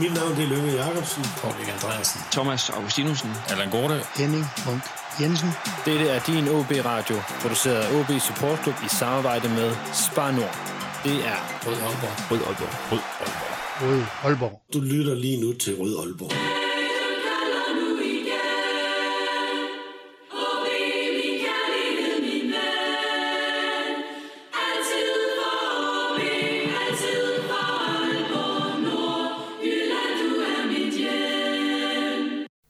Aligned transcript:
Mit 0.00 0.14
navn 0.14 0.36
det 0.36 0.44
er 0.44 0.48
Lønge 0.48 0.72
Jacobsen. 0.72 1.24
Kolding 1.42 1.70
Andreasen. 1.70 2.20
Thomas 2.32 2.70
Augustinusen. 2.70 3.30
Allan 3.48 3.70
Gorte. 3.70 3.96
Henning 4.16 4.44
Munk 4.66 4.82
Jensen. 5.20 5.50
Dette 5.84 6.08
er 6.08 6.20
din 6.20 6.48
OB 6.48 6.70
Radio, 6.84 7.16
produceret 7.40 7.76
af 7.76 8.00
OB 8.00 8.20
Support 8.20 8.58
Club 8.62 8.74
i 8.84 8.88
samarbejde 8.88 9.48
med 9.48 9.76
Spar 9.92 10.30
Nord. 10.30 10.56
Det 11.04 11.16
er 11.26 11.38
Rød 11.66 11.74
Aalborg. 11.74 12.30
Rød 12.30 12.38
Aalborg. 12.48 12.92
Rød 12.92 13.00
Aalborg. 13.20 13.54
Rød 13.82 14.02
Aalborg. 14.24 14.60
Du 14.74 14.80
lytter 14.80 15.14
lige 15.14 15.40
nu 15.40 15.52
til 15.52 15.74
Rød 15.80 15.98
Aalborg. 15.98 16.57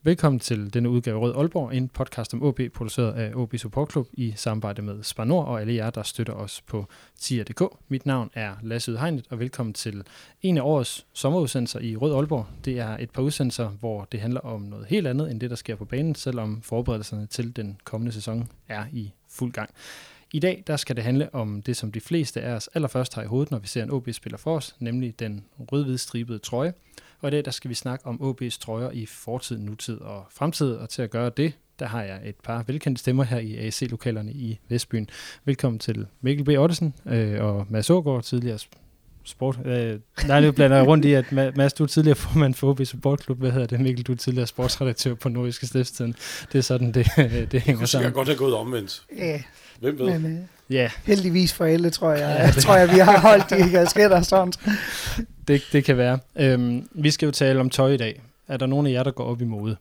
Velkommen 0.09 0.39
til 0.39 0.73
denne 0.73 0.89
udgave 0.89 1.19
Rød 1.19 1.35
Aalborg, 1.35 1.73
en 1.73 1.87
podcast 1.87 2.33
om 2.33 2.43
OB, 2.43 2.59
produceret 2.73 3.13
af 3.13 3.31
OB 3.35 3.57
Support 3.57 3.91
Club 3.91 4.07
i 4.13 4.33
samarbejde 4.35 4.81
med 4.81 5.03
Spar 5.03 5.23
Nord 5.23 5.45
og 5.45 5.61
alle 5.61 5.75
jer, 5.75 5.89
der 5.89 6.03
støtter 6.03 6.33
os 6.33 6.61
på 6.61 6.85
tier.dk. 7.19 7.63
Mit 7.87 8.05
navn 8.05 8.29
er 8.33 8.53
Lasse 8.63 8.91
Udhegnet, 8.91 9.25
og 9.29 9.39
velkommen 9.39 9.73
til 9.73 10.03
en 10.41 10.57
af 10.57 10.61
årets 10.61 11.05
sommerudsendelser 11.13 11.79
i 11.79 11.95
Rød 11.95 12.15
Aalborg. 12.15 12.45
Det 12.65 12.79
er 12.79 12.97
et 12.97 13.09
par 13.09 13.21
udsendelser, 13.21 13.69
hvor 13.69 14.07
det 14.11 14.19
handler 14.19 14.41
om 14.41 14.61
noget 14.61 14.85
helt 14.85 15.07
andet 15.07 15.31
end 15.31 15.39
det, 15.39 15.49
der 15.49 15.55
sker 15.55 15.75
på 15.75 15.85
banen, 15.85 16.15
selvom 16.15 16.61
forberedelserne 16.61 17.25
til 17.25 17.55
den 17.55 17.77
kommende 17.83 18.11
sæson 18.11 18.47
er 18.67 18.85
i 18.93 19.11
fuld 19.29 19.51
gang. 19.51 19.69
I 20.33 20.39
dag 20.39 20.63
der 20.67 20.77
skal 20.77 20.95
det 20.95 21.03
handle 21.03 21.35
om 21.35 21.61
det, 21.61 21.77
som 21.77 21.91
de 21.91 21.99
fleste 21.99 22.41
af 22.41 22.53
os 22.53 22.69
allerførst 22.73 23.15
har 23.15 23.23
i 23.23 23.25
hovedet, 23.25 23.51
når 23.51 23.59
vi 23.59 23.67
ser 23.67 23.83
en 23.83 23.91
OB 23.91 24.09
spiller 24.11 24.37
for 24.37 24.55
os, 24.55 24.75
nemlig 24.79 25.19
den 25.19 25.45
rød-hvid 25.71 25.97
stribede 25.97 26.39
trøje. 26.39 26.73
Og 27.21 27.27
i 27.27 27.31
dag 27.31 27.45
der 27.45 27.51
skal 27.51 27.69
vi 27.69 27.75
snakke 27.75 28.05
om 28.07 28.19
OB's 28.21 28.59
trøjer 28.59 28.91
i 28.91 29.05
fortid, 29.05 29.57
nutid 29.59 29.97
og 30.01 30.25
fremtid. 30.31 30.71
Og 30.73 30.89
til 30.89 31.01
at 31.01 31.09
gøre 31.09 31.31
det, 31.37 31.53
der 31.79 31.85
har 31.85 32.03
jeg 32.03 32.21
et 32.25 32.35
par 32.43 32.63
velkendte 32.67 32.99
stemmer 32.99 33.23
her 33.23 33.37
i 33.39 33.57
AC-lokalerne 33.67 34.31
i 34.31 34.59
Vestbyen. 34.69 35.09
Velkommen 35.45 35.79
til 35.79 36.05
Mikkel 36.21 36.45
B. 36.45 36.49
Ottesen 36.49 36.93
øh, 37.05 37.43
og 37.45 37.65
Mads 37.69 37.89
Ågaard, 37.89 38.23
tidligere 38.23 38.59
sport. 39.23 39.59
Øh, 39.65 39.99
nej, 40.27 40.41
nu 40.41 40.51
blander 40.51 40.77
jeg 40.77 40.87
rundt 40.87 41.05
i, 41.05 41.13
at 41.13 41.31
Mads, 41.31 41.73
du 41.73 41.83
er 41.83 41.87
tidligere 41.87 42.15
formand 42.15 42.53
for 42.53 42.69
OB 42.69 42.81
Support 42.85 43.23
Club. 43.23 43.37
Hvad 43.39 43.51
hedder 43.51 43.67
det? 43.67 43.79
Mikkel, 43.79 44.05
du 44.05 44.11
er 44.11 44.15
tidligere 44.15 44.47
sportsredaktør 44.47 45.13
på 45.13 45.29
Nordiske 45.29 45.67
Stiftstiden. 45.67 46.15
Det 46.51 46.57
er 46.57 46.61
sådan, 46.63 46.91
det, 46.91 47.07
det 47.51 47.61
hænger 47.61 47.79
Det 47.79 47.89
sammen. 47.89 48.05
kan 48.05 48.13
godt 48.13 48.27
have 48.27 48.37
gået 48.37 48.53
omvendt. 48.55 49.03
Ja, 49.17 49.41
Hvem 49.79 49.99
ved? 49.99 50.19
men 50.19 50.37
øh, 50.37 50.39
Ja, 50.69 50.89
heldigvis 51.03 51.53
for 51.53 51.65
alle, 51.65 51.89
tror 51.89 52.11
jeg. 52.11 52.39
Jeg 52.39 52.63
tror 52.63 52.75
jeg, 52.75 52.89
vi 52.89 52.99
har 52.99 53.19
holdt 53.19 53.49
de 53.49 53.69
kasketter 53.69 54.21
sådan. 54.21 54.53
det, 55.47 55.61
det 55.71 55.83
kan 55.83 55.97
være. 55.97 56.19
Øhm, 56.35 56.89
vi 56.91 57.11
skal 57.11 57.25
jo 57.25 57.31
tale 57.31 57.59
om 57.59 57.69
tøj 57.69 57.91
i 57.91 57.97
dag. 57.97 58.21
Er 58.47 58.57
der 58.57 58.65
nogen 58.65 58.87
af 58.87 58.91
jer, 58.91 59.03
der 59.03 59.11
går 59.11 59.23
op 59.23 59.41
i 59.41 59.45
mode? 59.45 59.77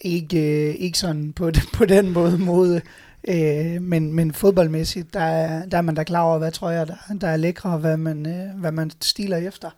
Ikke, 0.00 0.68
øh, 0.68 0.74
ikke 0.78 0.98
sådan 0.98 1.32
på, 1.32 1.50
på 1.78 1.84
den 1.84 2.10
måde 2.10 2.38
mode. 2.38 2.80
Øh, 3.28 3.82
men, 3.82 4.12
men 4.12 4.32
fodboldmæssigt, 4.32 5.14
der 5.14 5.20
er, 5.20 5.66
der 5.66 5.78
er 5.78 5.82
man 5.82 5.94
da 5.94 6.02
klar 6.02 6.22
over, 6.22 6.38
hvad 6.38 6.52
trøjer, 6.52 6.84
der, 6.84 6.96
der 7.20 7.28
er 7.28 7.36
lækre, 7.36 7.70
og 7.70 7.78
hvad 7.78 7.96
man, 7.96 8.26
øh, 8.26 8.60
hvad 8.60 8.72
man 8.72 8.90
stiler 9.00 9.36
efter. 9.36 9.70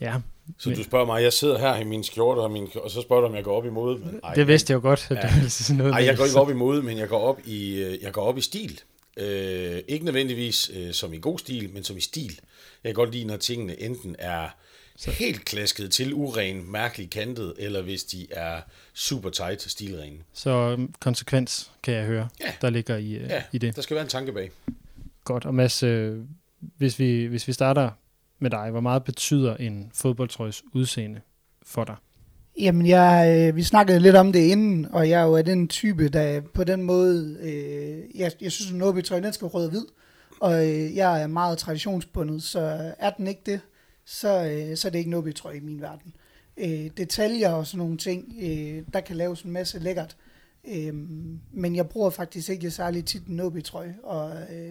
Ja, 0.00 0.14
Så 0.58 0.70
du 0.70 0.82
spørger 0.82 1.06
mig, 1.06 1.22
jeg 1.22 1.32
sidder 1.32 1.58
her 1.58 1.76
i 1.76 1.84
min 1.84 2.04
skjorte, 2.04 2.38
og, 2.38 2.50
min, 2.50 2.68
og 2.74 2.90
så 2.90 3.00
spørger 3.02 3.20
du, 3.22 3.28
om 3.28 3.34
jeg 3.34 3.44
går 3.44 3.56
op 3.56 3.66
i 3.66 3.70
mode. 3.70 3.98
Men, 3.98 4.20
ej, 4.24 4.34
det 4.34 4.46
vidste 4.48 4.70
jeg 4.70 4.74
jo 4.76 4.80
godt. 4.88 5.06
At 5.10 5.16
Ja. 5.16 5.40
det 5.42 5.52
sige 5.52 5.76
noget 5.76 5.94
med 5.94 6.02
jeg 6.04 6.16
går 6.16 6.24
ikke 6.24 6.38
op 6.40 6.50
i 6.50 6.54
mode, 6.54 6.82
men 6.82 6.98
jeg 6.98 7.08
går 7.08 7.18
op 7.20 7.40
i, 7.44 7.74
øh, 7.82 8.02
jeg 8.02 8.12
går 8.12 8.22
op 8.22 8.38
i 8.38 8.40
stil. 8.40 8.80
Øh, 9.16 9.80
ikke 9.88 10.04
nødvendigvis 10.04 10.70
øh, 10.74 10.92
som 10.92 11.12
i 11.14 11.18
god 11.18 11.38
stil, 11.38 11.70
men 11.74 11.84
som 11.84 11.96
i 11.96 12.00
stil. 12.00 12.40
Jeg 12.84 12.88
kan 12.88 12.94
godt 12.94 13.12
lide, 13.12 13.24
når 13.24 13.36
tingene 13.36 13.80
enten 13.82 14.16
er 14.18 14.48
helt 15.08 15.44
klasket 15.44 15.90
til, 15.92 16.14
uren, 16.14 16.72
mærkeligt 16.72 17.10
kantet, 17.10 17.54
eller 17.58 17.82
hvis 17.82 18.04
de 18.04 18.26
er 18.30 18.60
super 18.94 19.30
tight, 19.30 19.62
stilrene. 19.70 20.16
Så 20.32 20.50
øhm, 20.50 20.94
konsekvens 21.00 21.70
kan 21.82 21.94
jeg 21.94 22.04
høre, 22.06 22.28
Ja. 22.40 22.52
der 22.60 22.70
ligger 22.70 22.96
i, 22.96 23.12
øh, 23.12 23.22
Ja, 23.28 23.42
i 23.52 23.58
det. 23.58 23.76
der 23.76 23.82
skal 23.82 23.94
være 23.94 24.04
en 24.04 24.08
tanke 24.10 24.32
bag. 24.32 24.50
Godt. 25.24 25.44
Og 25.46 25.54
Mads, 25.54 25.82
øh, 25.82 26.18
hvis, 26.60 26.98
vi, 26.98 27.24
hvis 27.24 27.48
vi 27.48 27.52
starter 27.52 27.90
med 28.42 28.50
dig, 28.50 28.70
hvor 28.70 28.80
meget 28.80 29.04
betyder 29.04 29.56
en 29.56 29.90
fodboldtrøjes 29.94 30.62
udseende 30.74 31.20
for 31.62 31.84
dig? 31.84 31.96
Jamen, 32.60 32.86
jeg, 32.86 33.36
øh, 33.48 33.56
vi 33.56 33.62
snakkede 33.62 34.00
lidt 34.00 34.16
om 34.16 34.32
det 34.32 34.40
inden, 34.40 34.86
og 34.92 35.08
jeg 35.08 35.20
er 35.20 35.26
jo 35.26 35.36
af 35.36 35.44
den 35.44 35.68
type, 35.68 36.08
der 36.08 36.40
på 36.40 36.64
den 36.64 36.82
måde, 36.82 37.36
øh, 37.42 38.20
jeg, 38.20 38.32
jeg 38.40 38.52
synes, 38.52 38.70
at 38.70 38.96
en 38.96 39.02
trøjen 39.02 39.24
den 39.24 39.32
skal 39.32 39.46
rød 39.46 39.64
og 39.64 39.70
hvid, 39.70 39.84
og 40.40 40.68
øh, 40.68 40.96
jeg 40.96 41.22
er 41.22 41.26
meget 41.26 41.58
traditionsbundet, 41.58 42.42
så 42.42 42.92
er 42.98 43.10
den 43.10 43.26
ikke 43.26 43.42
det, 43.46 43.60
så, 44.04 44.44
øh, 44.44 44.76
så 44.76 44.88
er 44.88 44.92
det 44.92 44.98
ikke 44.98 45.16
en 45.16 45.32
trøje 45.32 45.56
i 45.56 45.60
min 45.60 45.80
verden. 45.80 46.14
Øh, 46.56 46.90
detaljer 46.96 47.50
og 47.50 47.66
sådan 47.66 47.78
nogle 47.78 47.96
ting, 47.96 48.34
øh, 48.42 48.82
der 48.92 49.00
kan 49.00 49.16
laves 49.16 49.42
en 49.42 49.50
masse 49.52 49.78
lækkert, 49.78 50.16
øh, 50.68 50.94
men 51.52 51.76
jeg 51.76 51.88
bruger 51.88 52.10
faktisk 52.10 52.48
ikke 52.48 52.70
særlig 52.70 53.04
tit 53.04 53.26
en 53.26 53.40
OB-trøje, 53.40 53.96
og 54.02 54.30
øh, 54.30 54.70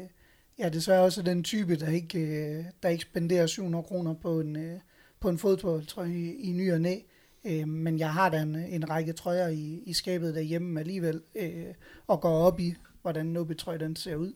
jeg 0.62 0.68
er 0.68 0.72
desværre 0.72 1.02
også 1.02 1.22
den 1.22 1.44
type, 1.44 1.76
der 1.76 1.90
ikke, 1.90 2.20
øh, 2.20 2.64
der 2.84 2.90
ikke 2.90 3.02
spenderer 3.02 3.48
700 3.48 3.84
kroner 3.84 4.14
på 4.14 4.40
en, 4.40 4.56
øh, 4.56 4.80
på 5.20 5.30
en 5.30 5.38
fodboldtrøje 5.38 6.14
i, 6.14 6.50
i 6.50 6.52
ny 6.52 6.74
og 6.74 6.82
næ. 6.82 6.96
Øh, 7.46 7.68
men 7.68 8.00
jeg 8.00 8.14
har 8.14 8.30
da 8.30 8.42
en, 8.42 8.56
en 8.56 8.90
række 8.90 9.14
trøjer 9.14 9.48
i, 9.48 9.84
i 9.86 9.94
skabet 9.94 10.36
derhjemme 10.36 10.80
alligevel, 10.80 11.22
øh, 11.36 11.66
og 12.08 12.22
går 12.22 12.46
op 12.46 12.60
i, 12.60 12.74
hvordan 13.02 13.28
en 13.28 13.38
OB-trøje 13.38 13.80
den 13.80 13.96
ser 13.96 14.16
ud. 14.16 14.34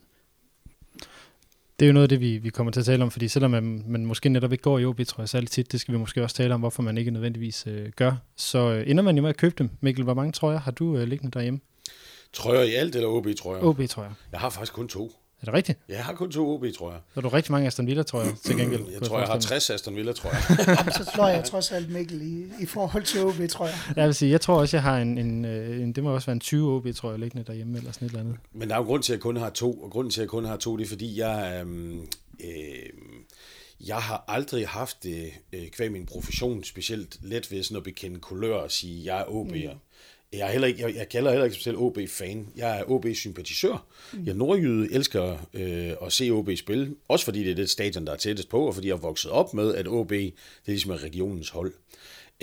Det 1.79 1.85
er 1.85 1.87
jo 1.87 1.93
noget 1.93 2.03
af 2.03 2.09
det, 2.09 2.19
vi, 2.19 2.37
vi 2.37 2.49
kommer 2.49 2.71
til 2.71 2.79
at 2.79 2.85
tale 2.85 3.03
om, 3.03 3.11
fordi 3.11 3.27
selvom 3.27 3.51
man, 3.51 3.83
man 3.87 4.05
måske 4.05 4.29
netop 4.29 4.51
ikke 4.51 4.61
går 4.61 4.79
i 4.79 4.85
OB, 4.85 5.01
tror 5.07 5.21
jeg 5.21 5.29
særlig 5.29 5.49
tit, 5.49 5.71
det 5.71 5.79
skal 5.79 5.93
vi 5.93 5.99
måske 5.99 6.23
også 6.23 6.35
tale 6.35 6.53
om, 6.53 6.59
hvorfor 6.59 6.83
man 6.83 6.97
ikke 6.97 7.11
nødvendigvis 7.11 7.67
øh, 7.67 7.89
gør. 7.95 8.13
Så 8.35 8.71
øh, 8.71 8.89
ender 8.89 9.03
man 9.03 9.15
jo 9.15 9.21
med 9.21 9.29
at 9.29 9.37
købe 9.37 9.55
dem. 9.57 9.69
Mikkel, 9.81 10.03
hvor 10.03 10.13
mange 10.13 10.31
trøjer 10.31 10.59
har 10.59 10.71
du 10.71 10.97
øh, 10.97 11.07
liggende 11.07 11.31
derhjemme? 11.31 11.59
Trøjer 12.33 12.61
i 12.61 12.73
alt, 12.73 12.95
eller 12.95 13.09
OB-trøjer? 13.09 13.63
OB-trøjer. 13.63 14.11
Jeg 14.31 14.39
har 14.39 14.49
faktisk 14.49 14.73
kun 14.73 14.87
to. 14.87 15.11
Er 15.41 15.45
det 15.45 15.53
rigtigt? 15.53 15.79
Jeg 15.89 16.05
har 16.05 16.13
kun 16.13 16.31
to 16.31 16.53
OB-trøjer. 16.53 16.97
Så 16.97 17.11
har 17.13 17.21
du 17.21 17.29
rigtig 17.29 17.51
mange 17.51 17.67
Aston 17.67 17.87
Villa-trøjer 17.87 18.35
til 18.45 18.57
gengæld. 18.57 18.85
Jeg 18.91 19.01
tror, 19.01 19.17
jeg 19.17 19.27
har 19.27 19.33
forestille 19.33 19.59
60 19.59 19.69
Aston 19.69 19.95
Villa-trøjer. 19.95 20.35
Jamen, 20.77 20.93
så 20.93 21.11
slår 21.13 21.27
jeg 21.27 21.43
trods 21.43 21.71
alt 21.71 21.89
Mikkel 21.89 22.21
i, 22.21 22.63
i 22.63 22.65
forhold 22.65 23.03
til 23.03 23.23
OB, 23.25 23.49
tror 23.49 23.65
jeg. 23.65 23.75
Jeg 23.95 24.05
vil 24.05 24.15
sige, 24.15 24.31
jeg 24.31 24.41
tror 24.41 24.59
også, 24.59 24.77
jeg 24.77 24.83
har 24.83 24.97
en, 24.97 25.17
en, 25.17 25.45
øh, 25.45 25.81
en 25.81 25.93
det 25.93 26.03
må 26.03 26.13
også 26.13 26.25
være 26.25 26.33
en 26.33 26.39
20 26.39 26.71
OB-trøje 26.71 27.17
liggende 27.17 27.45
derhjemme, 27.47 27.77
eller 27.77 27.91
sådan 27.91 28.05
et 28.05 28.09
eller 28.09 28.19
andet. 28.19 28.35
Men 28.53 28.69
der 28.69 28.75
er 28.75 28.79
jo 28.79 28.85
grund 28.85 29.03
til, 29.03 29.13
at 29.13 29.17
jeg 29.17 29.21
kun 29.21 29.37
har 29.37 29.49
to, 29.49 29.73
og 29.73 29.91
grunden 29.91 30.11
til, 30.11 30.21
at 30.21 30.23
jeg 30.23 30.29
kun 30.29 30.45
har 30.45 30.57
to, 30.57 30.77
det 30.77 30.83
er, 30.83 30.87
fordi 30.87 31.19
jeg, 31.19 31.59
øhm, 31.61 31.99
øh, 32.39 32.89
jeg 33.87 33.97
har 33.97 34.23
aldrig 34.27 34.67
haft 34.67 35.03
det, 35.03 35.31
øh, 35.53 35.67
kvæg 35.69 35.91
min 35.91 36.05
profession, 36.05 36.63
specielt 36.63 37.17
let 37.21 37.51
ved 37.51 37.63
sådan 37.63 37.77
at 37.77 37.83
bekende 37.83 38.19
kulør 38.19 38.55
og 38.55 38.71
sige, 38.71 39.05
jeg 39.05 39.19
er 39.19 39.25
OB'er. 39.25 39.73
Mm. 39.73 39.79
Jeg, 40.33 40.47
er 40.47 40.51
heller 40.51 40.67
ikke, 40.67 40.81
jeg, 40.81 40.95
jeg 40.95 41.09
kalder 41.09 41.31
heller 41.31 41.45
ikke 41.45 41.55
mig 41.55 41.61
selv 41.61 41.77
OB-fan. 41.77 42.47
Jeg 42.55 42.79
er 42.79 42.91
OB-sympatisør. 42.91 43.85
Mm. 44.13 44.25
Jeg 44.25 44.31
er 44.31 44.35
nordjyde, 44.35 44.93
elsker 44.93 45.37
øh, 45.53 45.91
at 46.01 46.13
se 46.13 46.29
OB 46.29 46.49
spille. 46.57 46.95
Også 47.07 47.25
fordi 47.25 47.43
det 47.43 47.51
er 47.51 47.55
det 47.55 47.69
stadion, 47.69 48.07
der 48.07 48.13
er 48.13 48.17
tættest 48.17 48.49
på, 48.49 48.67
og 48.67 48.73
fordi 48.73 48.87
jeg 48.87 48.93
er 48.93 48.97
vokset 48.97 49.31
op 49.31 49.53
med, 49.53 49.75
at 49.75 49.87
OB 49.87 50.09
det 50.09 50.27
er 50.27 50.31
ligesom 50.65 50.91
er 50.91 51.03
regionens 51.03 51.49
hold. 51.49 51.73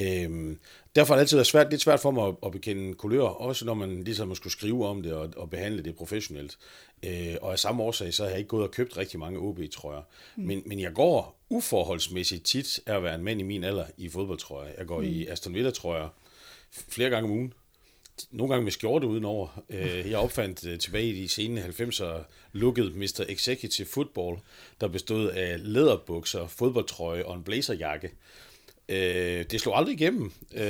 Øhm, 0.00 0.58
derfor 0.96 1.14
har 1.14 1.18
det 1.18 1.20
altid 1.20 1.36
været 1.36 1.46
svært, 1.46 1.70
lidt 1.70 1.82
svært 1.82 2.00
for 2.00 2.10
mig 2.10 2.28
at, 2.28 2.34
at 2.46 2.52
bekende 2.52 2.94
kulør, 2.94 3.22
også 3.22 3.64
når 3.64 3.74
man 3.74 4.04
ligesom 4.04 4.34
skulle 4.34 4.52
skrive 4.52 4.86
om 4.86 5.02
det 5.02 5.12
og, 5.12 5.30
og 5.36 5.50
behandle 5.50 5.82
det 5.82 5.96
professionelt. 5.96 6.58
Øh, 7.02 7.34
og 7.42 7.52
af 7.52 7.58
samme 7.58 7.82
årsag, 7.82 8.14
så 8.14 8.22
har 8.22 8.30
jeg 8.30 8.38
ikke 8.38 8.48
gået 8.48 8.62
og 8.62 8.70
købt 8.70 8.96
rigtig 8.96 9.20
mange 9.20 9.38
OB-trøjer. 9.38 10.02
Mm. 10.36 10.44
Men, 10.44 10.62
men 10.66 10.80
jeg 10.80 10.92
går 10.92 11.38
uforholdsmæssigt 11.50 12.44
tit 12.44 12.80
af 12.86 12.96
at 12.96 13.02
være 13.02 13.14
en 13.14 13.24
mand 13.24 13.40
i 13.40 13.42
min 13.42 13.64
alder 13.64 13.84
i 13.96 14.08
fodboldtrøjer. 14.08 14.72
Jeg 14.78 14.86
går 14.86 14.98
mm. 15.00 15.06
i 15.06 15.26
Aston 15.26 15.54
Villa-trøjer 15.54 16.08
flere 16.88 17.10
gange 17.10 17.24
om 17.24 17.30
ugen. 17.30 17.52
Nogle 18.30 18.52
gange 18.52 18.64
med 18.64 18.72
skjorte 18.72 19.06
udenover. 19.06 19.62
Øh, 19.70 20.10
Jeg 20.10 20.18
opfandt 20.18 20.66
øh, 20.66 20.78
tilbage 20.78 21.06
i 21.06 21.22
de 21.22 21.28
sene 21.28 21.60
90'er 21.80 22.04
lukket 22.52 22.96
Mr. 22.96 23.24
Executive 23.28 23.86
Football, 23.94 24.36
der 24.80 24.88
bestod 24.88 25.28
af 25.28 25.56
læderbukser, 25.58 26.46
fodboldtrøje 26.46 27.24
og 27.24 27.36
en 27.36 27.42
blazerjakke. 27.42 28.10
Øh, 28.88 29.44
det 29.50 29.60
slog 29.60 29.78
aldrig 29.78 29.94
igennem. 29.94 30.32
Øh, 30.54 30.64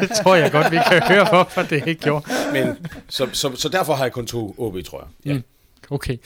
Det 0.00 0.10
tror 0.22 0.34
jeg 0.34 0.52
godt, 0.52 0.72
vi 0.72 0.76
kan 0.90 1.02
høre, 1.08 1.28
hvorfor 1.30 1.62
det 1.62 1.88
ikke 1.88 2.00
gjorde. 2.02 2.24
men, 2.52 2.86
så, 3.08 3.28
så, 3.32 3.56
så 3.56 3.68
derfor 3.68 3.94
har 3.94 4.04
jeg 4.04 4.12
kun 4.12 4.26
to 4.26 4.54
OB, 4.58 4.84
tror 4.84 5.00
jeg. 5.00 5.30
Ja. 5.30 5.34
Mm. 5.34 5.42
Okay, 5.90 6.16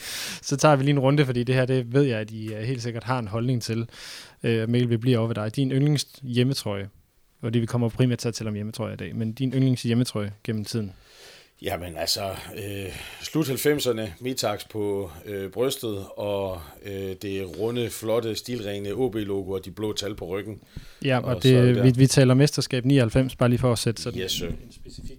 så 0.41 0.57
tager 0.57 0.75
vi 0.75 0.83
lige 0.83 0.91
en 0.93 0.99
runde, 0.99 1.25
fordi 1.25 1.43
det 1.43 1.55
her, 1.55 1.65
det 1.65 1.93
ved 1.93 2.03
jeg, 2.03 2.19
at 2.19 2.31
I 2.31 2.53
øh, 2.53 2.61
helt 2.61 2.81
sikkert 2.83 3.03
har 3.03 3.19
en 3.19 3.27
holdning 3.27 3.61
til. 3.61 3.89
Øh, 4.43 4.69
Mikkel, 4.69 4.89
vi 4.89 4.97
bliver 4.97 5.17
over 5.17 5.27
ved 5.27 5.35
dig. 5.35 5.55
Din 5.55 5.71
yndlings 5.71 6.07
hjemmetrøje, 6.21 6.89
og 7.41 7.53
det 7.53 7.61
vi 7.61 7.65
kommer 7.65 7.89
primært 7.89 8.17
til 8.19 8.27
at 8.27 8.33
tale 8.33 8.47
om 8.47 8.55
hjemmetrøje 8.55 8.93
i 8.93 8.97
dag, 8.97 9.15
men 9.15 9.33
din 9.33 9.53
yndlings 9.53 9.83
hjemmetrøje 9.83 10.31
gennem 10.43 10.65
tiden. 10.65 10.91
Jamen 11.61 11.97
altså, 11.97 12.29
øh, 12.55 12.99
slut 13.21 13.49
90'erne, 13.49 14.01
Mitax 14.19 14.67
på 14.69 15.11
øh, 15.25 15.51
brystet, 15.51 16.05
og 16.17 16.61
øh, 16.85 17.15
det 17.21 17.59
runde, 17.59 17.89
flotte, 17.89 18.35
stilrene 18.35 18.93
OB-logo 18.93 19.51
og 19.51 19.65
de 19.65 19.71
blå 19.71 19.93
tal 19.93 20.15
på 20.15 20.25
ryggen. 20.25 20.61
Ja, 21.05 21.17
og, 21.17 21.35
Og 21.35 21.43
det 21.43 21.83
vi, 21.83 21.91
vi 21.95 22.07
taler 22.07 22.33
mesterskab 22.33 22.85
99, 22.85 23.35
bare 23.35 23.49
lige 23.49 23.59
for 23.59 23.71
at 23.71 23.79
sætte 23.79 24.01
sådan 24.01 24.21
Yes, 24.21 24.31
sir. 24.31 24.47
en 24.47 24.55
specifik 24.71 25.17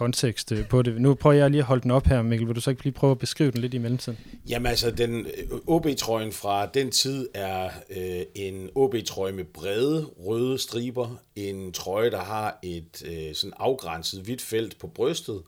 kontekst 0.00 0.52
øh, 0.52 0.68
på 0.68 0.82
det. 0.82 1.00
Nu 1.00 1.14
prøver 1.14 1.36
jeg 1.36 1.50
lige 1.50 1.60
at 1.60 1.66
holde 1.66 1.82
den 1.82 1.90
op 1.90 2.06
her, 2.06 2.22
Mikkel. 2.22 2.48
Vil 2.48 2.56
du 2.56 2.60
så 2.60 2.70
ikke 2.70 2.84
lige 2.84 2.92
prøve 2.92 3.10
at 3.10 3.18
beskrive 3.18 3.50
den 3.50 3.60
lidt 3.60 3.74
i 3.74 3.78
mellemtiden? 3.78 4.18
Jamen 4.48 4.66
altså, 4.66 4.90
den 4.90 5.26
øh, 5.26 5.58
OB-trøjen 5.66 6.32
fra 6.32 6.66
den 6.66 6.90
tid 6.90 7.28
er 7.34 7.70
øh, 7.90 8.22
en 8.34 8.70
OB-trøje 8.74 9.32
med 9.32 9.44
brede 9.44 10.06
røde 10.26 10.58
striber. 10.58 11.20
En 11.36 11.72
trøje, 11.72 12.10
der 12.10 12.20
har 12.20 12.58
et 12.62 13.02
øh, 13.06 13.34
sådan 13.34 13.52
afgrænset 13.56 14.22
hvidt 14.22 14.42
felt 14.42 14.78
på 14.78 14.86
brystet. 14.86 15.42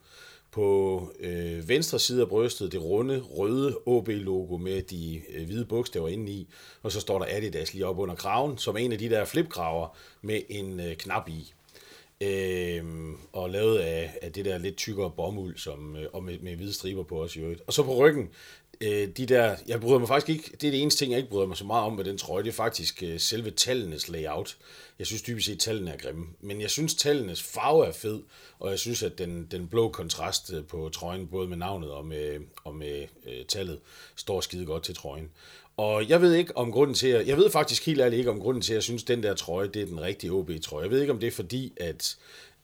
På 0.51 1.09
øh, 1.21 1.69
venstre 1.69 1.99
side 1.99 2.23
af 2.23 2.29
brystet 2.29 2.73
det 2.73 2.83
runde 2.83 3.21
røde 3.21 3.79
OB-logo 3.87 4.57
med 4.57 4.83
de 4.83 5.21
øh, 5.35 5.47
hvide 5.47 5.65
bogstaver 5.65 6.09
inde 6.09 6.33
i. 6.33 6.49
Og 6.83 6.93
så 6.93 7.01
står 7.01 7.19
der 7.19 7.27
Adidas 7.37 7.75
lige 7.75 7.87
op 7.87 7.99
under 7.99 8.15
kraven, 8.15 8.59
som 8.59 8.77
en 8.77 8.93
af 8.93 8.99
de 8.99 9.09
der 9.09 9.25
flipkraver 9.25 9.97
med 10.23 10.41
en 10.49 10.81
øh, 10.81 10.97
knap 10.97 11.29
i 11.29 11.53
øh, 12.23 12.85
og 13.33 13.51
lavet 13.51 13.79
af, 13.79 14.19
af 14.23 14.33
det 14.33 14.45
der 14.45 14.59
lidt 14.59 14.77
tykkere 14.77 15.11
bomuld, 15.11 15.57
som, 15.57 15.97
øh, 15.97 16.07
og 16.13 16.25
med, 16.25 16.39
med 16.39 16.57
hvide 16.57 16.73
striber 16.73 17.03
på 17.03 17.23
os 17.23 17.37
i 17.37 17.41
øvrigt. 17.41 17.63
Og 17.67 17.73
så 17.73 17.83
på 17.83 17.97
ryggen, 17.97 18.29
øh, 18.81 19.09
de 19.09 19.27
der, 19.27 19.57
jeg 19.67 19.81
bryder 19.81 19.99
mig 19.99 20.09
faktisk 20.09 20.29
ikke, 20.29 20.57
det 20.61 20.67
er 20.67 20.71
det 20.71 20.83
eneste 20.83 20.99
ting, 20.99 21.13
jeg 21.13 21.19
ikke 21.19 21.31
bryder 21.31 21.47
mig 21.47 21.57
så 21.57 21.65
meget 21.65 21.85
om 21.85 21.93
med 21.93 22.05
den 22.05 22.19
trøje, 22.19 22.43
det 22.43 22.49
er 22.49 22.53
faktisk 22.53 23.03
øh, 23.03 23.21
selve 23.21 23.51
tallenes 23.51 24.09
layout. 24.09 24.57
Jeg 24.99 25.07
synes 25.07 25.23
dybest 25.23 25.47
set, 25.47 25.53
at 25.53 25.59
tallene 25.59 25.91
er 25.91 25.97
grimme, 25.97 26.27
men 26.41 26.61
jeg 26.61 26.71
synes, 26.71 26.95
tallenes 26.95 27.43
farve 27.43 27.87
er 27.87 27.93
fed, 27.93 28.23
og 28.59 28.71
jeg 28.71 28.79
synes, 28.79 29.03
at 29.03 29.19
den, 29.19 29.49
den 29.51 29.69
blå 29.69 29.89
kontrast 29.89 30.53
øh, 30.53 30.65
på 30.65 30.91
trøjen, 30.93 31.27
både 31.27 31.49
med 31.49 31.57
navnet 31.57 31.91
og 31.91 32.07
med, 32.07 32.41
og 32.65 32.75
med 32.75 33.07
øh, 33.27 33.45
tallet, 33.49 33.79
står 34.17 34.41
skide 34.41 34.67
godt 34.67 34.83
til 34.83 34.95
trøjen. 34.95 35.31
Og 35.77 36.09
jeg 36.09 36.21
ved 36.21 36.35
ikke 36.35 36.57
om 36.57 36.73
grunden 36.73 36.95
til, 36.95 37.07
at, 37.07 37.27
jeg 37.27 37.37
ved 37.37 37.51
faktisk 37.51 37.87
helt 37.87 38.01
ærligt 38.01 38.19
ikke 38.19 38.31
om 38.31 38.41
grunden 38.41 38.63
til, 38.63 38.73
at 38.73 38.75
jeg 38.75 38.83
synes, 38.83 39.03
at 39.03 39.09
den 39.09 39.23
der 39.23 39.35
trøje, 39.35 39.69
det 39.69 39.83
er 39.83 39.87
den 39.87 40.01
rigtige 40.01 40.31
OB-trøje. 40.31 40.83
Jeg 40.83 40.91
ved 40.91 41.01
ikke, 41.01 41.13
om 41.13 41.19
det 41.19 41.27
er 41.27 41.31
fordi, 41.31 41.73
at 41.77 42.17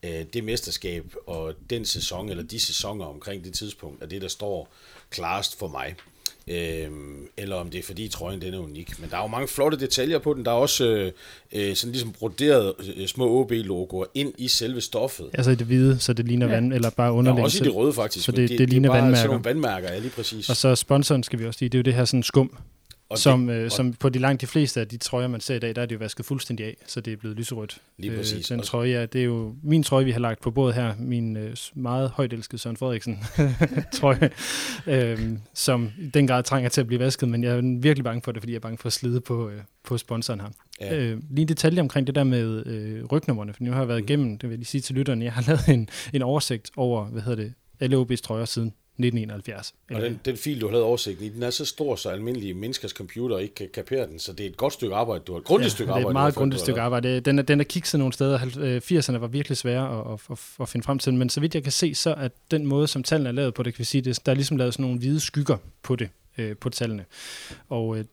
øh, 0.02 0.25
det 0.32 0.44
mesterskab 0.44 1.14
og 1.26 1.55
den 1.70 1.84
sæson, 1.84 2.28
eller 2.28 2.43
de 2.43 2.60
sæsoner 2.60 3.05
omkring 3.05 3.44
det 3.44 3.55
tidspunkt, 3.55 4.02
er 4.02 4.06
det, 4.06 4.22
der 4.22 4.28
står 4.28 4.72
klarest 5.10 5.58
for 5.58 5.69
mig. 5.69 5.94
Øh, 6.50 6.90
eller 7.37 7.56
om 7.56 7.70
det 7.70 7.78
er 7.78 7.82
fordi 7.82 8.08
trøjen 8.08 8.40
den 8.40 8.55
er 8.55 8.58
unik. 8.58 9.00
Men 9.00 9.10
der 9.10 9.16
er 9.16 9.22
jo 9.22 9.26
mange 9.26 9.49
flotte 9.49 9.81
detaljer 9.81 10.19
på 10.19 10.34
den. 10.34 10.44
Der 10.44 10.50
er 10.50 10.55
også 10.55 10.88
øh, 10.88 11.12
øh 11.52 11.76
sådan 11.76 11.93
ligesom 11.93 12.12
broderet 12.12 12.75
øh, 12.96 13.06
små 13.06 13.40
OB-logoer 13.40 14.05
ind 14.14 14.32
i 14.38 14.49
selve 14.49 14.81
stoffet. 14.81 15.31
Altså 15.34 15.50
i 15.50 15.55
det 15.55 15.66
hvide, 15.66 15.99
så 15.99 16.12
det 16.12 16.26
ligner 16.26 16.46
ja. 16.46 16.55
vand, 16.55 16.72
eller 16.72 16.90
bare 16.90 17.12
underlæg. 17.12 17.38
Ja, 17.38 17.44
også 17.44 17.64
i 17.64 17.66
det 17.66 17.75
røde 17.75 17.93
faktisk. 17.93 18.25
Så 18.25 18.32
det, 18.32 18.49
det, 18.49 18.58
det 18.58 18.69
ligner 18.70 18.88
det 18.88 18.96
er 18.96 19.00
bare 19.00 19.02
vandmærker. 19.02 19.16
Sådan 19.16 19.31
nogle 19.31 19.44
vandmærker, 19.44 19.93
ja 19.93 19.99
lige 19.99 20.10
præcis. 20.10 20.49
Og 20.49 20.56
så 20.56 20.75
sponsoren 20.75 21.22
skal 21.22 21.38
vi 21.38 21.46
også 21.46 21.58
sige, 21.58 21.69
det 21.69 21.75
er 21.75 21.78
jo 21.78 21.82
det 21.82 21.94
her 21.94 22.05
sådan 22.05 22.22
skum, 22.22 22.58
Og 23.10 23.19
som, 23.19 23.46
det, 23.46 23.55
øh, 23.55 23.70
som 23.70 23.93
på 23.93 24.08
de 24.08 24.19
langt 24.19 24.40
de 24.40 24.46
fleste 24.46 24.81
af 24.81 24.88
de 24.88 24.96
trøjer, 24.96 25.28
man 25.28 25.40
ser 25.40 25.55
i 25.55 25.58
dag, 25.58 25.76
der 25.76 25.82
er 25.82 25.87
det 25.87 25.94
jo 25.94 25.99
vasket 25.99 26.26
fuldstændig 26.26 26.66
af, 26.66 26.76
så 26.87 27.00
det 27.00 27.12
er 27.12 27.16
blevet 27.16 27.37
lyserødt. 27.37 27.81
Lige 27.99 28.16
præcis. 28.16 28.50
Øh, 28.50 28.56
den 28.56 28.64
trøje, 28.64 28.90
ja, 28.90 29.06
det 29.06 29.20
er 29.20 29.25
jo 29.25 29.55
min 29.62 29.82
trøje, 29.82 30.05
vi 30.05 30.10
har 30.10 30.20
lagt 30.20 30.43
på 30.43 30.50
bordet 30.50 30.75
her, 30.75 30.94
min 30.99 31.37
øh, 31.37 31.56
meget 31.75 32.10
højt 32.10 32.32
elskede 32.32 32.58
Søren 32.58 32.76
Frederiksen 32.76 33.19
trøje, 34.00 34.31
øh, 34.87 35.38
som 35.55 35.90
i 35.99 36.06
den 36.06 36.26
grad 36.26 36.43
trænger 36.43 36.69
til 36.70 36.81
at 36.81 36.87
blive 36.87 37.00
vasket, 37.00 37.28
men 37.28 37.44
jeg 37.44 37.56
er 37.56 37.81
virkelig 37.81 38.05
bange 38.05 38.22
for 38.25 38.32
det, 38.32 38.43
fordi 38.43 38.52
jeg 38.52 38.56
er 38.56 38.60
bange 38.60 38.78
for 38.78 38.87
at 38.87 38.93
slide 38.93 39.20
på, 39.20 39.49
øh, 39.49 39.60
på 39.84 39.99
sponsoren 39.99 40.40
her. 40.40 40.49
Ja. 40.81 40.96
Øh, 40.96 41.20
lige 41.31 41.43
en 41.43 41.49
detalje 41.49 41.81
omkring 41.81 42.06
det 42.06 42.14
der 42.14 42.25
med 42.25 42.66
øh, 42.66 43.05
rygnummerne, 43.05 43.55
for 43.55 43.62
nu 43.62 43.72
har 43.72 43.78
jeg 43.78 43.88
været 43.88 44.00
igennem, 44.00 44.38
det 44.38 44.43
vil 44.43 44.55
jeg 44.55 44.58
lige 44.58 44.66
sige 44.66 44.81
til 44.81 44.94
lytterne, 44.94 45.25
jeg 45.25 45.32
har 45.32 45.44
lavet 45.46 45.69
en, 45.69 45.88
en 46.12 46.22
oversigt 46.22 46.70
over, 46.76 47.05
hvad 47.05 47.22
hedder 47.22 47.43
det, 47.43 47.52
alle 47.81 47.96
OB's 48.00 48.22
trøjer 48.22 48.44
siden 48.44 48.72
1971. 49.06 49.75
Og 49.95 50.03
den, 50.03 50.21
den 50.25 50.37
fil, 50.37 50.61
du 50.61 50.67
har 50.67 50.73
lavet 50.73 50.85
oversigten 50.85 51.27
i, 51.27 51.29
den 51.29 51.43
er 51.43 51.50
så 51.50 51.65
stor, 51.65 51.97
så 51.97 52.09
almindelige 52.09 52.55
menneskers 52.55 52.91
computer 52.91 53.39
ikke 53.39 53.55
kan 53.55 53.69
kapere 53.75 54.06
den. 54.06 54.19
Så 54.19 54.33
det 54.33 54.47
er 54.47 54.50
et 54.50 54.56
godt 54.56 54.73
stykke 54.73 54.95
arbejde, 54.95 55.25
du 55.27 55.33
har. 55.33 55.39
Et 55.39 55.45
grundigt 55.45 55.73
stykke 55.73 55.89
det 55.89 55.93
er 55.93 55.97
arbejde. 55.97 56.11
et 56.11 56.12
meget 56.12 56.35
grundigt 56.35 56.61
stykke 56.61 56.81
arbejde. 56.81 57.21
Den 57.21 57.39
er, 57.39 57.43
den 57.43 57.61
er 57.61 57.65
kikset 57.65 57.99
nogle 57.99 58.12
steder. 58.12 58.39
Halv- 58.39 58.59
øh, 58.59 58.81
80'erne 58.85 59.17
var 59.17 59.27
virkelig 59.27 59.56
svære 59.56 60.00
at, 60.00 60.12
at, 60.12 60.21
at, 60.31 60.39
at 60.61 60.69
finde 60.69 60.85
frem 60.85 60.99
til, 60.99 61.15
men 61.15 61.29
så 61.29 61.41
vidt 61.41 61.55
jeg 61.55 61.62
kan 61.62 61.73
se, 61.73 61.95
så 61.95 62.15
er 62.15 62.29
den 62.50 62.67
måde, 62.67 62.87
som 62.87 63.03
tallene 63.03 63.29
er 63.29 63.33
lavet 63.33 63.55
på, 63.55 63.62
det 63.62 63.75
kan 63.75 63.79
vi 63.79 63.85
sige, 63.85 64.03
det, 64.03 64.27
der 64.27 64.33
er 64.33 64.37
ligesom 64.37 64.56
lavet 64.56 64.75
sådan 64.75 64.83
nogle 64.83 64.99
hvide 64.99 65.21
skygger 65.21 65.56
på 65.83 65.97
det, 65.97 66.09
øh, 66.39 66.56
på 66.56 66.71
tallene. 66.71 67.05
Og 67.69 67.99
øh, 67.99 68.05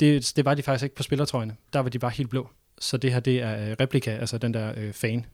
det, 0.00 0.32
det 0.36 0.44
var 0.44 0.54
de 0.54 0.62
faktisk 0.62 0.82
ikke 0.82 0.96
på 0.96 1.02
spillertrøjene. 1.02 1.56
Der 1.72 1.80
var 1.80 1.88
de 1.88 1.98
bare 1.98 2.10
helt 2.10 2.30
blå. 2.30 2.48
Så 2.78 2.96
det 2.96 3.12
her, 3.12 3.20
det 3.20 3.42
er 3.42 3.80
replika, 3.80 4.16
altså 4.16 4.38
den 4.38 4.54
der 4.54 4.72
øh, 4.76 4.92
fan 4.92 5.26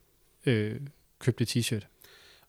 øh, 0.47 0.81
købte 1.19 1.45
t-shirt. 1.45 1.94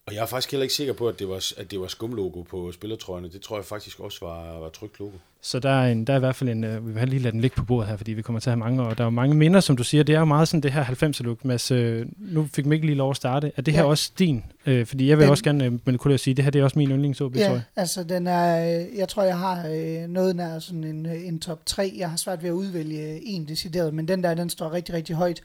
Og 0.07 0.13
jeg 0.15 0.21
er 0.21 0.25
faktisk 0.25 0.51
heller 0.51 0.63
ikke 0.63 0.75
sikker 0.75 0.93
på, 0.93 1.07
at 1.07 1.19
det 1.19 1.29
var, 1.29 1.43
at 1.57 1.71
det 1.71 1.79
var 1.79 1.87
skumlogo 1.87 2.41
på 2.41 2.71
spillertrøjerne. 2.71 3.29
Det 3.29 3.41
tror 3.41 3.57
jeg 3.57 3.65
faktisk 3.65 3.99
også 3.99 4.25
var, 4.25 4.59
var 4.59 4.69
trykt 4.69 4.99
logo. 4.99 5.11
Så 5.41 5.59
der 5.59 5.69
er, 5.69 5.91
en, 5.91 6.05
der 6.07 6.13
er 6.13 6.17
i 6.17 6.19
hvert 6.19 6.35
fald 6.35 6.49
en, 6.49 6.63
øh, 6.63 6.87
vi 6.87 6.91
vil 6.91 6.99
have 6.99 7.09
lige 7.09 7.19
lade 7.21 7.31
den 7.31 7.41
ligge 7.41 7.55
på 7.55 7.65
bordet 7.65 7.89
her, 7.89 7.97
fordi 7.97 8.13
vi 8.13 8.21
kommer 8.21 8.39
til 8.39 8.49
at 8.49 8.51
have 8.51 8.59
mange, 8.59 8.83
og 8.83 8.97
der 8.97 9.03
er 9.03 9.05
jo 9.05 9.09
mange 9.11 9.35
minder, 9.35 9.59
som 9.59 9.77
du 9.77 9.83
siger, 9.83 10.03
det 10.03 10.15
er 10.15 10.19
jo 10.19 10.25
meget 10.25 10.47
sådan 10.47 10.61
det 10.61 10.71
her 10.71 10.83
90'er-look. 10.83 11.45
Mads, 11.45 11.71
øh, 11.71 12.05
nu 12.17 12.47
fik 12.53 12.65
Mikkel 12.65 12.85
lige 12.87 12.97
lov 12.97 13.09
at 13.09 13.15
starte. 13.15 13.51
Er 13.57 13.61
det 13.61 13.73
her 13.73 13.81
Ja. 13.81 13.87
også 13.87 14.11
din? 14.19 14.43
Øh, 14.65 14.85
fordi 14.85 15.09
jeg 15.09 15.17
vil 15.17 15.23
Den- 15.23 15.31
også 15.31 15.43
gerne, 15.43 15.65
øh, 15.65 15.71
men 15.85 15.97
kunne 15.97 16.11
jeg 16.11 16.19
sige, 16.19 16.33
det 16.33 16.43
her 16.43 16.51
det 16.51 16.59
er 16.59 16.63
også 16.63 16.79
min 16.79 16.89
yndlings 16.91 17.21
OB, 17.21 17.33
tror 17.33 17.41
Ja, 17.41 17.51
jeg. 17.51 17.61
altså 17.75 18.03
den 18.03 18.27
er, 18.27 18.79
øh, 18.89 18.97
jeg 18.97 19.09
tror, 19.09 19.23
jeg 19.23 19.37
har 19.37 19.67
øh, 19.67 20.07
noget 20.09 20.35
nær 20.35 20.59
sådan 20.59 20.83
en, 20.83 21.05
øh, 21.05 21.27
en 21.27 21.39
top 21.39 21.59
3. 21.65 21.93
Jeg 21.97 22.09
har 22.09 22.17
svært 22.17 22.41
ved 22.43 22.49
at 22.49 22.53
udvælge 22.53 23.25
en 23.27 23.47
decideret, 23.47 23.93
men 23.93 24.07
den 24.07 24.23
der, 24.23 24.33
den 24.33 24.49
står 24.49 24.73
rigtig, 24.73 24.95
rigtig 24.95 25.15
højt. 25.15 25.41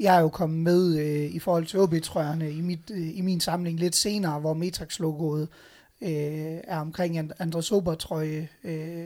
Jeg 0.00 0.16
er 0.16 0.20
jo 0.20 0.28
kommet 0.28 0.58
med 0.58 0.98
øh, 0.98 1.34
i 1.34 1.38
forhold 1.38 1.66
til 1.66 1.78
OB-trøjerne 1.80 2.50
i, 2.50 2.60
mit, 2.60 2.90
øh, 2.90 3.18
i 3.18 3.20
min 3.20 3.40
samling 3.40 3.78
lidt 3.80 3.96
senere, 3.96 4.40
hvor 4.40 4.54
Metax-logoet 4.54 5.48
øh, 6.02 6.08
er 6.64 6.78
omkring 6.80 7.18
en 7.18 7.32
Andres 7.38 7.72
Ober-trøje. 7.72 8.48
Øh, 8.64 9.04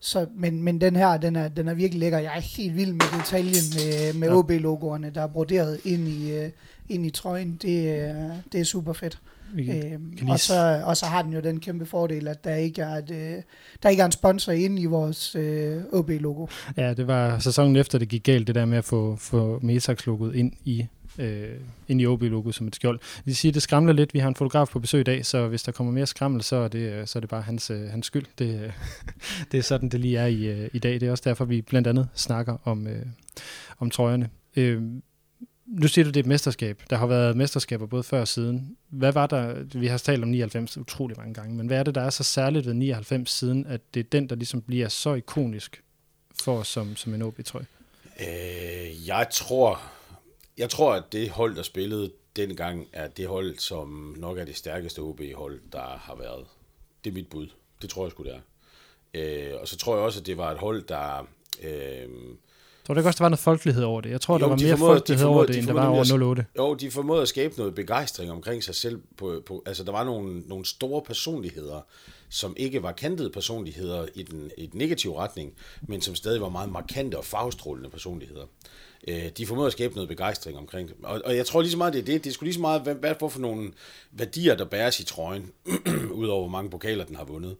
så, 0.00 0.26
men, 0.36 0.62
men 0.62 0.80
den 0.80 0.96
her, 0.96 1.16
den 1.16 1.36
er, 1.36 1.48
den 1.48 1.68
er 1.68 1.74
virkelig 1.74 2.00
lækker. 2.00 2.18
Jeg 2.18 2.36
er 2.36 2.40
helt 2.40 2.76
vild 2.76 2.92
med 2.92 3.18
detaljen 3.18 3.64
med, 3.74 4.12
med 4.14 4.28
Ja. 4.28 4.34
OB-logoerne, 4.36 5.10
der 5.14 5.22
er 5.22 5.26
broderet 5.26 5.80
ind 5.84 6.08
i, 6.08 6.32
øh, 6.32 6.50
ind 6.88 7.06
i 7.06 7.10
trøjen. 7.10 7.58
Det, 7.62 7.90
er- 7.90 8.36
det 8.52 8.60
er 8.60 8.64
super 8.64 8.92
fedt. 8.92 9.18
Vi 9.54 9.70
Øhm, 9.70 10.28
og, 10.28 10.40
så, 10.40 10.82
og 10.84 10.96
så 10.96 11.06
har 11.06 11.22
den 11.22 11.32
jo 11.32 11.40
den 11.40 11.60
kæmpe 11.60 11.86
fordel, 11.86 12.28
at 12.28 12.44
der 12.44 12.54
ikke 12.54 12.82
er, 12.82 12.94
et, 12.96 13.10
øh, 13.10 13.42
der 13.82 13.88
ikke 13.88 14.00
er 14.00 14.06
en 14.06 14.12
sponsor 14.12 14.52
inde 14.52 14.82
i 14.82 14.84
vores 14.84 15.36
øh, 15.36 15.82
OB-logo. 15.92 16.46
Ja, 16.76 16.94
det 16.94 17.06
var 17.06 17.38
sæsonen 17.38 17.76
efter, 17.76 17.98
det 17.98 18.08
gik 18.08 18.22
galt, 18.22 18.46
det 18.46 18.54
der 18.54 18.64
med 18.64 18.78
at 18.78 18.84
få, 18.84 19.16
få 19.16 19.58
Metax-logoet 19.62 20.34
ind 20.34 20.52
i 20.64 20.86
øh, 21.18 21.48
ind 21.88 22.00
i 22.00 22.06
OB-logoet 22.06 22.54
som 22.54 22.66
et 22.66 22.74
skjold. 22.74 23.00
De 23.24 23.34
siger, 23.34 23.52
det 23.52 23.62
skramler 23.62 23.92
lidt. 23.92 24.14
Vi 24.14 24.18
har 24.18 24.28
en 24.28 24.34
fotograf 24.34 24.68
på 24.68 24.78
besøg 24.78 25.00
i 25.00 25.04
dag, 25.04 25.26
så 25.26 25.48
hvis 25.48 25.62
der 25.62 25.72
kommer 25.72 25.92
mere 25.92 26.06
skrammel, 26.06 26.42
så 26.42 26.56
er 26.56 26.68
det, 26.68 27.08
så 27.08 27.18
er 27.18 27.20
det 27.20 27.30
bare 27.30 27.42
hans, 27.42 27.70
øh, 27.70 27.90
hans 27.90 28.06
skyld. 28.06 28.26
Det, 28.38 28.72
det 29.52 29.58
er 29.58 29.62
sådan, 29.62 29.88
det 29.88 30.00
lige 30.00 30.18
er 30.18 30.26
i, 30.26 30.44
øh, 30.44 30.68
i 30.72 30.78
dag. 30.78 30.92
Det 30.92 31.02
er 31.02 31.10
også 31.10 31.22
derfor, 31.26 31.44
vi 31.44 31.62
blandt 31.62 31.88
andet 31.88 32.08
snakker 32.14 32.56
om, 32.64 32.86
øh, 32.86 33.06
om 33.78 33.90
trøjerne. 33.90 34.28
Øh, 34.56 34.82
nu 35.66 35.88
siger 35.88 36.04
du, 36.04 36.10
det 36.10 36.16
er 36.16 36.22
et 36.22 36.26
mesterskab. 36.26 36.82
Der 36.90 36.96
har 36.96 37.06
været 37.06 37.36
mesterskaber 37.36 37.86
både 37.86 38.02
før 38.02 38.20
og 38.20 38.28
siden. 38.28 38.76
Hvad 38.88 39.12
var 39.12 39.26
der, 39.26 39.62
vi 39.78 39.86
har 39.86 39.98
talt 39.98 40.22
om 40.22 40.28
99 40.28 40.76
utrolig 40.76 41.16
mange 41.16 41.34
gange, 41.34 41.56
men 41.56 41.66
hvad 41.66 41.78
er 41.78 41.82
det, 41.82 41.94
der 41.94 42.00
er 42.00 42.10
så 42.10 42.24
særligt 42.24 42.66
ved 42.66 42.74
99 42.74 43.30
siden, 43.30 43.66
at 43.66 43.80
det 43.94 44.00
er 44.00 44.04
den, 44.04 44.28
der 44.28 44.36
ligesom 44.36 44.62
bliver 44.62 44.88
så 44.88 45.14
ikonisk 45.14 45.82
for 46.42 46.58
os 46.58 46.68
som, 46.68 46.96
som 46.96 47.14
en 47.14 47.22
OB-trøje? 47.22 47.66
Øh, 48.20 49.08
jeg 49.08 49.28
tror, 49.32 49.82
jeg 50.58 50.70
tror, 50.70 50.94
at 50.94 51.04
det 51.12 51.30
hold, 51.30 51.56
der 51.56 51.62
spillede 51.62 52.12
dengang, 52.36 52.88
er 52.92 53.08
det 53.08 53.28
hold, 53.28 53.58
som 53.58 54.14
nok 54.18 54.38
er 54.38 54.44
det 54.44 54.56
stærkeste 54.56 54.98
OB-hold, 54.98 55.60
der 55.72 55.98
har 55.98 56.14
været. 56.14 56.46
Det 57.04 57.10
er 57.10 57.14
mit 57.14 57.28
bud. 57.28 57.46
Det 57.82 57.90
tror 57.90 58.04
jeg 58.04 58.10
sgu, 58.10 58.22
det 58.22 58.34
er. 58.34 58.40
Øh, 59.14 59.60
og 59.60 59.68
så 59.68 59.76
tror 59.76 59.96
jeg 59.96 60.04
også, 60.04 60.20
at 60.20 60.26
det 60.26 60.36
var 60.36 60.52
et 60.52 60.58
hold, 60.58 60.82
der... 60.82 61.28
Øh, 61.62 62.08
Tror 62.86 62.94
du 62.94 63.00
ikke 63.00 63.08
også, 63.08 63.18
der 63.18 63.24
var 63.24 63.28
noget 63.28 63.38
folkelighed 63.40 63.84
over 63.84 64.00
det? 64.00 64.10
Jeg 64.10 64.20
tror, 64.20 64.34
Jo, 64.34 64.38
der 64.40 64.46
var 64.48 64.56
de 64.56 64.64
mere 64.64 64.76
formåede- 64.76 64.94
de 64.94 64.98
folkelighed 65.00 65.24
over 65.26 65.32
formåede- 65.34 65.46
det, 65.46 65.54
de 65.54 65.58
end 65.58 65.66
der 65.66 65.72
var 65.72 65.86
over 65.88 66.04
nemlig 66.04 66.26
08. 66.28 66.46
Jo, 66.58 66.74
de 66.74 66.90
formåede 66.90 67.22
at 67.22 67.28
skabe 67.28 67.54
noget 67.58 67.74
begejstring 67.74 68.30
omkring 68.30 68.64
sig 68.64 68.74
selv. 68.74 69.00
På, 69.16 69.42
på, 69.46 69.62
altså, 69.66 69.84
der 69.84 69.92
var 69.92 70.04
nogle, 70.04 70.40
nogle 70.46 70.64
store 70.64 71.02
personligheder, 71.02 71.80
som 72.28 72.54
ikke 72.56 72.82
var 72.82 72.92
kantede 72.92 73.30
personligheder 73.30 74.06
i 74.14 74.22
den, 74.22 74.50
i 74.58 74.66
den 74.66 74.78
negative 74.78 75.18
retning, 75.18 75.52
men 75.88 76.00
som 76.00 76.14
stadig 76.14 76.40
var 76.40 76.48
meget 76.48 76.72
markante 76.72 77.18
og 77.18 77.24
farvestrålende 77.24 77.90
personligheder. 77.90 78.44
Øh, 79.08 79.22
de 79.36 79.46
formåede 79.46 79.66
at 79.66 79.72
skabe 79.72 79.94
noget 79.94 80.08
begejstring 80.08 80.58
omkring 80.58 80.88
det. 80.88 80.96
Og, 81.02 81.20
og 81.24 81.36
jeg 81.36 81.46
tror 81.46 81.60
lige 81.60 81.70
så 81.70 81.78
meget, 81.78 81.92
det 81.92 82.00
er 82.00 82.04
det. 82.04 82.24
Det 82.24 82.30
er 82.30 82.34
sgu 82.34 82.44
lige 82.44 82.54
så 82.54 82.60
meget, 82.60 82.82
hvad, 82.82 82.94
hvad 82.94 83.14
for 83.20 83.38
nogle 83.38 83.70
værdier, 84.12 84.54
der 84.54 84.64
bæres 84.64 85.00
i 85.00 85.04
trøjen, 85.04 85.50
udover 86.12 86.42
hvor 86.42 86.50
mange 86.50 86.70
pokaler 86.70 87.04
den 87.04 87.16
har 87.16 87.24
vundet. 87.24 87.56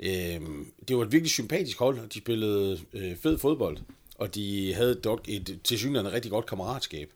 Øh, 0.00 0.40
det 0.88 0.96
var 0.96 1.02
et 1.02 1.12
virkelig 1.12 1.30
sympatisk 1.30 1.78
hold, 1.78 1.98
og 1.98 2.14
de 2.14 2.18
spillede 2.18 2.78
øh, 2.92 3.16
fed 3.22 3.38
fodbold 3.38 3.78
og 4.18 4.34
de 4.34 4.74
havde 4.74 4.94
dog 4.94 5.20
et 5.28 5.60
tilsyneladende 5.64 6.12
rigtig 6.12 6.30
godt 6.30 6.46
kammeratskab. 6.46 7.12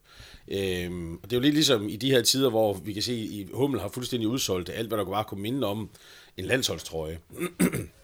Øhm, 0.49 1.15
og 1.15 1.23
det 1.23 1.33
er 1.33 1.37
jo 1.37 1.43
lidt 1.43 1.55
ligesom 1.55 1.89
i 1.89 1.97
de 1.97 2.11
her 2.11 2.23
tider, 2.23 2.51
hvor 2.51 2.75
vi 2.75 2.93
kan 2.93 3.03
se, 3.03 3.47
at 3.51 3.57
Hummel 3.57 3.81
har 3.81 3.89
fuldstændig 3.89 4.29
udsolgt 4.29 4.71
alt, 4.71 4.89
hvad 4.89 4.99
der 4.99 5.05
bare 5.05 5.25
kunne 5.25 5.43
minde 5.43 5.67
om 5.67 5.91
en 6.37 6.45
landsholdstrøje. 6.45 7.19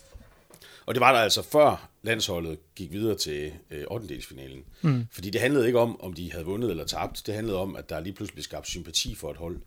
og 0.86 0.94
det 0.94 1.00
var 1.00 1.12
der 1.12 1.18
altså 1.18 1.42
før 1.42 1.88
landsholdet 2.02 2.58
gik 2.74 2.92
videre 2.92 3.14
til 3.14 3.52
øh, 3.70 3.84
8. 3.90 4.22
Mm. 4.82 5.06
Fordi 5.12 5.30
det 5.30 5.40
handlede 5.40 5.66
ikke 5.66 5.78
om, 5.78 6.00
om 6.00 6.12
de 6.12 6.32
havde 6.32 6.44
vundet 6.44 6.70
eller 6.70 6.84
tabt. 6.84 7.22
Det 7.26 7.34
handlede 7.34 7.58
om, 7.58 7.76
at 7.76 7.90
der 7.90 8.00
lige 8.00 8.12
pludselig 8.12 8.34
blev 8.34 8.44
skabt 8.44 8.68
sympati 8.68 9.14
for 9.14 9.30
et 9.30 9.36
hold. 9.36 9.60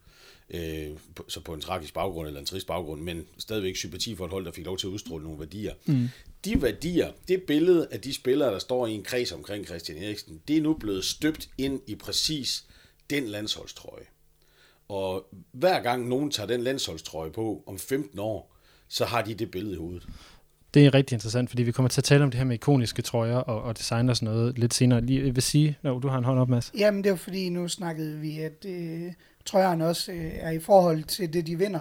Øh, 0.54 0.98
så 1.28 1.40
på 1.40 1.54
en 1.54 1.62
tragisk 1.62 1.94
baggrund 1.94 2.28
eller 2.28 2.40
en 2.40 2.46
trist 2.46 2.68
baggrund, 2.68 3.02
men 3.02 3.26
stadigvæk 3.38 3.76
sympati 3.76 4.16
for 4.16 4.26
et 4.26 4.32
hold, 4.32 4.46
der 4.46 4.52
fik 4.52 4.66
lov 4.66 4.78
til 4.78 4.88
at 4.88 4.92
udstråle 4.92 5.24
nogle 5.24 5.40
værdier. 5.40 5.74
Mm. 5.86 6.10
De 6.46 6.62
værdier, 6.62 7.12
det 7.28 7.44
billede 7.44 7.88
af 7.92 8.02
de 8.02 8.14
spillere, 8.14 8.54
der 8.54 8.60
står 8.60 8.88
i 8.88 8.92
en 8.92 9.04
kreds 9.04 9.32
omkring 9.32 9.66
Christian 9.66 10.04
Eriksen, 10.04 10.42
det 10.48 10.58
er 10.58 10.62
nu 10.62 10.74
blevet 10.74 11.06
støbt 11.06 11.50
ind 11.58 11.82
i 11.88 11.96
præcis 11.96 12.66
den 13.10 13.28
landsholdstrøje. 13.28 14.06
Og 14.88 15.28
hver 15.52 15.82
gang 15.82 16.08
nogen 16.08 16.32
tager 16.32 16.48
den 16.48 16.62
landsholdstrøje 16.62 17.32
på 17.32 17.64
om 17.68 17.80
15 17.80 18.20
år, 18.20 18.56
så 18.88 19.06
har 19.06 19.22
de 19.22 19.34
det 19.34 19.52
billede 19.52 19.74
i 19.74 19.78
hovedet. 19.78 20.08
Det 20.74 20.86
er 20.86 20.94
rigtig 20.94 21.16
interessant, 21.16 21.50
fordi 21.50 21.64
vi 21.64 21.72
kommer 21.72 21.90
til 21.90 22.02
at 22.02 22.04
tale 22.04 22.24
om 22.24 22.32
det 22.32 22.38
her 22.38 22.46
med 22.46 22.56
ikoniske 22.56 23.02
trøjer 23.02 23.38
og, 23.38 23.62
og 23.62 23.78
design 23.78 24.10
og 24.10 24.16
sådan 24.16 24.34
noget 24.34 24.60
lidt 24.60 24.74
senere. 24.74 25.02
Lige, 25.02 25.26
jeg 25.26 25.36
vil 25.36 25.44
sige, 25.44 25.78
når 25.84 26.00
du 26.00 26.08
har 26.08 26.18
en 26.18 26.24
hånd 26.24 26.40
op, 26.40 26.50
Mads. 26.50 26.72
Jamen, 26.78 27.04
det 27.04 27.10
er 27.10 27.14
jo 27.14 27.18
fordi, 27.18 27.50
nu 27.50 27.68
snakkede 27.68 28.20
vi, 28.20 28.40
at 28.40 28.66
øh, 28.66 29.12
trøjerne 29.46 29.88
også 29.88 30.12
øh, 30.12 30.32
er 30.34 30.52
i 30.52 30.60
forhold 30.60 31.04
til 31.04 31.34
det, 31.34 31.48
de 31.48 31.58
vinder. 31.58 31.80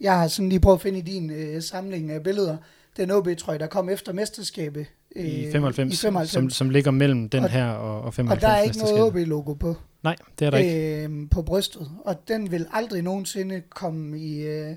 Jeg 0.00 0.18
har 0.18 0.28
sådan 0.28 0.48
lige 0.48 0.60
prøvet 0.60 0.76
at 0.76 0.82
finde 0.82 0.98
i 0.98 1.02
din 1.02 1.30
øh, 1.30 1.62
samling 1.62 2.10
af 2.10 2.22
billeder, 2.22 2.56
den 2.96 3.10
OB-trøje, 3.10 3.58
der 3.58 3.66
kom 3.66 3.88
efter 3.88 4.12
mesterskabet. 4.12 4.86
Øh, 5.16 5.24
I 5.26 5.50
95, 5.52 5.94
i 5.94 5.96
95. 5.96 6.30
Som, 6.30 6.50
som 6.50 6.70
ligger 6.70 6.90
mellem 6.90 7.28
den 7.28 7.44
Og- 7.44 7.50
her 7.50 7.66
og, 7.70 8.00
og 8.02 8.14
95 8.14 8.44
og 8.44 8.48
der 8.50 8.56
er 8.56 8.62
ikke 8.62 8.78
noget. 8.78 9.02
OB-logo 9.02 9.52
på. 9.54 9.74
Nej, 10.02 10.16
det 10.38 10.46
er 10.46 10.50
der 10.50 10.58
ikke. 10.58 11.04
øh, 11.04 11.30
på 11.30 11.42
brystet, 11.42 11.90
og 12.04 12.28
den 12.28 12.50
vil 12.50 12.66
aldrig 12.72 13.02
nogensinde 13.02 13.62
komme 13.70 14.18
i 14.20 14.40
øh, 14.46 14.76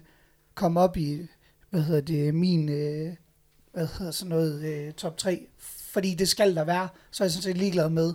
komme 0.55 0.79
op 0.79 0.97
i 0.97 1.19
hvad 1.69 1.81
hedder 1.81 2.01
det 2.01 2.35
min 2.35 2.69
øh, 2.69 3.09
hvad 3.73 3.87
hedder 3.99 4.11
sådan 4.11 4.29
noget 4.29 4.63
øh, 4.63 4.93
top 4.93 5.17
3, 5.17 5.47
fordi 5.91 6.13
det 6.15 6.27
skal 6.27 6.55
der 6.55 6.63
være. 6.63 6.87
Så 7.11 7.23
er 7.23 7.25
jeg 7.25 7.31
sådan 7.31 7.43
set 7.43 7.57
ligeglad 7.57 7.89
med 7.89 8.13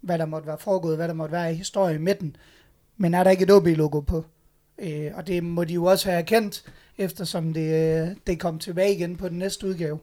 hvad 0.00 0.18
der 0.18 0.26
måtte 0.26 0.46
være 0.46 0.58
foregået, 0.58 0.96
hvad 0.96 1.08
der 1.08 1.14
måtte 1.14 1.32
være 1.32 1.52
i 1.52 1.54
historie 1.56 1.98
med 1.98 2.14
den. 2.14 2.36
Men 2.98 3.14
er 3.14 3.24
der 3.24 3.30
ikke 3.30 3.42
et 3.44 3.50
OB 3.50 3.66
logo 3.66 4.00
på? 4.00 4.24
Øh, 4.78 5.10
og 5.14 5.26
det 5.26 5.44
må 5.44 5.64
de 5.64 5.74
jo 5.74 5.84
også 5.84 6.08
have 6.10 6.18
erkendt, 6.18 6.64
eftersom 6.98 7.52
det, 7.52 8.00
øh, 8.02 8.08
det 8.26 8.40
kom 8.40 8.58
tilbage 8.58 8.94
igen 8.94 9.16
på 9.16 9.28
den 9.28 9.38
næste 9.38 9.66
udgave. 9.66 9.98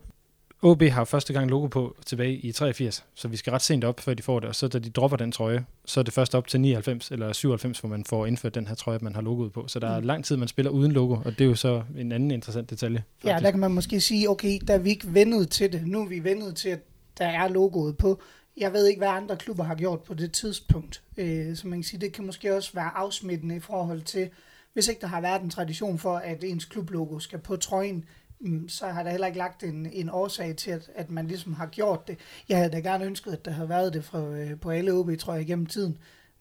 OB 0.62 0.82
har 0.84 1.04
første 1.06 1.34
gang 1.34 1.50
logo 1.50 1.68
på 1.68 1.96
tilbage 2.06 2.34
i 2.36 2.52
83, 2.52 3.06
så 3.16 3.28
vi 3.28 3.38
skal 3.38 3.52
ret 3.52 3.62
sent 3.62 3.84
op, 3.84 4.00
før 4.00 4.14
de 4.14 4.24
får 4.24 4.40
det, 4.40 4.50
og 4.50 4.56
så 4.56 4.68
da 4.68 4.80
de 4.80 4.90
dropper 4.90 5.18
den 5.18 5.32
trøje, 5.32 5.66
så 5.86 6.00
er 6.00 6.04
det 6.04 6.14
først 6.14 6.36
op 6.36 6.48
til 6.48 6.62
99 6.62 7.12
eller 7.12 7.34
97, 7.34 7.80
hvor 7.80 7.90
man 7.90 8.06
får 8.06 8.26
indført 8.26 8.56
den 8.56 8.68
her 8.68 8.76
trøje, 8.76 9.00
man 9.02 9.16
har 9.16 9.22
logoet 9.22 9.52
på. 9.52 9.68
Så 9.68 9.80
der 9.80 9.88
er 9.90 10.00
Mm. 10.00 10.06
lang 10.06 10.26
tid, 10.26 10.38
man 10.38 10.48
spiller 10.48 10.72
uden 10.72 10.92
logo, 10.92 11.14
og 11.14 11.32
det 11.32 11.42
er 11.42 11.46
jo 11.46 11.56
så 11.56 11.84
en 11.98 12.12
anden 12.12 12.32
interessant 12.32 12.70
detalje. 12.70 13.04
Ja, 13.24 13.30
faktisk. 13.30 13.44
der 13.46 13.52
kan 13.52 13.60
man 13.60 13.72
måske 13.72 14.02
sige, 14.02 14.30
okay, 14.30 14.60
der 14.68 14.74
er 14.74 14.78
vi 14.78 14.90
ikke 14.90 15.14
vendet 15.14 15.50
til 15.50 15.72
det. 15.72 15.88
Nu 15.88 16.02
er 16.02 16.06
vi 16.08 16.24
vendet 16.24 16.56
til, 16.56 16.70
at 16.70 16.80
der 17.18 17.26
er 17.26 17.48
logoet 17.48 17.98
på. 17.98 18.22
Jeg 18.58 18.74
ved 18.74 18.88
ikke, 18.88 19.00
hvad 19.00 19.08
andre 19.08 19.38
klubber 19.38 19.64
har 19.64 19.76
gjort 19.76 20.04
på 20.04 20.14
det 20.14 20.32
tidspunkt. 20.32 21.04
Øh, 21.18 21.56
så 21.56 21.68
man 21.68 21.80
kan 21.80 21.84
sige, 21.84 22.02
det 22.02 22.14
kan 22.14 22.26
måske 22.26 22.56
også 22.56 22.74
være 22.74 22.92
afsmittende 22.96 23.56
i 23.56 23.60
forhold 23.60 24.02
til, 24.02 24.30
hvis 24.74 24.88
ikke 24.88 25.02
der 25.02 25.08
har 25.08 25.22
været 25.22 25.42
en 25.42 25.50
tradition 25.50 26.00
for, 26.00 26.18
at 26.18 26.44
ens 26.44 26.66
klublogo 26.66 27.20
skal 27.20 27.40
på 27.40 27.56
trøjen, 27.56 28.06
mm, 28.40 28.70
så 28.70 28.88
har 28.88 29.04
der 29.04 29.12
heller 29.12 29.28
ikke 29.28 29.40
lagt 29.40 29.64
en, 29.64 29.86
en 29.94 30.10
årsag 30.10 30.56
til, 30.56 30.72
at, 30.72 30.90
at 30.96 31.10
man 31.10 31.28
ligesom 31.28 31.54
har 31.54 31.66
gjort 31.66 32.08
det. 32.08 32.18
Jeg 32.50 32.58
havde 32.58 32.72
da 32.72 32.80
gerne 32.80 33.06
ønsket, 33.06 33.32
at 33.32 33.46
der 33.46 33.52
havde 33.52 33.70
været 33.70 33.94
det 33.94 34.04
fra, 34.04 34.20
øh, 34.20 34.60
på 34.60 34.70
alle 34.70 34.94
OB, 34.94 35.18
tror 35.20 35.34
jeg, 35.34 35.42
igennem 35.42 35.66
tiden. 35.66 35.98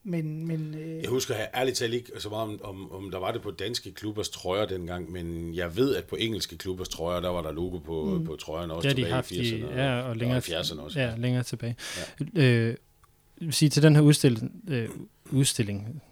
Men, 0.06 0.46
men 0.46 0.74
øh, 0.74 1.02
Jeg 1.02 1.10
husker 1.10 1.34
jeg 1.34 1.48
ærligt 1.54 1.76
talt 1.76 1.94
ikke 1.94 2.12
så 2.18 2.28
meget 2.28 2.42
om, 2.42 2.60
om, 2.62 2.92
om 2.92 3.10
der 3.10 3.18
var 3.18 3.32
det 3.32 3.42
på 3.42 3.50
danske 3.50 3.92
klubbers 3.92 4.28
trøjer 4.28 4.66
dengang, 4.66 5.12
men 5.12 5.54
jeg 5.54 5.76
ved, 5.76 5.96
at 5.96 6.04
på 6.04 6.16
engelske 6.16 6.58
klubbers 6.58 6.88
trøjer, 6.88 7.20
der 7.20 7.28
var 7.28 7.42
der 7.42 7.52
logo 7.52 7.78
på, 7.78 8.04
mm. 8.04 8.24
på 8.24 8.36
trøjerne 8.36 8.74
også 8.74 8.88
Det 8.88 8.90
har 8.90 8.94
de 8.94 9.00
tilbage 9.00 9.14
haft 9.14 9.30
i 9.30 9.56
i, 9.56 9.62
80'erne 9.62 9.80
ja, 9.80 10.00
og 10.00 10.16
længere, 10.16 10.38
70'erne 10.38 10.80
også. 10.80 11.00
Ja, 11.00 11.14
længere 11.16 11.42
tilbage. 11.42 11.76
Ja. 12.34 12.42
Øh, 12.42 12.76
sige, 13.50 13.68
til 13.68 13.82
den 13.82 13.96
her 13.96 14.02
udstilling, 14.02 14.52
øh, 14.68 14.88
udstilling, 15.30 16.02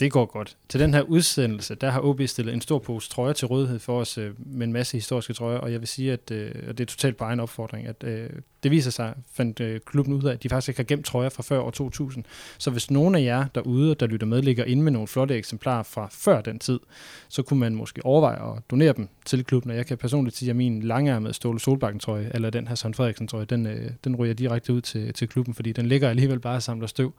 det 0.00 0.12
går 0.12 0.26
godt. 0.26 0.56
Til 0.68 0.80
den 0.80 0.94
her 0.94 1.02
udsendelse, 1.02 1.74
der 1.74 1.90
har 1.90 2.00
OB 2.00 2.20
stillet 2.26 2.54
en 2.54 2.60
stor 2.60 2.78
pose 2.78 3.10
trøjer 3.10 3.32
til 3.32 3.46
rådighed 3.48 3.78
for 3.78 4.00
os 4.00 4.18
øh, 4.18 4.34
med 4.38 4.66
en 4.66 4.72
masse 4.72 4.96
historiske 4.96 5.32
trøjer, 5.32 5.58
og 5.58 5.72
jeg 5.72 5.80
vil 5.80 5.88
sige, 5.88 6.12
at 6.12 6.30
øh, 6.30 6.54
og 6.68 6.78
det 6.78 6.84
er 6.84 6.86
totalt 6.86 7.16
på 7.16 7.24
egen 7.24 7.40
opfordring, 7.40 7.86
at 7.86 8.04
øh, 8.04 8.30
det 8.64 8.70
viser 8.70 8.90
sig, 8.90 9.14
fandt 9.32 9.60
øh, 9.60 9.80
klubben 9.86 10.14
ud 10.14 10.22
af, 10.22 10.32
at 10.32 10.42
de 10.42 10.48
faktisk 10.48 10.68
ikke 10.68 10.78
har 10.78 10.84
gemt 10.84 11.06
trøjer 11.06 11.28
fra 11.28 11.42
før 11.42 11.60
år 11.60 11.70
2000. 11.70 12.24
Så 12.58 12.70
hvis 12.70 12.90
nogen 12.90 13.14
af 13.14 13.22
jer 13.22 13.46
derude, 13.54 13.94
der 13.94 14.06
lytter 14.06 14.26
med, 14.26 14.42
ligger 14.42 14.64
inde 14.64 14.82
med 14.82 14.92
nogle 14.92 15.08
flotte 15.08 15.34
eksemplarer 15.34 15.82
fra 15.82 16.08
før 16.10 16.40
den 16.40 16.58
tid, 16.58 16.80
så 17.28 17.42
kunne 17.42 17.60
man 17.60 17.74
måske 17.74 18.06
overveje 18.06 18.56
at 18.56 18.62
donere 18.70 18.92
dem 18.92 19.08
til 19.24 19.44
klubben, 19.44 19.70
og 19.70 19.76
jeg 19.76 19.86
kan 19.86 19.98
personligt 19.98 20.36
sige, 20.36 20.50
at 20.50 20.56
min 20.56 20.82
langærmede 20.82 21.34
Ståle 21.34 21.60
Solbakken 21.60 22.00
trøje, 22.00 22.30
eller 22.34 22.50
den 22.50 22.68
her 22.68 22.74
Søren 22.74 22.94
Frederiksen 22.94 23.28
trøje, 23.28 23.44
den, 23.44 23.66
øh, 23.66 23.90
den 24.04 24.16
ryger 24.16 24.34
direkte 24.34 24.72
ud 24.72 24.80
til, 24.80 25.12
til 25.12 25.28
klubben, 25.28 25.54
fordi 25.54 25.72
den 25.72 25.86
ligger 25.86 26.08
alligevel 26.08 26.40
bare 26.40 26.56
og 26.56 26.62
samler 26.62 26.86
støv. 26.86 27.14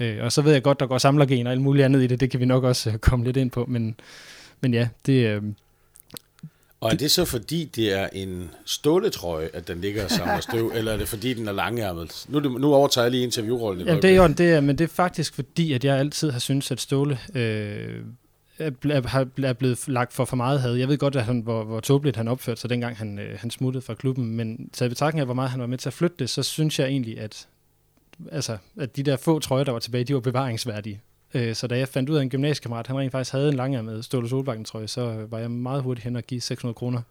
Øh, 0.00 0.24
og 0.24 0.32
så 0.32 0.42
ved 0.42 0.52
jeg 0.52 0.62
godt, 0.62 0.80
der 0.80 0.86
går 0.86 0.98
samlergen 0.98 1.46
og 1.46 1.52
alt 1.52 1.60
muligt 1.60 1.84
andet 1.84 2.02
i 2.02 2.06
det, 2.06 2.20
det 2.20 2.30
kan 2.30 2.40
vi 2.40 2.44
nok 2.44 2.64
også 2.64 2.90
øh, 2.90 2.98
komme 2.98 3.24
lidt 3.24 3.36
ind 3.36 3.50
på, 3.50 3.64
men, 3.68 3.94
men 4.60 4.74
ja, 4.74 4.88
det, 5.06 5.26
øh, 5.26 5.42
og 6.80 6.92
er 6.92 6.96
det 6.96 7.10
så 7.10 7.24
fordi, 7.24 7.64
det 7.64 7.92
er 7.92 8.08
en 8.12 8.50
ståletrøje, 8.64 9.50
at 9.52 9.68
den 9.68 9.80
ligger 9.80 10.04
og 10.04 10.10
samler 10.10 10.40
støv, 10.40 10.72
eller 10.76 10.92
er 10.92 10.96
det 10.96 11.08
fordi, 11.08 11.34
den 11.34 11.48
er 11.48 11.52
langærmet? 11.52 12.26
Nu, 12.28 12.40
nu 12.40 12.74
overtager 12.74 13.04
jeg 13.04 13.10
lige 13.10 13.22
interviewrollen. 13.22 13.86
Jamen, 13.86 14.02
det 14.02 14.10
er 14.10 14.16
jo 14.16 14.26
det 14.26 14.52
er, 14.52 14.60
men 14.60 14.78
det 14.78 14.84
er 14.84 14.88
faktisk 14.88 15.34
fordi, 15.34 15.72
at 15.72 15.84
jeg 15.84 15.98
altid 15.98 16.30
har 16.30 16.38
syntes, 16.38 16.70
at 16.70 16.80
Ståle 16.80 17.18
øh, 17.34 18.04
er, 18.58 18.70
er 19.44 19.52
blevet 19.52 19.88
lagt 19.88 20.12
for 20.12 20.24
for 20.24 20.36
meget 20.36 20.60
had. 20.60 20.74
Jeg 20.74 20.88
ved 20.88 20.98
godt, 20.98 21.16
at 21.16 21.24
han, 21.24 21.40
hvor, 21.40 21.64
hvor 21.64 21.80
tåbeligt 21.80 22.16
han 22.16 22.28
opførte 22.28 22.60
sig, 22.60 22.70
dengang 22.70 22.96
han, 22.96 23.18
øh, 23.18 23.38
han 23.38 23.50
smuttede 23.50 23.84
fra 23.84 23.94
klubben, 23.94 24.36
men 24.36 24.70
taget 24.72 24.88
i 24.88 24.90
betragtning 24.90 25.20
af, 25.20 25.26
hvor 25.26 25.34
meget 25.34 25.50
han 25.50 25.60
var 25.60 25.66
med 25.66 25.78
til 25.78 25.88
at 25.88 25.92
flytte 25.92 26.16
det, 26.18 26.30
så 26.30 26.42
synes 26.42 26.78
jeg 26.78 26.88
egentlig, 26.88 27.20
at, 27.20 27.48
altså, 28.32 28.56
at 28.80 28.96
de 28.96 29.02
der 29.02 29.16
få 29.16 29.38
trøjer, 29.38 29.64
der 29.64 29.72
var 29.72 29.78
tilbage, 29.78 30.04
de 30.04 30.14
var 30.14 30.20
bevaringsværdige. 30.20 31.00
Øh, 31.34 31.54
Så 31.54 31.66
da 31.66 31.78
jeg 31.78 31.88
fandt 31.88 32.10
ud 32.10 32.16
af, 32.16 32.22
en 32.22 32.30
gymnasiekammerat, 32.30 32.86
han 32.86 32.98
rent 32.98 33.12
faktisk 33.12 33.32
havde 33.32 33.48
en 33.48 33.54
langærmet 33.54 34.04
Ståle 34.04 34.28
Solbakken 34.28 34.64
trøje, 34.64 34.88
så 34.88 35.26
var 35.30 35.38
jeg 35.38 35.50
meget 35.50 35.82
hurtigt 35.82 36.04
hen 36.04 36.16
og 36.16 36.22
give 36.22 36.40
600 36.40 36.74
kroner 36.74 37.02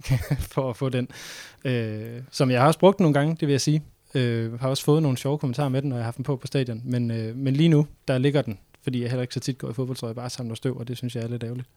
for 0.54 0.70
at 0.70 0.76
få 0.76 0.88
den. 0.88 1.08
Øh, 1.64 2.22
som 2.30 2.50
jeg 2.50 2.60
har 2.60 2.66
også 2.66 2.78
brugt 2.78 3.00
nogle 3.00 3.14
gange, 3.14 3.36
det 3.40 3.48
vil 3.48 3.52
jeg 3.52 3.60
sige. 3.60 3.82
Øh, 4.14 4.60
har 4.60 4.68
også 4.68 4.84
fået 4.84 5.02
nogle 5.02 5.18
sjove 5.18 5.38
kommentarer 5.38 5.68
med 5.68 5.82
den, 5.82 5.88
når 5.88 5.96
jeg 5.96 6.02
har 6.02 6.06
haft 6.06 6.16
den 6.16 6.24
på 6.24 6.36
på 6.36 6.46
stadion. 6.46 6.82
Men, 6.84 7.10
øh, 7.10 7.36
men 7.36 7.56
lige 7.56 7.68
nu, 7.68 7.86
der 8.08 8.18
ligger 8.18 8.42
den, 8.42 8.58
fordi 8.82 9.02
jeg 9.02 9.10
heller 9.10 9.22
ikke 9.22 9.34
så 9.34 9.40
tit 9.40 9.58
går 9.58 9.70
i 9.70 9.72
fodboldtrøje, 9.72 10.14
bare 10.14 10.30
samler 10.30 10.54
støv, 10.54 10.76
og 10.78 10.88
det 10.88 10.96
synes 10.96 11.16
jeg 11.16 11.24
er 11.24 11.28
lidt 11.28 11.44
ærgerligt. 11.44 11.68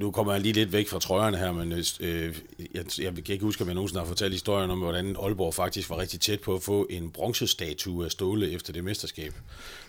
Nu 0.00 0.10
kommer 0.10 0.32
jeg 0.32 0.42
lige 0.42 0.52
lidt 0.52 0.72
væk 0.72 0.88
fra 0.88 0.98
trøjerne 0.98 1.36
her, 1.36 1.52
men 1.52 1.72
øh, 1.72 2.36
jeg, 2.74 2.84
jeg 2.98 3.12
kan 3.14 3.32
ikke 3.32 3.44
huske, 3.44 3.62
om 3.62 3.68
jeg 3.68 3.74
nogensinde 3.74 4.00
har 4.00 4.06
fortalt 4.06 4.32
historien 4.32 4.70
om, 4.70 4.78
hvordan 4.78 5.16
Aalborg 5.22 5.54
faktisk 5.54 5.90
var 5.90 5.98
rigtig 5.98 6.20
tæt 6.20 6.40
på 6.40 6.54
at 6.54 6.62
få 6.62 6.86
en 6.90 7.10
bronzestatue 7.10 8.04
af 8.04 8.10
Ståle 8.10 8.50
efter 8.50 8.72
det 8.72 8.84
mesterskab. 8.84 9.34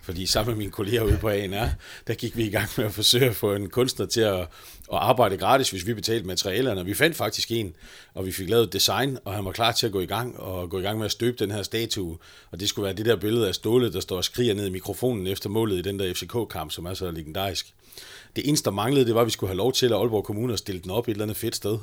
Fordi 0.01 0.25
sammen 0.25 0.51
med 0.51 0.57
mine 0.57 0.71
kolleger 0.71 1.03
ude 1.03 1.17
på 1.17 1.29
ANR, 1.29 1.67
der 2.07 2.13
gik 2.13 2.37
vi 2.37 2.43
i 2.43 2.49
gang 2.49 2.69
med 2.77 2.85
at 2.85 2.93
forsøge 2.93 3.25
at 3.25 3.35
få 3.35 3.53
en 3.53 3.69
kunstner 3.69 4.05
til 4.05 4.21
at, 4.21 4.39
at 4.39 4.47
arbejde 4.91 5.37
gratis, 5.37 5.69
hvis 5.69 5.87
vi 5.87 5.93
betalte 5.93 6.27
materialerne. 6.27 6.85
Vi 6.85 6.93
fandt 6.93 7.17
faktisk 7.17 7.51
en, 7.51 7.73
og 8.13 8.25
vi 8.25 8.31
fik 8.31 8.49
lavet 8.49 8.63
et 8.63 8.73
design, 8.73 9.17
og 9.25 9.33
han 9.33 9.45
var 9.45 9.51
klar 9.51 9.71
til 9.71 9.85
at 9.85 9.91
gå 9.91 9.99
i 9.99 10.05
gang 10.05 10.39
og 10.39 10.69
gå 10.69 10.79
i 10.79 10.81
gang 10.81 10.97
med 10.97 11.05
at 11.05 11.11
støbe 11.11 11.37
den 11.39 11.51
her 11.51 11.63
statue. 11.63 12.17
Og 12.51 12.59
det 12.59 12.69
skulle 12.69 12.83
være 12.85 12.95
det 12.95 13.05
der 13.05 13.15
billede 13.15 13.47
af 13.47 13.55
Ståle, 13.55 13.93
der 13.93 13.99
står 13.99 14.17
og 14.17 14.23
skriger 14.23 14.53
ned 14.53 14.65
i 14.65 14.71
mikrofonen 14.71 15.27
efter 15.27 15.49
målet 15.49 15.77
i 15.77 15.81
den 15.81 15.99
der 15.99 16.13
FCK-kamp, 16.13 16.71
som 16.71 16.85
er 16.85 16.93
så 16.93 17.11
legendarisk. 17.11 17.73
Det 18.35 18.47
eneste, 18.47 18.65
der 18.65 18.71
manglede, 18.71 19.05
det 19.05 19.15
var, 19.15 19.21
at 19.21 19.27
vi 19.27 19.31
skulle 19.31 19.49
have 19.49 19.57
lov 19.57 19.73
til 19.73 19.85
at 19.85 19.91
Aalborg 19.91 20.23
Kommune 20.23 20.53
at 20.53 20.59
stille 20.59 20.81
den 20.81 20.91
op 20.91 21.07
et 21.07 21.11
eller 21.11 21.23
andet 21.23 21.37
fedt 21.37 21.55
sted. 21.55 21.77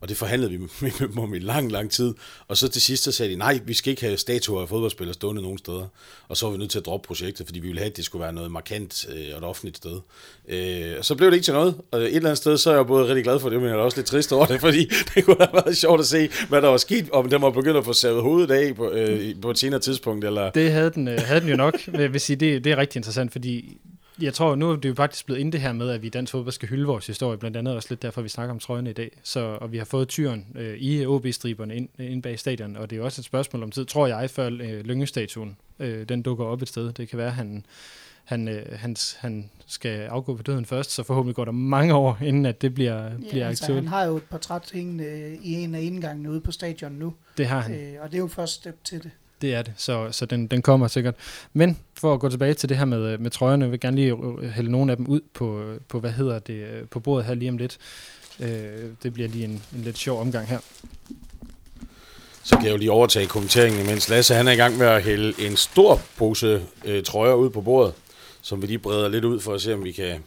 Og 0.00 0.08
det 0.08 0.16
forhandlede 0.16 0.50
vi 0.50 0.58
med 0.80 1.08
dem 1.08 1.18
om 1.18 1.34
i 1.34 1.38
lang, 1.38 1.72
lang 1.72 1.90
tid. 1.90 2.14
Og 2.48 2.56
så 2.56 2.68
til 2.68 2.82
sidst 2.82 3.02
så 3.04 3.12
sagde 3.12 3.32
de, 3.32 3.38
nej, 3.38 3.60
vi 3.64 3.74
skal 3.74 3.90
ikke 3.90 4.02
have 4.02 4.16
statuer 4.16 4.62
af 4.62 4.68
fodboldspillere 4.68 5.14
stående 5.14 5.42
nogen 5.42 5.58
steder. 5.58 5.86
Og 6.28 6.36
så 6.36 6.46
var 6.46 6.52
vi 6.52 6.58
nødt 6.58 6.70
til 6.70 6.78
at 6.78 6.86
droppe 6.86 7.06
projektet, 7.06 7.46
fordi 7.46 7.60
vi 7.60 7.66
ville 7.66 7.80
have, 7.80 7.90
at 7.90 7.96
det 7.96 8.04
skulle 8.04 8.22
være 8.22 8.32
noget 8.32 8.50
markant 8.50 9.06
øh, 9.08 9.24
og 9.32 9.38
et 9.38 9.44
offentligt 9.44 9.76
sted. 9.76 10.00
Øh, 10.48 10.94
og 10.98 11.04
så 11.04 11.14
blev 11.14 11.30
det 11.30 11.36
ikke 11.36 11.44
til 11.44 11.54
noget. 11.54 11.74
Og 11.90 12.00
et 12.00 12.06
eller 12.06 12.20
andet 12.20 12.38
sted, 12.38 12.56
så 12.58 12.70
er 12.70 12.74
jeg 12.74 12.86
både 12.86 13.08
rigtig 13.08 13.24
glad 13.24 13.40
for 13.40 13.48
det, 13.48 13.60
men 13.60 13.68
jeg 13.68 13.76
er 13.76 13.80
også 13.80 13.98
lidt 13.98 14.06
trist 14.06 14.32
over 14.32 14.46
det, 14.46 14.60
fordi 14.66 14.90
det 15.14 15.24
kunne 15.24 15.36
have 15.40 15.64
været 15.64 15.76
sjovt 15.76 16.00
at 16.00 16.06
se, 16.06 16.28
hvad 16.48 16.62
der 16.62 16.68
var 16.68 16.76
sket, 16.76 17.10
om 17.10 17.30
den 17.30 17.42
var 17.42 17.50
begyndt 17.50 17.76
at 17.76 17.84
få 17.84 17.92
savet 17.92 18.22
hovedet 18.22 18.50
af 18.50 18.74
på, 18.74 18.90
øh, 18.90 19.34
på 19.42 19.50
et 19.50 19.58
senere 19.58 19.80
tidspunkt. 19.80 20.24
Eller... 20.24 20.50
Det 20.50 20.72
havde 20.72 20.90
den, 20.90 21.08
øh, 21.08 21.18
havde 21.18 21.40
den 21.40 21.48
jo 21.48 21.56
nok. 21.56 21.74
Jeg 21.92 22.12
vil 22.12 22.20
sige, 22.20 22.36
det, 22.36 22.64
det 22.64 22.72
er 22.72 22.76
rigtig 22.76 22.98
interessant, 22.98 23.32
fordi 23.32 23.78
jeg 24.20 24.34
tror, 24.34 24.54
nu 24.54 24.70
er 24.70 24.76
det 24.76 24.88
jo 24.88 24.94
faktisk 24.94 25.26
blevet 25.26 25.40
ind 25.40 25.52
det 25.52 25.60
her 25.60 25.72
med, 25.72 25.90
at 25.90 26.02
vi 26.02 26.06
i 26.06 26.10
dansk 26.10 26.30
fodbold 26.32 26.52
skal 26.52 26.68
hylde 26.68 26.86
vores 26.86 27.06
historie, 27.06 27.38
blandt 27.38 27.56
andet 27.56 27.74
også 27.74 27.88
lidt 27.90 28.02
derfor, 28.02 28.22
vi 28.22 28.28
snakker 28.28 28.54
om 28.54 28.58
trøjerne 28.58 28.90
i 28.90 28.92
dag. 28.92 29.10
Så, 29.22 29.40
og 29.40 29.72
vi 29.72 29.78
har 29.78 29.84
fået 29.84 30.08
tyren 30.08 30.46
øh, 30.54 30.78
i 30.78 31.06
OB-striberne 31.06 31.76
ind, 31.76 31.88
ind 31.98 32.22
bag 32.22 32.38
stadion, 32.38 32.76
og 32.76 32.90
det 32.90 32.96
er 32.96 32.98
jo 32.98 33.04
også 33.04 33.20
et 33.20 33.24
spørgsmål 33.24 33.62
om 33.62 33.70
tid, 33.70 33.84
tror 33.84 34.06
jeg, 34.06 34.30
før 34.30 34.46
øh, 34.46 34.80
Lyngestatuen, 34.84 35.56
øh, 35.78 36.08
den 36.08 36.22
dukker 36.22 36.44
op 36.44 36.62
et 36.62 36.68
sted. 36.68 36.92
Det 36.92 37.08
kan 37.08 37.18
være, 37.18 37.26
at 37.26 37.34
han, 37.34 37.66
han, 38.24 38.48
øh, 38.48 38.66
han, 38.72 38.96
han 39.18 39.50
skal 39.66 40.00
afgå 40.00 40.36
på 40.36 40.42
døden 40.42 40.64
først, 40.64 40.90
så 40.90 41.02
forhåbentlig 41.02 41.36
går 41.36 41.44
der 41.44 41.52
mange 41.52 41.94
år, 41.94 42.18
inden 42.22 42.46
at 42.46 42.62
det 42.62 42.74
bliver, 42.74 43.10
bliver 43.18 43.36
ja, 43.36 43.48
altså, 43.48 43.64
aktuelt. 43.64 43.80
han 43.84 43.88
har 43.88 44.04
jo 44.04 44.16
et 44.16 44.22
portræt 44.22 44.70
hængende 44.74 45.04
øh, 45.04 45.32
i 45.42 45.54
en 45.54 45.74
af 45.74 45.82
indgangene 45.82 46.30
ude 46.30 46.40
på 46.40 46.52
stadion 46.52 46.92
nu, 46.92 47.14
Det 47.38 47.46
har 47.46 47.60
han. 47.60 47.74
øh, 47.74 47.94
og 48.00 48.08
det 48.10 48.14
er 48.14 48.20
jo 48.20 48.26
første 48.26 48.54
step 48.60 48.84
til 48.84 49.02
det. 49.02 49.10
Det 49.44 49.54
er 49.54 49.62
det, 49.62 49.72
så, 49.76 50.08
så 50.10 50.26
den, 50.26 50.46
den 50.46 50.62
kommer 50.62 50.88
sikkert. 50.88 51.14
Men 51.52 51.78
for 51.94 52.14
at 52.14 52.20
gå 52.20 52.28
tilbage 52.28 52.54
til 52.54 52.68
det 52.68 52.76
her 52.76 52.84
med, 52.84 53.12
øh, 53.12 53.20
med 53.20 53.30
trøjerne, 53.30 53.64
vil 53.64 53.70
jeg 53.70 53.80
gerne 53.80 53.96
lige 53.96 54.12
øh, 54.42 54.50
hælde 54.50 54.70
nogle 54.70 54.92
af 54.92 54.96
dem 54.96 55.06
ud 55.06 55.20
på, 55.34 55.60
øh, 55.60 55.80
på 55.88 56.00
hvad 56.00 56.10
hedder 56.10 56.38
det, 56.38 56.88
på 56.90 57.00
bordet 57.00 57.26
her 57.26 57.34
lige 57.34 57.50
om 57.50 57.58
lidt. 57.58 57.78
Øh, 58.40 58.48
det 59.02 59.12
bliver 59.12 59.28
lige 59.28 59.44
en, 59.44 59.62
en 59.76 59.82
lidt 59.82 59.98
sjov 59.98 60.20
omgang 60.20 60.48
her. 60.48 60.58
Så 62.44 62.56
kan 62.56 62.64
jeg 62.64 62.72
jo 62.72 62.76
lige 62.76 62.90
overtage 62.90 63.26
kommenteringen, 63.26 63.86
mens 63.86 64.08
Lasse 64.08 64.34
han 64.34 64.48
er 64.48 64.52
i 64.52 64.56
gang 64.56 64.78
med 64.78 64.86
at 64.86 65.02
hælde 65.02 65.46
en 65.46 65.56
stor 65.56 66.00
pose 66.16 66.62
øh, 66.84 67.02
trøjer 67.02 67.34
ud 67.34 67.50
på 67.50 67.60
bordet, 67.60 67.94
som 68.42 68.62
vi 68.62 68.66
lige 68.66 68.78
breder 68.78 69.08
lidt 69.08 69.24
ud 69.24 69.40
for 69.40 69.54
at 69.54 69.60
se, 69.60 69.74
om 69.74 69.84
vi 69.84 69.92
kan 69.92 70.22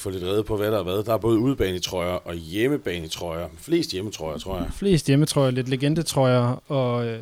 få 0.00 0.10
lidt 0.10 0.24
redde 0.24 0.44
på, 0.44 0.56
hvad 0.56 0.70
der 0.70 0.78
er 0.78 0.82
hvad. 0.82 1.04
Der 1.04 1.14
er 1.14 1.18
både 1.18 1.38
udebanetrøjer 1.38 2.12
og 2.12 2.34
hjemmebanetrøjer. 2.34 3.48
Flest 3.58 3.92
hjemmetrøjer, 3.92 4.38
tror 4.38 4.58
jeg. 4.58 4.66
Flest 4.72 5.06
hjemmetrøjer, 5.06 5.50
lidt 5.50 5.68
legendetrøjer 5.68 6.62
og 6.68 7.06
øh, 7.06 7.20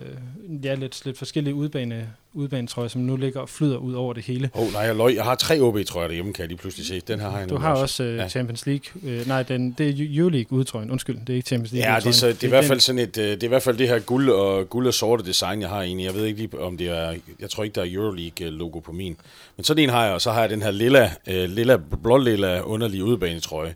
ja, 0.65 0.75
lidt, 0.75 1.05
lidt 1.05 1.19
forskellige 1.19 1.55
udbane, 1.55 2.09
udbanetrøje, 2.39 2.89
som 2.89 3.01
nu 3.01 3.17
ligger 3.17 3.41
og 3.41 3.49
flyder 3.49 3.77
ud 3.77 3.95
over 3.95 4.13
det 4.13 4.25
hele. 4.25 4.51
Åh, 4.55 4.63
oh, 4.63 4.73
nej, 4.73 4.83
jeg 4.83 4.97
løg. 4.97 5.15
Jeg 5.15 5.25
har 5.25 5.35
tre 5.35 5.61
OB-trøjer 5.61 6.09
derhjemme, 6.09 6.33
kan 6.33 6.43
jeg 6.43 6.49
lige 6.49 6.59
pludselig 6.59 6.87
se. 6.87 7.01
Den 7.01 7.21
her 7.21 7.31
har 7.31 7.39
jeg 7.39 7.49
Du 7.49 7.57
har 7.57 7.75
også 7.75 8.03
uh, 8.03 8.17
Ja. 8.17 8.29
Champions 8.29 8.67
League. 8.67 9.21
Uh, 9.21 9.29
nej, 9.29 9.43
den, 9.43 9.75
det 9.79 9.89
er 9.89 10.19
Euroleague 10.19 10.59
udtrøjen. 10.59 10.91
Undskyld, 10.91 11.19
det 11.21 11.31
er 11.31 11.35
ikke 11.35 11.47
Champions 11.47 11.73
League 11.73 11.93
Ja, 11.93 12.01
det 12.01 12.07
er, 12.07 12.11
så, 12.11 12.27
det 12.29 12.43
er 12.43 12.47
i 12.47 12.51
hvert 12.51 12.65
fald 12.65 12.81
sådan 12.81 12.99
et, 12.99 13.19
øh, 13.19 13.25
det 13.25 13.43
er 13.43 13.47
i 13.47 13.49
hvert 13.49 13.63
fald 13.63 13.79
det 13.79 13.89
her 13.89 13.99
guld 13.99 14.31
og, 14.31 14.71
guld 14.71 14.87
og 14.87 14.95
sorte 14.95 15.25
design, 15.25 15.61
jeg 15.61 15.69
har 15.69 15.83
egentlig. 15.83 16.07
Jeg 16.07 16.15
ved 16.15 16.25
ikke 16.25 16.39
lige, 16.39 16.61
om 16.61 16.77
det 16.77 16.89
er, 16.89 17.15
jeg 17.41 17.51
tror 17.51 17.65
ikke, 17.65 17.75
der 17.75 17.83
er 17.83 17.87
Euroleague-logo 17.91 18.79
på 18.79 18.93
min. 18.93 19.17
Men 19.57 19.65
sådan 19.65 19.83
en 19.83 19.91
har 19.91 20.05
jeg, 20.05 20.15
og 20.15 20.21
så 20.21 20.31
har 20.31 20.41
jeg 20.41 20.51
den 20.51 20.63
her 20.63 20.71
lilla, 20.71 21.11
øh, 21.27 21.51
lilla 21.51 21.77
blå-lilla 22.03 22.61
underlige 22.61 23.05
udebanetrøje. 23.05 23.75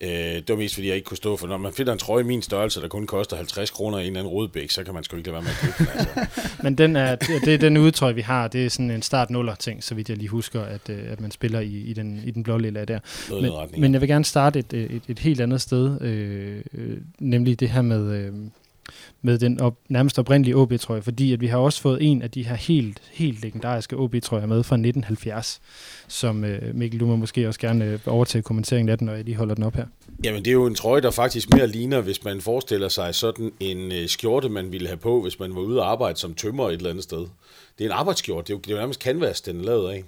Øh, 0.00 0.10
det 0.10 0.48
var 0.48 0.56
mest, 0.56 0.74
fordi 0.74 0.88
jeg 0.88 0.96
ikke 0.96 1.06
kunne 1.06 1.16
stå 1.16 1.36
for, 1.36 1.46
når 1.46 1.56
man 1.56 1.72
finder 1.72 1.92
en 1.92 1.98
trøje 1.98 2.22
i 2.22 2.26
min 2.26 2.42
størrelse, 2.42 2.80
der 2.80 2.88
kun 2.88 3.06
koster 3.06 3.36
50 3.36 3.70
kroner 3.70 3.98
i 3.98 4.00
en 4.00 4.06
eller 4.06 4.20
anden 4.20 4.32
rodebæk, 4.32 4.70
så 4.70 4.84
kan 4.84 4.94
man 4.94 5.04
sgu 5.04 5.16
ikke 5.16 5.30
lade 5.30 5.34
være 5.34 5.42
med 5.42 5.50
at 5.50 5.76
købe 5.76 5.90
den. 5.90 5.98
Altså. 5.98 6.48
Men 6.64 6.74
den 6.78 6.96
er, 6.96 7.14
det, 7.44 7.54
er 7.54 7.58
den 7.58 7.76
udtrøje, 7.76 8.14
vi 8.14 8.20
har. 8.20 8.48
Det 8.48 8.66
er 8.66 8.70
sådan 8.70 8.90
en 8.90 9.02
start 9.02 9.30
nuller 9.30 9.54
ting, 9.54 9.84
så 9.84 9.94
vidt 9.94 10.08
jeg 10.08 10.16
lige 10.16 10.28
husker, 10.28 10.62
at, 10.62 10.90
øh, 10.90 11.12
at 11.12 11.20
man 11.20 11.30
spiller 11.30 11.60
i, 11.60 11.76
i, 11.76 11.92
den, 11.92 12.22
i 12.24 12.30
den 12.30 12.42
blå 12.42 12.58
lilla 12.58 12.84
der. 12.84 12.98
Noget 13.30 13.70
Men, 13.72 13.80
men 13.80 13.92
jeg 13.92 14.00
vil 14.00 14.08
gerne 14.08 14.24
starte 14.24 14.58
et, 14.58 14.72
et, 14.72 15.02
et 15.08 15.18
helt 15.18 15.40
andet 15.40 15.60
sted, 15.60 16.02
øh, 16.02 16.62
øh, 16.74 16.96
nemlig 17.18 17.60
det 17.60 17.70
her 17.70 17.82
med, 17.82 18.12
øh, 18.12 18.32
med 19.22 19.38
den 19.38 19.60
op, 19.60 19.78
nærmest 19.88 20.18
oprindelige 20.18 20.56
OB-trøje, 20.56 21.02
fordi 21.02 21.32
at 21.32 21.40
vi 21.40 21.46
har 21.46 21.58
også 21.58 21.80
fået 21.80 21.98
en 22.00 22.22
af 22.22 22.30
de 22.30 22.42
her 22.42 22.54
helt, 22.54 23.02
helt 23.12 23.42
legendariske 23.42 23.96
OB-trøjer 23.96 24.46
med 24.46 24.62
fra 24.62 24.74
1970, 24.74 25.60
som 26.08 26.44
øh, 26.44 26.74
Mikkel, 26.74 27.00
du 27.00 27.06
må 27.06 27.16
måske 27.16 27.48
også 27.48 27.60
gerne 27.60 27.84
øh, 27.84 27.98
overtage 28.06 28.42
kommenteringen 28.42 28.88
af 28.88 28.98
den, 28.98 29.06
når 29.06 29.14
jeg 29.14 29.24
lige 29.24 29.36
holder 29.36 29.54
den 29.54 29.64
op 29.64 29.74
her. 29.74 29.86
Jamen, 30.24 30.44
det 30.44 30.50
er 30.50 30.52
jo 30.52 30.66
en 30.66 30.74
trøje, 30.74 31.00
der 31.00 31.10
faktisk 31.10 31.52
mere 31.52 31.66
ligner, 31.66 32.00
hvis 32.00 32.24
man 32.24 32.40
forestiller 32.40 32.88
sig 32.88 33.14
sådan 33.14 33.52
en 33.60 33.92
øh, 33.92 34.08
skjorte, 34.08 34.48
man 34.48 34.72
ville 34.72 34.86
have 34.86 34.96
på, 34.96 35.22
hvis 35.22 35.38
man 35.40 35.54
var 35.54 35.60
ude 35.60 35.80
og 35.80 35.90
arbejde 35.90 36.18
som 36.18 36.34
tømmer 36.34 36.68
et 36.68 36.74
eller 36.74 36.90
andet 36.90 37.04
sted. 37.04 37.26
Det 37.78 37.84
er 37.84 37.88
en 37.88 37.96
arbejdsskjorte, 37.98 38.46
det 38.46 38.52
er 38.52 38.54
jo, 38.54 38.60
det 38.60 38.70
er 38.70 38.74
jo 38.74 38.80
nærmest 38.80 39.02
canvas, 39.02 39.40
den 39.40 39.60
er 39.60 39.64
lavet 39.64 39.90
af. 39.90 40.04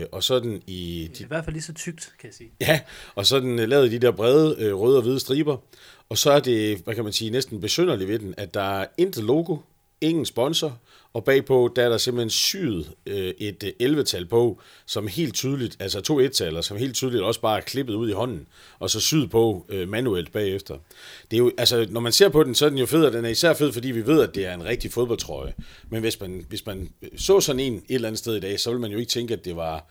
Øh, 0.00 0.06
og 0.12 0.22
så 0.22 0.34
er 0.34 0.40
den 0.40 0.62
i... 0.66 1.10
De, 1.18 1.22
i 1.22 1.26
hvert 1.26 1.44
fald 1.44 1.54
lige 1.54 1.62
så 1.62 1.72
tykt, 1.74 2.12
kan 2.20 2.26
jeg 2.26 2.34
sige. 2.34 2.50
ja, 2.60 2.80
og 3.14 3.26
så 3.26 3.36
er 3.36 3.40
den 3.40 3.58
øh, 3.58 3.68
lavet 3.68 3.86
i 3.86 3.90
de 3.90 3.98
der 3.98 4.10
brede 4.10 4.56
øh, 4.58 4.74
røde 4.74 4.96
og 4.96 5.02
hvide 5.02 5.20
striber. 5.20 5.56
Og 6.10 6.18
så 6.18 6.30
er 6.30 6.40
det, 6.40 6.78
hvad 6.78 6.94
kan 6.94 7.04
man 7.04 7.12
sige, 7.12 7.30
næsten 7.30 7.60
besynderligt 7.60 8.10
ved 8.10 8.18
den, 8.18 8.34
at 8.36 8.54
der 8.54 8.80
er 8.80 8.86
intet 8.98 9.24
logo, 9.24 9.56
ingen 10.00 10.26
sponsor, 10.26 10.78
og 11.12 11.24
bagpå 11.24 11.72
der 11.76 11.82
er 11.82 11.88
der 11.88 11.98
simpelthen 11.98 12.30
syet 12.30 12.92
øh, 13.06 13.34
et 13.38 13.74
øh, 13.80 13.98
11-tal 13.98 14.26
på, 14.26 14.60
som 14.86 15.06
helt 15.06 15.34
tydeligt, 15.34 15.76
altså 15.80 16.00
to 16.00 16.20
1-taller, 16.20 16.60
som 16.60 16.76
helt 16.76 16.94
tydeligt 16.94 17.22
også 17.22 17.40
bare 17.40 17.56
er 17.56 17.60
klippet 17.60 17.94
ud 17.94 18.08
i 18.08 18.12
hånden, 18.12 18.46
og 18.78 18.90
så 18.90 19.00
syet 19.00 19.30
på 19.30 19.66
øh, 19.68 19.88
manuelt 19.88 20.32
bagefter. 20.32 20.74
Det 21.30 21.36
er 21.36 21.38
jo, 21.38 21.52
altså, 21.58 21.86
når 21.90 22.00
man 22.00 22.12
ser 22.12 22.28
på 22.28 22.42
den, 22.42 22.54
så 22.54 22.64
er 22.64 22.68
den 22.68 22.78
jo 22.78 22.86
fed, 22.86 23.04
og 23.04 23.12
den 23.12 23.24
er 23.24 23.28
især 23.28 23.54
fed, 23.54 23.72
fordi 23.72 23.90
vi 23.90 24.06
ved, 24.06 24.22
at 24.22 24.34
det 24.34 24.46
er 24.46 24.54
en 24.54 24.64
rigtig 24.64 24.92
fodboldtrøje. 24.92 25.52
Men 25.88 26.00
hvis 26.00 26.20
man, 26.20 26.44
hvis 26.48 26.66
man 26.66 26.90
så 27.16 27.40
sådan 27.40 27.60
en 27.60 27.74
et 27.74 27.82
eller 27.88 28.08
andet 28.08 28.18
sted 28.18 28.36
i 28.36 28.40
dag, 28.40 28.60
så 28.60 28.70
ville 28.70 28.80
man 28.80 28.90
jo 28.90 28.98
ikke 28.98 29.10
tænke, 29.10 29.34
at 29.34 29.44
det 29.44 29.56
var 29.56 29.86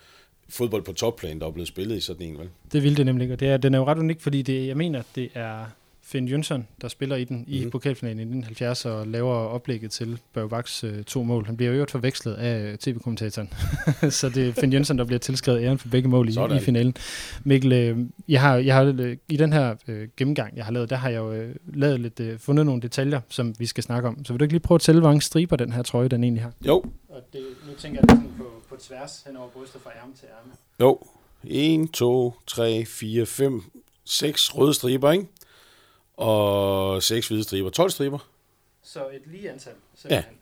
fodbold 0.49 0.83
på 0.83 0.93
topplan, 0.93 1.39
der 1.39 1.47
er 1.47 1.51
blevet 1.51 1.67
spillet 1.67 1.97
i 1.97 2.01
sådan 2.01 2.27
en, 2.27 2.37
vel? 2.37 2.49
Det 2.71 2.83
ville 2.83 2.97
det 2.97 3.05
nemlig 3.05 3.23
ikke, 3.25 3.33
og 3.33 3.39
det 3.39 3.47
er, 3.47 3.57
den 3.57 3.73
er 3.73 3.77
jo 3.77 3.85
ret 3.85 3.99
unik, 3.99 4.21
fordi 4.21 4.41
det, 4.41 4.67
jeg 4.67 4.77
mener, 4.77 5.01
det 5.15 5.29
er 5.33 5.65
Finn 6.11 6.27
Jønsson, 6.27 6.67
der 6.81 6.87
spiller 6.87 7.15
i 7.15 7.23
den 7.23 7.45
i 7.47 7.61
Mhm. 7.61 7.71
pokalfinalen 7.71 8.19
i 8.19 8.23
1970 8.23 8.85
og 8.85 9.07
laver 9.07 9.33
oplægget 9.35 9.91
til 9.91 10.19
Børge 10.33 10.87
øh, 10.97 11.03
to 11.03 11.23
mål. 11.23 11.45
Han 11.45 11.57
bliver 11.57 11.67
jo 11.67 11.73
i 11.73 11.75
øvrigt 11.75 11.91
forvekslet 11.91 12.33
af 12.33 12.59
øh, 12.71 12.77
tv-kommentatoren, 12.77 13.53
så 14.09 14.29
det 14.29 14.47
er 14.49 14.53
Finn 14.53 14.73
Jønsson, 14.73 14.97
der 14.97 15.03
bliver 15.05 15.19
tilskrevet 15.19 15.61
æren 15.63 15.77
for 15.77 15.89
begge 15.89 16.09
mål 16.09 16.29
i, 16.29 16.31
Sådan. 16.31 16.57
i 16.57 16.59
finalen. 16.59 16.95
Mikkel, 17.43 17.71
øh, 17.73 17.97
jeg 18.27 18.41
har, 18.41 18.55
jeg 18.57 18.75
har 18.75 18.95
øh, 18.99 19.17
i 19.29 19.37
den 19.37 19.53
her 19.53 19.75
øh, 19.87 20.07
gennemgang, 20.17 20.57
jeg 20.57 20.65
har 20.65 20.71
lavet, 20.71 20.89
der 20.89 20.95
har 20.95 21.09
jeg 21.09 21.17
jo 21.17 21.31
øh, 21.33 21.55
lavet 21.73 21.99
lidt, 21.99 22.19
øh, 22.19 22.39
fundet 22.39 22.65
nogle 22.65 22.81
detaljer, 22.81 23.21
som 23.29 23.55
vi 23.59 23.65
skal 23.65 23.83
snakke 23.83 24.07
om. 24.09 24.25
Så 24.25 24.33
vil 24.33 24.39
du 24.39 24.43
ikke 24.43 24.53
lige 24.53 24.59
prøve 24.61 24.75
at 24.75 24.81
tælle, 24.81 25.01
hvor 25.01 25.09
mange 25.09 25.21
striber 25.21 25.55
den 25.55 25.71
her 25.71 25.81
trøje, 25.81 26.07
den 26.07 26.23
egentlig 26.23 26.43
har? 26.43 26.53
Jo, 26.67 26.83
Og 27.09 27.21
det, 27.33 27.41
nu 27.67 27.73
tænker 27.79 27.99
jeg 28.01 28.09
sådan 28.09 28.31
på, 28.37 28.43
på 28.69 28.75
tværs 28.79 29.23
hen 29.27 29.37
over 29.37 29.49
brystet 29.49 29.81
fra 29.81 29.89
ærme 30.03 30.13
til 30.19 30.25
ærme. 30.41 30.51
Jo. 30.79 30.99
1, 31.43 31.89
2, 31.93 32.33
3, 32.47 32.85
4, 32.85 33.25
5, 33.25 33.61
6 34.05 34.57
røde 34.57 34.73
striber, 34.73 35.11
ikke? 35.11 35.25
Og 36.19 37.03
6 37.03 37.27
hvide 37.27 37.43
striber. 37.43 37.69
12 37.69 37.89
striber. 37.89 38.29
Så 38.83 38.99
et 38.99 39.21
lige 39.31 39.51
antal, 39.51 39.73
simpelthen. 39.95 40.33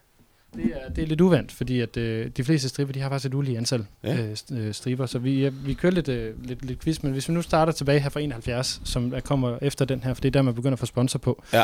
Det 0.55 0.71
er, 0.75 0.89
det 0.89 1.03
er 1.03 1.07
lidt 1.07 1.21
uvandt, 1.21 1.51
fordi 1.51 1.81
at, 1.81 1.97
øh, 1.97 2.29
de 2.37 2.43
fleste 2.43 2.69
striber, 2.69 2.93
de 2.93 2.99
har 2.99 3.09
faktisk 3.09 3.29
et 3.29 3.33
ulige 3.33 3.57
antal 3.57 3.85
Ja. 4.03 4.15
ja. 4.15 4.23
øh, 4.23 4.67
øh, 4.67 4.73
striber. 4.73 5.05
Så 5.05 5.19
vi, 5.19 5.45
øh, 5.45 5.67
vi 5.67 5.73
kører 5.73 5.93
lidt, 5.93 6.07
øh, 6.09 6.45
lidt, 6.47 6.65
lidt 6.65 6.79
quiz, 6.79 7.03
men 7.03 7.11
hvis 7.11 7.29
vi 7.29 7.33
nu 7.33 7.41
starter 7.41 7.73
tilbage 7.73 7.99
her 7.99 8.09
fra 8.09 8.19
71, 8.19 8.81
som 8.85 9.13
er, 9.13 9.19
kommer 9.19 9.57
efter 9.61 9.85
den 9.85 10.03
her, 10.03 10.13
for 10.13 10.21
det 10.21 10.29
er 10.29 10.31
der, 10.31 10.41
man 10.41 10.55
begynder 10.55 10.73
at 10.73 10.79
få 10.79 10.85
sponsor 10.85 11.19
på. 11.19 11.43
Ja. 11.53 11.63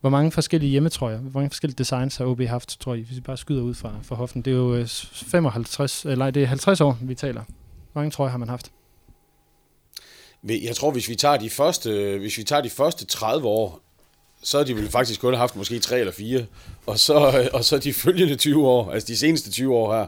Hvor 0.00 0.10
mange 0.10 0.32
forskellige 0.32 0.70
hjemmetrøjer, 0.70 1.18
hvor 1.18 1.40
mange 1.40 1.50
forskellige 1.50 1.78
designs 1.78 2.16
har 2.16 2.24
OB 2.24 2.40
haft, 2.40 2.80
tror 2.80 2.94
jeg, 2.94 3.04
hvis 3.04 3.16
vi 3.16 3.20
bare 3.20 3.36
skyder 3.36 3.62
ud 3.62 3.74
fra, 3.74 3.92
fra 4.02 4.16
hoften. 4.16 4.42
Det 4.42 4.50
er 4.50 4.56
jo 4.56 4.74
øh, 4.74 4.86
55, 4.86 6.04
eller 6.04 6.16
nej, 6.16 6.30
det 6.30 6.42
er 6.42 6.46
50 6.46 6.80
år, 6.80 6.98
vi 7.02 7.14
taler. 7.14 7.42
Hvor 7.92 8.00
mange 8.00 8.10
trøjer 8.10 8.30
har 8.30 8.38
man 8.38 8.48
haft? 8.48 8.70
Jeg 10.48 10.76
tror, 10.76 10.90
hvis 10.90 11.08
vi 11.08 11.14
tager 11.14 11.36
de 11.36 11.50
første, 11.50 12.16
hvis 12.18 12.38
vi 12.38 12.44
tager 12.44 12.62
de 12.62 12.70
første 12.70 13.04
30 13.04 13.46
år, 13.48 13.80
så 14.42 14.58
har 14.58 14.64
de 14.64 14.76
vel 14.76 14.88
faktisk 14.90 15.20
kun 15.20 15.34
haft 15.34 15.56
måske 15.56 15.78
3 15.78 15.98
eller 16.00 16.12
4. 16.12 16.46
Og 16.86 16.98
så, 16.98 17.48
og 17.52 17.64
så 17.64 17.78
de 17.78 17.92
følgende 17.92 18.36
20 18.36 18.66
år, 18.68 18.90
altså 18.90 19.06
de 19.06 19.16
seneste 19.16 19.50
20 19.50 19.74
år 19.74 19.96
her, 19.96 20.06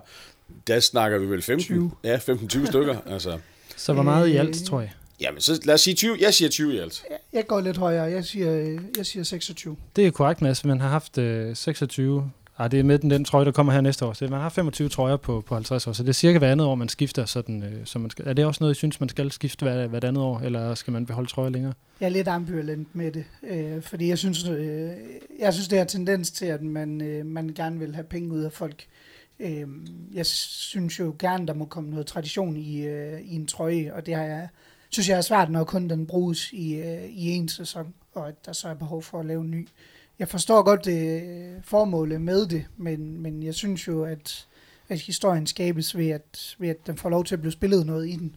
der 0.66 0.80
snakker 0.80 1.18
vi 1.18 1.26
vel 1.26 1.42
15? 1.42 1.64
20. 1.64 1.90
Ja, 2.04 2.16
15-20 2.16 2.66
stykker. 2.66 2.96
Altså. 3.06 3.38
Så 3.76 3.92
hvor 3.92 4.02
meget 4.02 4.28
i 4.28 4.36
alt, 4.36 4.48
Øh, 4.60 4.66
tror 4.66 4.80
jeg? 4.80 4.90
Jamen, 5.20 5.40
så 5.40 5.60
lad 5.64 5.74
os 5.74 5.80
sige 5.80 5.94
20. 5.94 6.16
Jeg 6.20 6.34
siger 6.34 6.48
20 6.48 6.74
i 6.74 6.78
alt. 6.78 7.04
Jeg 7.32 7.46
går 7.46 7.60
lidt 7.60 7.76
højere. 7.76 8.04
Jeg 8.04 8.24
siger, 8.24 8.52
øh, 8.52 8.78
jeg 8.96 9.06
siger 9.06 9.22
26. 9.22 9.76
Det 9.96 10.06
er 10.06 10.10
korrekt, 10.10 10.42
Mads. 10.42 10.64
Man 10.64 10.80
har 10.80 10.88
haft 10.88 11.18
øh, 11.18 11.56
26... 11.56 12.30
Ah, 12.58 12.70
det 12.70 12.80
er 12.80 12.84
med 12.84 12.98
den, 12.98 13.10
den 13.10 13.24
trøje, 13.24 13.44
der 13.44 13.52
kommer 13.52 13.72
her 13.72 13.80
næste 13.80 14.06
år. 14.06 14.12
Så 14.12 14.28
man 14.28 14.40
har 14.40 14.48
25 14.48 14.88
trøjer 14.88 15.16
på, 15.16 15.40
på 15.46 15.54
50 15.54 15.86
år, 15.86 15.92
så 15.92 16.02
det 16.02 16.08
er 16.08 16.12
cirka 16.12 16.38
hver 16.38 16.52
andet 16.52 16.66
år, 16.66 16.74
man 16.74 16.88
skifter 16.88 17.24
sådan, 17.24 17.62
øh, 17.62 17.86
så 17.86 17.98
man 17.98 18.10
skal, 18.10 18.28
Er 18.28 18.32
det 18.32 18.44
også 18.44 18.64
noget, 18.64 18.74
I 18.74 18.78
synes, 18.78 19.00
man 19.00 19.08
skal 19.08 19.32
skifte 19.32 19.62
hver, 19.62 19.86
hvert 19.86 20.04
andet 20.04 20.22
år, 20.22 20.40
eller 20.40 20.74
skal 20.74 20.92
man 20.92 21.06
beholde 21.06 21.30
trøjer 21.30 21.50
længere? 21.50 21.72
Jeg 22.00 22.06
er 22.06 22.10
lidt 22.10 22.28
ambivalent 22.28 22.94
med 22.94 23.12
det, 23.12 23.24
øh, 23.50 23.82
fordi 23.82 24.08
jeg 24.08 24.18
synes, 24.18 24.48
øh, 24.48 24.90
jeg 25.38 25.52
synes, 25.52 25.68
det 25.68 25.78
har 25.78 25.84
tendens 25.84 26.30
til, 26.30 26.46
at 26.46 26.62
man, 26.62 27.00
øh, 27.00 27.26
man 27.26 27.48
gerne 27.48 27.78
vil 27.78 27.94
have 27.94 28.04
penge 28.04 28.32
ud 28.32 28.42
af 28.42 28.52
folk. 28.52 28.86
Øh, 29.40 29.66
jeg 30.12 30.26
synes 30.26 30.98
jo 30.98 31.16
gerne, 31.18 31.46
der 31.46 31.54
må 31.54 31.64
komme 31.64 31.90
noget 31.90 32.06
tradition 32.06 32.56
i, 32.56 32.86
øh, 32.86 33.20
i 33.20 33.34
en 33.34 33.46
trøje, 33.46 33.92
og 33.94 34.06
det 34.06 34.14
har 34.14 34.22
jeg, 34.22 34.48
synes 34.90 35.08
jeg 35.08 35.16
er 35.16 35.22
svært, 35.22 35.50
når 35.50 35.64
kun 35.64 35.88
den 35.88 36.06
bruges 36.06 36.52
i, 36.52 36.74
øh, 36.74 37.04
i 37.10 37.30
en 37.30 37.48
sæson, 37.48 37.94
og 38.14 38.28
at 38.28 38.46
der 38.46 38.52
så 38.52 38.68
er 38.68 38.74
behov 38.74 39.02
for 39.02 39.20
at 39.20 39.26
lave 39.26 39.40
en 39.40 39.50
ny. 39.50 39.68
Jeg 40.18 40.28
forstår 40.28 40.62
godt 40.62 40.84
det 40.84 41.62
formålet 41.64 42.20
med 42.20 42.46
det, 42.46 42.66
men, 42.76 43.22
men 43.22 43.42
jeg 43.42 43.54
synes 43.54 43.88
jo, 43.88 44.04
at, 44.04 44.46
at 44.88 45.00
historien 45.00 45.46
skabes 45.46 45.96
ved 45.96 46.08
at, 46.08 46.56
ved, 46.58 46.68
at 46.68 46.86
den 46.86 46.96
får 46.96 47.10
lov 47.10 47.24
til 47.24 47.34
at 47.34 47.40
blive 47.40 47.52
spillet 47.52 47.86
noget 47.86 48.08
i 48.08 48.16
den. 48.16 48.36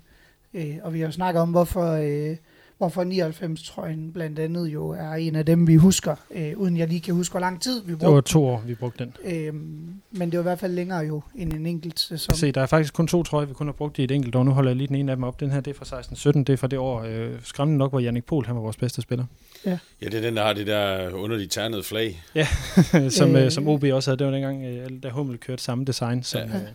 Øh, 0.53 0.77
og 0.83 0.93
vi 0.93 0.99
har 0.99 1.07
jo 1.07 1.11
snakket 1.11 1.41
om, 1.41 1.51
hvorfor... 1.51 1.91
Øh, 1.91 2.37
hvorfor 2.79 3.03
99-trøjen 3.03 4.11
blandt 4.13 4.39
andet 4.39 4.67
jo 4.67 4.89
er 4.89 5.11
en 5.13 5.35
af 5.35 5.45
dem, 5.45 5.67
vi 5.67 5.75
husker, 5.75 6.15
øh, 6.31 6.51
uden 6.57 6.77
jeg 6.77 6.87
lige 6.87 6.99
kan 7.01 7.13
huske, 7.13 7.33
hvor 7.33 7.39
lang 7.39 7.61
tid 7.61 7.83
vi 7.85 7.91
Det 7.93 8.01
var 8.01 8.07
brugte. 8.11 8.31
to 8.31 8.45
år, 8.45 8.63
vi 8.67 8.75
brugte 8.75 9.03
den. 9.03 9.13
Øhm, 9.25 9.93
men 10.11 10.31
det 10.31 10.37
var 10.37 10.41
i 10.41 10.43
hvert 10.43 10.59
fald 10.59 10.73
længere 10.73 10.99
jo, 10.99 11.21
end 11.35 11.53
en 11.53 11.65
enkelt 11.65 11.99
sæson. 11.99 12.35
Se, 12.35 12.51
der 12.51 12.61
er 12.61 12.65
faktisk 12.65 12.93
kun 12.93 13.07
to 13.07 13.23
trøjer, 13.23 13.45
vi 13.47 13.53
kun 13.53 13.67
har 13.67 13.71
brugt 13.73 13.99
i 13.99 14.03
et 14.03 14.11
enkelt 14.11 14.35
år. 14.35 14.43
Nu 14.43 14.51
holder 14.51 14.69
jeg 14.71 14.75
lige 14.77 14.87
den 14.87 14.95
ene 14.95 15.11
af 15.11 15.15
dem 15.17 15.23
op. 15.23 15.39
Den 15.39 15.51
her, 15.51 15.61
det 15.61 15.75
er 15.81 15.85
fra 15.85 15.99
16-17. 16.31 16.43
Det 16.43 16.49
er 16.49 16.57
fra 16.57 16.67
det 16.67 16.79
år, 16.79 17.01
øh, 17.07 17.31
skræmmende 17.43 17.77
nok, 17.77 17.91
hvor 17.91 17.99
Jannik 17.99 18.25
Pohl, 18.25 18.45
han 18.45 18.55
var 18.55 18.61
vores 18.61 18.77
bedste 18.77 19.01
spiller. 19.01 19.25
Ja, 19.65 19.77
det 20.01 20.13
er 20.13 20.21
den, 20.21 20.35
der 20.35 20.43
har 20.43 20.53
det 20.53 20.67
der 20.67 21.09
underlige 21.13 21.47
ternede 21.47 21.83
flag. 21.83 22.21
som, 23.09 23.35
øh, 23.35 23.45
Øh. 23.45 23.51
som 23.51 23.67
OB 23.67 23.83
også 23.83 24.09
havde. 24.11 24.19
Det 24.19 24.27
var 24.27 24.33
dengang, 24.33 24.63
øh, 24.65 24.89
da 25.03 25.09
Hummel 25.09 25.37
kørte 25.37 25.63
samme 25.63 25.85
design. 25.85 26.23
Som, 26.23 26.41
Ja. 26.41 26.47
ja. 26.47 26.55
øh, 26.55 26.67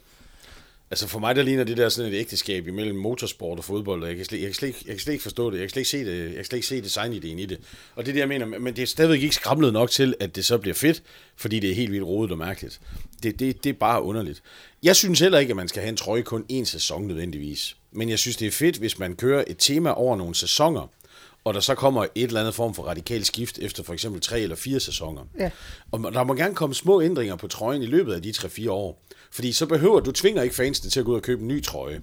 Altså 0.94 1.08
for 1.08 1.18
mig, 1.18 1.36
der 1.36 1.42
ligner 1.42 1.64
det 1.64 1.76
der 1.76 1.88
sådan 1.88 2.12
et 2.12 2.16
ægteskab 2.18 2.66
imellem 2.68 2.96
motorsport 2.96 3.58
og 3.58 3.64
fodbold, 3.64 4.02
og 4.02 4.08
jeg 4.08 4.16
kan, 4.16 4.24
slet, 4.24 4.38
jeg, 4.40 4.46
kan 4.46 4.54
slet, 4.54 4.68
ikke- 4.68 4.80
jeg 4.86 4.94
kan 4.94 5.00
slet 5.00 5.12
ikke 5.12 5.22
forstå 5.22 5.50
det. 5.50 5.56
Jeg 5.58 5.62
kan 5.62 5.70
slet 5.70 5.80
ikke 5.80 5.90
se, 5.90 6.04
det, 6.04 6.24
jeg 6.26 6.34
kan 6.34 6.44
slet 6.44 6.56
ikke 6.56 6.66
se 6.66 6.82
designideen 6.82 7.38
i 7.38 7.46
det. 7.46 7.58
Og 7.96 8.04
det 8.06 8.10
er 8.10 8.12
det, 8.12 8.20
jeg 8.20 8.28
mener, 8.28 8.46
men 8.46 8.76
det 8.76 8.82
er 8.82 8.86
stadigvæk 8.86 9.22
ikke 9.22 9.34
skramlet 9.34 9.72
nok 9.72 9.90
til, 9.90 10.14
at 10.20 10.36
det 10.36 10.44
så 10.44 10.58
bliver 10.58 10.74
fedt, 10.74 11.02
fordi 11.36 11.60
det 11.60 11.70
er 11.70 11.74
helt 11.74 11.92
vildt 11.92 12.04
rodet 12.06 12.32
og 12.32 12.38
mærkeligt. 12.38 12.80
Det, 13.22 13.38
det, 13.40 13.64
det 13.64 13.70
er 13.70 13.74
bare 13.80 14.02
underligt. 14.02 14.42
Jeg 14.82 14.96
synes 14.96 15.20
heller 15.20 15.38
ikke, 15.38 15.50
at 15.50 15.56
man 15.56 15.68
skal 15.68 15.80
have 15.82 15.88
en 15.88 15.96
trøje 15.96 16.22
kun 16.22 16.44
én 16.52 16.64
sæson 16.64 17.06
nødvendigvis. 17.06 17.76
Men 17.92 18.08
jeg 18.08 18.18
synes, 18.18 18.36
det 18.36 18.46
er 18.46 18.50
fedt, 18.52 18.76
hvis 18.76 18.98
man 18.98 19.16
kører 19.16 19.44
et 19.46 19.56
tema 19.58 19.90
over 19.90 20.16
nogle 20.16 20.34
sæsoner, 20.34 20.90
og 21.44 21.54
der 21.54 21.60
så 21.60 21.74
kommer 21.74 22.02
et 22.14 22.24
eller 22.24 22.40
andet 22.40 22.54
form 22.54 22.74
for 22.74 22.82
radikal 22.82 23.24
skift 23.24 23.58
efter 23.58 23.82
for 23.82 23.92
eksempel 23.92 24.20
tre 24.20 24.40
eller 24.40 24.56
fire 24.56 24.80
sæsoner. 24.80 25.22
Ja. 25.38 25.50
Og 25.92 26.12
der 26.12 26.24
må 26.24 26.34
gerne 26.34 26.54
komme 26.54 26.74
små 26.74 27.02
ændringer 27.02 27.36
på 27.36 27.48
trøjen 27.48 27.82
i 27.82 27.86
løbet 27.86 28.12
af 28.14 28.22
de 28.22 28.30
3-4 28.36 28.70
år. 28.70 29.00
Fordi 29.34 29.52
så 29.52 29.66
behøver 29.66 30.00
du 30.00 30.12
tvinger 30.12 30.42
ikke 30.42 30.54
fansene 30.54 30.90
til 30.90 31.00
at 31.00 31.06
gå 31.06 31.12
ud 31.12 31.16
og 31.16 31.22
købe 31.22 31.42
en 31.42 31.48
ny 31.48 31.62
trøje. 31.62 32.02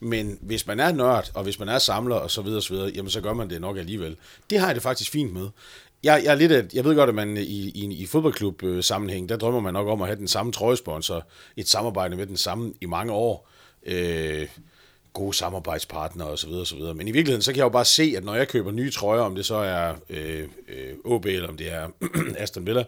Men 0.00 0.38
hvis 0.40 0.66
man 0.66 0.80
er 0.80 0.92
nørd, 0.92 1.30
og 1.34 1.42
hvis 1.42 1.58
man 1.58 1.68
er 1.68 1.78
samler 1.78 2.16
og 2.16 2.30
så 2.30 2.42
videre, 2.42 2.62
så 2.62 2.74
videre, 2.74 2.90
jamen 2.94 3.10
så 3.10 3.20
gør 3.20 3.32
man 3.32 3.50
det 3.50 3.60
nok 3.60 3.78
alligevel. 3.78 4.16
Det 4.50 4.58
har 4.58 4.66
jeg 4.66 4.74
det 4.74 4.82
faktisk 4.82 5.10
fint 5.10 5.32
med. 5.32 5.48
Jeg, 6.02 6.22
jeg, 6.24 6.30
er 6.30 6.34
lidt, 6.34 6.74
jeg 6.74 6.84
ved 6.84 6.94
godt, 6.94 7.08
at 7.08 7.14
man 7.14 7.36
i, 7.36 7.40
i, 7.40 7.94
i 7.94 8.06
fodboldklub-sammenhæng, 8.06 9.24
øh, 9.24 9.28
der 9.28 9.36
drømmer 9.36 9.60
man 9.60 9.72
nok 9.74 9.88
om 9.88 10.02
at 10.02 10.08
have 10.08 10.18
den 10.18 10.28
samme 10.28 10.52
trøjesponsor, 10.52 11.26
et 11.56 11.68
samarbejde 11.68 12.16
med 12.16 12.26
den 12.26 12.36
samme 12.36 12.72
i 12.80 12.86
mange 12.86 13.12
år. 13.12 13.48
Øh, 13.86 14.48
gode 15.12 15.34
samarbejdspartnere 15.34 16.28
og 16.28 16.38
så 16.38 16.46
videre, 16.46 16.62
og 16.62 16.66
så 16.66 16.76
videre. 16.76 16.94
Men 16.94 17.08
i 17.08 17.10
virkeligheden, 17.10 17.42
så 17.42 17.52
kan 17.52 17.58
jeg 17.58 17.64
jo 17.64 17.68
bare 17.68 17.84
se, 17.84 18.14
at 18.16 18.24
når 18.24 18.34
jeg 18.34 18.48
køber 18.48 18.70
nye 18.70 18.90
trøjer, 18.90 19.22
om 19.22 19.34
det 19.34 19.46
så 19.46 19.54
er 19.54 19.94
øh, 20.10 20.48
øh, 20.68 20.94
OB 21.04 21.26
eller 21.26 21.48
om 21.48 21.56
det 21.56 21.72
er 21.72 21.88
Aston 22.42 22.66
Villa, 22.66 22.84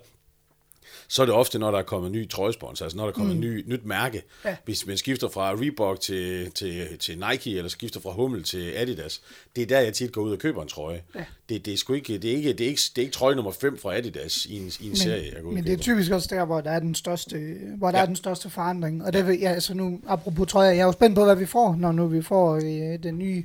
så 1.13 1.23
er 1.23 1.27
det 1.27 1.35
ofte, 1.35 1.59
når 1.59 1.71
der 1.71 1.79
er 1.79 1.83
kommet 1.83 2.13
ny 2.13 2.29
trøjesponsor, 2.29 2.85
altså 2.85 2.97
når 2.97 3.05
der 3.05 3.09
er 3.09 3.15
kommet 3.15 3.37
mm. 3.37 3.41
ny, 3.41 3.65
nyt 3.67 3.85
mærke. 3.85 4.23
Ja. 4.45 4.57
Hvis 4.65 4.87
man 4.87 4.97
skifter 4.97 5.29
fra 5.29 5.55
Reebok 5.55 6.01
til, 6.01 6.51
til, 6.51 6.99
til 6.99 7.25
Nike, 7.31 7.57
eller 7.57 7.69
skifter 7.69 8.01
fra 8.01 8.11
Hummel 8.11 8.43
til 8.43 8.73
Adidas, 8.77 9.23
det 9.57 9.63
er 9.63 9.67
der, 9.67 9.81
jeg 9.81 9.95
tit 9.95 10.13
går 10.13 10.23
ud 10.23 10.33
og 10.33 10.39
køber 10.39 10.63
en 10.63 10.69
trøje. 10.69 11.03
Ja. 11.15 11.25
Det, 11.49 11.67
det, 11.67 11.73
er 11.73 11.77
sgu 11.77 11.93
ikke, 11.93 12.19
det, 12.19 12.33
er 12.33 12.37
ikke, 12.37 12.53
det, 12.53 12.61
er 12.61 12.69
ikke, 12.69 12.81
det 12.97 12.99
er 12.99 13.03
ikke 13.03 13.15
trøje 13.15 13.35
nummer 13.35 13.53
5 13.53 13.79
fra 13.79 13.97
Adidas 13.97 14.47
i 14.47 14.57
en, 14.57 14.73
i 14.81 14.91
en 14.91 14.97
serie, 14.97 15.33
jeg 15.35 15.43
går 15.43 15.51
Men 15.51 15.65
det 15.65 15.73
er 15.73 15.77
typisk 15.77 16.13
også 16.13 16.29
der, 16.31 16.45
hvor 16.45 16.61
der 16.61 16.71
er 16.71 16.81
den 16.81 16.95
største, 16.95 17.57
hvor 17.77 17.91
der 17.91 17.99
ja. 17.99 18.03
er 18.03 18.07
den 18.07 18.17
største 18.17 18.51
forandring. 18.51 19.05
Og 19.05 19.13
det 19.13 19.27
vil, 19.27 19.41
ja, 19.41 19.53
altså 19.53 19.75
nu, 19.75 20.01
apropos 20.07 20.49
trøjer, 20.49 20.71
jeg 20.71 20.81
er 20.81 20.85
jo 20.85 20.93
spændt 20.93 21.17
på, 21.17 21.25
hvad 21.25 21.37
vi 21.37 21.47
får, 21.47 21.77
når 21.77 21.93
nu 21.93 22.07
vi 22.07 22.23
får 22.23 22.55
øh, 22.55 23.03
den 23.03 23.19
nye 23.19 23.45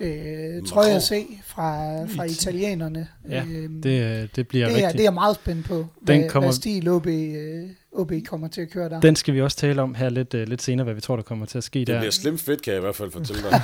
øh, 0.00 0.62
trøje 0.68 0.94
at 0.96 1.02
se 1.02 1.26
fra, 1.46 1.94
fra 2.06 2.24
italienerne. 2.24 3.08
Ja, 3.30 3.44
Øhm, 3.44 3.82
det, 3.82 4.22
øh, 4.22 4.28
det 4.36 4.48
bliver 4.48 4.66
det, 4.66 4.72
er, 4.72 4.76
rigtigt. 4.76 4.92
det 4.92 5.00
er 5.00 5.04
jeg 5.04 5.14
meget 5.14 5.34
spændt 5.36 5.66
på, 5.66 5.74
Den 5.76 5.86
hvad, 6.02 6.16
kommer... 6.16 6.30
kommer- 6.30 6.46
hvad 6.46 6.52
stil 6.54 6.88
OB, 6.88 7.06
øh, 7.06 7.68
OB 7.92 8.12
kommer 8.28 8.48
til 8.48 8.60
at 8.60 8.70
køre 8.70 8.88
der. 8.88 9.00
Den 9.00 9.16
skal 9.16 9.34
vi 9.34 9.40
også 9.42 9.56
tale 9.56 9.82
om 9.82 9.94
her 9.94 10.08
lidt, 10.08 10.34
uh, 10.34 10.40
lidt 10.40 10.62
senere, 10.62 10.84
hvad 10.84 10.94
vi 10.94 11.00
tror, 11.00 11.16
der 11.16 11.22
kommer 11.22 11.46
til 11.46 11.58
at 11.58 11.64
ske 11.64 11.78
Det 11.78 11.86
der. 11.86 11.98
bliver 11.98 12.10
slim 12.10 12.38
fedt, 12.38 12.62
kan 12.62 12.72
jeg 12.72 12.80
i 12.80 12.82
hvert 12.82 12.96
fald 12.96 13.10
fortælle 13.10 13.42
dig. 13.42 13.60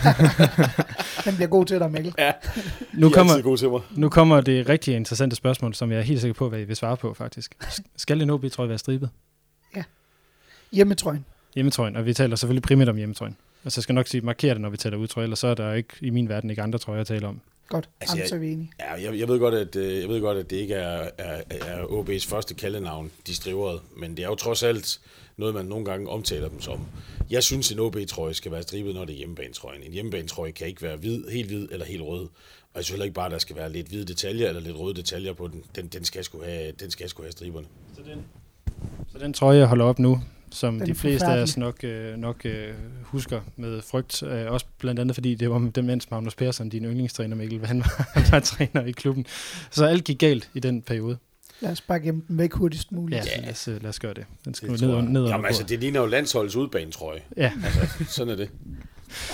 Den 1.24 1.34
bliver 1.34 1.48
god 1.48 1.66
til 1.66 1.78
dig, 1.78 1.90
Mikkel. 1.90 2.14
ja, 2.18 2.32
Nu 2.92 3.06
er 3.06 3.10
kommer, 3.12 3.42
gode 3.42 3.56
til 3.56 3.68
mig. 3.70 3.80
nu 3.96 4.08
kommer 4.08 4.40
det 4.40 4.68
rigtig 4.68 4.94
interessante 4.94 5.36
spørgsmål, 5.36 5.74
som 5.74 5.90
jeg 5.92 5.98
er 5.98 6.02
helt 6.02 6.20
sikker 6.20 6.34
på, 6.34 6.48
hvad 6.48 6.60
I 6.60 6.64
vil 6.64 6.76
svare 6.76 6.96
på, 6.96 7.14
faktisk. 7.14 7.54
Skal 7.96 8.22
en 8.22 8.30
OB-trøje 8.30 8.68
være 8.68 8.78
stribet? 8.78 9.10
Hjemmetrøjen. 10.72 11.24
Hjemmetrøjen, 11.54 11.96
og 11.96 12.06
vi 12.06 12.14
taler 12.14 12.36
selvfølgelig 12.36 12.62
primært 12.62 12.88
om 12.88 12.96
hjemmetrøjen. 12.96 13.36
Altså 13.64 13.78
jeg 13.78 13.82
skal 13.82 13.94
nok 13.94 14.06
sige, 14.08 14.20
markere 14.20 14.54
det, 14.54 14.60
når 14.60 14.70
vi 14.70 14.76
taler 14.76 14.96
udtrøje, 14.96 15.24
ellers 15.24 15.38
så 15.38 15.46
er 15.46 15.54
der 15.54 15.72
ikke 15.72 15.88
i 16.00 16.10
min 16.10 16.28
verden 16.28 16.50
ikke 16.50 16.62
andre 16.62 16.78
trøjer 16.78 17.00
at 17.00 17.06
tale 17.06 17.26
om. 17.26 17.40
Godt, 17.68 17.88
Altså, 18.00 18.16
Jamen, 18.16 18.20
jeg- 18.20 18.28
så 18.28 18.34
er 18.34 18.38
vi 18.38 18.52
enige. 18.52 18.70
Ja, 18.80 18.92
jeg, 18.92 19.18
jeg, 19.18 19.28
ved 19.28 19.38
godt, 19.38 19.54
at, 19.54 19.76
øh, 19.76 20.00
jeg 20.00 20.08
ved 20.08 20.20
godt, 20.20 20.38
at 20.38 20.50
det 20.50 20.56
ikke 20.56 20.74
er, 20.74 21.10
er, 21.18 21.42
er 21.50 21.82
OB's 21.84 22.28
første 22.28 22.54
kaldenavn, 22.54 23.10
de 23.26 23.34
striverede, 23.34 23.80
men 23.96 24.16
det 24.16 24.22
er 24.24 24.28
jo 24.28 24.34
trods 24.34 24.62
alt 24.62 25.00
noget, 25.36 25.54
man 25.54 25.64
nogle 25.66 25.84
gange 25.84 26.08
omtaler 26.08 26.48
dem 26.48 26.60
som. 26.60 26.80
Jeg 27.30 27.42
synes, 27.42 27.72
en 27.72 27.78
OB-trøje 27.78 28.34
skal 28.34 28.52
være 28.52 28.62
stribet, 28.62 28.94
når 28.94 29.04
det 29.04 29.12
er 29.12 29.16
hjemmebanetrøjen. 29.16 29.82
En 29.82 29.92
hjemmebanetrøje 29.92 30.50
kan 30.50 30.66
ikke 30.66 30.82
være 30.82 30.96
hvid, 30.96 31.28
helt 31.28 31.48
hvid 31.48 31.68
eller 31.70 31.86
helt 31.86 32.02
rød. 32.02 32.20
Og 32.22 32.76
jeg 32.76 32.84
synes 32.84 32.90
heller 32.90 33.04
ikke 33.04 33.14
bare, 33.14 33.26
at 33.26 33.32
der 33.32 33.38
skal 33.38 33.56
være 33.56 33.72
lidt 33.72 33.88
hvide 33.88 34.04
detaljer 34.04 34.48
eller 34.48 34.60
lidt 34.60 34.76
røde 34.78 34.94
detaljer 34.94 35.32
på 35.32 35.48
den. 35.48 35.62
Den, 35.74 35.86
den 35.86 36.04
skal 36.04 36.24
sgu 36.24 36.42
have, 36.44 36.72
den 36.80 36.90
skal 36.90 37.08
sgu 37.08 37.22
have 37.22 37.32
striberne. 37.32 37.66
Så 37.96 38.00
den, 38.10 38.24
så 39.12 39.18
den 39.18 39.32
trøje, 39.32 39.58
jeg 39.58 39.66
holder 39.66 39.84
op 39.84 39.98
nu, 39.98 40.20
som 40.52 40.78
Den 40.78 40.86
de 40.86 40.94
fleste 40.94 41.26
af 41.26 41.42
os 41.42 41.56
nok, 41.56 41.84
øh, 41.84 42.16
nok 42.16 42.46
øh, 42.46 42.68
husker 43.02 43.40
med 43.56 43.82
frygt, 43.82 44.22
øh, 44.22 44.52
også 44.52 44.66
blandt 44.78 45.00
andet 45.00 45.16
fordi 45.16 45.34
det 45.34 45.50
var 45.50 45.70
den 45.74 45.86
mens 45.86 46.10
Magnus 46.10 46.34
Persson, 46.34 46.68
din 46.68 46.84
yndlingstræner 46.84 47.36
Mikkel, 47.36 47.66
han 47.66 47.78
var, 47.78 48.10
han 48.14 48.24
var 48.32 48.40
træner 48.40 48.84
i 48.84 48.92
klubben. 48.92 49.26
Så 49.70 49.84
alt 49.84 50.04
gik 50.04 50.18
galt 50.18 50.50
i 50.54 50.60
den 50.60 50.82
periode. 50.82 51.18
Lad 51.60 51.70
os 51.70 51.80
bare 51.80 52.00
gemme 52.00 52.22
den 52.28 52.38
væk 52.38 52.52
hurtigst 52.52 52.92
muligt. 52.92 53.26
Ja, 53.26 53.40
lad 53.40 53.50
os, 53.50 53.68
øh, 53.68 53.82
lad 53.82 53.88
os 53.88 53.98
gøre 53.98 54.14
det. 54.14 54.24
Den 54.44 54.54
skal 54.54 54.68
Det 54.68 54.80
ned, 54.80 55.02
ned, 55.02 55.26
Jamen, 55.26 55.46
altså, 55.46 55.62
det 55.62 55.80
ligner 55.80 56.00
jo 56.00 56.06
landsholdets 56.06 56.56
udbanetrøje. 56.56 57.20
Ja, 57.36 57.52
Altså, 57.64 58.04
sådan 58.14 58.32
er 58.32 58.36
det. 58.36 58.50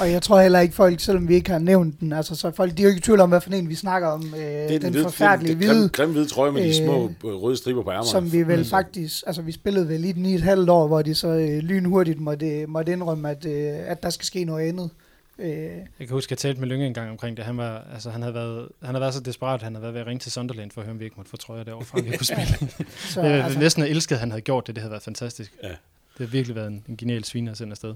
Og 0.00 0.12
jeg 0.12 0.22
tror 0.22 0.40
heller 0.40 0.60
ikke 0.60 0.74
folk, 0.74 1.00
selvom 1.00 1.28
vi 1.28 1.34
ikke 1.34 1.50
har 1.50 1.58
nævnt 1.58 2.00
den, 2.00 2.12
altså 2.12 2.34
så 2.34 2.50
folk, 2.50 2.76
de 2.76 2.82
er 2.82 2.84
jo 2.84 2.88
ikke 2.88 2.98
i 2.98 3.02
tvivl 3.02 3.20
om, 3.20 3.28
hvad 3.28 3.40
for 3.40 3.50
en 3.50 3.68
vi 3.68 3.74
snakker 3.74 4.08
om. 4.08 4.34
Øh, 4.36 4.40
Det 4.42 4.74
er 4.74 4.78
den, 4.78 4.90
hvide- 4.92 5.04
forfærdelige 5.04 5.54
den, 5.54 5.62
den, 5.62 5.68
hvide, 5.70 5.88
grim, 5.88 6.06
grim 6.06 6.10
hvide 6.12 6.26
trøje 6.26 6.52
med 6.52 6.62
de 6.62 6.68
øh, 6.68 6.74
små 6.74 7.04
øh, 7.24 7.42
røde 7.42 7.56
striber 7.56 7.82
på 7.82 7.90
ærmerne. 7.90 8.08
som 8.08 8.32
vi 8.32 8.42
vel 8.42 8.58
Mm. 8.58 8.64
faktisk, 8.64 9.22
altså 9.26 9.42
vi 9.42 9.52
spillede 9.52 9.88
vel 9.88 10.00
lige 10.00 10.12
den 10.12 10.26
i 10.26 10.34
et 10.34 10.42
halvt 10.42 10.70
år, 10.70 10.86
hvor 10.86 11.02
de 11.02 11.14
så 11.14 11.28
øh, 11.28 11.58
lynhurtigt 11.58 12.20
måtte, 12.20 12.66
måtte 12.66 12.92
indrømme, 12.92 13.30
at, 13.30 13.44
øh, 13.44 13.72
at 13.86 14.02
der 14.02 14.10
skal 14.10 14.26
ske 14.26 14.44
noget 14.44 14.68
andet. 14.68 14.90
Øh, 15.38 15.50
jeg 15.50 15.68
kan 15.98 16.08
huske, 16.08 16.26
at 16.26 16.30
jeg 16.30 16.38
talte 16.38 16.60
med 16.60 16.68
Lynge 16.68 16.86
en 16.86 16.94
gang 16.94 17.10
omkring 17.10 17.36
det. 17.36 17.44
Han, 17.44 17.56
var, 17.56 17.84
altså, 17.94 18.10
han, 18.10 18.22
havde 18.22 18.34
været, 18.34 18.68
han 18.82 18.94
havde 18.94 19.00
været 19.00 19.14
så 19.14 19.20
desperat, 19.20 19.54
at 19.54 19.62
han 19.62 19.74
havde 19.74 19.82
været 19.82 19.94
ved 19.94 20.00
at 20.00 20.06
ringe 20.06 20.20
til 20.20 20.32
Sunderland 20.32 20.70
for 20.70 20.80
at 20.80 20.84
høre, 20.84 20.92
om 20.94 21.00
vi 21.00 21.04
ikke 21.04 21.16
måtte 21.16 21.30
få 21.30 21.36
trøjer 21.36 21.64
derovre, 21.64 21.84
fra 21.84 22.00
vi 22.00 22.10
kunne 22.16 22.26
spille. 22.26 22.46
så, 23.14 23.20
altså, 23.20 23.58
næsten 23.58 23.82
have 23.82 23.90
elsket, 23.90 24.16
at 24.16 24.20
han 24.20 24.30
havde 24.30 24.42
gjort 24.42 24.66
det. 24.66 24.74
Det 24.74 24.82
havde 24.82 24.90
været 24.90 25.02
fantastisk. 25.02 25.52
Ja. 25.62 25.68
Det 26.18 26.26
har 26.26 26.32
virkelig 26.32 26.56
været 26.56 26.66
en, 26.66 26.84
en 26.88 26.96
genial 26.96 27.24
sviner 27.24 27.52
at 27.52 27.58
sende 27.58 27.70
afsted. 27.70 27.94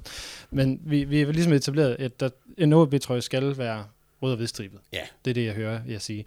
Men 0.50 0.80
vi, 0.84 1.04
vi 1.04 1.20
har 1.20 1.32
ligesom 1.32 1.52
etableret, 1.52 1.96
at 1.98 2.20
der, 2.20 2.28
en 2.58 2.72
OB-trøje 2.72 3.20
skal 3.22 3.58
være 3.58 3.84
rød 4.22 4.30
og 4.30 4.36
hvidstribet. 4.36 4.80
Ja. 4.92 5.00
Det 5.24 5.30
er 5.30 5.34
det, 5.34 5.44
jeg 5.44 5.54
hører 5.54 5.80
jer 5.88 5.98
sige. 5.98 6.24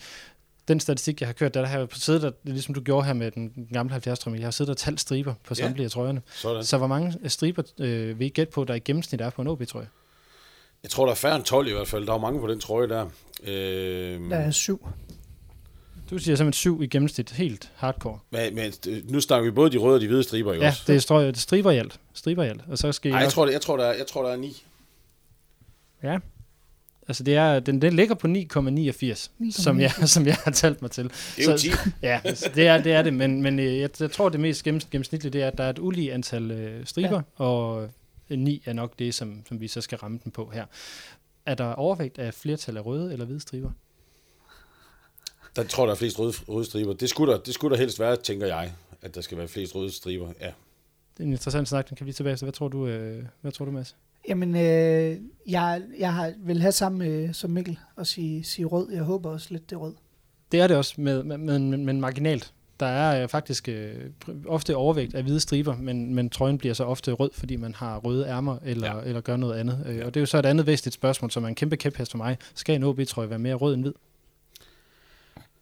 Den 0.68 0.80
statistik, 0.80 1.20
jeg 1.22 1.28
har 1.28 1.34
kørt, 1.34 1.54
der, 1.54 1.62
der 1.62 1.68
har 1.68 1.80
jeg 1.80 1.88
siddet 1.94 2.22
der, 2.22 2.32
ligesom 2.44 2.74
du 2.74 2.82
gjorde 2.82 3.06
her 3.06 3.14
med 3.14 3.32
den 3.32 3.68
gamle 3.74 3.92
70 3.92 4.20
trøje, 4.20 4.38
jeg 4.38 4.46
har 4.46 4.52
siddet 4.52 4.72
og 4.72 4.78
talt 4.78 5.00
striber 5.00 5.34
på 5.44 5.54
Ja. 5.58 5.64
samtlige 5.64 5.86
af 5.86 5.92
trøjerne. 5.92 6.22
Sådan. 6.34 6.64
Så 6.64 6.78
hvor 6.78 6.88
mange 6.88 7.30
striber 7.30 7.64
øh, 7.80 8.20
vil 8.20 8.26
I 8.26 8.30
gætte 8.30 8.52
på, 8.54 8.64
der 8.64 8.74
i 8.74 8.80
gennemsnit 8.80 9.22
er 9.22 9.30
på 9.30 9.42
en 9.42 9.48
OB-trøje? 9.48 9.88
Jeg 10.84 10.92
tror, 10.92 11.06
der 11.06 11.12
er 11.12 11.16
færre 11.16 11.36
end 11.36 11.44
12 11.44 11.68
i 11.68 11.72
hvert 11.72 11.88
fald. 11.88 12.06
Der 12.08 12.14
er 12.14 12.18
mange 12.18 12.40
på 12.40 12.48
den 12.48 12.60
trøje 12.60 12.88
der. 12.90 13.06
Øh, 13.44 14.30
der 14.30 14.36
er 14.38 14.52
syv. 14.52 14.88
Du 16.10 16.18
siger 16.18 16.36
simpelthen 16.36 16.54
syv 16.54 16.82
i 16.84 16.88
gennemsnit, 16.88 17.32
helt 17.32 17.72
hardcore. 17.76 18.20
men, 18.30 18.56
men 18.56 18.74
øh, 18.90 19.12
nu 19.12 19.22
snakker 19.22 19.46
vi 19.50 19.52
både 19.52 19.72
de 19.72 19.78
røde 19.78 19.96
og 19.96 20.02
de 20.02 20.08
hvide 20.08 20.24
striber, 20.24 20.54
ikke 20.54 20.64
Ja, 20.66 20.70
også? 20.72 20.84
det 20.88 20.96
er, 20.96 21.00
strø, 21.00 21.28
det 21.28 21.36
er 21.36 21.40
striber 21.40 21.72
i 21.72 21.78
alt. 21.78 22.00
Striber 22.14 22.44
i 22.44 22.48
alt. 22.48 22.62
Og 22.68 22.78
så 22.78 22.92
skal 22.92 23.12
Ej, 23.12 23.18
jeg 23.18 23.26
også- 23.26 23.36
tror, 23.36 23.46
det, 23.46 23.54
jeg, 23.54 23.62
tror, 23.62 23.78
der 23.78 23.84
er, 23.86 23.94
jeg 23.98 24.08
tror, 24.08 24.24
der 24.26 24.32
er 24.32 24.38
9. 24.38 24.64
Ja. 26.04 26.18
Altså 27.08 27.24
det 27.24 27.36
er, 27.36 27.60
den, 27.60 27.82
den 27.82 27.94
ligger 27.96 28.16
på 28.16 28.28
9,89, 28.28 29.52
som 29.62 29.80
jeg, 29.80 29.92
som 29.92 30.26
jeg 30.26 30.36
har 30.44 30.52
talt 30.52 30.82
mig 30.82 30.92
til. 30.92 31.04
Det 31.04 31.48
er 31.48 31.52
jo 31.52 31.58
Så- 31.58 31.64
10. 31.64 31.70
Ja, 32.02 32.20
altså, 32.24 32.52
det 32.56 32.68
er 32.68 32.84
det, 32.84 32.92
er 32.94 33.02
det 33.02 33.14
men, 33.14 33.42
men 33.42 33.60
øh, 33.60 33.80
jeg, 33.80 33.90
jeg 34.00 34.12
tror, 34.12 34.30
det 34.30 34.40
mest 34.40 34.64
gennems, 34.64 34.86
gennemsnitlige, 34.86 35.34
det 35.34 35.42
er, 35.44 35.48
at 35.48 35.58
der 35.58 35.64
er 35.64 35.70
et 35.70 35.80
ulige 35.80 36.14
antal 36.14 36.52
øh, 36.52 36.86
striber, 36.86 37.16
ja. 37.40 37.44
og 37.44 37.90
øh, 38.30 38.38
9 38.40 38.62
er 38.66 38.74
nok 38.74 39.00
det, 39.00 39.14
som, 39.16 39.42
som 39.48 39.62
vi 39.62 39.68
så 39.68 39.82
skal 39.82 39.98
ramme 39.98 40.20
den 40.24 40.32
på 40.32 40.50
her. 40.54 40.66
Er 41.46 41.56
der 41.56 41.74
overvægt 41.74 42.20
af 42.20 42.34
flertal 42.34 42.78
af 42.78 42.86
røde 42.86 43.14
eller 43.14 43.26
hvide 43.26 43.40
striber? 43.40 43.72
Der 45.56 45.64
tror, 45.64 45.86
der 45.86 45.92
er 45.92 45.98
flest 45.98 46.20
røde, 46.20 46.34
røde 46.48 46.66
striber. 46.66 46.94
Det 46.94 47.10
skulle, 47.10 47.34
der, 47.34 47.40
det 47.40 47.54
skulle 47.54 47.76
der 47.76 47.82
helst 47.82 48.00
være, 48.00 48.16
tænker 48.16 48.48
jeg, 48.48 48.72
at 49.02 49.16
der 49.16 49.22
skal 49.22 49.38
være 49.38 49.48
flest 49.48 49.76
røde 49.76 49.92
striber. 49.92 50.28
Ja. 50.42 50.52
Det 51.14 51.20
er 51.20 51.24
en 51.24 51.32
interessant 51.32 51.68
snak, 51.68 51.90
den 51.90 51.98
kan 51.98 52.08
vi 52.08 52.14
tilbage 52.14 52.36
til. 52.36 52.46
Hvad 52.46 52.54
tror 52.54 52.68
du, 52.68 52.88
øh, 52.88 53.24
hvad 53.42 53.52
tror 53.52 53.66
du 53.66 53.72
Mads? 53.72 53.96
Jamen, 54.30 54.56
øh, 54.56 55.18
jeg, 55.48 55.82
jeg 56.00 56.14
har, 56.14 56.34
vil 56.38 56.62
have 56.62 56.72
samme 56.72 57.06
øh, 57.06 57.34
som 57.34 57.50
Mikkel 57.50 57.80
og 57.96 58.08
sige, 58.08 58.44
sige 58.44 58.66
rød. 58.66 58.92
Jeg 58.92 59.04
håber 59.04 59.30
også 59.30 59.48
lidt, 59.50 59.70
det 59.70 59.76
er 59.76 59.80
rød. 59.80 59.94
Det 60.52 60.60
er 60.60 60.68
det 60.68 60.78
også, 60.78 60.94
med, 60.98 61.24
med, 61.24 61.38
men, 61.38 61.86
men 61.86 62.02
marginalt. 62.02 62.54
Der 62.80 62.86
er 62.86 63.24
øh, 63.24 63.30
faktisk 63.30 63.70
øh, 63.70 63.94
ofte 64.48 64.76
overvægt 64.76 65.16
af 65.16 65.24
hvide 65.24 65.40
striber, 65.40 65.78
men, 65.78 66.16
men 66.16 66.30
trøjen 66.30 66.58
bliver 66.58 66.74
så 66.74 66.84
ofte 66.84 67.12
rød, 67.12 67.30
fordi 67.34 67.56
man 67.56 67.76
har 67.76 67.98
røde 67.98 68.28
ærmer 68.28 68.58
eller, 68.66 68.88
ja. 68.88 68.98
Ja. 68.98 69.04
eller 69.04 69.22
gør 69.22 69.38
noget 69.38 69.60
andet. 69.60 69.84
Øh, 69.88 70.06
og 70.06 70.14
det 70.14 70.20
er 70.20 70.22
jo 70.22 70.26
så 70.26 70.38
et 70.38 70.46
andet 70.46 70.66
væsentligt 70.66 70.94
spørgsmål, 70.94 71.32
som 71.32 71.44
er 71.44 71.48
en 71.48 71.56
kæmpe 71.56 71.78
kæphest 71.78 72.12
for 72.12 72.18
mig. 72.18 72.38
Skal 72.56 72.76
en 72.76 72.84
OB-trøje 72.84 73.30
være 73.30 73.40
mere 73.40 73.56
rød 73.56 73.74
end 73.74 73.82
hvid? 73.82 73.94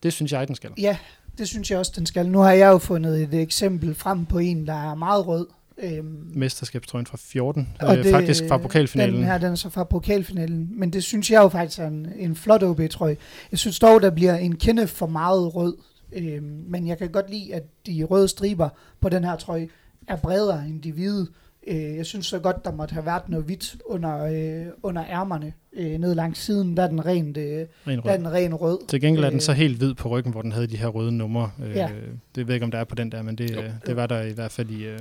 Det 0.04 0.14
synes 0.14 0.32
jeg, 0.32 0.48
den 0.48 0.56
skal. 0.56 0.70
Ja, 0.78 0.98
det 1.38 1.48
synes 1.48 1.72
jeg 1.72 1.80
også, 1.80 1.92
den 1.96 2.06
skal. 2.06 2.30
Nu 2.30 2.40
har 2.40 2.52
jeg 2.52 2.68
jo 2.72 2.78
fundet 2.78 3.22
et 3.24 3.34
eksempel 3.34 3.96
frem 3.96 4.26
på 4.26 4.38
en, 4.40 4.68
der 4.68 4.92
er 4.92 4.96
meget 4.96 5.28
rød. 5.28 5.48
Øhm, 5.78 6.32
Mesterskabstrøjen 6.36 7.06
fra 7.06 7.18
14, 7.22 7.70
Og 7.80 7.98
øh, 7.98 8.04
det- 8.04 8.12
faktisk 8.12 8.44
fra 8.48 8.58
pokalfinalen. 8.58 9.16
Den 9.16 9.24
her, 9.26 9.38
den 9.38 9.52
er 9.52 9.56
så 9.56 9.70
fra 9.70 9.84
pokalfinalen. 9.84 10.70
Men 10.80 10.94
det 10.94 11.04
synes 11.04 11.32
jeg 11.32 11.42
jo 11.44 11.50
faktisk 11.50 11.80
er 11.80 11.88
en, 11.88 12.08
en 12.18 12.36
flot 12.36 12.64
OB-trøje. 12.64 13.18
Jeg 13.52 13.60
synes 13.60 13.80
dog, 13.80 14.02
der 14.02 14.10
bliver 14.10 14.36
en 14.36 14.56
kende 14.56 14.88
for 14.88 15.08
meget 15.08 15.56
rød. 15.56 15.78
Øhm, 16.14 16.64
men 16.68 16.88
jeg 16.88 16.98
kan 16.98 17.10
godt 17.10 17.30
lide, 17.30 17.54
at 17.56 17.64
de 17.88 18.04
røde 18.04 18.28
striber 18.28 18.70
på 19.02 19.10
den 19.10 19.24
her 19.24 19.36
trøje 19.36 19.68
er 20.08 20.16
bredere 20.16 20.66
end 20.68 20.82
de 20.82 20.92
hvide. 20.92 21.28
Øh, 21.68 21.96
jeg 21.96 22.06
synes 22.06 22.26
så 22.26 22.40
godt, 22.40 22.66
der 22.66 22.72
måtte 22.72 22.94
have 22.94 23.06
været 23.06 23.30
noget 23.30 23.46
hvidt 23.46 23.76
under, 23.86 24.24
øh, 24.26 24.66
under 24.84 25.06
ærmerne. 25.10 25.54
Øh, 25.74 25.98
ned 26.00 26.16
langs 26.16 26.40
siden, 26.40 26.78
der 26.78 26.84
er 26.84 26.88
den 26.88 27.06
rent, 27.06 27.38
øh, 27.38 27.66
Ren 27.88 27.98
der 28.00 28.04
er 28.04 28.12
rød. 28.12 28.18
den 28.18 28.32
ren 28.32 28.54
rød. 28.56 28.80
Til 28.88 29.02
gengæld 29.02 29.24
er 29.26 29.30
den 29.30 29.38
Øh, 29.38 29.42
så 29.42 29.54
helt 29.54 29.78
hvid 29.78 29.94
på 29.94 30.10
ryggen, 30.10 30.32
hvor 30.32 30.42
den 30.42 30.52
havde 30.52 30.68
de 30.68 30.78
her 30.78 30.88
røde 30.88 31.12
numre. 31.12 31.52
Øh, 31.66 31.76
Ja. 31.76 31.90
Det 32.36 32.48
ved 32.48 32.54
jeg 32.54 32.54
ikke, 32.54 32.64
om 32.64 32.72
der 32.72 32.78
er 32.78 32.84
på 32.84 32.96
den 32.96 33.12
der, 33.12 33.22
men 33.22 33.36
det, 33.36 33.52
øh, 33.58 33.70
det 33.86 33.96
var 33.96 34.08
der 34.08 34.22
i 34.22 34.32
hvert 34.32 34.52
fald 34.52 34.70
i... 34.70 34.84
Øh, 34.86 35.00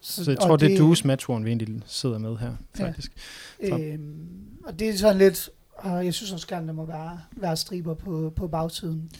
Så, 0.00 0.24
så 0.24 0.30
jeg 0.30 0.38
og 0.40 0.46
tror, 0.46 0.56
det 0.56 0.72
er 0.72 0.78
Dues 0.78 1.04
matchworn, 1.04 1.44
vi 1.44 1.50
egentlig 1.50 1.80
sidder 1.86 2.18
med 2.18 2.36
her, 2.36 2.50
Ja. 2.78 2.86
faktisk. 2.86 3.12
Øhm, 3.60 4.14
og 4.64 4.78
det 4.78 4.88
er 4.88 4.96
sådan 4.96 5.18
lidt, 5.18 5.50
og 5.78 6.04
jeg 6.04 6.14
synes 6.14 6.32
også 6.32 6.46
gerne, 6.46 6.66
der 6.66 6.72
må 6.72 6.84
være, 6.84 7.20
være 7.32 7.56
striber 7.56 7.94
på, 7.94 8.32
på 8.36 8.48
bagsiden. 8.48 9.10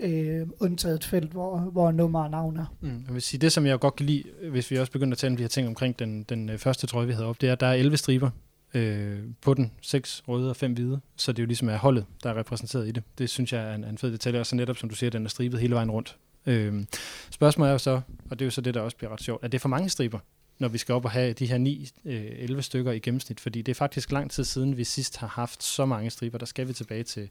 Øh, 0.00 0.46
undtaget 0.60 0.94
et 0.94 1.04
felt, 1.04 1.32
hvor, 1.32 1.58
hvor 1.58 1.90
nummer 1.90 2.22
og 2.24 2.30
navn 2.30 2.56
er. 2.56 2.74
Mm. 2.80 3.04
Jeg 3.06 3.14
vil 3.14 3.22
sige, 3.22 3.40
det 3.40 3.52
som 3.52 3.66
jeg 3.66 3.80
godt 3.80 3.96
kan 3.96 4.06
lide, 4.06 4.22
hvis 4.50 4.70
vi 4.70 4.78
også 4.78 4.92
begynder 4.92 5.14
at 5.14 5.18
tale 5.18 5.30
om 5.30 5.36
de 5.36 5.42
her 5.42 5.48
ting 5.48 5.68
omkring 5.68 5.98
den, 5.98 6.22
den 6.22 6.48
øh, 6.48 6.58
første 6.58 6.86
trøje, 6.86 7.06
vi 7.06 7.12
havde 7.12 7.26
op, 7.26 7.40
det 7.40 7.48
er, 7.48 7.52
at 7.52 7.60
der 7.60 7.66
er 7.66 7.74
11 7.74 7.96
striber 7.96 8.30
øh, 8.74 9.18
på 9.42 9.54
den. 9.54 9.72
6 9.82 10.22
røde 10.28 10.50
og 10.50 10.56
5 10.56 10.72
hvide. 10.72 11.00
Så 11.16 11.32
det 11.32 11.38
er 11.38 11.42
jo 11.42 11.46
ligesom 11.46 11.68
er 11.68 11.76
holdet, 11.76 12.04
der 12.22 12.30
er 12.30 12.38
repræsenteret 12.38 12.88
i 12.88 12.90
det. 12.90 13.02
Det 13.18 13.30
synes 13.30 13.52
jeg 13.52 13.70
er 13.70 13.74
en, 13.74 13.84
en 13.84 13.98
fed 13.98 14.12
detalje. 14.12 14.40
Og 14.40 14.46
så 14.46 14.56
netop, 14.56 14.76
som 14.76 14.88
du 14.88 14.94
siger, 14.94 15.10
den 15.10 15.24
er 15.24 15.28
stribet 15.28 15.60
hele 15.60 15.74
vejen 15.74 15.90
rundt. 15.90 16.16
Øh, 16.46 16.84
spørgsmålet 17.30 17.68
er 17.68 17.72
jo 17.72 17.78
så, 17.78 18.00
og 18.30 18.38
det 18.38 18.40
er 18.40 18.46
jo 18.46 18.50
så 18.50 18.60
det, 18.60 18.74
der 18.74 18.80
også 18.80 18.96
bliver 18.96 19.12
ret 19.12 19.22
sjovt, 19.22 19.44
er 19.44 19.48
det 19.48 19.60
for 19.60 19.68
mange 19.68 19.88
striber? 19.88 20.18
Når 20.58 20.68
vi 20.68 20.78
skal 20.78 20.94
op 20.94 21.04
og 21.04 21.10
have 21.10 21.32
de 21.32 21.46
her 21.46 21.58
9, 21.58 21.88
øh, 22.04 22.26
11 22.38 22.62
stykker 22.62 22.92
i 22.92 22.98
gennemsnit, 22.98 23.40
fordi 23.40 23.62
det 23.62 23.72
er 23.72 23.74
faktisk 23.74 24.12
lang 24.12 24.30
tid 24.30 24.44
siden, 24.44 24.76
vi 24.76 24.84
sidst 24.84 25.16
har 25.16 25.26
haft 25.26 25.62
så 25.62 25.86
mange 25.86 26.10
striber. 26.10 26.38
Der 26.38 26.46
skal 26.46 26.68
vi 26.68 26.72
tilbage 26.72 27.02
til 27.04 27.28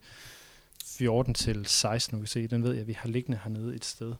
14 0.85 1.33
til 1.33 1.65
16, 1.65 2.15
nu 2.15 2.17
kan 2.17 2.21
vi 2.21 2.27
se. 2.27 2.47
Den 2.47 2.63
ved 2.63 2.73
jeg, 2.73 2.87
vi 2.87 2.93
har 2.93 3.09
liggende 3.09 3.39
hernede 3.43 3.75
et 3.75 3.85
sted. 3.85 4.13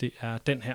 Det 0.00 0.10
er 0.20 0.38
den 0.38 0.62
her, 0.62 0.74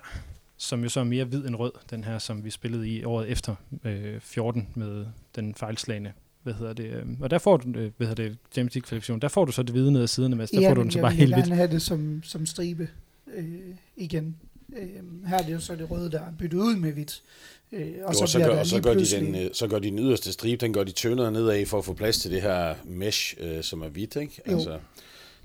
som 0.58 0.84
jo 0.84 0.89
så 0.89 1.00
er 1.00 1.04
mere 1.04 1.26
hvid 1.26 1.46
end 1.46 1.56
rød, 1.56 1.72
den 1.89 2.04
her, 2.04 2.20
som 2.20 2.44
vi 2.44 2.50
spillede 2.50 2.89
i 2.89 3.04
året 3.04 3.30
efter 3.30 3.56
øh, 3.84 4.20
14 4.20 4.70
med 4.76 5.06
den 5.36 5.56
fejlslagende 5.56 6.13
hvad 6.44 6.54
hedder 6.54 6.74
det, 6.74 6.86
øh, 6.86 7.06
og 7.22 7.30
der 7.30 7.38
får 7.38 7.58
du, 7.58 7.80
øh, 7.80 7.92
hvad 7.98 8.08
hedder 8.08 8.24
det, 8.24 8.38
James 8.58 8.76
League 8.76 8.88
kvalifikation, 8.88 9.20
der 9.20 9.28
får 9.28 9.46
du 9.46 9.52
så 9.52 9.63
det 9.63 9.72
hvide 9.72 9.92
ned 9.92 10.02
ad 10.02 10.08
siderne, 10.08 10.36
Mads, 10.36 10.50
der 10.50 10.70
får 10.70 10.74
du 10.74 10.82
den 10.82 10.92
så 10.92 11.00
jeg 11.00 11.04
bare 11.04 11.12
vil 11.12 11.20
helt 11.20 11.34
hvidt. 11.36 11.46
gerne 11.46 11.56
have 11.56 11.72
det 11.72 11.82
som, 11.82 12.24
som 12.24 12.46
stribe 12.46 12.88
øh, 13.34 13.60
igen. 13.96 14.36
Øh, 14.78 15.28
her 15.28 15.38
er 15.38 15.44
det 15.44 15.54
jo 15.54 15.60
så 15.60 15.76
det 15.76 15.92
røde, 15.92 16.12
der 16.12 16.20
er 16.20 16.32
byttet 16.40 16.58
ud 16.58 16.76
med 16.76 16.92
hvidt. 16.92 17.22
Øh, 17.72 17.94
og 18.04 18.14
Jo, 18.14 18.20
så, 18.20 18.32
så, 18.32 18.40
gør, 18.40 18.60
og 18.60 18.68
så, 18.68 18.82
gør 18.82 18.94
de 18.94 19.06
den, 19.06 19.36
øh, 19.36 19.50
så 19.54 19.68
gør 19.68 19.80
de 19.80 19.88
den 19.88 20.00
yderste 20.00 20.34
stribe, 20.34 20.66
den 20.66 20.74
gør 20.74 20.84
de 20.84 20.92
tyndere 20.92 21.32
nedad 21.32 21.66
for 21.66 21.78
at 21.78 21.86
få 21.86 21.94
plads 21.94 22.20
til 22.20 22.32
det 22.32 22.42
her 22.42 22.76
mesh, 22.86 23.36
øh, 23.40 23.64
som 23.64 23.82
er 23.82 23.88
hvidt, 23.88 24.16
ikke? 24.16 24.42
Jo. 24.48 24.54
Altså, 24.54 24.80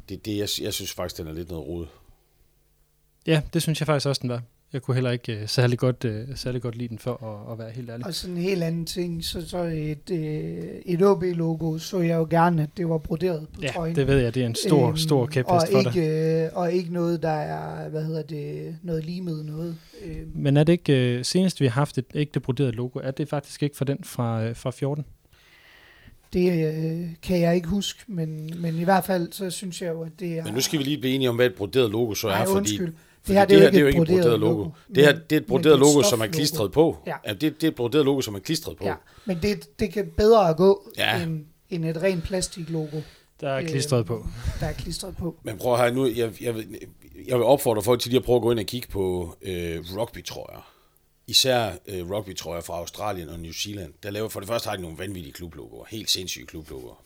det, 0.08 0.24
det, 0.24 0.36
jeg, 0.36 0.48
jeg 0.60 0.74
synes 0.74 0.92
faktisk, 0.92 1.18
den 1.18 1.26
er 1.26 1.32
lidt 1.32 1.48
noget 1.48 1.66
rod. 1.66 1.86
Ja, 3.26 3.42
det 3.52 3.62
synes 3.62 3.80
jeg 3.80 3.86
faktisk 3.86 4.06
også, 4.06 4.20
den 4.22 4.30
var. 4.30 4.42
Jeg 4.72 4.82
kunne 4.82 4.94
heller 4.94 5.10
ikke 5.10 5.38
uh, 5.42 5.48
særlig, 5.48 5.78
godt, 5.78 6.04
uh, 6.04 6.36
særlig 6.36 6.62
godt 6.62 6.76
lide 6.76 6.88
den 6.88 6.98
for 6.98 7.24
at, 7.46 7.52
at 7.52 7.58
være 7.58 7.70
helt 7.70 7.90
ærlig. 7.90 8.06
Og 8.06 8.14
sådan 8.14 8.36
en 8.36 8.42
helt 8.42 8.62
anden 8.62 8.86
ting, 8.86 9.24
så, 9.24 9.48
så 9.48 9.58
et, 9.58 10.10
øh, 10.10 10.64
et 10.86 11.02
OB-logo, 11.02 11.78
så 11.78 11.98
jeg 12.00 12.16
jo 12.16 12.26
gerne, 12.30 12.62
at 12.62 12.68
det 12.76 12.88
var 12.88 12.98
broderet 12.98 13.46
på 13.54 13.60
Ja, 13.62 13.68
trøjen. 13.74 13.96
det 13.96 14.06
ved 14.06 14.18
jeg, 14.18 14.34
det 14.34 14.42
er 14.42 14.46
en 14.46 14.54
stor, 14.54 14.88
Øhm, 14.88 14.96
stor 14.96 15.26
kæphest 15.26 15.48
og 15.50 15.62
for 15.72 15.82
dig. 15.82 15.96
ikke, 15.96 16.44
øh, 16.44 16.50
og 16.52 16.72
ikke 16.72 16.92
noget, 16.92 17.22
der 17.22 17.28
er, 17.28 17.88
hvad 17.88 18.04
hedder 18.04 18.22
det, 18.22 18.76
noget 18.82 19.04
limet 19.04 19.44
noget. 19.46 19.76
Øh, 20.04 20.16
Men 20.34 20.56
er 20.56 20.64
det 20.64 20.72
ikke, 20.72 21.16
uh, 21.18 21.24
senest 21.24 21.60
vi 21.60 21.66
har 21.66 21.72
haft 21.72 21.98
et 21.98 22.04
ægte 22.14 22.40
broderet 22.40 22.74
logo, 22.74 22.98
er 23.02 23.10
det 23.10 23.28
faktisk 23.28 23.62
ikke 23.62 23.76
fra 23.76 23.84
den 23.84 23.98
fra, 24.04 24.48
uh, 24.48 24.56
fra 24.56 24.70
14? 24.70 25.04
det 26.32 26.48
øh, 26.74 27.08
kan 27.22 27.40
jeg 27.40 27.54
ikke 27.56 27.68
huske, 27.68 28.00
men, 28.06 28.50
men 28.58 28.78
i 28.78 28.84
hvert 28.84 29.04
fald, 29.04 29.32
så 29.32 29.50
synes 29.50 29.82
jeg 29.82 29.88
jo, 29.92 30.02
at 30.02 30.12
det 30.20 30.38
er... 30.38 30.44
Men 30.44 30.54
nu 30.54 30.60
skal 30.60 30.78
vi 30.78 30.84
lige 30.84 30.98
blive 30.98 31.14
enige 31.14 31.28
om, 31.28 31.36
hvad 31.36 31.46
et 31.46 31.54
broderet 31.54 31.90
logo 31.90 32.14
så 32.14 32.28
er, 32.28 32.32
Nej, 32.32 32.44
fordi, 32.46 32.56
undskyld. 32.58 32.92
Det 33.28 33.60
her, 33.60 33.70
det 33.70 33.76
er 33.76 33.80
jo 33.80 33.86
ikke 33.86 34.00
et 34.02 34.08
broderet 34.08 34.40
logo. 34.40 34.62
men- 34.64 34.72
Det 34.94 35.04
her, 35.04 35.12
det 35.12 35.32
er 35.36 35.40
et 35.40 35.46
broderet 35.46 35.74
et 35.74 35.78
logo, 35.80 36.02
som 36.02 36.20
er 36.20 36.26
klistret 36.26 36.72
på. 36.72 36.96
Ja. 37.06 37.14
Ja, 37.26 37.32
det, 37.32 37.40
det 37.42 37.64
er 37.64 37.68
et 37.68 37.74
broderet 37.74 38.04
logo, 38.04 38.20
som 38.20 38.34
er 38.34 38.38
klistret 38.38 38.76
på. 38.76 38.84
Ja, 38.84 38.94
men 39.24 39.38
det, 39.42 39.78
det 39.80 39.92
kan 39.92 40.10
bedre 40.16 40.48
at 40.50 40.56
gå, 40.56 40.90
Ja. 40.98 41.22
end, 41.22 41.44
end 41.70 41.84
et 41.84 42.02
rent 42.02 42.24
plastiklogo, 42.24 43.00
Der 43.40 43.48
er 43.48 43.58
Øh, 43.58 43.68
klistret 43.68 44.06
på. 44.06 44.26
der 44.60 44.66
er 44.66 44.72
klistret 44.72 45.16
på. 45.16 45.36
Men 45.42 45.58
prøv 45.58 45.76
her 45.76 45.90
nu, 45.92 46.06
jeg, 46.06 46.32
jeg, 46.42 46.54
vil, 46.54 46.66
jeg 47.28 47.36
vil 47.36 47.44
opfordre 47.44 47.82
folk 47.82 48.00
til 48.00 48.10
lige 48.10 48.18
at 48.18 48.24
prøve 48.24 48.36
at 48.36 48.42
gå 48.42 48.50
ind 48.50 48.58
og 48.60 48.66
kigge 48.66 48.88
på 48.88 49.34
øh, 49.42 49.78
rugby-trøjer. 49.96 50.70
Især 51.26 51.70
øh, 51.86 52.10
rugby-trøjer 52.10 52.60
fra 52.60 52.74
Australien 52.74 53.28
og 53.28 53.40
New 53.40 53.52
Zealand. 53.52 53.92
Der 54.02 54.10
laver 54.10 54.28
for 54.28 54.40
det 54.40 54.48
første 54.48 54.68
har 54.68 54.76
de 54.76 54.82
nogle 54.82 54.98
vanvittige 54.98 55.32
klublogoer. 55.32 55.84
Helt 55.90 56.10
sindssyge 56.10 56.46
klublogoer. 56.46 57.02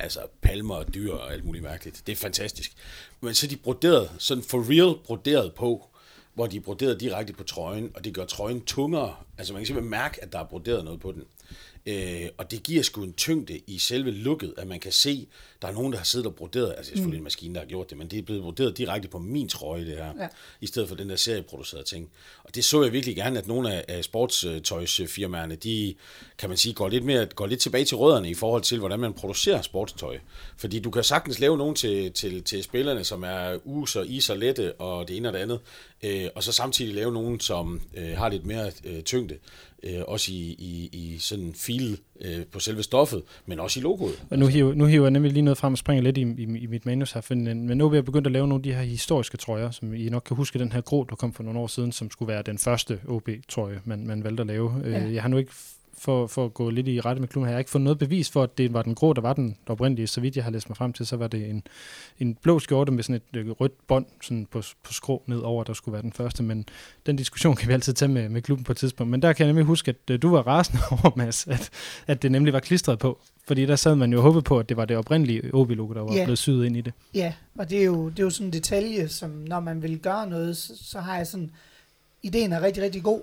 Altså 0.00 0.20
palmer 0.42 0.74
og 0.74 0.94
dyr 0.94 1.12
og 1.12 1.32
alt 1.32 1.44
muligt 1.44 1.64
mærkeligt. 1.64 2.02
Det 2.06 2.12
er 2.12 2.16
fantastisk. 2.16 2.72
Men 3.20 3.34
så 3.34 3.46
de 3.46 3.56
broderet, 3.56 4.10
sådan 4.18 4.44
for 4.44 4.70
real 4.70 5.04
broderet 5.04 5.54
på, 5.54 5.88
hvor 6.34 6.46
de 6.46 6.56
er 6.56 6.60
broderet 6.60 7.00
direkte 7.00 7.32
på 7.32 7.44
trøjen, 7.44 7.90
og 7.94 8.04
det 8.04 8.14
gør 8.14 8.24
trøjen 8.24 8.64
tungere. 8.64 9.16
Altså 9.38 9.52
man 9.52 9.60
kan 9.60 9.66
simpelthen 9.66 9.90
mærke, 9.90 10.22
at 10.22 10.32
der 10.32 10.38
er 10.38 10.44
broderet 10.44 10.84
noget 10.84 11.00
på 11.00 11.12
den. 11.12 11.24
Øh, 11.86 12.28
og 12.38 12.50
det 12.50 12.62
giver 12.62 12.82
sgu 12.82 13.02
en 13.02 13.12
tyngde 13.12 13.60
i 13.66 13.78
selve 13.78 14.10
lukket, 14.10 14.54
at 14.56 14.66
man 14.66 14.80
kan 14.80 14.92
se, 14.92 15.28
der 15.62 15.68
er 15.68 15.72
nogen, 15.72 15.92
der 15.92 15.98
har 15.98 16.04
siddet 16.04 16.26
og 16.26 16.34
broderet, 16.34 16.74
altså 16.76 16.90
det 16.90 16.92
er 16.92 16.96
selvfølgelig 16.96 17.18
mm. 17.20 17.22
en 17.22 17.24
maskine, 17.24 17.54
der 17.54 17.60
har 17.60 17.66
gjort 17.66 17.90
det, 17.90 17.98
men 17.98 18.08
det 18.08 18.18
er 18.18 18.22
blevet 18.22 18.42
broderet 18.42 18.78
direkte 18.78 19.08
på 19.08 19.18
min 19.18 19.48
trøje, 19.48 19.86
det 19.86 19.96
her, 19.96 20.12
Ja. 20.20 20.28
i 20.60 20.66
stedet 20.66 20.88
for 20.88 20.96
den 20.96 21.10
der 21.10 21.16
serieproducerede 21.16 21.86
ting. 21.86 22.10
Og 22.44 22.54
det 22.54 22.64
så 22.64 22.82
jeg 22.82 22.92
virkelig 22.92 23.16
gerne, 23.16 23.38
at 23.38 23.46
nogle 23.46 23.72
af, 23.74 23.84
af 23.88 24.04
sportstøjsfirmaerne, 24.04 25.54
de, 25.56 25.94
kan 26.38 26.48
man 26.48 26.58
sige, 26.58 26.72
går 26.74 26.88
lidt, 26.88 27.04
mere, 27.04 27.26
går 27.26 27.46
lidt 27.46 27.60
tilbage 27.60 27.84
til 27.84 27.96
rødderne 27.96 28.30
i 28.30 28.34
forhold 28.34 28.62
til, 28.62 28.78
hvordan 28.78 29.00
man 29.00 29.12
producerer 29.12 29.62
sportstøj. 29.62 30.18
Fordi 30.56 30.78
du 30.78 30.90
kan 30.90 31.04
sagtens 31.04 31.38
lave 31.38 31.58
nogen 31.58 31.74
til, 31.74 32.12
til, 32.12 32.42
til 32.42 32.62
spillerne, 32.62 33.04
som 33.04 33.22
er 33.24 33.58
us 33.64 33.96
og 33.96 34.06
is 34.06 34.30
og 34.30 34.38
lette, 34.38 34.72
og 34.72 35.08
det 35.08 35.16
ene 35.16 35.28
og 35.28 35.32
det 35.32 35.38
andet, 35.38 35.60
øh, 36.02 36.28
og 36.34 36.42
så 36.42 36.52
samtidig 36.52 36.94
lave 36.94 37.12
nogen, 37.12 37.40
som 37.40 37.80
øh, 37.94 38.16
har 38.16 38.28
lidt 38.28 38.46
mere 38.46 38.72
øh, 38.84 39.02
tyngde, 39.02 39.38
øh, 39.82 40.00
også 40.08 40.32
i, 40.32 40.56
i, 40.58 40.88
i 40.92 41.18
sådan 41.18 41.54
feel 41.56 41.98
øh, 42.20 42.46
på 42.52 42.60
selve 42.60 42.82
stoffet, 42.82 43.22
men 43.46 43.60
også 43.60 43.80
i 43.80 43.82
logoet. 43.82 44.22
Og 44.30 44.38
nu 44.38 44.46
hiver, 44.46 44.74
nu 44.74 44.84
hiver 44.84 45.04
jeg 45.04 45.10
nemlig 45.10 45.32
lige 45.32 45.42
noget 45.42 45.58
frem 45.58 45.72
og 45.72 45.78
springer 45.78 46.02
lidt 46.02 46.18
i, 46.18 46.22
i, 46.22 46.58
i 46.58 46.66
mit 46.66 46.86
manus 46.86 47.12
her, 47.12 47.20
for, 47.20 47.34
men 47.34 47.80
OB 47.80 47.92
er 47.92 48.02
begyndt 48.02 48.26
at 48.26 48.32
lave 48.32 48.48
nogle 48.48 48.60
af 48.60 48.62
de 48.62 48.74
her 48.74 48.82
historiske 48.82 49.36
trøjer, 49.36 49.70
som 49.70 49.94
I 49.94 50.08
nok 50.08 50.22
kan 50.26 50.36
huske, 50.36 50.58
den 50.58 50.72
her 50.72 50.80
grå, 50.80 51.04
der 51.04 51.16
kom 51.16 51.32
for 51.32 51.42
nogle 51.42 51.60
år 51.60 51.66
siden, 51.66 51.92
som 51.92 52.10
skulle 52.10 52.28
være 52.28 52.42
den 52.42 52.58
første 52.58 53.00
OB-trøje, 53.08 53.80
man, 53.84 54.06
man 54.06 54.24
valgte 54.24 54.40
at 54.40 54.46
lave. 54.46 54.82
Ja. 54.84 54.90
Ja. 54.90 55.12
Jeg 55.12 55.22
har 55.22 55.28
nu 55.28 55.36
ikke, 55.36 55.52
for, 56.00 56.26
for 56.26 56.44
at 56.44 56.54
gå 56.54 56.70
lidt 56.70 56.88
i 56.88 57.00
rette 57.00 57.20
med 57.20 57.28
klubben, 57.28 57.46
har 57.46 57.52
jeg 57.52 57.58
ikke 57.60 57.70
fået 57.70 57.82
noget 57.84 57.98
bevis 57.98 58.30
for, 58.30 58.42
at 58.42 58.58
det 58.58 58.72
var 58.72 58.82
den 58.82 58.94
grå, 58.94 59.12
der 59.12 59.20
var 59.20 59.32
den 59.32 59.56
oprindelige. 59.66 60.06
Så 60.06 60.20
vidt 60.20 60.36
jeg 60.36 60.44
har 60.44 60.50
læst 60.50 60.68
mig 60.68 60.76
frem 60.76 60.92
til, 60.92 61.06
så 61.06 61.16
var 61.16 61.28
det 61.28 61.50
en, 61.50 61.62
en 62.18 62.34
blå 62.34 62.58
skjorte 62.58 62.92
med 62.92 63.02
sådan 63.02 63.16
et 63.32 63.36
øh, 63.38 63.50
rødt 63.50 63.86
bånd 63.86 64.06
sådan 64.22 64.46
på, 64.50 64.62
på 64.82 64.92
skrå 64.92 65.22
ned 65.26 65.38
over, 65.38 65.64
der 65.64 65.72
skulle 65.72 65.92
være 65.92 66.02
den 66.02 66.12
første. 66.12 66.42
Men 66.42 66.64
den 67.06 67.16
diskussion 67.16 67.56
kan 67.56 67.68
vi 67.68 67.72
altid 67.72 67.92
tage 67.94 68.08
med, 68.08 68.28
med 68.28 68.42
klubben 68.42 68.64
på 68.64 68.72
et 68.72 68.78
tidspunkt. 68.78 69.10
Men 69.10 69.22
der 69.22 69.32
kan 69.32 69.46
jeg 69.46 69.52
nemlig 69.52 69.66
huske, 69.66 69.88
at 69.88 70.10
øh, 70.10 70.22
du 70.22 70.30
var 70.30 70.42
rasende 70.46 70.82
over, 70.90 71.12
Mads, 71.16 71.46
at, 71.46 71.70
at 72.06 72.22
det 72.22 72.32
nemlig 72.32 72.52
var 72.52 72.60
klistret 72.60 72.98
på. 72.98 73.18
Fordi 73.46 73.66
der 73.66 73.76
sad 73.76 73.94
man 73.94 74.12
jo 74.12 74.18
og 74.18 74.22
håbede 74.22 74.42
på, 74.42 74.58
at 74.58 74.68
det 74.68 74.76
var 74.76 74.84
det 74.84 74.96
oprindelige 74.96 75.54
OB-logo, 75.54 75.94
der 75.94 76.00
var 76.00 76.14
Ja. 76.14 76.24
blevet 76.24 76.38
syet 76.38 76.64
ind 76.66 76.76
i 76.76 76.80
det. 76.80 76.92
Ja, 77.14 77.32
og 77.58 77.70
det 77.70 77.80
er 77.80 77.84
jo, 77.84 78.08
det 78.08 78.18
er 78.18 78.22
jo 78.24 78.30
sådan 78.30 78.46
en 78.46 78.52
detalje, 78.52 79.08
som 79.08 79.30
når 79.30 79.60
man 79.60 79.82
vil 79.82 79.98
gøre 79.98 80.26
noget, 80.30 80.56
så, 80.56 80.72
så 80.82 81.00
har 81.00 81.16
jeg 81.16 81.26
sådan, 81.26 81.50
ideen 82.22 82.52
er 82.52 82.62
rigtig, 82.62 82.82
rigtig 82.82 83.02
god, 83.02 83.20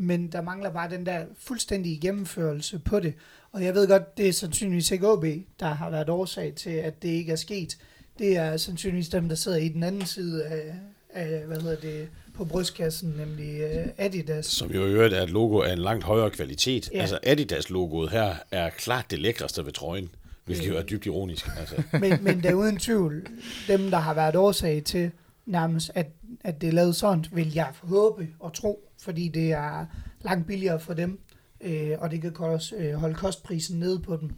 men 0.00 0.32
der 0.32 0.42
mangler 0.42 0.70
bare 0.70 0.90
den 0.90 1.06
der 1.06 1.24
fuldstændige 1.38 2.00
gennemførelse 2.00 2.78
på 2.78 3.00
det. 3.00 3.14
Og 3.52 3.64
jeg 3.64 3.74
ved 3.74 3.88
godt, 3.88 4.16
det 4.16 4.28
er 4.28 4.32
sandsynligvis 4.32 4.90
ikke 4.90 5.08
OB, 5.08 5.24
der 5.60 5.66
har 5.66 5.90
været 5.90 6.08
årsag 6.08 6.54
til, 6.54 6.70
at 6.70 7.02
det 7.02 7.08
ikke 7.08 7.32
er 7.32 7.36
sket. 7.36 7.78
Det 8.18 8.36
er 8.36 8.56
sandsynligvis 8.56 9.08
dem, 9.08 9.28
der 9.28 9.36
sidder 9.36 9.58
i 9.58 9.68
den 9.68 9.82
anden 9.82 10.06
side 10.06 10.44
af, 10.44 10.74
af 11.10 11.46
hvad 11.46 11.60
hedder 11.60 11.80
det, 11.80 12.08
på 12.34 12.44
brystkassen, 12.44 13.14
nemlig 13.16 13.64
uh, 13.64 13.90
Adidas. 13.98 14.46
Som 14.46 14.70
jo 14.70 14.86
i 14.86 14.92
øvrigt 14.92 15.14
er 15.14 15.22
et 15.22 15.30
logo 15.30 15.60
af 15.60 15.72
en 15.72 15.78
langt 15.78 16.04
højere 16.04 16.30
kvalitet. 16.30 16.90
Ja. 16.92 17.00
Altså 17.00 17.18
Adidas-logoet 17.22 18.10
her 18.10 18.34
er 18.50 18.70
klart 18.70 19.10
det 19.10 19.18
lækreste 19.18 19.64
ved 19.64 19.72
trøjen, 19.72 20.10
hvilket 20.44 20.68
jo 20.68 20.76
er 20.76 20.82
dybt 20.82 21.06
ironisk. 21.06 21.48
Altså. 21.58 21.82
men, 22.00 22.24
men 22.24 22.42
der 22.42 22.50
er 22.50 22.54
uden 22.54 22.78
tvivl, 22.78 23.26
dem 23.68 23.90
der 23.90 23.98
har 23.98 24.14
været 24.14 24.36
årsag 24.36 24.82
til 24.84 25.10
nærmest, 25.46 25.90
at, 25.94 26.06
at 26.40 26.60
det 26.60 26.68
er 26.68 26.72
lavet 26.72 26.96
sådan, 26.96 27.24
vil 27.32 27.54
jeg 27.54 27.68
håbe 27.82 28.28
og 28.38 28.52
tro, 28.52 28.89
fordi 29.02 29.28
det 29.28 29.52
er 29.52 29.86
langt 30.20 30.46
billigere 30.46 30.80
for 30.80 30.94
dem, 30.94 31.20
øh, 31.60 31.96
og 31.98 32.10
det 32.10 32.20
kan 32.20 32.32
også 32.36 32.76
øh, 32.76 32.94
holde 32.94 33.14
kostprisen 33.14 33.78
nede 33.78 34.00
på 34.00 34.16
dem. 34.16 34.30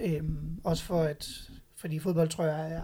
Øh, 0.00 0.22
også 0.64 0.84
for 0.84 1.02
at, 1.02 1.28
fordi 1.76 1.98
fodbold 1.98 2.28
tror 2.28 2.44
jeg 2.44 2.72
er, 2.72 2.82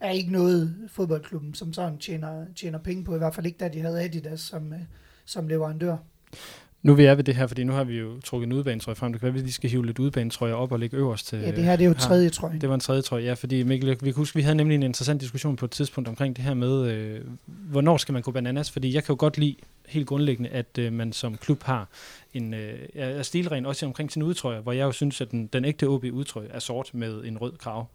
er 0.00 0.10
ikke 0.10 0.32
noget 0.32 0.88
fodboldklubben 0.88 1.54
som 1.54 1.72
sådan 1.72 1.98
tjener, 1.98 2.46
tjener 2.56 2.78
penge 2.78 3.04
på, 3.04 3.14
i 3.14 3.18
hvert 3.18 3.34
fald 3.34 3.46
ikke 3.46 3.58
da 3.58 3.68
de 3.68 3.80
havde 3.80 4.02
Adidas 4.02 4.40
som, 4.40 4.72
øh, 4.72 4.80
som 5.24 5.48
leverandør. 5.48 5.96
Nu 6.82 6.94
vil 6.94 7.04
jeg 7.04 7.16
ved 7.16 7.24
det 7.24 7.34
her, 7.34 7.46
fordi 7.46 7.64
nu 7.64 7.72
har 7.72 7.84
vi 7.84 7.98
jo 7.98 8.20
trukket 8.20 8.46
en 8.46 8.52
udbanetrøje 8.52 8.94
frem. 8.96 9.12
Det 9.12 9.20
kan 9.20 9.26
være, 9.26 9.30
at 9.30 9.34
vi 9.34 9.40
lige 9.40 9.52
skal 9.52 9.70
hive 9.70 9.86
lidt 9.86 9.98
udbanetrøjer 9.98 10.54
op 10.54 10.72
og 10.72 10.78
lægge 10.78 10.96
øverst 10.96 11.26
til... 11.26 11.38
Ja, 11.38 11.50
det 11.50 11.64
her 11.64 11.76
det 11.76 11.84
er 11.84 11.88
jo 11.88 11.92
her. 11.92 12.00
tredje 12.00 12.28
trøjen. 12.28 12.60
Det 12.60 12.68
var 12.68 12.74
en 12.74 12.80
tredje 12.80 13.02
trøje, 13.02 13.24
ja, 13.24 13.34
fordi 13.34 13.62
Mikkel, 13.62 13.90
vi 13.90 13.96
kan 13.96 14.14
huske, 14.14 14.36
vi 14.36 14.42
havde 14.42 14.56
nemlig 14.56 14.74
en 14.74 14.82
interessant 14.82 15.20
diskussion 15.20 15.56
på 15.56 15.64
et 15.64 15.70
tidspunkt 15.70 16.08
omkring 16.08 16.36
det 16.36 16.44
her 16.44 16.54
med, 16.54 16.90
øh, 16.90 17.20
hvornår 17.46 17.96
skal 17.96 18.12
man 18.12 18.22
gå 18.22 18.30
bananas? 18.30 18.70
Fordi 18.70 18.94
jeg 18.94 19.04
kan 19.04 19.12
jo 19.12 19.16
godt 19.18 19.38
lide 19.38 19.56
helt 19.88 20.06
grundlæggende, 20.06 20.50
at 20.50 20.78
øh, 20.78 20.92
man 20.92 21.12
som 21.12 21.36
klub 21.36 21.62
har 21.62 21.88
en 22.34 22.54
øh, 22.54 22.78
er 22.94 23.22
stilren 23.22 23.66
også 23.66 23.86
omkring 23.86 24.12
sin 24.12 24.22
udtrøje, 24.22 24.60
hvor 24.60 24.72
jeg 24.72 24.84
jo 24.84 24.92
synes, 24.92 25.20
at 25.20 25.30
den, 25.30 25.46
den 25.46 25.64
ægte 25.64 25.88
OB-udtrøje 25.88 26.48
er 26.50 26.58
sort 26.58 26.90
med 26.92 27.24
en 27.24 27.38
rød 27.38 27.52
krav. 27.52 27.86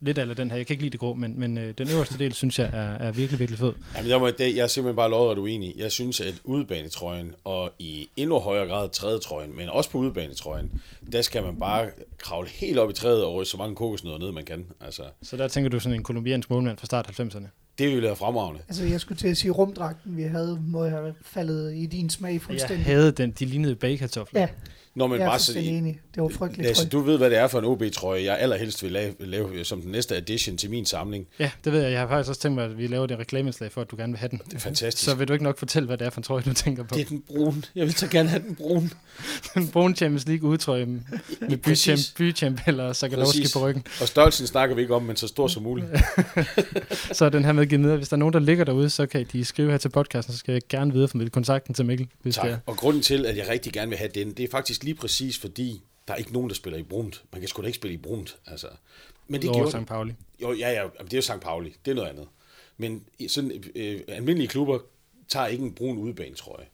Lidt 0.00 0.18
af 0.18 0.36
den 0.36 0.50
her. 0.50 0.56
Jeg 0.56 0.66
kan 0.66 0.74
ikke 0.74 0.82
lide 0.82 0.92
det 0.92 1.00
grå, 1.00 1.14
men, 1.14 1.40
men 1.40 1.58
øh, 1.58 1.74
den 1.78 1.88
øverste 1.90 2.18
del, 2.18 2.32
synes 2.32 2.58
jeg, 2.58 2.66
er, 2.72 2.78
er 3.06 3.12
virkelig, 3.12 3.38
virkelig 3.38 3.58
fed. 3.58 3.72
Jamen, 3.96 4.10
jeg, 4.10 4.20
må, 4.20 4.30
det, 4.30 4.56
jeg 4.56 4.62
er 4.62 4.66
simpelthen 4.66 4.96
bare 4.96 5.10
lodret 5.10 5.38
uenig. 5.38 5.74
Jeg 5.76 5.92
synes, 5.92 6.20
at 6.20 6.34
udebanetrøjen, 6.44 7.34
og 7.44 7.72
i 7.78 8.08
endnu 8.16 8.38
højere 8.38 8.66
grad 8.66 8.88
tredje 8.88 9.18
trøjen, 9.18 9.56
men 9.56 9.68
også 9.68 9.90
på 9.90 9.98
udebanetrøjen, 9.98 10.80
der 11.12 11.22
skal 11.22 11.42
man 11.42 11.58
bare 11.58 11.90
kravle 12.18 12.48
helt 12.48 12.78
op 12.78 12.90
i 12.90 12.92
træet 12.92 13.24
og 13.24 13.34
ryste 13.34 13.50
så 13.50 13.56
mange 13.56 13.76
kokosnødder 13.76 14.18
ned, 14.18 14.32
man 14.32 14.44
kan. 14.44 14.66
Altså, 14.80 15.02
Så 15.22 15.36
der 15.36 15.48
tænker 15.48 15.70
du 15.70 15.80
sådan 15.80 15.98
en 15.98 16.02
kolumbiansk 16.02 16.50
målmand 16.50 16.78
fra 16.78 16.86
start 16.86 17.20
90'erne. 17.20 17.46
det 17.78 17.88
ville 17.88 18.02
være 18.02 18.16
fremragende. 18.16 18.60
Altså, 18.68 18.84
jeg 18.84 19.00
skulle 19.00 19.18
til 19.18 19.28
at 19.28 19.36
sige, 19.36 19.50
rumdragten, 19.50 20.16
vi 20.16 20.22
havde, 20.22 20.58
må 20.66 20.84
have 20.88 21.14
faldet 21.22 21.74
i 21.76 21.86
din 21.86 22.10
smag 22.10 22.32
Jeg 22.32 22.40
fuldstændig. 22.42 22.84
havde 22.86 23.12
den, 23.12 23.30
de 23.30 23.44
lignede 23.44 23.74
bagekartofler. 23.74 24.40
Ja, 24.40 24.48
Når 24.96 25.06
man 25.06 25.18
jeg 25.18 25.24
er 25.24 25.30
bare 25.30 25.38
så, 25.38 25.58
enig. 25.58 26.00
Det 26.14 26.22
var 26.22 26.28
frygteligt 26.28 26.66
Lasse, 26.68 26.82
tryk. 26.82 26.92
du 26.92 27.00
ved, 27.00 27.18
hvad 27.18 27.30
det 27.30 27.38
er 27.38 27.46
for 27.46 27.58
en 27.58 27.64
OB-trøje, 27.64 28.24
jeg 28.24 28.38
allerhelst 28.38 28.82
vil 28.82 28.92
lave, 28.92 29.14
lave 29.20 29.64
som 29.64 29.82
den 29.82 29.90
næste 29.92 30.16
addition 30.16 30.56
til 30.56 30.70
min 30.70 30.86
samling. 30.86 31.26
Ja, 31.38 31.50
det 31.64 31.72
ved 31.72 31.82
jeg. 31.82 31.92
Jeg 31.92 32.00
har 32.00 32.08
faktisk 32.08 32.28
også 32.28 32.40
tænkt 32.40 32.54
mig, 32.54 32.64
at 32.64 32.78
vi 32.78 32.86
laver 32.86 33.06
det 33.06 33.18
reklameindslag 33.18 33.72
for, 33.72 33.80
at 33.80 33.90
du 33.90 33.96
gerne 33.96 34.12
vil 34.12 34.18
have 34.18 34.28
den. 34.28 34.40
Det 34.46 34.54
er 34.54 34.58
fantastisk. 34.58 35.04
Så 35.04 35.14
vil 35.14 35.28
du 35.28 35.32
ikke 35.32 35.44
nok 35.44 35.58
fortælle, 35.58 35.86
hvad 35.86 35.98
det 35.98 36.06
er 36.06 36.10
for 36.10 36.20
en 36.20 36.24
trøje, 36.24 36.42
du 36.42 36.54
tænker 36.54 36.82
på. 36.82 36.94
Det 36.94 37.00
er 37.00 37.08
den 37.08 37.22
brune. 37.28 37.62
Jeg 37.74 37.84
vil 37.86 37.94
så 37.94 38.08
gerne 38.08 38.28
have 38.28 38.42
den 38.42 38.54
brune. 38.54 38.90
Den 39.54 39.68
brune 39.68 39.94
Champions 39.96 40.26
League 40.26 40.50
udtrøje 40.50 40.86
med 40.86 41.56
bychamp, 41.56 42.00
bychamp 42.16 42.60
eller 42.66 42.92
Sakalowski 42.92 43.46
på 43.54 43.68
ryggen. 43.68 43.84
Og 44.00 44.08
størrelsen 44.08 44.46
snakker 44.46 44.76
vi 44.76 44.82
ikke 44.82 44.94
om, 44.94 45.02
men 45.02 45.16
så 45.16 45.26
stor 45.26 45.48
som 45.48 45.62
muligt. 45.62 45.86
Så 47.12 47.24
er 47.24 47.28
den 47.28 47.44
her 47.44 47.52
med 47.52 47.66
givet 47.66 47.80
ned. 47.80 47.96
Hvis 47.96 48.08
der 48.08 48.16
er 48.16 48.18
nogen, 48.18 48.32
der 48.32 48.38
ligger 48.38 48.64
derude, 48.64 48.90
så 48.90 49.06
kan 49.06 49.26
de 49.32 49.44
skrive 49.44 49.70
her 49.70 49.78
til 49.78 49.88
podcasten, 49.88 50.32
så 50.32 50.38
skal 50.38 50.52
jeg 50.52 50.62
gerne 50.68 50.92
videreformidle 50.92 51.30
kontakten 51.30 51.74
til 51.74 51.86
Mikkel. 51.86 52.08
Hvis 52.22 52.34
det 52.34 52.44
er. 52.44 52.48
Tak. 52.48 52.58
Og 52.66 52.76
grunden 52.76 53.02
til, 53.02 53.26
at 53.26 53.36
jeg 53.36 53.48
rigtig 53.48 53.72
gerne 53.72 53.88
vil 53.88 53.98
have 53.98 54.10
den, 54.14 54.30
det 54.30 54.44
er 54.44 54.48
faktisk 54.50 54.84
lige 54.86 54.94
præcis 54.94 55.38
fordi, 55.38 55.82
der 56.08 56.14
er 56.14 56.18
ikke 56.18 56.32
nogen, 56.32 56.48
der 56.48 56.54
spiller 56.54 56.78
i 56.78 56.82
brunt. 56.82 57.22
Man 57.32 57.40
kan 57.40 57.48
sgu 57.48 57.62
da 57.62 57.66
ikke 57.66 57.76
spille 57.76 57.94
i 57.94 57.96
brunt. 57.96 58.36
Altså. 58.46 58.66
Men 59.28 59.42
det 59.42 59.52
gjorde 59.52 59.70
St. 59.70 59.86
Pauli. 59.86 60.12
Jo, 60.42 60.52
ja, 60.52 60.70
ja, 60.70 60.82
det 61.04 61.12
er 61.12 61.16
jo 61.16 61.22
St. 61.22 61.40
Pauli. 61.42 61.74
Det 61.84 61.90
er 61.90 61.94
noget 61.94 62.08
andet. 62.08 62.26
Men 62.76 63.04
sådan, 63.28 63.64
øh, 63.74 64.00
almindelige 64.08 64.48
klubber 64.48 64.78
tager 65.28 65.46
ikke 65.46 65.64
en 65.64 65.72
brun 65.72 65.98
udebanetrøje. 65.98 66.66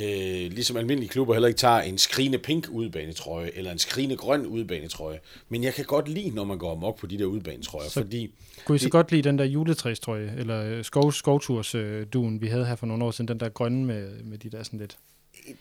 øh, 0.00 0.06
ligesom 0.52 0.76
almindelige 0.76 1.08
klubber 1.10 1.34
heller 1.34 1.48
ikke 1.48 1.58
tager 1.58 1.80
en 1.80 1.98
skrigende 1.98 2.38
pink 2.38 2.68
udbanetrøje, 2.70 3.50
eller 3.54 3.72
en 3.72 3.78
skrigende 3.78 4.16
grøn 4.16 4.46
udbanetrøje. 4.46 5.20
Men 5.48 5.64
jeg 5.64 5.74
kan 5.74 5.84
godt 5.84 6.08
lide, 6.08 6.30
når 6.30 6.44
man 6.44 6.58
går 6.58 6.72
amok 6.72 6.98
på 6.98 7.06
de 7.06 7.18
der 7.18 7.24
udbanetrøjer, 7.24 7.88
Så- 7.88 8.00
fordi 8.00 8.34
Kunne 8.64 8.76
I 8.76 8.78
så 8.78 8.84
Det- 8.84 8.92
godt 8.92 9.10
lide 9.12 9.22
den 9.22 9.38
der 9.38 9.44
juletræstrøje, 9.44 10.34
eller 10.38 10.62
øh, 10.64 10.84
skov, 10.84 11.12
skovturs-duen, 11.12 12.40
vi 12.40 12.46
havde 12.46 12.66
her 12.66 12.76
for 12.76 12.86
nogle 12.86 13.04
år 13.04 13.10
siden, 13.10 13.28
den 13.28 13.40
der 13.40 13.48
grønne 13.48 13.84
med, 13.84 14.22
med 14.22 14.38
de 14.38 14.50
der 14.50 14.62
sådan 14.62 14.78
lidt 14.78 14.98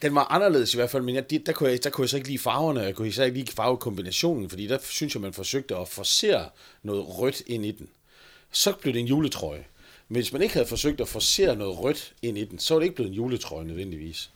den 0.02 0.16
var 0.16 0.24
anderledes 0.32 0.74
i 0.74 0.78
hvert 0.78 0.90
fald, 0.90 1.04
men 1.04 1.16
jeg, 1.16 1.30
der, 1.46 1.54
kunne 1.54 1.70
jeg, 1.70 1.84
der 1.84 1.90
kunne 1.90 2.04
jeg 2.04 2.10
så 2.10 2.18
ikke 2.18 2.28
lide 2.28 2.40
farverne, 2.40 2.80
jeg 2.80 2.96
kunne 2.96 3.08
især 3.08 3.24
ikke 3.24 3.38
lide 3.38 3.52
farvekombinationen, 3.52 4.50
fordi 4.50 4.68
der 4.68 4.78
synes 4.82 5.16
jeg, 5.16 5.22
man 5.22 5.34
forsøgte 5.34 5.76
at 5.76 5.88
forsere 5.88 6.50
noget 6.84 7.06
rødt 7.20 7.42
ind 7.48 7.66
i 7.66 7.72
den. 7.72 7.90
Så 8.52 8.74
blev 8.82 8.94
det 8.94 9.00
en 9.00 9.08
juletrøje. 9.08 9.66
Men 10.10 10.16
hvis 10.16 10.34
man 10.34 10.42
ikke 10.42 10.54
havde 10.54 10.68
forsøgt 10.68 11.02
at 11.02 11.08
forsere 11.08 11.56
noget 11.56 11.80
rødt 11.80 12.14
ind 12.22 12.38
i 12.38 12.46
den, 12.46 12.60
så 12.60 12.74
var 12.74 12.80
det 12.80 12.86
ikke 12.86 12.96
blevet 12.96 13.10
en 13.10 13.16
juletrøje 13.16 13.66
nødvendigvis. 13.66 14.30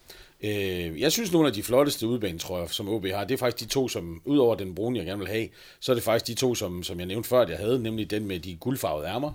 Øh, 0.44 1.02
jeg 1.02 1.12
synes, 1.12 1.32
nogle 1.32 1.48
af 1.48 1.54
de 1.54 1.64
flotteste 1.64 2.08
udbanetrøjer, 2.08 2.68
som 2.68 2.90
OB 2.90 3.06
har, 3.06 3.24
det 3.24 3.34
er 3.34 3.38
faktisk 3.38 3.70
de 3.70 3.74
to, 3.74 3.88
som, 3.88 4.22
udover 4.26 4.56
den 4.56 4.76
brune, 4.76 4.98
jeg 4.98 5.06
gerne 5.06 5.20
vil 5.20 5.28
have, 5.28 5.50
så 5.80 5.92
er 5.92 5.94
det 5.94 6.04
faktisk 6.04 6.28
de 6.28 6.34
to, 6.34 6.56
som, 6.56 6.84
som 6.84 7.00
jeg 7.00 7.08
nævnte 7.08 7.30
før, 7.30 7.42
at 7.42 7.50
jeg 7.50 7.58
havde, 7.58 7.84
nemlig 7.84 8.12
den 8.12 8.26
med 8.26 8.40
de 8.40 8.56
guldfarvede 8.56 9.08
ærmer, 9.08 9.32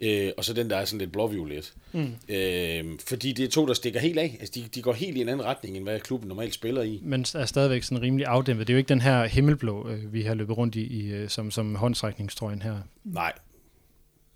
øh, 0.00 0.32
og 0.36 0.44
så 0.44 0.52
den, 0.52 0.70
der 0.70 0.76
er 0.76 0.84
sådan 0.84 0.98
lidt 0.98 1.12
blåviolet. 1.12 1.74
Mm. 1.92 2.14
Øh, 2.28 2.84
fordi 3.08 3.32
det 3.32 3.44
er 3.44 3.48
to, 3.48 3.66
der 3.66 3.74
stikker 3.74 4.00
helt 4.00 4.18
af. 4.18 4.36
Altså, 4.40 4.52
de, 4.60 4.68
de 4.74 4.82
går 4.82 4.92
helt 4.92 5.16
i 5.16 5.20
en 5.20 5.28
anden 5.28 5.46
retning, 5.46 5.76
end 5.76 5.84
hvad 5.84 6.00
klubben 6.00 6.28
normalt 6.28 6.54
spiller 6.54 6.82
i. 6.82 7.00
Men 7.02 7.24
er 7.34 7.46
stadigvæk 7.46 7.82
sådan 7.82 8.02
rimelig 8.02 8.26
afdæmpet. 8.26 8.66
Det 8.66 8.72
er 8.72 8.74
jo 8.74 8.78
ikke 8.78 8.88
den 8.88 9.00
her 9.00 9.24
himmelblå, 9.24 9.88
øh, 9.88 10.12
vi 10.12 10.22
har 10.22 10.34
løbet 10.34 10.56
rundt 10.56 10.74
i, 10.74 10.80
i 10.86 11.06
øh, 11.06 11.28
som, 11.28 11.50
som 11.50 11.74
håndstrækningstrøjen 11.74 12.62
her. 12.62 12.76
Nej, 13.04 13.32
det 13.34 13.42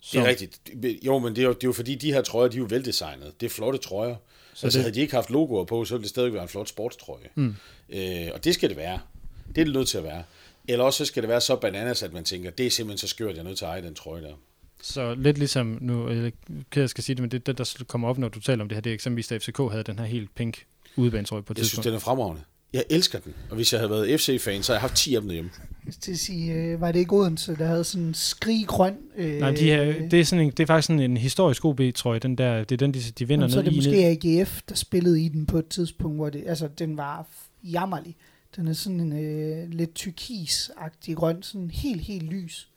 Så, 0.01 0.21
er 0.21 0.27
rigtigt. 0.29 0.61
Jo, 1.07 1.19
men 1.19 1.37
det 1.37 1.43
er 1.43 1.47
jo, 1.47 1.53
det 1.53 1.65
er 1.65 1.69
jo 1.69 1.73
fordi, 1.73 1.95
de 1.95 2.13
her 2.13 2.23
trøjer, 2.23 2.49
de 2.49 2.57
er 2.57 2.59
jo 2.61 2.67
veldesignet. 2.71 3.41
Det 3.41 3.47
er 3.47 3.51
flotte 3.51 3.79
trøjer. 3.79 4.17
Så 4.55 4.67
altså, 4.67 4.79
det- 4.79 4.85
havde 4.85 4.95
de 4.95 5.01
ikke 5.01 5.15
haft 5.15 5.31
logoer 5.31 5.65
på, 5.65 5.85
så 5.85 5.95
ville 5.95 6.03
det 6.03 6.11
stadig 6.11 6.33
være 6.33 6.43
en 6.43 6.49
flot 6.49 6.69
sportstrøje. 6.69 7.29
Mm. 7.35 7.55
Øh, 7.91 8.27
og 8.35 8.45
det 8.45 8.55
skal 8.55 8.69
det 8.69 8.77
være. 8.77 9.01
Det 9.49 9.59
er 9.61 9.65
det 9.65 9.75
nødt 9.75 9.89
til 9.89 9.99
at 9.99 10.05
være. 10.05 10.23
Eller 10.69 10.85
også 10.85 10.99
så 10.99 11.05
skal 11.05 11.23
det 11.23 11.29
være 11.29 11.41
så 11.41 11.57
bananas, 11.57 12.03
at 12.03 12.13
man 12.13 12.25
tænker, 12.25 12.51
det 12.51 12.67
er 12.67 12.71
simpelthen 12.71 12.99
så 12.99 13.09
skørt, 13.09 13.35
jeg 13.35 13.41
er 13.41 13.45
nødt 13.45 13.59
til 13.59 13.65
at 13.65 13.69
eje 13.71 13.83
den 13.83 13.95
trøje 13.95 14.23
der. 14.23 14.35
Så 14.83 15.15
lidt 15.15 15.39
ligesom, 15.39 15.79
nu 15.81 16.11
jeg 16.11 16.33
af, 16.77 16.81
at 16.83 16.91
skal 16.91 17.05
sige 17.05 17.15
det, 17.17 17.23
men 17.23 17.31
det, 17.31 17.47
det, 17.47 17.59
der 17.59 17.85
kommer 17.89 18.09
op, 18.09 18.19
når 18.19 18.29
du 18.29 18.41
taler 18.41 18.63
om 18.63 18.69
det 18.69 18.77
her, 18.77 18.81
det 18.81 18.91
er 18.91 18.95
eksempelvis, 18.95 19.33
at 19.33 19.43
FCK 19.43 19.59
havde 19.71 19.83
den 19.83 19.99
her 19.99 20.07
helt 20.07 20.35
pink 20.35 20.65
udebanetrøje 20.97 21.43
på 21.43 21.53
et 21.53 21.59
Jeg 21.59 21.65
synes, 21.67 21.71
tidspunkt. 21.71 21.85
den 21.85 21.95
er 21.95 21.99
fremragende. 21.99 22.43
Jeg 22.73 22.85
elsker 22.91 23.19
den. 23.19 23.35
Og 23.51 23.57
hvis 23.57 23.73
jeg 23.73 23.81
havde 23.81 23.91
været 23.91 24.21
FC-fan, 24.21 24.63
så 24.63 24.73
havde 24.73 24.77
jeg 24.77 24.81
haft 24.81 24.95
10 24.97 25.15
af 25.15 25.21
dem 25.21 25.29
derhjemme. 25.29 25.51
til 26.01 26.13
at 26.13 26.19
sige, 26.19 26.53
øh, 26.55 26.81
var 26.81 26.93
det 26.93 26.99
ikke 26.99 27.13
Odense, 27.17 27.57
der 27.57 27.67
havde 27.67 27.85
sådan 27.85 28.07
en 28.07 28.15
skriggrøn... 28.15 28.97
Øh, 29.17 29.39
Nej, 29.41 29.51
de 29.51 29.65
her, 29.65 30.09
det, 30.09 30.21
er 30.21 30.25
sådan 30.25 30.45
en, 30.45 30.51
det 30.51 30.61
er 30.61 30.67
faktisk 30.67 30.87
sådan 30.87 31.01
en 31.01 31.17
historisk 31.17 31.65
OB-trøje, 31.65 32.19
den 32.19 32.39
der, 32.39 32.59
det 32.65 32.73
er 32.73 32.77
den, 32.77 32.95
de, 32.95 33.01
de 33.01 33.29
vinder 33.29 33.43
Jamen, 33.45 33.53
så 33.53 33.59
er 33.59 33.63
ned 33.63 33.71
det 33.71 33.77
i. 33.77 33.79
måske 33.79 34.25
ned. 34.25 34.39
AGF, 34.41 34.61
der 34.69 34.75
spillede 34.75 35.23
i 35.23 35.29
den 35.29 35.47
på 35.47 35.59
et 35.59 35.69
tidspunkt, 35.69 36.17
hvor 36.17 36.31
det, 36.31 36.45
altså, 36.47 36.69
den 36.79 36.97
var 36.97 37.27
jammerlig. 37.65 38.17
Den 38.57 38.69
er 38.69 38.73
sådan 38.73 39.01
en 39.01 39.13
øh, 39.25 39.71
lidt 39.71 39.95
tyrkis-agtig 39.95 41.15
grøn, 41.15 41.43
sådan 41.43 41.71
helt, 41.71 42.01
helt 42.01 42.23
lys. 42.31 42.69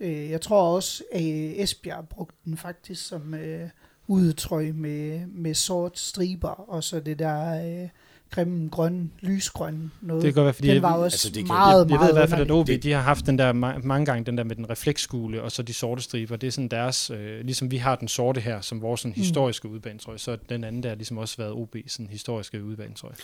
Øh, 0.00 0.30
jeg 0.30 0.40
tror 0.40 0.74
også, 0.74 1.04
at 1.12 1.22
øh, 1.22 1.52
Esbjerg 1.56 2.08
brugte 2.08 2.36
den 2.44 2.56
faktisk 2.56 3.06
som 3.06 3.34
øh, 3.34 3.68
udetrøje 4.06 4.72
med, 4.72 5.26
med 5.26 5.54
sort 5.54 5.98
striber, 5.98 6.70
og 6.70 6.84
så 6.84 7.00
det 7.00 7.18
der 7.18 7.66
øh, 7.82 7.88
grimme 8.30 8.68
grønne, 8.68 9.10
lysgrønne 9.20 9.90
noget. 10.00 10.22
Det 10.22 10.34
kan 10.34 10.34
godt 10.34 10.44
være, 10.44 10.54
fordi 10.54 10.68
den 10.68 10.74
jeg- 10.74 10.82
var 10.82 10.92
også 10.92 11.14
altså, 11.14 11.28
det 11.28 11.36
kan- 11.36 11.46
meget, 11.46 11.70
Jeg, 11.70 11.78
jeg 11.78 11.84
ved 11.90 11.98
meget 11.98 12.10
i 12.10 12.12
hvert 12.14 12.28
fald, 12.30 12.40
at. 12.40 12.50
OB, 12.50 12.68
de 12.82 12.92
har 12.92 13.00
haft 13.00 13.26
den 13.26 13.38
der 13.38 13.52
ma- 13.52 13.86
mange 13.86 14.06
gange, 14.06 14.24
den 14.24 14.38
der 14.38 14.44
med 14.44 14.56
den 14.56 14.70
refleksskule, 14.70 15.42
og 15.42 15.52
så 15.52 15.62
de 15.62 15.74
sorte 15.74 16.02
striber. 16.02 16.36
Det 16.36 16.46
er 16.46 16.50
sådan 16.50 16.68
deres, 16.68 17.10
øh, 17.10 17.40
ligesom 17.44 17.70
vi 17.70 17.76
har 17.76 17.96
den 17.96 18.08
sorte 18.08 18.40
her, 18.40 18.60
som 18.60 18.82
vores 18.82 19.00
sådan, 19.00 19.12
historiske 19.14 19.68
udbanetrøje, 19.68 20.18
så 20.18 20.36
den 20.48 20.64
anden 20.64 20.82
der 20.82 20.88
har 20.88 20.96
ligesom 20.96 21.18
også 21.18 21.36
været 21.36 21.52
OB, 21.52 21.76
sådan 21.86 22.06
historiske 22.10 22.64
udbanetrøje. 22.64 23.14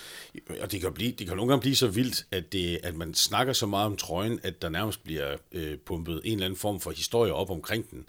Og 0.62 0.72
det 0.72 0.80
kan, 0.80 0.92
blive, 0.92 1.12
det 1.12 1.26
kan 1.26 1.36
nogle 1.36 1.48
gange 1.52 1.60
blive 1.60 1.76
så 1.76 1.86
vildt, 1.88 2.26
at, 2.30 2.52
det, 2.52 2.78
at 2.82 2.94
man 2.96 3.14
snakker 3.14 3.52
så 3.52 3.66
meget 3.66 3.86
om 3.86 3.96
trøjen, 3.96 4.38
at 4.42 4.62
der 4.62 4.68
nærmest 4.68 5.04
bliver 5.04 5.36
øh, 5.52 5.78
pumpet 5.86 6.20
en 6.24 6.32
eller 6.32 6.46
anden 6.46 6.58
form 6.58 6.80
for 6.80 6.90
historie 6.90 7.32
op 7.32 7.50
omkring 7.50 7.90
den. 7.90 8.04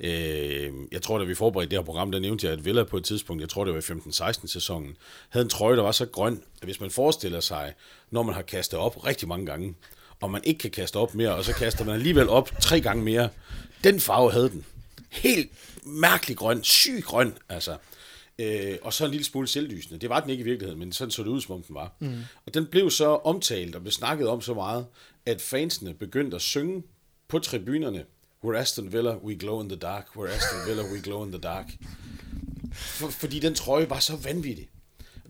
Øh, 0.00 0.72
jeg 0.92 1.02
tror, 1.02 1.18
da 1.18 1.24
vi 1.24 1.34
forberedte 1.34 1.70
det 1.70 1.78
her 1.78 1.84
program, 1.84 2.12
der 2.12 2.18
nævnte 2.18 2.46
jeg, 2.46 2.52
at 2.52 2.64
Villa 2.64 2.84
på 2.84 2.96
et 2.96 3.04
tidspunkt, 3.04 3.40
jeg 3.40 3.48
tror 3.48 3.64
det 3.64 3.74
var 3.74 3.80
i 3.80 4.30
15-16 4.32 4.46
sæsonen, 4.46 4.96
havde 5.28 5.44
en 5.44 5.50
trøje, 5.50 5.76
der 5.76 5.82
var 5.82 5.92
så 5.92 6.06
grøn, 6.06 6.42
at 6.60 6.64
hvis 6.64 6.80
man 6.80 6.90
forestiller 6.90 7.40
sig, 7.40 7.74
når 8.10 8.22
man 8.22 8.34
har 8.34 8.42
kastet 8.42 8.78
op 8.78 9.06
rigtig 9.06 9.28
mange 9.28 9.46
gange, 9.46 9.74
og 10.20 10.30
man 10.30 10.44
ikke 10.44 10.58
kan 10.58 10.70
kaste 10.70 10.96
op 10.96 11.14
mere, 11.14 11.34
og 11.34 11.44
så 11.44 11.52
kaster 11.52 11.84
man 11.84 11.94
alligevel 11.94 12.28
op 12.28 12.50
tre 12.60 12.80
gange 12.80 13.04
mere, 13.04 13.28
den 13.84 14.00
farve 14.00 14.32
havde 14.32 14.50
den. 14.50 14.64
Helt 15.10 15.50
mærkelig 15.82 16.36
grøn, 16.36 16.64
syg 16.64 17.02
grøn, 17.04 17.34
altså. 17.48 17.76
Øh, 18.38 18.78
og 18.82 18.92
så 18.92 19.04
en 19.04 19.10
lille 19.10 19.24
smule 19.24 19.48
selvlysende. 19.48 20.00
Det 20.00 20.08
var 20.08 20.20
den 20.20 20.30
ikke 20.30 20.40
i 20.40 20.44
virkeligheden, 20.44 20.78
men 20.78 20.92
sådan 20.92 21.10
så 21.10 21.22
det 21.22 21.28
ud, 21.28 21.40
som 21.40 21.54
om 21.54 21.62
den 21.62 21.74
var. 21.74 21.92
Mm. 21.98 22.22
Og 22.46 22.54
den 22.54 22.66
blev 22.66 22.90
så 22.90 23.08
omtalt 23.08 23.74
og 23.74 23.82
blev 23.82 23.92
snakket 23.92 24.28
om 24.28 24.40
så 24.40 24.54
meget, 24.54 24.86
at 25.26 25.40
fansene 25.40 25.94
begyndte 25.94 26.34
at 26.34 26.42
synge 26.42 26.82
på 27.28 27.38
tribunerne, 27.38 28.04
We're 28.46 28.54
Aston 28.54 28.92
Villa, 28.92 29.16
we 29.16 29.34
glow 29.34 29.60
in 29.60 29.68
the 29.68 29.76
dark. 29.76 30.06
We're 30.16 30.28
Aston 30.28 30.58
Villa, 30.66 30.82
we 30.92 31.00
glow 31.00 31.24
in 31.24 31.32
the 31.32 31.40
dark. 31.40 31.66
For, 32.72 33.08
fordi 33.08 33.38
den 33.38 33.54
trøje 33.54 33.90
var 33.90 33.98
så 33.98 34.16
vanvittig. 34.16 34.68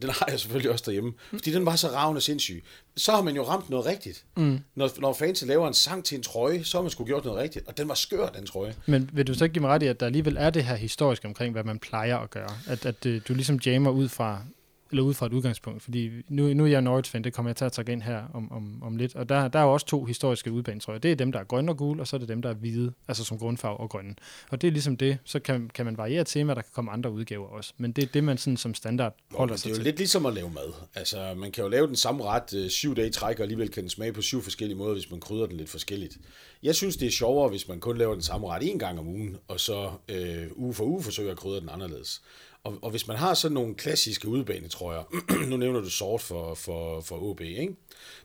Den 0.02 0.10
har 0.10 0.26
jeg 0.30 0.40
selvfølgelig 0.40 0.70
også 0.70 0.84
derhjemme. 0.86 1.12
Fordi 1.30 1.52
den 1.52 1.66
var 1.66 1.76
så 1.76 1.88
ravende 1.88 2.20
sindssyg. 2.20 2.64
Så 2.96 3.12
har 3.12 3.22
man 3.22 3.36
jo 3.36 3.42
ramt 3.42 3.70
noget 3.70 3.86
rigtigt. 3.86 4.24
Mm. 4.36 4.58
Når, 4.74 4.90
når 4.98 5.12
fans 5.12 5.42
laver 5.46 5.68
en 5.68 5.74
sang 5.74 6.04
til 6.04 6.16
en 6.16 6.22
trøje, 6.22 6.64
så 6.64 6.78
har 6.78 6.82
man 6.82 6.90
sgu 6.90 7.04
gjort 7.04 7.24
noget 7.24 7.40
rigtigt. 7.40 7.68
Og 7.68 7.78
den 7.78 7.88
var 7.88 7.94
skør, 7.94 8.28
den 8.28 8.46
trøje. 8.46 8.74
Men 8.86 9.10
vil 9.12 9.26
du 9.26 9.34
så 9.34 9.44
ikke 9.44 9.54
give 9.54 9.60
mig 9.60 9.70
ret 9.70 9.82
i, 9.82 9.86
at 9.86 10.00
der 10.00 10.06
alligevel 10.06 10.36
er 10.36 10.50
det 10.50 10.64
her 10.64 10.76
historisk 10.76 11.24
omkring, 11.24 11.52
hvad 11.52 11.64
man 11.64 11.78
plejer 11.78 12.16
at 12.18 12.30
gøre? 12.30 12.50
At, 12.66 12.86
at 12.86 13.06
øh, 13.06 13.20
du 13.28 13.34
ligesom 13.34 13.60
jammer 13.66 13.90
ud 13.90 14.08
fra, 14.08 14.42
eller 14.90 15.02
ud 15.02 15.14
fra 15.14 15.26
et 15.26 15.32
udgangspunkt, 15.32 15.82
fordi 15.82 16.10
nu, 16.28 16.54
nu 16.54 16.64
er 16.64 16.68
jeg 16.68 16.82
Norwich-fan, 16.82 17.24
det 17.24 17.32
kommer 17.32 17.48
jeg 17.50 17.56
til 17.56 17.64
at 17.64 17.72
tage 17.72 17.92
ind 17.92 18.02
her 18.02 18.22
om, 18.34 18.52
om, 18.52 18.82
om 18.82 18.96
lidt, 18.96 19.16
og 19.16 19.28
der, 19.28 19.48
der 19.48 19.58
er 19.58 19.62
jo 19.62 19.72
også 19.72 19.86
to 19.86 20.04
historiske 20.04 20.52
udbanetrøjer. 20.52 20.98
Det 20.98 21.12
er 21.12 21.16
dem, 21.16 21.32
der 21.32 21.38
er 21.40 21.44
grønne 21.44 21.72
og 21.72 21.76
gule, 21.76 22.00
og 22.02 22.06
så 22.06 22.16
er 22.16 22.18
det 22.18 22.28
dem, 22.28 22.42
der 22.42 22.50
er 22.50 22.54
hvide, 22.54 22.92
altså 23.08 23.24
som 23.24 23.38
grundfarve 23.38 23.76
og 23.76 23.90
grønne. 23.90 24.14
Og 24.50 24.62
det 24.62 24.68
er 24.68 24.72
ligesom 24.72 24.96
det, 24.96 25.18
så 25.24 25.38
kan, 25.38 25.70
kan 25.74 25.84
man 25.84 25.96
variere 25.96 26.24
tema, 26.24 26.54
der 26.54 26.62
kan 26.62 26.70
komme 26.74 26.90
andre 26.90 27.10
udgaver 27.10 27.48
også. 27.48 27.72
Men 27.76 27.92
det 27.92 28.04
er 28.04 28.08
det, 28.14 28.24
man 28.24 28.38
sådan 28.38 28.56
som 28.56 28.74
standard 28.74 29.16
Nå, 29.30 29.38
holder 29.38 29.52
men 29.52 29.54
det 29.54 29.60
sig 29.60 29.68
er 29.68 29.70
jo 29.70 29.76
til. 29.76 29.84
lidt 29.84 29.96
ligesom 29.98 30.26
at 30.26 30.34
lave 30.34 30.50
mad. 30.50 30.72
Altså, 30.94 31.34
man 31.36 31.52
kan 31.52 31.64
jo 31.64 31.70
lave 31.70 31.86
den 31.86 31.96
samme 31.96 32.24
ret 32.24 32.54
øh, 32.54 32.70
syv 32.70 32.96
dage 32.96 33.08
i 33.08 33.10
træk, 33.10 33.36
og 33.36 33.42
alligevel 33.42 33.68
kan 33.68 33.82
den 33.82 33.90
smage 33.90 34.12
på 34.12 34.22
syv 34.22 34.42
forskellige 34.42 34.78
måder, 34.78 34.92
hvis 34.92 35.10
man 35.10 35.20
krydder 35.20 35.46
den 35.46 35.56
lidt 35.56 35.70
forskelligt. 35.70 36.18
Jeg 36.62 36.74
synes, 36.74 36.96
det 36.96 37.06
er 37.06 37.12
sjovere, 37.12 37.48
hvis 37.48 37.68
man 37.68 37.80
kun 37.80 37.98
laver 37.98 38.12
den 38.12 38.22
samme 38.22 38.48
ret 38.48 38.70
en 38.70 38.78
gang 38.78 38.98
om 38.98 39.08
ugen, 39.08 39.36
og 39.48 39.60
så 39.60 39.90
øh, 40.08 40.46
uge 40.54 40.74
for 40.74 40.84
uge 40.84 41.02
forsøger 41.02 41.30
at 41.30 41.36
krydre 41.36 41.60
den 41.60 41.68
anderledes. 41.68 42.22
Og, 42.66 42.78
og 42.82 42.90
hvis 42.90 43.06
man 43.06 43.16
har 43.16 43.34
sådan 43.34 43.54
nogle 43.54 43.74
klassiske 43.74 44.28
udbanetrøjer, 44.28 45.02
nu 45.50 45.56
nævner 45.56 45.80
du 45.80 45.90
sort 45.90 46.20
for, 46.20 46.54
for, 46.54 47.00
for 47.00 47.22
OB, 47.22 47.40
ikke? 47.40 47.76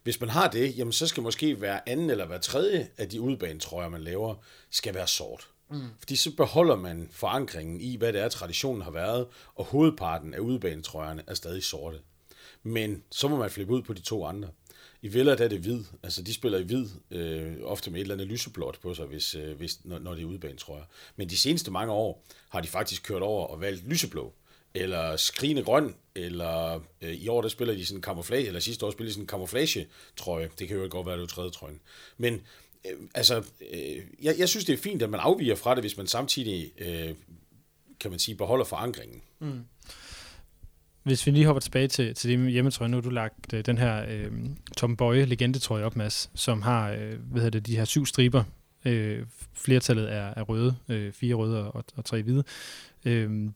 Hvis 0.04 0.20
man 0.20 0.30
har 0.30 0.48
det, 0.50 0.78
jamen 0.78 0.92
så 0.92 1.08
skal 1.08 1.24
måske 1.24 1.56
hver 1.56 1.80
anden 1.86 2.10
eller 2.10 2.26
hver 2.26 2.38
tredje 2.38 2.88
af 2.98 3.10
de 3.10 3.22
udbanetrøjer, 3.22 3.90
man 3.90 4.02
laver, 4.02 4.36
skal 4.70 4.94
være 4.94 5.08
sort. 5.08 5.50
Mm. 5.70 5.82
Fordi 6.00 6.16
så 6.16 6.36
beholder 6.36 6.76
man 6.76 7.10
forankringen 7.12 7.82
i, 7.82 7.96
hvad 7.96 8.14
det 8.14 8.22
er, 8.22 8.30
traditionen 8.30 8.82
har 8.82 8.92
været, 8.92 9.28
og 9.56 9.66
hovedparten 9.66 10.34
af 10.34 10.40
udbanetrøjerne 10.40 11.24
er 11.28 11.34
stadig 11.34 11.64
sorte. 11.64 11.98
Men 12.64 13.04
så 13.12 13.28
må 13.28 13.38
man 13.38 13.50
flippe 13.50 13.74
ud 13.74 13.82
på 13.82 13.94
de 13.94 14.02
to 14.02 14.26
andre. 14.26 14.50
I 15.02 15.08
Villa 15.08 15.36
der 15.36 15.44
er 15.44 15.48
det 15.48 15.60
hvid, 15.60 15.84
altså 16.04 16.22
de 16.22 16.34
spiller 16.34 16.60
i 16.60 16.64
hvid, 16.64 16.86
øh, 17.12 17.54
ofte 17.64 17.92
med 17.92 18.00
et 18.00 18.02
eller 18.02 18.16
andet 18.16 18.28
lyseblåt 18.28 18.80
på 18.82 18.94
sig, 18.94 19.06
hvis, 19.06 19.36
øh, 19.36 19.58
hvis, 19.58 19.80
når, 19.84 20.00
når 20.00 20.14
det 20.14 20.22
er 20.22 20.26
udebane, 20.26 20.58
tror 20.58 20.76
jeg. 20.76 20.86
Men 21.16 21.30
de 21.30 21.38
seneste 21.38 21.72
mange 21.72 21.94
år 21.94 22.24
har 22.50 22.62
de 22.62 22.68
faktisk 22.68 23.04
kørt 23.04 23.22
over 23.22 23.48
og 23.48 23.62
valgt 23.62 23.88
lyseblå, 23.88 24.34
eller 24.74 25.16
skrigende 25.16 25.64
grøn, 25.64 25.96
eller 26.16 26.84
øh, 27.02 27.14
i 27.14 27.28
år 27.28 27.42
der 27.42 27.50
spiller 27.50 27.74
de 27.74 27.86
sådan 27.86 27.98
en 27.98 28.04
camouflage, 28.04 28.48
eller 28.48 28.60
sidste 28.60 28.86
år 28.86 28.92
spillede 28.92 29.10
de 29.10 29.14
sådan 29.14 29.24
en 29.24 29.30
camouflage 29.30 29.88
trøje. 30.18 30.50
Det 30.60 30.68
kan 30.68 30.78
jo 30.78 30.88
godt 30.90 31.08
være, 31.08 31.18
det 31.18 31.24
er 31.24 31.28
tredje 31.28 31.52
trøjen. 31.52 31.80
Men 32.18 32.42
øh, 32.86 32.98
altså, 33.14 33.44
øh, 33.74 33.98
jeg, 34.22 34.36
jeg 34.38 34.50
synes 34.50 34.66
det 34.66 34.74
er 34.74 34.78
fint, 34.78 35.02
at 35.02 35.10
man 35.10 35.20
afviger 35.20 35.56
fra 35.56 35.76
det, 35.76 35.84
hvis 35.84 35.98
man 35.98 36.08
samtidig, 36.08 36.72
øh, 36.78 37.16
kan 38.00 38.12
man 38.12 38.20
sige, 38.20 38.36
beholder 38.36 38.66
forankringen. 38.66 39.22
Mm. 39.40 39.66
Hvis 41.04 41.26
vi 41.26 41.32
lige 41.32 41.46
hopper 41.46 41.60
tilbage 41.60 41.88
til, 41.88 42.16
til 42.16 42.40
med 42.40 42.52
hjemmetrøje, 42.52 42.90
nu 42.90 42.98
har 42.98 43.02
du 43.02 43.10
lagt 43.10 43.54
øh, 43.54 43.66
den 43.66 43.78
her 43.78 44.06
øh, 44.10 44.32
Tom 44.78 44.98
Bøje 44.98 45.26
legendetrøje 45.26 45.84
op, 45.84 45.96
Mads, 45.96 46.32
som 46.36 46.62
har 46.62 46.92
øh, 46.92 47.14
hvad 47.32 47.42
hedder 47.42 47.60
det, 47.60 47.68
de 47.68 47.78
her 47.78 47.86
syv 47.86 48.06
striber. 48.06 48.44
Øh, 48.86 49.26
flertallet 49.54 50.14
er, 50.14 50.34
er 50.36 50.42
røde, 50.42 50.76
øh, 50.90 51.14
fire 51.14 51.36
røde 51.36 51.72
og, 51.72 51.86
og 51.96 52.06
tre 52.06 52.22
hvide. 52.22 52.44
Øh, 53.06 53.50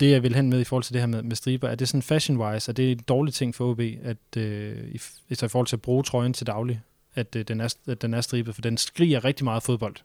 det 0.00 0.10
jeg 0.10 0.22
vil 0.22 0.34
hen 0.34 0.50
med 0.50 0.60
i 0.60 0.64
forhold 0.64 0.82
til 0.82 0.92
det 0.92 1.02
her 1.02 1.06
med, 1.06 1.22
med 1.22 1.36
striber, 1.36 1.68
er 1.68 1.74
det 1.74 1.88
sådan 1.88 2.02
fashion-wise, 2.02 2.68
er 2.68 2.72
det 2.72 2.92
en 2.92 2.98
dårlig 2.98 3.34
ting 3.34 3.54
for 3.54 3.70
OB, 3.70 3.80
at 4.02 4.36
øh, 4.36 4.88
i, 4.88 5.00
altså 5.30 5.46
i 5.46 5.48
forhold 5.48 5.66
til 5.66 5.76
at 5.76 5.82
bruge 5.82 6.02
trøjen 6.02 6.32
til 6.32 6.46
daglig, 6.46 6.80
at, 7.14 7.36
øh, 7.36 7.44
den 7.48 7.60
er, 7.60 7.74
at 7.86 8.02
den 8.02 8.14
er 8.14 8.20
stribet, 8.20 8.54
for 8.54 8.62
den 8.62 8.76
skriger 8.76 9.24
rigtig 9.24 9.44
meget 9.44 9.62
fodbold. 9.62 9.96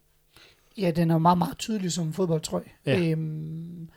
Ja, 0.77 0.91
den 0.91 1.12
er 1.12 1.17
meget, 1.17 1.38
meget 1.38 1.57
tydelig 1.57 1.91
som 1.91 2.07
en 2.07 2.13
fodboldtrøje. 2.13 2.69
Ja. 2.86 3.10
Øhm, 3.10 3.89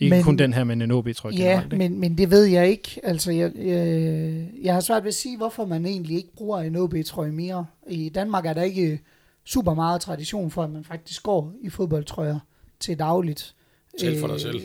Ikke 0.00 0.16
men, 0.16 0.24
kun 0.24 0.38
den 0.38 0.52
her, 0.52 0.64
men 0.64 0.82
en 0.82 0.90
OB-trøje 0.90 1.34
ja, 1.34 1.42
generelt. 1.42 1.72
Ikke? 1.72 1.76
men, 1.76 2.00
men 2.00 2.18
det 2.18 2.30
ved 2.30 2.44
jeg 2.44 2.68
ikke. 2.68 3.00
Altså, 3.02 3.32
jeg, 3.32 3.52
jeg, 3.56 4.46
jeg 4.62 4.74
har 4.74 4.80
svært 4.80 5.02
ved 5.02 5.08
at 5.08 5.14
sige, 5.14 5.36
hvorfor 5.36 5.64
man 5.64 5.86
egentlig 5.86 6.16
ikke 6.16 6.32
bruger 6.36 6.60
en 6.60 6.76
OB-trøje 6.76 7.32
mere. 7.32 7.66
I 7.88 8.08
Danmark 8.08 8.46
er 8.46 8.52
der 8.52 8.62
ikke 8.62 9.00
super 9.44 9.74
meget 9.74 10.00
tradition 10.00 10.50
for, 10.50 10.62
at 10.62 10.70
man 10.70 10.84
faktisk 10.84 11.22
går 11.22 11.52
i 11.62 11.70
fodboldtrøjer 11.70 12.38
til 12.80 12.98
dagligt. 12.98 13.54
Tal 13.98 14.20
for 14.20 14.26
dig 14.26 14.40
selv. 14.40 14.60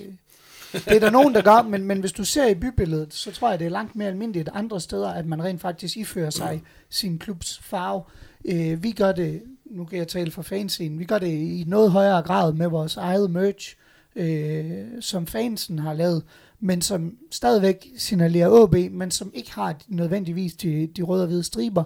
det 0.86 0.96
er 0.96 1.00
der 1.00 1.10
nogen, 1.10 1.34
der 1.34 1.42
gør, 1.42 1.62
men, 1.62 1.84
men 1.84 2.00
hvis 2.00 2.12
du 2.12 2.24
ser 2.24 2.48
i 2.48 2.56
bybilledet, 2.56 3.14
så 3.14 3.32
tror 3.32 3.50
jeg, 3.50 3.60
det 3.60 3.66
er 3.66 3.70
langt 3.70 3.96
mere 3.96 4.08
almindeligt 4.08 4.50
andre 4.54 4.82
steder, 4.82 5.10
at 5.10 5.26
man 5.26 5.44
rent 5.44 5.62
faktisk 5.62 5.98
ifører 5.98 6.30
sig 6.30 6.62
sin 6.90 7.20
klubs 7.20 7.60
farve. 7.64 8.04
Øh, 8.46 8.84
vi 8.84 8.92
gør 8.92 9.12
det, 9.12 9.42
nu 9.66 9.86
kan 9.86 10.00
jeg 10.00 10.08
tale 10.08 10.32
for 10.32 10.42
fanscenen, 10.42 11.00
vi 11.00 11.06
gør 11.06 11.20
det 11.20 11.28
i 11.28 11.64
noget 11.68 11.92
højere 11.92 12.22
grad 12.22 12.54
med 12.54 12.68
vores 12.68 12.98
eget 12.98 13.32
merch, 13.32 13.76
øh, 14.16 14.86
som 15.00 15.28
fansen 15.28 15.80
har 15.80 15.94
lavet, 15.94 16.24
men 16.60 16.82
som 16.82 17.18
stadigvæk 17.32 17.88
signalerer 17.98 18.64
AB, 18.64 18.92
men 18.92 19.12
som 19.12 19.32
ikke 19.34 19.54
har 19.54 19.76
nødvendigvis 19.88 20.54
de, 20.54 20.88
de 20.88 21.02
røde 21.02 21.24
og 21.24 21.28
hvide 21.28 21.44
striber, 21.44 21.84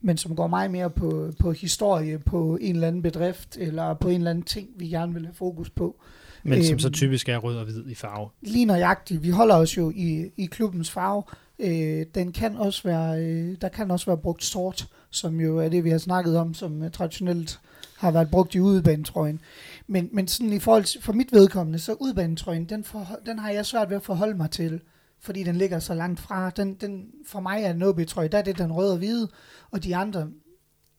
men 0.00 0.16
som 0.16 0.36
går 0.36 0.46
meget 0.46 0.70
mere 0.70 0.90
på, 0.90 1.32
på 1.38 1.52
historie, 1.52 2.18
på 2.18 2.58
en 2.60 2.74
eller 2.74 2.88
anden 2.88 3.02
bedrift, 3.02 3.56
eller 3.56 3.94
på 3.94 4.08
en 4.08 4.14
eller 4.16 4.30
anden 4.30 4.44
ting, 4.44 4.68
vi 4.76 4.88
gerne 4.88 5.14
vil 5.14 5.24
have 5.24 5.34
fokus 5.34 5.70
på. 5.70 5.96
Men 6.42 6.64
som 6.64 6.72
Øhm. 6.72 6.78
så 6.78 6.90
typisk 6.90 7.28
er 7.28 7.36
rød 7.38 7.56
og 7.56 7.64
hvid 7.64 7.86
i 7.88 7.94
farve. 7.94 8.28
Lige 8.42 8.64
nøjagtigt, 8.64 9.22
vi 9.22 9.30
holder 9.30 9.54
os 9.54 9.76
jo 9.76 9.92
i, 9.94 10.30
i 10.36 10.46
klubbens 10.46 10.90
farve. 10.90 11.22
Øh, 11.58 12.06
den 12.14 12.32
kan 12.32 12.56
også 12.56 12.82
være, 12.84 13.24
øh, 13.24 13.56
der 13.60 13.68
kan 13.68 13.90
også 13.90 14.06
være 14.06 14.16
brugt 14.18 14.44
sort, 14.44 14.88
som 15.16 15.40
jo 15.40 15.58
er 15.58 15.68
det, 15.68 15.84
vi 15.84 15.90
har 15.90 15.98
snakket 15.98 16.36
om, 16.36 16.54
som 16.54 16.82
øh, 16.82 16.90
traditionelt 16.90 17.60
har 17.96 18.10
været 18.10 18.30
brugt 18.30 18.54
i 18.54 18.60
udebanetrøjen. 18.60 19.40
Men, 19.86 20.08
men 20.12 20.28
sådan 20.28 20.52
i 20.52 20.58
forhold 20.58 20.84
til, 20.84 21.02
for 21.02 21.12
mit 21.12 21.32
vedkommende, 21.32 21.78
så 21.78 21.92
udebanetrøjen, 22.00 22.64
den, 22.64 22.84
for, 22.84 23.06
den 23.26 23.38
har 23.38 23.50
jeg 23.50 23.66
svært 23.66 23.90
ved 23.90 23.96
at 23.96 24.02
forholde 24.02 24.36
mig 24.36 24.50
til, 24.50 24.80
fordi 25.20 25.42
den 25.42 25.56
ligger 25.56 25.78
så 25.78 25.94
langt 25.94 26.20
fra. 26.20 26.50
Den, 26.50 26.74
den, 26.74 27.06
for 27.26 27.40
mig 27.40 27.62
er 27.62 27.70
en 27.70 27.82
OB-trøje, 27.82 28.28
der 28.28 28.38
er 28.38 28.42
det 28.42 28.58
den 28.58 28.72
røde 28.72 28.92
og 28.92 28.98
hvide, 28.98 29.28
og 29.70 29.84
de 29.84 29.96
andre, 29.96 30.28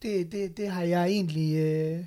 det, 0.02 0.32
det, 0.32 0.58
det 0.58 0.70
har 0.70 0.84
jeg 0.84 1.06
egentlig, 1.06 1.58
øh, 1.58 2.06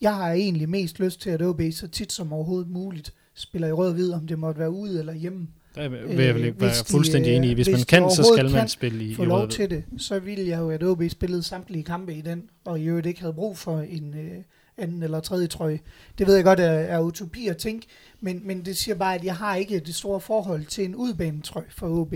jeg 0.00 0.14
har 0.14 0.32
egentlig 0.32 0.68
mest 0.68 1.00
lyst 1.00 1.20
til, 1.20 1.30
at 1.30 1.42
OB 1.42 1.60
så 1.72 1.88
tit 1.88 2.12
som 2.12 2.32
overhovedet 2.32 2.70
muligt 2.70 3.14
spiller 3.34 3.68
i 3.68 3.72
rød 3.72 3.88
og 3.88 3.94
hvid, 3.94 4.12
om 4.12 4.26
det 4.26 4.38
måtte 4.38 4.60
være 4.60 4.70
ude 4.70 4.98
eller 4.98 5.12
hjemme. 5.12 5.48
Der 5.74 5.88
vil 5.88 6.24
jeg 6.24 6.34
vel 6.34 6.44
ikke 6.44 6.60
være 6.60 6.70
de, 6.70 6.84
fuldstændig 6.84 7.30
øh, 7.30 7.36
enig 7.36 7.50
i. 7.50 7.54
Hvis, 7.54 7.66
hvis 7.66 7.76
man 7.76 7.84
kan, 7.84 8.10
så 8.10 8.32
skal 8.34 8.50
man 8.50 8.68
spille 8.68 9.04
i, 9.04 9.14
få 9.14 9.22
i 9.22 9.26
rød 9.26 9.38
lov 9.38 9.48
til 9.48 9.70
det, 9.70 9.84
så 9.98 10.18
ville 10.18 10.48
jeg 10.48 10.58
jo, 10.58 10.70
at 10.70 10.82
OB 10.82 11.02
spillede 11.08 11.42
samtlige 11.42 11.84
kampe 11.84 12.14
i 12.14 12.20
den, 12.20 12.42
og 12.64 12.80
i 12.80 12.84
øvrigt 12.84 13.06
ikke 13.06 13.20
havde 13.20 13.34
brug 13.34 13.58
for 13.58 13.80
en 13.80 14.14
øh, 14.14 14.42
anden 14.76 15.02
eller 15.02 15.20
tredje 15.20 15.46
trøje. 15.46 15.80
Det 16.18 16.26
ved 16.26 16.34
jeg 16.34 16.44
godt 16.44 16.60
er, 16.60 16.70
er 16.70 17.00
utopi 17.00 17.48
at 17.48 17.56
tænke, 17.56 17.86
men, 18.20 18.40
men 18.44 18.64
det 18.64 18.76
siger 18.76 18.94
bare, 18.94 19.14
at 19.14 19.24
jeg 19.24 19.36
har 19.36 19.56
ikke 19.56 19.80
det 19.80 19.94
store 19.94 20.20
forhold 20.20 20.64
til 20.64 20.84
en 20.84 20.94
udbanetrøje 20.94 21.66
for 21.70 21.88
OB. 21.88 22.14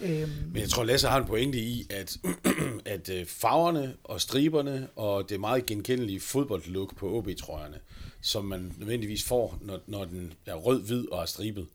Øhm, 0.00 0.30
Men 0.52 0.60
jeg 0.62 0.68
tror, 0.68 0.84
Lasse 0.84 1.08
har 1.08 1.20
en 1.20 1.26
pointe 1.26 1.58
i, 1.58 1.86
at, 1.90 2.16
at 2.94 3.10
øh, 3.10 3.26
farverne 3.26 3.94
og 4.04 4.20
striberne 4.20 4.88
og 4.96 5.28
det 5.28 5.40
meget 5.40 5.66
genkendelige 5.66 6.20
fodboldlook 6.20 6.96
på 6.96 7.18
OB-trøjerne, 7.18 7.76
som 8.20 8.44
man 8.44 8.72
nødvendigvis 8.78 9.24
får, 9.24 9.58
når, 9.60 9.78
når 9.86 10.04
den 10.04 10.32
er 10.46 10.54
rød, 10.54 10.82
hvid 10.86 11.08
og 11.12 11.22
er 11.22 11.26
stribet. 11.26 11.66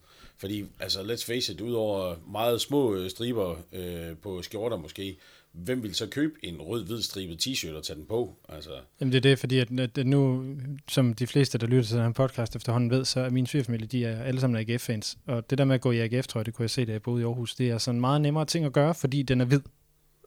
Fordi, 0.44 0.66
altså, 0.80 1.00
let's 1.00 1.26
face 1.26 1.54
it, 1.54 1.62
udover 1.62 2.16
meget 2.32 2.62
små 2.62 2.96
øh, 2.96 3.10
striber 3.10 3.56
øh, 3.74 4.18
på 4.18 4.42
skjorter 4.42 4.78
måske, 4.78 5.18
hvem 5.52 5.84
vil 5.84 5.96
så 5.96 6.08
købe 6.08 6.34
en 6.44 6.62
rød-hvid 6.62 7.02
stribet 7.02 7.48
t-shirt 7.48 7.76
og 7.76 7.84
tage 7.84 7.98
den 7.98 8.06
på? 8.06 8.36
Altså, 8.50 8.70
Jamen 9.00 9.12
det 9.12 9.18
er 9.18 9.22
det, 9.22 9.40
fordi 9.40 9.60
at, 9.60 9.80
at 9.80 10.08
nu, 10.08 10.46
som 10.90 11.14
de 11.14 11.28
fleste, 11.28 11.58
der 11.58 11.68
lytter 11.68 11.84
til 11.84 11.96
den 11.96 12.06
her 12.06 12.12
podcast 12.12 12.56
efterhånden 12.56 12.90
ved, 12.90 13.06
så 13.06 13.20
er 13.20 13.30
min 13.30 13.46
svigerfamilie, 13.46 13.88
de 13.88 14.06
er 14.06 14.24
alle 14.24 14.42
sammen 14.42 14.60
AGF-fans. 14.60 15.18
Og 15.26 15.50
det 15.50 15.58
der 15.58 15.66
med 15.66 15.76
at 15.76 15.82
gå 15.82 15.92
i 15.92 16.00
AGF, 16.00 16.28
tror 16.28 16.40
jeg, 16.40 16.46
det 16.46 16.54
kunne 16.54 16.64
jeg 16.64 16.70
se, 16.70 16.86
da 16.86 16.92
jeg 16.92 17.02
boede 17.02 17.22
i 17.22 17.26
Aarhus, 17.26 17.56
det 17.56 17.70
er 17.70 17.78
sådan 17.78 18.02
meget 18.02 18.22
nemmere 18.22 18.46
ting 18.46 18.66
at 18.66 18.74
gøre, 18.74 18.96
fordi 18.96 19.22
den 19.22 19.42
er 19.42 19.46
hvid 19.46 19.62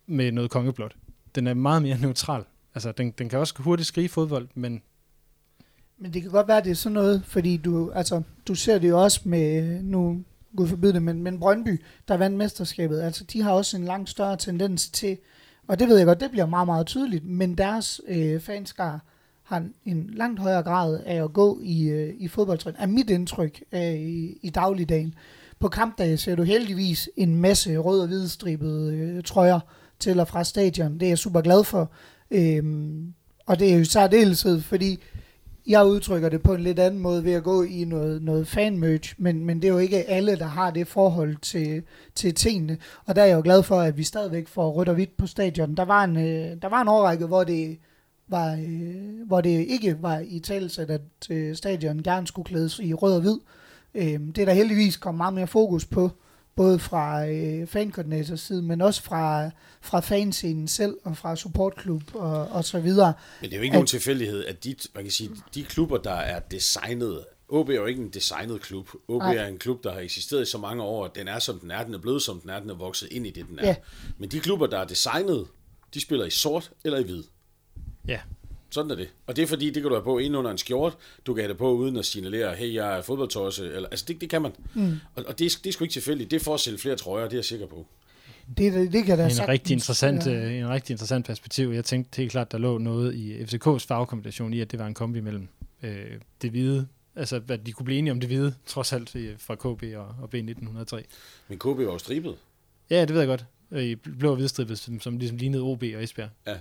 med 0.06 0.32
noget 0.32 0.50
kongeblåt. 0.50 0.96
Den 1.34 1.46
er 1.46 1.54
meget 1.54 1.82
mere 1.82 1.98
neutral. 2.00 2.44
Altså, 2.74 2.92
den, 2.92 3.10
den 3.10 3.28
kan 3.28 3.38
også 3.38 3.54
hurtigt 3.58 3.86
skrige 3.86 4.08
fodbold, 4.08 4.48
men 4.54 4.82
men 5.98 6.12
det 6.12 6.22
kan 6.22 6.30
godt 6.30 6.48
være, 6.48 6.56
at 6.56 6.64
det 6.64 6.70
er 6.70 6.74
sådan 6.74 6.94
noget, 6.94 7.22
fordi 7.24 7.56
du, 7.56 7.90
altså, 7.90 8.22
du 8.48 8.54
ser 8.54 8.78
det 8.78 8.88
jo 8.88 9.02
også 9.02 9.20
med, 9.24 9.82
nu 9.82 10.24
gud 10.56 10.68
forbyde 10.68 10.92
det, 10.92 11.02
men, 11.02 11.22
men 11.22 11.38
Brøndby, 11.38 11.82
der 12.08 12.16
vandt 12.16 12.36
mesterskabet, 12.36 13.00
altså 13.00 13.24
de 13.24 13.42
har 13.42 13.52
også 13.52 13.76
en 13.76 13.84
langt 13.84 14.10
større 14.10 14.36
tendens 14.36 14.88
til, 14.88 15.18
og 15.66 15.78
det 15.78 15.88
ved 15.88 15.96
jeg 15.96 16.06
godt, 16.06 16.20
det 16.20 16.30
bliver 16.30 16.46
meget, 16.46 16.66
meget 16.66 16.86
tydeligt, 16.86 17.24
men 17.24 17.58
deres 17.58 18.00
øh, 18.08 18.40
fanskar 18.40 19.04
har 19.42 19.64
en, 19.84 20.10
langt 20.12 20.40
højere 20.40 20.62
grad 20.62 21.00
af 21.06 21.24
at 21.24 21.32
gå 21.32 21.60
i, 21.62 21.88
øh, 21.88 22.14
i 22.18 22.28
fodboldtræning, 22.28 22.82
er 22.82 22.86
mit 22.86 23.10
indtryk 23.10 23.62
øh, 23.72 23.94
i, 23.94 24.38
i 24.42 24.50
dagligdagen. 24.50 25.14
På 25.58 25.68
kampdage 25.68 26.16
ser 26.16 26.34
du 26.34 26.42
heldigvis 26.42 27.10
en 27.16 27.36
masse 27.36 27.76
rød 27.76 28.00
og 28.00 28.06
hvidstribede 28.06 28.94
øh, 28.94 29.22
trøjer 29.22 29.60
til 29.98 30.20
og 30.20 30.28
fra 30.28 30.44
stadion. 30.44 30.94
Det 30.94 31.02
er 31.02 31.10
jeg 31.10 31.18
super 31.18 31.40
glad 31.40 31.64
for. 31.64 31.90
Øh, 32.30 32.62
og 33.46 33.58
det 33.58 33.72
er 33.72 33.78
jo 33.78 33.84
særdeleshed, 33.84 34.60
fordi 34.60 34.98
jeg 35.66 35.86
udtrykker 35.86 36.28
det 36.28 36.42
på 36.42 36.54
en 36.54 36.60
lidt 36.60 36.78
anden 36.78 37.00
måde 37.00 37.24
ved 37.24 37.32
at 37.32 37.42
gå 37.42 37.62
i 37.62 37.84
noget, 37.84 38.22
noget 38.22 38.46
fan-merch, 38.46 39.14
men, 39.18 39.44
men 39.44 39.62
det 39.62 39.68
er 39.68 39.72
jo 39.72 39.78
ikke 39.78 40.10
alle, 40.10 40.36
der 40.36 40.46
har 40.46 40.70
det 40.70 40.88
forhold 40.88 41.36
til, 41.36 41.82
til 42.14 42.34
tingene. 42.34 42.78
Og 43.06 43.16
der 43.16 43.22
er 43.22 43.26
jeg 43.26 43.36
jo 43.36 43.42
glad 43.44 43.62
for, 43.62 43.80
at 43.80 43.98
vi 43.98 44.04
stadigvæk 44.04 44.48
får 44.48 44.70
rødt 44.70 44.88
og 44.88 44.94
hvidt 44.94 45.16
på 45.16 45.26
stadion. 45.26 45.74
Der 45.74 45.84
var 45.84 46.04
en, 46.04 46.16
øh, 46.16 46.62
der 46.62 46.68
var 46.68 46.82
en 46.82 46.88
årrække, 46.88 47.26
hvor 47.26 47.44
det, 47.44 47.78
var, 48.28 48.52
øh, 48.52 49.26
hvor 49.26 49.40
det 49.40 49.66
ikke 49.66 49.96
var 50.02 50.22
i 50.28 50.38
talsæt, 50.38 50.90
at 50.90 51.30
øh, 51.30 51.56
stadion 51.56 52.02
gerne 52.02 52.26
skulle 52.26 52.46
klædes 52.46 52.78
i 52.78 52.94
rød 52.94 53.14
og 53.14 53.20
hvid. 53.20 53.38
Øh, 53.94 54.20
det 54.26 54.38
er 54.38 54.44
der 54.44 54.52
heldigvis 54.52 54.96
kommet 54.96 55.18
meget 55.18 55.34
mere 55.34 55.46
fokus 55.46 55.86
på, 55.86 56.10
både 56.56 56.78
fra 56.78 57.26
øh, 57.26 57.66
fankoordinators 57.66 58.40
side, 58.40 58.62
men 58.62 58.80
også 58.80 59.02
fra, 59.02 59.50
fra 59.80 60.00
fanscenen 60.00 60.68
selv, 60.68 60.96
og 61.04 61.16
fra 61.16 61.36
supportklub 61.36 62.14
og, 62.14 62.48
og 62.48 62.64
så 62.64 62.80
videre. 62.80 63.12
Men 63.40 63.50
det 63.50 63.56
er 63.56 63.58
jo 63.58 63.62
ikke 63.62 63.74
nogen 63.74 63.86
tilfældighed, 63.86 64.44
at 64.44 64.64
de, 64.64 64.74
man 64.94 65.04
kan 65.04 65.10
sige, 65.10 65.30
de 65.54 65.64
klubber, 65.64 65.98
der 65.98 66.14
er 66.14 66.38
designet, 66.38 67.24
OB 67.48 67.68
er 67.68 67.74
jo 67.74 67.86
ikke 67.86 68.02
en 68.02 68.10
designet 68.10 68.60
klub. 68.60 68.88
OB 69.08 69.22
Nej. 69.22 69.34
er 69.36 69.46
en 69.46 69.58
klub, 69.58 69.84
der 69.84 69.92
har 69.92 70.00
eksisteret 70.00 70.42
i 70.42 70.50
så 70.50 70.58
mange 70.58 70.82
år, 70.82 71.06
den 71.06 71.28
er 71.28 71.38
som 71.38 71.58
den 71.58 71.70
er, 71.70 71.84
den 71.84 71.94
er 71.94 71.98
blevet 71.98 72.22
som 72.22 72.40
den 72.40 72.50
er, 72.50 72.60
den 72.60 72.70
er 72.70 72.74
vokset 72.74 73.08
ind 73.12 73.26
i 73.26 73.30
det, 73.30 73.46
den 73.48 73.58
er. 73.58 73.66
Ja. 73.66 73.76
Men 74.18 74.30
de 74.30 74.40
klubber, 74.40 74.66
der 74.66 74.78
er 74.78 74.84
designet, 74.84 75.46
de 75.94 76.00
spiller 76.00 76.26
i 76.26 76.30
sort 76.30 76.70
eller 76.84 76.98
i 76.98 77.02
hvid. 77.02 77.22
ja, 78.08 78.20
Sådan 78.70 78.90
er 78.90 78.94
det. 78.94 79.08
Og 79.26 79.36
det 79.36 79.42
er 79.42 79.46
fordi, 79.46 79.66
det 79.66 79.74
kan 79.74 79.82
du 79.82 79.90
have 79.94 80.02
på 80.04 80.18
ind 80.18 80.36
under 80.36 80.50
en 80.50 80.58
skjort, 80.58 80.96
du 81.26 81.34
kan 81.34 81.42
have 81.42 81.48
det 81.48 81.58
på 81.58 81.72
uden 81.72 81.96
at 81.96 82.04
signalere, 82.04 82.54
hey, 82.54 82.74
jeg 82.74 82.98
er 82.98 83.02
fodboldtosse, 83.02 83.66
eller, 83.66 83.88
altså 83.88 84.04
det, 84.08 84.20
det 84.20 84.30
kan 84.30 84.42
man. 84.42 84.52
Mm. 84.74 84.92
Og, 85.14 85.24
og 85.26 85.38
det, 85.38 85.44
er, 85.44 85.58
det 85.64 85.68
er 85.68 85.72
sgu 85.72 85.84
ikke 85.84 85.92
tilfældigt, 85.92 86.30
det 86.30 86.40
er 86.40 86.44
for 86.44 86.54
at 86.54 86.60
sælge 86.60 86.78
flere 86.78 86.96
trøjer, 86.96 87.24
det 87.24 87.32
er 87.32 87.36
jeg 87.36 87.44
sikker 87.44 87.66
på. 87.66 87.86
Det, 88.58 88.72
det, 88.72 88.92
det 88.92 89.04
kan 89.04 89.18
da 89.18 89.24
en 89.24 89.30
sagtens- 89.30 89.48
rigtig, 89.48 89.72
interessant, 89.72 90.26
ja. 90.26 90.32
øh, 90.32 90.54
en 90.54 90.68
rigtig 90.68 90.94
interessant 90.94 91.26
perspektiv. 91.26 91.68
Jeg 91.68 91.84
tænkte 91.84 92.16
helt 92.16 92.30
klart, 92.32 92.52
der 92.52 92.58
lå 92.58 92.78
noget 92.78 93.14
i 93.14 93.42
FCK's 93.42 93.86
farvekombination 93.86 94.54
i, 94.54 94.60
at 94.60 94.70
det 94.70 94.78
var 94.78 94.86
en 94.86 94.94
kombi 94.94 95.20
mellem 95.20 95.48
øh, 95.82 96.06
det 96.42 96.50
hvide, 96.50 96.86
altså 97.16 97.40
at 97.48 97.66
de 97.66 97.72
kunne 97.72 97.84
blive 97.84 97.98
enige 97.98 98.12
om 98.12 98.20
det 98.20 98.28
hvide, 98.28 98.54
trods 98.66 98.92
alt 98.92 99.16
øh, 99.16 99.34
fra 99.38 99.54
KB 99.54 99.82
og, 99.96 100.14
og 100.22 100.30
B1903. 100.34 101.02
Men 101.48 101.58
KB 101.58 101.64
var 101.66 101.82
jo 101.82 101.98
stribet. 101.98 102.34
Ja, 102.90 103.00
det 103.00 103.10
ved 103.10 103.18
jeg 103.18 103.28
godt. 103.28 103.44
Øh, 103.72 103.84
I 103.84 103.94
blå 103.94 104.30
og 104.30 104.36
hvidstribet, 104.36 104.78
som, 104.78 105.00
som 105.00 105.18
ligesom 105.18 105.36
lignede 105.38 105.62
OB 105.62 105.82
og 105.82 106.02
Esbjerg. 106.02 106.28
Ja, 106.46 106.52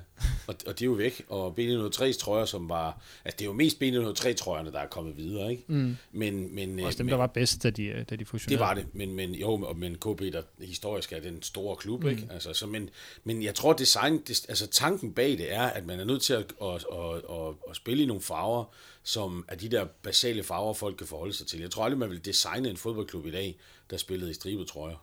og, 0.48 0.56
og 0.68 0.74
det 0.80 0.82
er 0.82 0.86
jo 0.86 0.92
væk. 0.92 1.26
Og 1.30 1.56
B903's 1.60 2.18
trøjer, 2.20 2.46
som 2.46 2.70
var... 2.70 3.02
Altså, 3.26 3.36
det 3.38 3.42
er 3.42 3.46
jo 3.46 3.54
mest 3.54 3.84
B903-trøjerne, 3.84 4.72
der 4.72 4.80
er 4.80 4.88
kommet 4.88 5.18
videre, 5.18 5.52
ikke? 5.52 5.64
Mm. 5.68 5.98
Men, 6.12 6.56
men, 6.56 6.80
Også 6.80 6.98
dem, 6.98 7.06
men, 7.06 7.12
der 7.12 7.18
var 7.18 7.28
bedst, 7.28 7.64
da 7.64 7.70
de, 7.70 7.84
øh, 7.86 8.06
da 8.10 8.16
de 8.16 8.26
fusionerede. 8.26 8.60
Det 8.60 8.68
var 8.68 8.74
det, 8.74 8.86
men, 8.96 9.16
men 9.16 9.36
jo, 9.36 9.52
og- 9.52 9.78
men 9.78 9.96
KB, 9.96 10.20
der 10.34 10.42
historisk 10.60 11.12
er 11.14 11.20
den 11.20 11.42
store 11.42 11.76
klub, 11.76 12.04
mm. 12.04 12.10
ikke? 12.10 12.28
Altså, 12.32 12.54
så, 12.54 12.68
men, 12.68 12.90
men 13.24 13.44
jeg 13.44 13.56
tror, 13.56 13.74
design, 13.74 14.18
det, 14.28 14.46
altså 14.50 14.68
tanken 14.68 15.14
bag 15.14 15.30
det 15.32 15.54
er, 15.54 15.62
at 15.64 15.86
man 15.86 16.00
er 16.00 16.06
nødt 16.06 16.22
til 16.22 16.34
at, 16.34 16.54
at, 16.62 16.68
at, 16.94 17.16
at, 17.30 17.54
at 17.70 17.76
spille 17.76 18.04
i 18.04 18.06
nogle 18.06 18.22
farver, 18.22 18.66
som 19.04 19.46
er 19.48 19.56
de 19.56 19.70
der 19.70 19.86
basale 20.04 20.44
farver, 20.44 20.74
folk 20.74 20.98
kan 20.98 21.08
forholde 21.08 21.34
sig 21.34 21.48
til. 21.48 21.60
Jeg 21.60 21.72
tror 21.72 21.84
aldrig, 21.84 22.00
man 22.00 22.10
vil 22.10 22.26
designe 22.26 22.70
en 22.70 22.78
fodboldklub 22.78 23.26
i 23.26 23.32
dag, 23.32 23.56
der 23.90 23.98
spillede 23.98 24.32
i 24.32 24.34
stribede 24.34 24.68
trøjer. 24.68 24.96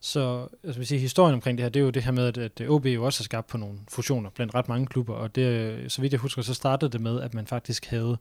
Så 0.00 0.48
altså, 0.64 0.80
vil 0.80 0.86
sige, 0.86 1.00
historien 1.00 1.34
omkring 1.34 1.58
det 1.58 1.64
her, 1.64 1.70
det 1.70 1.80
er 1.80 1.84
jo 1.84 1.90
det 1.90 2.02
her 2.02 2.12
med, 2.12 2.38
at, 2.38 2.60
at 2.60 2.68
OB 2.68 2.86
jo 2.86 3.04
også 3.04 3.20
har 3.20 3.24
skabt 3.24 3.46
på 3.46 3.58
nogle 3.58 3.78
fusioner 3.88 4.30
blandt 4.30 4.54
ret 4.54 4.68
mange 4.68 4.86
klubber, 4.86 5.14
og 5.14 5.34
det, 5.34 5.92
så 5.92 6.00
vidt 6.00 6.12
jeg 6.12 6.20
husker, 6.20 6.42
så 6.42 6.54
startede 6.54 6.92
det 6.92 7.00
med, 7.00 7.20
at 7.20 7.34
man 7.34 7.46
faktisk 7.46 7.86
havde 7.86 8.18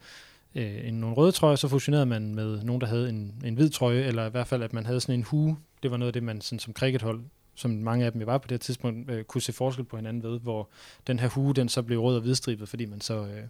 øh, 0.56 0.88
en, 0.88 0.94
nogle 0.94 1.16
røde 1.16 1.32
trøjer, 1.32 1.56
så 1.56 1.68
fusionerede 1.68 2.06
man 2.06 2.36
med 2.36 2.64
nogen, 2.64 2.82
der 2.82 2.88
havde 2.88 3.10
en, 3.10 3.42
en 3.46 3.54
hvid 3.54 3.70
trøje, 3.70 4.02
eller 4.02 4.26
i 4.26 4.30
hvert 4.30 4.48
fald, 4.48 4.64
at 4.64 4.74
man 4.74 4.86
havde 4.86 5.02
sådan 5.02 5.16
en 5.16 5.24
hue. 5.24 5.58
Det 5.84 5.92
var 5.92 5.98
noget 5.98 6.10
af 6.10 6.14
det, 6.14 6.24
man 6.24 6.42
sådan, 6.42 6.60
som 6.60 6.74
crickethold, 6.74 7.22
som 7.56 7.72
mange 7.72 8.06
af 8.06 8.12
dem 8.12 8.22
jo 8.22 8.26
var 8.26 8.38
på 8.38 8.48
det 8.48 8.52
her 8.52 8.58
tidspunkt, 8.58 9.12
øh, 9.12 9.24
kunne 9.24 9.42
se 9.42 9.54
forskel 9.54 9.84
på 9.84 9.96
hinanden 9.96 10.24
ved, 10.24 10.40
hvor 10.40 10.70
den 11.08 11.20
her 11.20 11.28
hue, 11.28 11.54
den 11.54 11.70
så 11.70 11.82
blev 11.82 12.00
rød 12.00 12.16
og 12.16 12.22
hvidstribet, 12.22 12.70
fordi 12.70 12.86
man 12.86 13.02
så 13.02 13.26
øh, 13.26 13.44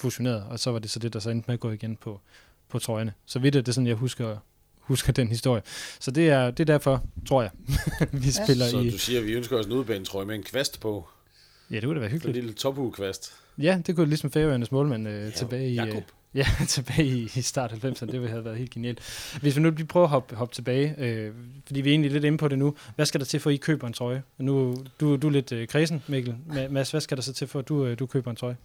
fusionerede, 0.00 0.46
og 0.46 0.58
så 0.58 0.70
var 0.70 0.78
det 0.78 0.90
så 0.90 0.98
det, 0.98 1.12
der 1.12 1.18
så 1.18 1.30
endte 1.30 1.46
med 1.48 1.54
at 1.54 1.60
gå 1.60 1.70
igen 1.70 1.96
på, 1.96 2.20
på 2.68 2.78
trøjerne. 2.78 3.12
Så 3.26 3.38
vidt 3.38 3.56
er 3.56 3.60
det 3.60 3.74
sådan, 3.74 3.86
jeg 3.86 3.96
husker, 3.96 4.36
husker 4.84 5.12
den 5.12 5.28
historie. 5.28 5.62
Så 6.00 6.10
det 6.10 6.28
er, 6.28 6.50
det 6.50 6.60
er 6.60 6.64
derfor, 6.64 7.02
tror 7.28 7.42
jeg, 7.42 7.50
vi 8.12 8.26
Ja. 8.26 8.44
spiller 8.44 8.66
Så 8.66 8.78
i... 8.78 8.90
du 8.90 8.98
siger, 8.98 9.20
at 9.20 9.26
vi 9.26 9.32
ønsker 9.32 9.56
os 9.58 9.66
en 9.66 9.72
udebanetrøje 9.72 10.26
med 10.26 10.34
en 10.34 10.42
kvast 10.42 10.80
på. 10.80 11.08
Ja, 11.70 11.74
det 11.76 11.84
kunne 11.84 11.94
da 11.94 12.00
være 12.00 12.08
En 12.10 12.12
hyggeligt. 12.12 12.36
lille 12.36 12.52
tophugekvast. 12.52 13.32
Ja, 13.58 13.80
det 13.86 13.96
kunne 13.96 14.08
ligesom 14.08 14.30
Færøernes 14.30 14.72
målmand 14.72 15.08
øh, 15.08 15.32
tilbage 15.32 15.66
i... 15.68 15.70
Øh, 15.70 15.74
Jakob. 15.76 16.02
ja, 16.34 16.46
tilbage 16.68 17.06
i, 17.06 17.22
i 17.34 17.42
start 17.42 17.72
90'erne. 17.72 17.84
Det 18.06 18.12
ville 18.12 18.28
have 18.28 18.44
været 18.44 18.56
helt 18.56 18.70
genialt. 18.70 19.00
Hvis 19.40 19.56
vi 19.56 19.60
nu 19.60 19.70
lige 19.70 19.86
prøver 19.86 20.06
at 20.06 20.10
hoppe, 20.10 20.36
hoppe 20.36 20.54
tilbage, 20.54 20.94
øh, 20.98 21.32
fordi 21.66 21.80
vi 21.80 21.88
er 21.88 21.92
egentlig 21.92 22.10
lidt 22.12 22.24
inde 22.24 22.38
på 22.38 22.48
det 22.48 22.58
nu. 22.58 22.74
Hvad 22.96 23.06
skal 23.06 23.20
der 23.20 23.26
til 23.26 23.40
for, 23.40 23.50
at 23.50 23.54
I 23.54 23.56
køber 23.56 23.86
en 23.86 23.92
trøje? 23.92 24.22
Nu, 24.38 24.76
du, 25.00 25.16
du 25.16 25.26
er 25.26 25.30
lidt 25.32 25.52
øh, 25.52 25.68
kredsen, 25.68 26.02
Mikkel. 26.08 26.36
Ma- 26.48 26.68
Mads, 26.68 26.90
hvad 26.90 27.00
skal 27.00 27.16
der 27.16 27.22
så 27.22 27.32
til 27.32 27.46
for, 27.46 27.58
at 27.58 27.68
du, 27.68 27.86
øh, 27.86 27.98
du 27.98 28.06
køber 28.06 28.30
en 28.30 28.36
trøje? 28.36 28.56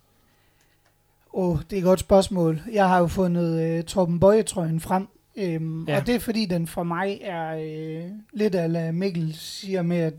Åh, 1.33 1.49
oh, 1.49 1.59
det 1.69 1.73
er 1.73 1.77
et 1.77 1.83
godt 1.83 1.99
spørgsmål. 1.99 2.61
Jeg 2.73 2.87
har 2.87 2.99
jo 2.99 3.07
fundet 3.07 3.77
uh, 3.79 3.85
Torben 3.85 4.19
Bøje-trøjen 4.19 4.79
frem, 4.79 5.07
Øhm, 5.35 5.85
Ja. 5.87 5.99
Og 5.99 6.07
det 6.07 6.15
er 6.15 6.19
fordi, 6.19 6.45
den 6.45 6.67
for 6.67 6.83
mig 6.83 7.19
er 7.21 7.55
øh, 7.55 8.11
lidt 8.33 8.55
af 8.55 8.93
Mikkel 8.93 9.35
siger 9.35 9.81
med, 9.81 9.97
at 9.97 10.13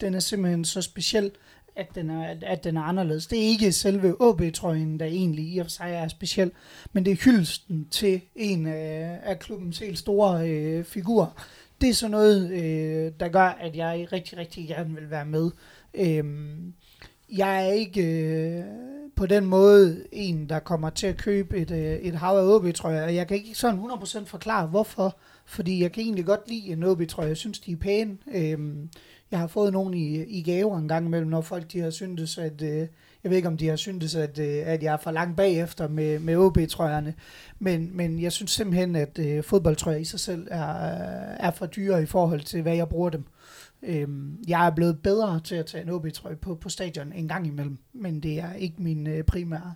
den 0.00 0.14
er 0.14 0.20
simpelthen 0.20 0.64
så 0.64 0.82
speciel, 0.82 1.30
at 1.76 1.94
den 1.94 2.10
er, 2.10 2.34
at, 2.42 2.64
den 2.64 2.76
er 2.76 2.82
anderledes. 2.82 3.26
Det 3.26 3.38
er 3.38 3.42
ikke 3.42 3.72
selve 3.72 4.20
OB-trøjen, 4.20 5.00
der 5.00 5.06
egentlig 5.06 5.44
i 5.44 5.58
og 5.58 5.66
for 5.66 5.70
sig 5.70 5.90
er 5.90 6.08
speciel, 6.08 6.50
men 6.92 7.04
det 7.04 7.10
er 7.10 7.16
hyldesten 7.24 7.88
til 7.90 8.20
en 8.36 8.66
af, 8.66 9.18
af 9.22 9.38
klubbens 9.38 9.78
helt 9.78 9.98
store 9.98 10.50
øh, 10.50 10.84
figurer. 10.84 11.44
Det 11.80 11.88
er 11.88 11.94
sådan 11.94 12.10
noget, 12.10 12.50
øh, 12.50 13.12
der 13.20 13.28
gør, 13.28 13.58
at 13.60 13.76
jeg 13.76 14.08
rigtig, 14.12 14.38
rigtig 14.38 14.68
gerne 14.68 14.94
vil 14.94 15.10
være 15.10 15.24
med. 15.24 15.50
Øhm, 15.94 16.74
jeg 17.32 17.66
er 17.68 17.72
ikke 17.72 18.02
øh, 18.02 18.64
på 19.16 19.26
den 19.26 19.46
måde 19.46 20.04
en, 20.12 20.48
der 20.48 20.58
kommer 20.58 20.90
til 20.90 21.06
at 21.06 21.16
købe 21.16 21.56
et, 21.56 21.70
øh, 21.70 21.94
et 21.94 22.14
hav 22.14 22.36
af 22.36 22.54
OB-trøjer, 22.54 23.04
og 23.04 23.14
jeg 23.14 23.28
kan 23.28 23.36
ikke 23.36 23.54
sådan 23.54 23.78
100% 23.78 24.24
forklare, 24.24 24.66
hvorfor. 24.66 25.16
Fordi 25.46 25.82
jeg 25.82 25.92
kan 25.92 26.02
egentlig 26.02 26.26
godt 26.26 26.48
lide 26.48 26.66
en 26.66 26.82
OB-trøje. 26.82 27.28
Jeg 27.28 27.36
synes, 27.36 27.60
de 27.60 27.72
er 27.72 27.76
pæne. 27.76 28.16
Øhm, 28.34 28.88
jeg 29.30 29.38
har 29.38 29.46
fået 29.46 29.72
nogen 29.72 29.94
i, 29.94 30.24
i 30.24 30.42
gaver 30.42 30.78
en 30.78 30.88
gang 30.88 31.06
imellem, 31.06 31.30
når 31.30 31.40
folk 31.40 31.72
de 31.72 31.80
har 31.80 31.90
syntes, 31.90 32.38
at... 32.38 32.62
Øh, 32.62 32.86
jeg 33.24 33.30
ved 33.30 33.36
ikke, 33.36 33.48
om 33.48 33.56
de 33.56 33.68
har 33.68 33.76
syntes, 33.76 34.14
at, 34.14 34.38
øh, 34.38 34.62
at 34.64 34.82
jeg 34.82 34.92
er 34.92 34.96
for 34.96 35.10
langt 35.10 35.36
bagefter 35.36 35.88
med, 35.88 36.18
med 36.18 36.36
OB-trøjerne. 36.36 37.14
Men, 37.58 37.96
men 37.96 38.20
jeg 38.20 38.32
synes 38.32 38.50
simpelthen, 38.50 38.96
at 38.96 39.18
øh, 39.18 39.44
fodboldtrøjer 39.44 39.98
i 39.98 40.04
sig 40.04 40.20
selv 40.20 40.46
er, 40.50 40.66
er 41.40 41.50
for 41.50 41.66
dyre 41.66 42.02
i 42.02 42.06
forhold 42.06 42.40
til, 42.40 42.62
hvad 42.62 42.76
jeg 42.76 42.88
bruger 42.88 43.10
dem. 43.10 43.24
Øhm, 43.86 44.38
jeg 44.48 44.66
er 44.66 44.70
blevet 44.70 44.98
bedre 45.02 45.40
til 45.40 45.54
at 45.54 45.66
tage 45.66 45.82
en 45.82 45.90
OB-trøje 45.90 46.36
på, 46.36 46.54
på 46.54 46.68
stadion 46.68 47.12
en 47.12 47.28
gang 47.28 47.46
imellem, 47.46 47.78
men 47.92 48.20
det 48.20 48.38
er 48.38 48.54
ikke 48.54 48.74
min 48.78 49.06
øh, 49.06 49.24
primære. 49.24 49.74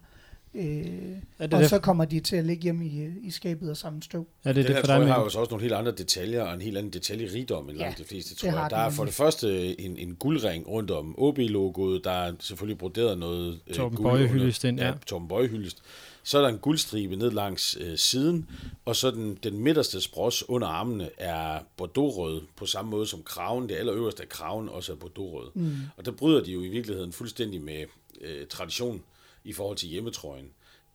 Øh, 0.55 0.65
Er 0.65 1.47
det 1.47 1.55
og 1.55 1.61
det, 1.61 1.71
så 1.71 1.79
kommer 1.79 2.05
de 2.05 2.21
til 2.21 2.37
at 2.37 2.45
ligge 2.47 2.63
hjemme 2.63 2.87
i, 2.87 3.01
øh, 3.03 3.13
i 3.23 3.31
skabet 3.31 3.71
og 3.71 3.77
samle 3.77 4.03
støv. 4.03 4.27
er 4.45 4.53
det, 4.53 4.57
Den 4.57 4.65
det 4.67 4.75
her 4.75 4.81
for 4.81 4.87
dig, 5.05 5.07
har 5.15 5.21
jo 5.23 5.29
så 5.29 5.39
også 5.39 5.51
nogle 5.51 5.63
helt 5.63 5.75
andre 5.75 5.93
detaljer 5.93 6.43
og 6.43 6.55
en 6.55 6.61
helt 6.61 6.77
anden 6.79 6.93
detaljerigdom 6.93 7.69
end 7.69 7.79
Ja, 7.79 7.85
langt 7.85 7.99
de 7.99 8.05
fleste 8.05 8.31
det 8.35 8.39
trøjer. 8.41 8.57
har 8.57 8.69
Der 8.69 8.77
er 8.77 8.91
for 8.91 9.05
det 9.05 9.15
første 9.15 9.81
en, 9.81 9.97
en 9.97 10.15
guldring 10.15 10.69
rundt 10.69 10.91
om 10.91 11.15
OB-logoet, 11.19 12.05
der 12.05 12.11
er 12.11 12.33
selvfølgelig 12.41 12.79
broderet 12.79 13.19
noget 13.19 13.61
øh, 13.67 13.75
Torben 13.75 13.97
guld 13.97 14.13
under- 14.13 14.27
hyldest 14.29 14.65
ind, 14.65 14.81
ja. 14.81 14.87
ja. 14.87 14.93
Torben 15.07 15.29
Bøje 15.29 15.47
hyldest. 15.47 15.83
Så 16.29 16.39
er 16.39 16.43
der 16.43 16.49
en 16.49 16.59
guldstribe 16.59 17.16
ned 17.16 17.31
langs 17.31 17.76
øh, 17.81 17.99
siden, 17.99 18.49
og 18.85 18.97
så 18.97 19.11
den, 19.11 19.39
den 19.43 19.59
midterste 19.59 20.01
spross 20.01 20.45
under 20.49 20.68
armene 20.68 21.11
er 21.18 21.59
bordeauxrød, 21.76 22.43
på 22.57 22.66
samme 22.66 22.91
måde 22.91 23.07
som 23.07 23.22
kraven, 23.22 23.68
det 23.68 23.74
allerøverste 23.74 24.22
af 24.22 24.29
kraven 24.29 24.68
også 24.68 24.93
er 24.93 24.97
bordeauxrød. 24.97 25.51
Mm. 25.55 25.76
Og 25.97 26.05
der 26.05 26.11
bryder 26.11 26.45
de 26.45 26.53
jo 26.53 26.62
i 26.62 26.68
virkeligheden 26.68 27.12
fuldstændig 27.12 27.61
med 27.61 27.85
øh, 28.20 28.47
tradition 28.47 29.03
i 29.45 29.53
forhold 29.53 29.76
til 29.76 29.89
hjemmetrøjen, 29.89 30.47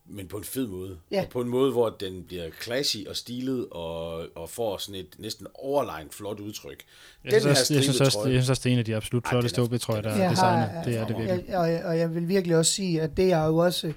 men 0.06 0.28
på 0.28 0.36
en 0.36 0.44
fed 0.44 0.66
måde. 0.66 0.98
Ja. 1.10 1.22
Og 1.22 1.28
på 1.28 1.40
en 1.40 1.48
måde, 1.48 1.72
hvor 1.72 1.88
den 1.90 2.24
bliver 2.24 2.50
classy 2.62 2.96
og 3.08 3.16
stilet, 3.16 3.66
og, 3.70 4.26
og 4.34 4.50
får 4.50 4.76
sådan 4.78 5.00
et 5.00 5.14
næsten 5.18 5.46
overlegnet 5.54 6.14
flot 6.14 6.40
udtryk. 6.40 6.82
Jeg 7.24 7.40
synes, 7.40 7.60
også, 7.60 7.74
jeg, 7.74 7.82
synes 7.82 8.00
også, 8.00 8.18
jeg 8.24 8.30
synes 8.30 8.50
også, 8.50 8.60
det 8.64 8.70
er 8.70 8.72
en 8.72 8.78
af 8.78 8.84
de 8.84 8.96
absolut 8.96 9.28
flotteste 9.28 9.60
den 9.60 9.70
er- 9.72 9.74
OB-trøjer, 9.74 10.02
der 10.02 10.12
den 10.12 10.20
er 10.20 10.24
er- 10.24 10.30
designet. 10.30 10.84
Det 10.84 10.96
er 10.96 11.06
det 11.06 11.16
virkelig. 11.18 11.44
Jeg, 11.48 11.56
og, 11.84 11.88
og 11.90 11.98
jeg 11.98 12.14
vil 12.14 12.28
virkelig 12.28 12.56
også 12.56 12.72
sige, 12.72 13.00
at 13.02 13.16
det 13.16 13.32
er 13.32 13.44
jo 13.46 13.56
også 13.56 13.92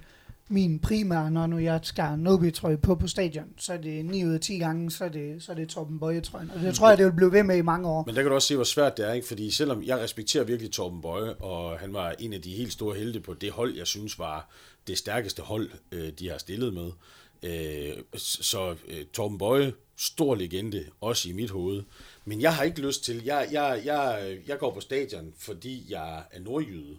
min 0.49 0.79
primære, 0.79 1.31
når 1.31 1.47
nu 1.47 1.57
jeg 1.57 1.79
skal 1.83 2.13
en 2.13 2.27
OB-trøje 2.27 2.77
på 2.77 2.95
på 2.95 3.07
stadion, 3.07 3.45
så 3.57 3.73
er 3.73 3.77
det 3.77 4.05
9 4.05 4.25
ud 4.25 4.33
af 4.33 4.39
10 4.39 4.57
gange, 4.57 4.91
så 4.91 5.05
er 5.05 5.09
det, 5.09 5.43
så 5.43 5.51
er 5.51 5.55
det 5.55 5.69
Torben 5.69 5.99
Bøje-trøjen. 5.99 6.51
Og 6.55 6.61
det 6.61 6.75
tror 6.75 6.89
jeg, 6.89 6.97
det 6.97 7.05
vil 7.05 7.11
blive 7.11 7.31
ved 7.31 7.43
med 7.43 7.57
i 7.57 7.61
mange 7.61 7.89
år. 7.89 8.03
Men 8.05 8.15
der 8.15 8.21
kan 8.21 8.29
du 8.29 8.35
også 8.35 8.47
se, 8.47 8.55
hvor 8.55 8.63
svært 8.63 8.97
det 8.97 9.07
er, 9.07 9.13
ikke? 9.13 9.27
fordi 9.27 9.51
selvom 9.51 9.83
jeg 9.83 9.99
respekterer 9.99 10.43
virkelig 10.43 10.71
Torben 10.71 11.01
Bøje, 11.01 11.33
og 11.33 11.79
han 11.79 11.93
var 11.93 12.15
en 12.19 12.33
af 12.33 12.41
de 12.41 12.53
helt 12.53 12.73
store 12.73 12.95
helte 12.95 13.19
på 13.19 13.33
det 13.33 13.51
hold, 13.51 13.77
jeg 13.77 13.87
synes 13.87 14.19
var 14.19 14.49
det 14.87 14.97
stærkeste 14.97 15.41
hold, 15.41 15.69
øh, 15.91 16.09
de 16.19 16.29
har 16.29 16.37
stillet 16.37 16.73
med. 16.73 16.91
Øh, 17.43 18.03
så 18.15 18.75
øh, 18.87 19.05
Torben 19.13 19.37
Bøje, 19.37 19.73
stor 19.97 20.35
legende, 20.35 20.85
også 21.01 21.29
i 21.29 21.33
mit 21.33 21.49
hoved. 21.49 21.83
Men 22.25 22.41
jeg 22.41 22.55
har 22.55 22.63
ikke 22.63 22.81
lyst 22.81 23.03
til, 23.03 23.23
jeg, 23.23 23.47
jeg, 23.51 23.81
jeg, 23.85 24.37
jeg 24.47 24.57
går 24.57 24.73
på 24.73 24.79
stadion, 24.79 25.33
fordi 25.37 25.85
jeg 25.89 26.23
er 26.31 26.39
nordjyde, 26.39 26.97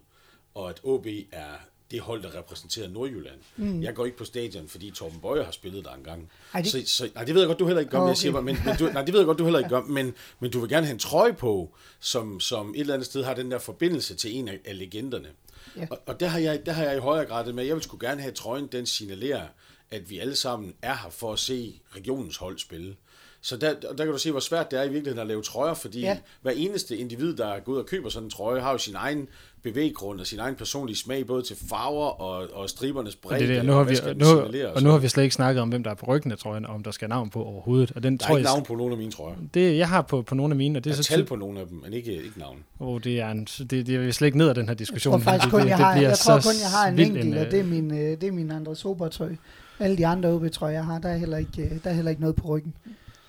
og 0.54 0.70
at 0.70 0.80
OB 0.84 1.06
er 1.32 1.54
det 1.90 2.00
hold, 2.00 2.22
der 2.22 2.34
repræsenterer 2.38 2.88
Nordjylland. 2.88 3.38
Mm. 3.56 3.82
Jeg 3.82 3.94
går 3.94 4.04
ikke 4.04 4.16
på 4.16 4.24
stadion, 4.24 4.68
fordi 4.68 4.90
Torben 4.90 5.20
Bøje 5.20 5.44
har 5.44 5.52
spillet 5.52 5.84
der 5.84 5.92
engang. 5.94 6.30
Ej, 6.54 6.60
det- 6.60 6.70
Så, 6.72 6.82
så, 6.86 7.10
nej, 7.14 7.24
det 7.24 7.34
ved 7.34 7.42
jeg 7.42 7.46
godt, 7.46 7.58
du 7.58 7.66
heller 7.66 7.80
ikke 7.80 7.90
gør, 7.90 7.98
okay. 7.98 8.04
Okay. 8.04 8.10
jeg 8.10 8.16
siger 8.18 8.32
bare, 8.32 8.42
men, 8.42 8.56
men 8.64 8.76
du, 8.76 8.86
nej, 8.86 9.02
det 9.04 9.12
ved 9.12 9.20
jeg 9.20 9.26
godt, 9.26 9.38
du 9.38 9.44
heller 9.44 9.58
ikke 9.58 9.70
gør, 9.70 9.82
men, 9.82 10.14
men 10.40 10.50
du 10.50 10.60
vil 10.60 10.68
gerne 10.68 10.86
have 10.86 10.92
en 10.92 10.98
trøje 10.98 11.32
på, 11.32 11.76
som, 12.00 12.40
som 12.40 12.70
et 12.74 12.80
eller 12.80 12.94
andet 12.94 13.06
sted 13.06 13.24
har 13.24 13.34
den 13.34 13.50
der 13.50 13.58
forbindelse 13.58 14.14
til 14.14 14.36
en 14.36 14.48
af, 14.48 14.58
af 14.64 14.78
legenderne. 14.78 15.28
Ja. 15.76 15.86
Og, 15.90 15.98
og 16.06 16.20
der, 16.20 16.26
har 16.26 16.38
jeg, 16.38 16.66
der 16.66 16.72
har 16.72 16.84
jeg 16.84 16.96
i 16.96 17.00
højere 17.00 17.24
grad 17.26 17.46
det 17.46 17.54
med, 17.54 17.64
jeg 17.64 17.74
vil 17.74 17.82
sgu 17.82 17.96
gerne 18.00 18.20
have 18.20 18.32
trøjen, 18.32 18.66
den 18.66 18.86
signalerer, 18.86 19.46
at 19.90 20.10
vi 20.10 20.18
alle 20.18 20.36
sammen 20.36 20.74
er 20.82 20.94
her 21.02 21.10
for 21.10 21.32
at 21.32 21.38
se 21.38 21.80
regionens 21.96 22.36
hold 22.36 22.58
spille. 22.58 22.96
Så 23.42 23.56
der, 23.56 23.74
der 23.98 24.04
kan 24.04 24.12
du 24.12 24.18
se, 24.18 24.30
hvor 24.30 24.40
svært 24.40 24.70
det 24.70 24.78
er 24.78 24.82
i 24.82 24.88
virkeligheden 24.88 25.18
at 25.20 25.26
lave 25.26 25.42
trøjer, 25.42 25.74
fordi 25.74 26.00
ja. 26.00 26.18
Hver 26.42 26.50
eneste 26.56 26.96
individ, 26.96 27.36
der 27.36 27.58
går 27.64 27.72
ud 27.72 27.78
og 27.78 27.86
køber 27.86 28.08
sådan 28.08 28.26
en 28.26 28.30
trøje, 28.30 28.60
har 28.60 28.72
jo 28.72 28.78
sin 28.78 28.94
egen 28.94 29.28
bevæggrund 29.62 30.20
og 30.20 30.26
sin 30.26 30.38
egen 30.38 30.54
personlige 30.54 30.96
smag, 30.96 31.26
både 31.26 31.42
til 31.42 31.56
farver 31.70 32.06
og, 32.20 32.48
og 32.52 32.70
stribernes 32.70 33.14
Og, 33.14 33.20
bredde. 33.22 33.46
det 33.46 33.52
er 33.52 33.56
det, 33.58 33.66
nu 33.66 33.72
har 33.72 33.78
og 33.80 33.88
vi, 33.88 33.94
nu, 34.14 34.24
signalere, 34.24 34.72
og 34.72 34.82
nu 34.82 34.90
har 34.90 34.98
vi 34.98 35.08
slet 35.08 35.22
ikke 35.22 35.34
snakket 35.34 35.62
om, 35.62 35.68
hvem 35.68 35.82
der 35.82 35.90
er 35.90 35.94
på 35.94 36.06
ryggen 36.06 36.32
af 36.32 36.38
trøjen, 36.38 36.66
og 36.66 36.74
om 36.74 36.82
der 36.82 36.90
skal 36.90 37.08
navn 37.08 37.30
på 37.30 37.44
overhovedet. 37.44 37.92
Og 37.96 38.02
den 38.02 38.16
Der 38.16 38.24
er 38.24 38.28
tror 38.28 38.36
ikke 38.38 38.48
jeg, 38.48 38.54
navn 38.56 38.64
på 38.66 38.74
nogen 38.74 38.92
af 38.92 38.98
mine 38.98 39.10
trøjer. 39.12 39.36
det, 39.54 39.76
jeg 39.78 39.88
har 39.88 40.02
på, 40.02 40.22
på 40.22 40.34
nogle 40.34 40.52
af 40.52 40.56
mine, 40.56 40.78
og 40.78 40.84
det 40.84 40.90
er 40.90 40.94
så 40.94 41.02
tal 41.02 41.24
på 41.24 41.36
nogle 41.36 41.60
af 41.60 41.66
dem, 41.66 41.80
men 41.84 41.92
ikke, 41.92 42.12
ikke 42.12 42.38
navn. 42.38 42.58
oh, 42.80 43.00
det 43.04 43.20
er 43.20 43.28
en, 43.30 43.44
det, 43.44 43.70
det 43.70 43.88
er 44.08 44.10
slet 44.12 44.26
ikke 44.28 44.38
ned 44.38 44.48
af 44.48 44.54
den 44.54 44.64
her 44.64 44.70
Jeg 44.70 44.78
diskussion. 44.78 45.12
tror 45.12 45.18
faktisk 45.18 45.44
Det 45.44 45.50
kun, 45.50 45.60
bliver- 45.60 45.68
jeg 45.70 45.78
det 45.78 45.84
har, 45.86 45.94
bliver 45.94 46.08
jeg 46.08 46.18
tror 46.18 46.34
kun, 46.40 46.52
jeg 46.62 46.70
har 46.70 46.88
en 46.88 46.98
enkelt, 46.98 47.34
øh, 47.34 47.40
og 47.40 47.50
det 47.50 47.60
er 47.60 47.64
min, 47.64 47.90
øh, 47.90 48.20
det 48.20 48.24
er 48.24 48.32
min 48.32 48.50
andre 48.50 48.76
Sober-trøje. 48.76 49.38
Alle 49.80 49.96
de 49.96 50.06
andre 50.06 50.28
OB-trøjer, 50.32 50.74
jeg 50.74 50.84
har, 50.84 50.98
der 50.98 51.08
er, 51.08 51.16
heller 51.16 51.36
ikke, 51.38 51.62
øh, 51.62 51.70
der 51.84 51.90
er 51.90 51.94
heller 51.94 52.10
ikke 52.10 52.20
noget 52.22 52.36
på 52.36 52.48
ryggen. 52.48 52.74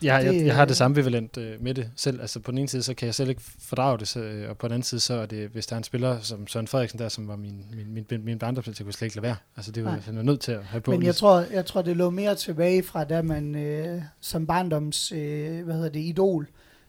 Jeg, 0.03 0.25
jeg, 0.25 0.33
Det, 0.33 0.45
jeg 0.45 0.55
har 0.55 0.65
det 0.65 0.71
øh, 0.71 0.75
samme 0.75 0.93
ambivalent 0.93 1.37
øh, 1.37 1.63
med 1.63 1.73
det 1.73 1.89
selv. 1.95 2.21
Altså 2.21 2.39
på 2.39 2.51
den 2.51 2.57
ene 2.57 2.67
side, 2.67 2.83
så 2.83 2.93
kan 2.93 3.05
jeg 3.05 3.15
selv 3.15 3.29
ikke 3.29 3.41
fordrage 3.59 3.97
det, 3.97 4.07
så, 4.07 4.19
øh, 4.19 4.49
og 4.49 4.57
på 4.57 4.67
den 4.67 4.73
anden 4.73 4.83
side, 4.83 5.01
så 5.01 5.13
er 5.13 5.25
det, 5.25 5.49
hvis 5.49 5.67
der 5.67 5.73
er 5.73 5.77
en 5.77 5.83
spiller 5.83 6.21
som 6.21 6.47
Søren 6.47 6.67
Frederiksen 6.67 6.99
der, 6.99 7.09
som 7.09 7.27
var 7.27 7.35
min, 7.35 7.65
min, 7.75 7.93
min, 7.93 8.05
min, 8.09 8.25
min 8.25 8.39
barndomsspiller, 8.39 8.75
så 8.75 8.83
kunne 8.83 8.89
jeg 8.89 8.93
slet 8.93 9.05
ikke 9.05 9.15
lade 9.15 9.23
være. 9.23 9.35
Altså 9.57 9.71
det 9.71 9.85
var 9.85 9.91
jeg 10.07 10.15
var 10.15 10.21
nødt 10.21 10.39
til 10.39 10.51
at 10.51 10.63
have 10.63 10.81
på. 10.81 10.91
Men 10.91 10.99
jeg 10.99 11.03
ligesom. 11.03 11.25
tror, 11.25 11.45
jeg 11.53 11.65
tror, 11.65 11.81
det 11.81 11.97
lå 11.97 12.09
mere 12.09 12.35
tilbage 12.35 12.83
fra, 12.83 13.03
da 13.03 13.21
man 13.21 13.55
øh, 13.55 14.01
som 14.21 14.47
barndoms, 14.47 15.11
øh, 15.11 15.63
hvad 15.65 15.75
hedder 15.75 15.89
det, 15.89 15.99
idol, 15.99 16.47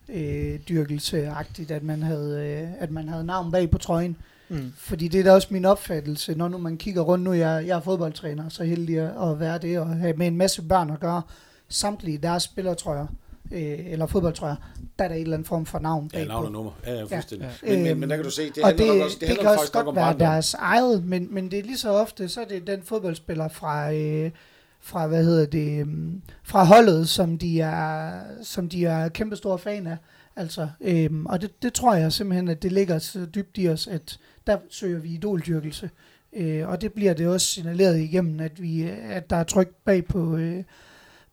øh, 0.09 0.59
dyrkelse-agtigt, 0.69 1.71
at 1.71 1.83
man, 1.83 2.03
havde, 2.03 2.61
øh, 2.63 2.83
at 2.83 2.91
man 2.91 3.09
havde 3.09 3.25
navn 3.25 3.53
bag 3.53 3.71
på 3.71 3.79
trøjen. 3.79 4.17
Mm. 4.49 4.73
Fordi 4.77 5.09
det 5.09 5.21
er 5.21 5.25
da 5.25 5.33
også 5.33 5.49
min 5.51 5.65
opfattelse, 5.65 6.35
når 6.35 6.49
nu 6.49 6.59
man 6.59 6.77
kigger 6.77 7.03
rundt, 7.03 7.25
nu 7.25 7.33
jeg, 7.33 7.65
jeg 7.67 7.77
er 7.77 7.81
fodboldtræner, 7.81 8.49
så 8.49 8.65
heldig 8.65 8.99
at 8.99 9.41
være 9.41 9.59
det, 9.59 9.79
og 9.79 9.87
have 9.87 10.17
med 10.17 10.27
en 10.27 10.37
masse 10.37 10.63
børn 10.63 10.91
at 10.91 11.01
gøre, 11.01 11.23
samtlige 11.71 12.19
deres 12.19 12.43
spillertrøjer, 12.43 13.07
øh, 13.53 13.93
eller 13.93 14.07
fodboldtrøjer, 14.07 14.57
der 14.99 15.05
er 15.05 15.09
der 15.09 15.15
et 15.15 15.21
eller 15.21 15.37
andet 15.37 15.49
form 15.49 15.67
for 15.67 15.79
navn 15.79 16.11
Ja, 16.15 16.25
navn 16.25 16.47
og 16.47 16.53
nummer. 16.53 16.73
Ja, 16.87 16.95
ja, 16.95 17.03
fuldstændig. 17.03 17.49
Ja. 17.63 17.69
Men, 17.69 17.83
men, 17.83 17.91
Øhm, 17.91 18.01
men 18.01 18.11
der 18.11 18.17
kan 18.17 18.25
du 18.25 18.31
se, 18.31 18.43
det 18.43 18.63
og 18.63 18.69
handler 18.69 18.93
det, 18.93 19.03
også, 19.05 19.15
det, 19.15 19.21
det 19.21 19.29
handler 19.29 19.51
kan 19.51 19.61
også 19.61 19.73
godt 19.73 19.87
om 19.87 19.97
være 19.97 20.19
deres 20.19 20.55
eget, 20.55 21.05
men, 21.05 21.35
men 21.35 21.51
det 21.51 21.59
er 21.59 21.63
lige 21.63 21.79
så 21.79 21.91
ofte, 21.91 22.29
så 22.29 22.41
er 22.41 22.45
det 22.45 22.67
den 22.67 22.83
fodboldspiller 22.83 23.49
fra, 23.49 23.93
øh, 23.93 24.31
fra 24.81 25.07
hvad 25.07 25.25
hedder 25.25 25.47
det, 25.47 25.83
um, 25.83 26.23
fra 26.43 26.65
holdet, 26.65 27.09
som 27.09 27.39
de 27.39 27.61
er, 27.61 28.13
som 28.43 28.69
de 28.69 28.87
er 28.87 29.09
kæmpe 29.09 29.37
store 29.37 29.59
fan 29.59 29.87
af. 29.87 29.97
Altså, 30.37 30.69
øhm, 30.81 31.27
og 31.27 31.41
det, 31.41 31.63
det 31.63 31.73
tror 31.73 31.95
jeg 31.95 32.13
simpelthen, 32.13 32.49
at 32.49 32.63
det 32.63 32.73
ligger 32.73 32.99
så 32.99 33.27
dybt 33.35 33.59
i 33.59 33.69
os, 33.69 33.87
at 33.87 34.19
der 34.47 34.59
søger 34.71 34.99
vi 34.99 35.09
idoldyrkelse. 35.09 35.91
Øh, 36.33 36.69
og 36.69 36.81
det 36.81 36.93
bliver 36.93 37.15
det 37.15 37.29
også 37.29 37.47
signaleret 37.47 38.01
igennem, 38.01 38.41
at, 38.41 38.63
vi, 38.63 38.89
at 39.11 39.31
der 39.31 39.37
er 39.37 39.45
tryk 39.45 39.69
bag 39.85 40.05
på, 40.05 40.37
øh, 40.37 40.65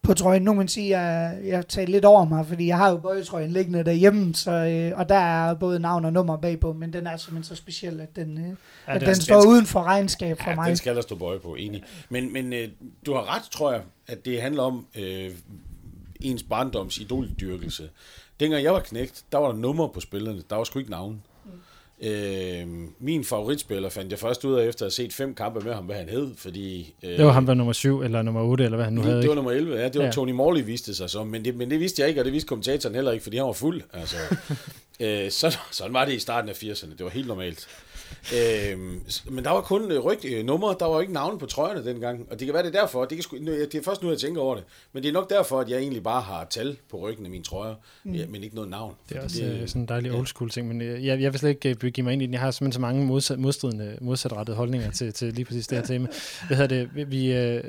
på 0.01 0.13
trøjen. 0.13 0.41
Nu 0.41 0.51
kan 0.51 0.57
man 0.57 0.67
sige, 0.67 0.97
at 0.97 1.01
jeg, 1.03 1.39
jeg 1.45 1.67
tager 1.67 1.87
lidt 1.87 2.05
over 2.05 2.25
mig, 2.25 2.45
fordi 2.45 2.67
jeg 2.67 2.77
har 2.77 2.89
jo 2.89 2.97
bøjetrøjen 2.97 3.51
liggende 3.51 3.83
derhjemme, 3.83 4.35
så, 4.35 4.51
øh, 4.51 4.99
og 4.99 5.09
der 5.09 5.15
er 5.15 5.53
både 5.53 5.79
navn 5.79 6.05
og 6.05 6.13
nummer 6.13 6.37
bagpå, 6.37 6.73
men 6.73 6.93
den 6.93 7.07
er 7.07 7.17
simpelthen 7.17 7.43
så 7.43 7.61
speciel, 7.61 7.99
at 8.01 8.15
den, 8.15 8.37
øh, 8.37 8.43
Ja, 8.87 8.95
at 8.95 9.01
den 9.01 9.09
er, 9.09 9.13
står 9.13 9.47
uden 9.47 9.65
for 9.65 9.83
regnskab 9.83 10.37
for 10.41 10.49
Ja, 10.49 10.55
mig. 10.55 10.67
den 10.67 10.77
skal 10.77 10.95
der 10.95 11.01
stå 11.01 11.15
bøje 11.15 11.39
på, 11.39 11.55
enig. 11.55 11.83
Men, 12.09 12.33
men 12.33 12.53
øh, 12.53 12.67
du 13.05 13.13
har 13.13 13.35
ret, 13.35 13.43
tror 13.43 13.71
jeg, 13.71 13.81
at 14.07 14.25
det 14.25 14.41
handler 14.41 14.63
om 14.63 14.85
øh, 14.97 15.31
ens 16.19 16.43
barndoms 16.43 16.97
idoldyrkelse. 16.97 17.89
Dengang 18.39 18.63
jeg 18.63 18.73
var 18.73 18.79
knægt, 18.79 19.23
der 19.31 19.37
var 19.37 19.47
der 19.47 19.55
nummer 19.57 19.87
på 19.87 19.99
spillerne, 19.99 20.41
der 20.49 20.55
var 20.55 20.63
sgu 20.63 20.79
ikke 20.79 20.91
navn. 20.91 21.21
Øh, 22.03 22.67
min 22.99 23.23
favoritspiller 23.23 23.89
fandt 23.89 24.11
jeg 24.11 24.19
først 24.19 24.45
ud 24.45 24.55
af, 24.55 24.67
efter 24.67 24.85
at 24.85 24.85
have 24.85 24.91
set 24.91 25.13
fem 25.13 25.35
kampe 25.35 25.59
med 25.65 25.73
ham, 25.73 25.85
hvad 25.85 25.95
han 25.95 26.09
hed, 26.09 26.31
fordi... 26.37 26.93
Øh, 27.03 27.17
det 27.17 27.25
var 27.25 27.31
ham, 27.31 27.45
der 27.45 27.49
var 27.49 27.55
nummer 27.57 27.73
7 27.73 28.01
eller 28.01 28.21
nummer 28.21 28.41
8, 28.41 28.63
eller 28.63 28.75
hvad 28.75 28.85
han 28.85 28.93
nu 28.93 29.01
det, 29.01 29.09
havde. 29.09 29.21
det 29.21 29.29
var 29.29 29.35
nummer 29.35 29.51
11, 29.51 29.75
ja. 29.77 29.89
Det 29.89 29.99
var 29.99 30.05
Ja. 30.05 30.11
Tony 30.11 30.31
Morley, 30.31 30.65
viste 30.65 30.95
sig 30.95 31.09
som. 31.09 31.27
Men 31.27 31.45
det, 31.45 31.55
men 31.55 31.69
det 31.69 31.79
vidste 31.79 32.01
jeg 32.01 32.09
ikke, 32.09 32.21
og 32.21 32.25
det 32.25 32.33
vidste 32.33 32.47
kommentatoren 32.47 32.95
heller 32.95 33.11
ikke, 33.11 33.23
fordi 33.23 33.37
han 33.37 33.45
var 33.45 33.53
fuld. 33.53 33.81
Altså, 33.93 34.15
øh, 34.99 35.31
så, 35.31 35.57
sådan 35.71 35.93
var 35.93 36.05
det 36.05 36.13
i 36.13 36.19
starten 36.19 36.49
af 36.49 36.53
80'erne. 36.63 36.91
Det 36.91 37.03
var 37.03 37.09
helt 37.09 37.27
normalt. 37.27 37.67
Øh, 38.35 38.79
men 39.29 39.43
der 39.43 39.49
var 39.49 39.61
kun 39.61 39.91
øh, 39.91 39.99
ryg, 39.99 40.25
øh, 40.25 40.45
numre, 40.45 40.75
der 40.79 40.85
var 40.85 41.01
ikke 41.01 41.13
navne 41.13 41.39
på 41.39 41.45
trøjerne 41.45 41.85
dengang. 41.85 42.27
Og 42.31 42.39
det 42.39 42.45
kan 42.45 42.53
være, 42.53 42.63
det 42.63 42.75
er 42.75 42.79
derfor. 42.79 43.05
Det, 43.05 43.17
kan 43.17 43.23
sgu, 43.23 43.37
det 43.37 43.75
er 43.75 43.83
først 43.83 44.03
nu, 44.03 44.09
jeg 44.09 44.19
tænker 44.19 44.41
over 44.41 44.55
det. 44.55 44.63
Men 44.93 45.03
det 45.03 45.09
er 45.09 45.13
nok 45.13 45.29
derfor, 45.29 45.59
at 45.59 45.69
jeg 45.69 45.79
egentlig 45.79 46.03
bare 46.03 46.21
har 46.21 46.47
tal 46.49 46.77
på 46.89 46.97
ryggen 46.97 47.25
af 47.25 47.31
mine 47.31 47.43
trøjer, 47.43 47.75
mm. 48.03 48.13
ja, 48.13 48.25
men 48.27 48.43
ikke 48.43 48.55
noget 48.55 48.69
navn. 48.69 48.93
Det 49.09 49.17
er 49.17 49.23
også 49.23 49.43
øh, 49.43 49.67
sådan 49.67 49.81
en 49.81 49.87
dejlig 49.87 50.11
old 50.11 50.27
school 50.27 50.49
ting, 50.49 50.67
men 50.67 50.81
jeg, 50.81 51.21
jeg 51.21 51.33
vil 51.33 51.39
slet 51.39 51.49
ikke 51.49 51.75
begive 51.75 52.03
mig 52.03 52.13
ind 52.13 52.21
i 52.21 52.25
den. 52.25 52.33
Jeg 52.33 52.41
har 52.41 52.51
simpelthen 52.51 52.73
så 52.73 52.81
mange 52.81 53.05
modsat, 53.05 53.39
modstridende, 53.39 53.97
modsatrettede 54.01 54.57
holdninger 54.57 54.91
til, 54.91 55.13
til 55.13 55.33
lige 55.33 55.45
præcis 55.45 55.67
det 55.67 55.77
her 55.77 55.85
tema. 55.93 56.07
Hvad 56.47 56.57
hedder 56.57 56.75
det? 56.75 56.89
Vi, 56.95 57.03
vi, 57.03 57.33
øh, 57.33 57.63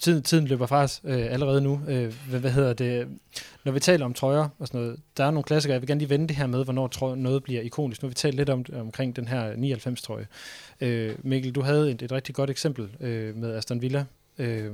tiden, 0.00 0.22
tiden 0.22 0.46
løber 0.46 0.66
fra 0.66 0.82
os 0.82 1.00
øh, 1.04 1.32
allerede 1.32 1.60
nu. 1.60 1.80
Øh, 1.88 2.14
hvad, 2.28 2.40
hvad 2.40 2.50
hedder 2.50 2.72
det? 2.72 3.08
Når 3.64 3.72
vi 3.72 3.80
taler 3.80 4.04
om 4.04 4.14
trøjer 4.14 4.48
og 4.58 4.66
sådan 4.66 4.80
noget, 4.80 5.00
der 5.16 5.24
er 5.24 5.30
nogle 5.30 5.44
klassikere. 5.44 5.72
Jeg 5.72 5.82
vil 5.82 5.88
gerne 5.88 5.98
lige 5.98 6.10
vende 6.10 6.28
det 6.28 6.36
her 6.36 6.46
med, 6.46 6.64
hvornår 6.64 6.88
trøje, 6.88 7.16
noget 7.16 7.42
bliver 7.42 7.62
ikonisk. 7.62 8.02
Nu 8.02 8.06
har 8.06 8.10
vi 8.10 8.14
talt 8.14 8.34
lidt 8.34 8.50
om, 8.50 8.64
omkring 8.74 9.16
den 9.16 9.28
her 9.28 9.52
99-trøje. 9.52 10.26
Øh, 10.80 11.14
Mikkel, 11.18 11.52
du 11.52 11.60
havde 11.60 11.90
et, 11.90 12.02
et 12.02 12.12
rigtig 12.12 12.34
godt 12.34 12.50
eksempel 12.50 12.88
øh, 13.00 13.36
med 13.36 13.54
Aston 13.54 13.82
Villa, 13.82 14.04
øh, 14.38 14.72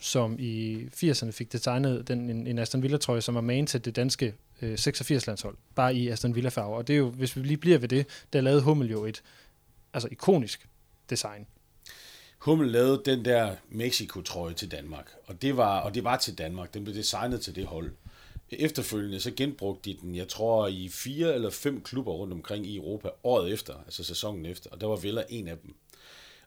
som 0.00 0.36
i 0.38 0.84
80'erne 0.94 1.30
fik 1.30 1.52
designet 1.52 2.08
den, 2.08 2.30
en, 2.30 2.46
en 2.46 2.58
Aston 2.58 2.82
Villa-trøje, 2.82 3.20
som 3.20 3.34
var 3.34 3.40
man 3.40 3.66
til 3.66 3.84
det 3.84 3.96
danske 3.96 4.34
øh, 4.62 4.74
86-landshold, 4.74 5.56
bare 5.74 5.94
i 5.94 6.08
Aston 6.08 6.34
Villa-farver. 6.34 6.76
Og 6.76 6.88
det 6.88 6.94
er 6.94 6.98
jo, 6.98 7.08
hvis 7.08 7.36
vi 7.36 7.42
lige 7.42 7.56
bliver 7.56 7.78
ved 7.78 7.88
det, 7.88 8.06
der 8.32 8.40
lavede 8.40 8.62
Hummel 8.62 8.90
jo 8.90 9.04
et 9.04 9.22
altså 9.92 10.08
ikonisk 10.12 10.68
design. 11.10 11.46
Hummel 12.38 12.70
lavede 12.70 13.02
den 13.04 13.24
der 13.24 13.56
Mexico-trøje 13.68 14.54
til 14.54 14.70
Danmark, 14.70 15.14
og 15.26 15.42
det, 15.42 15.56
var, 15.56 15.80
og 15.80 15.94
det 15.94 16.04
var 16.04 16.16
til 16.16 16.38
Danmark. 16.38 16.74
Den 16.74 16.84
blev 16.84 16.96
designet 16.96 17.40
til 17.40 17.54
det 17.54 17.66
hold. 17.66 17.90
Efterfølgende 18.50 19.20
så 19.20 19.30
genbrugte 19.36 19.90
de 19.90 19.98
den, 20.00 20.14
jeg 20.14 20.28
tror, 20.28 20.66
i 20.66 20.88
fire 20.88 21.34
eller 21.34 21.50
fem 21.50 21.82
klubber 21.82 22.12
rundt 22.12 22.32
omkring 22.32 22.66
i 22.66 22.76
Europa 22.76 23.08
året 23.24 23.52
efter, 23.52 23.74
altså 23.84 24.04
sæsonen 24.04 24.46
efter, 24.46 24.70
og 24.70 24.80
der 24.80 24.86
var 24.86 24.96
Villa 24.96 25.22
en 25.28 25.48
af 25.48 25.58
dem. 25.58 25.74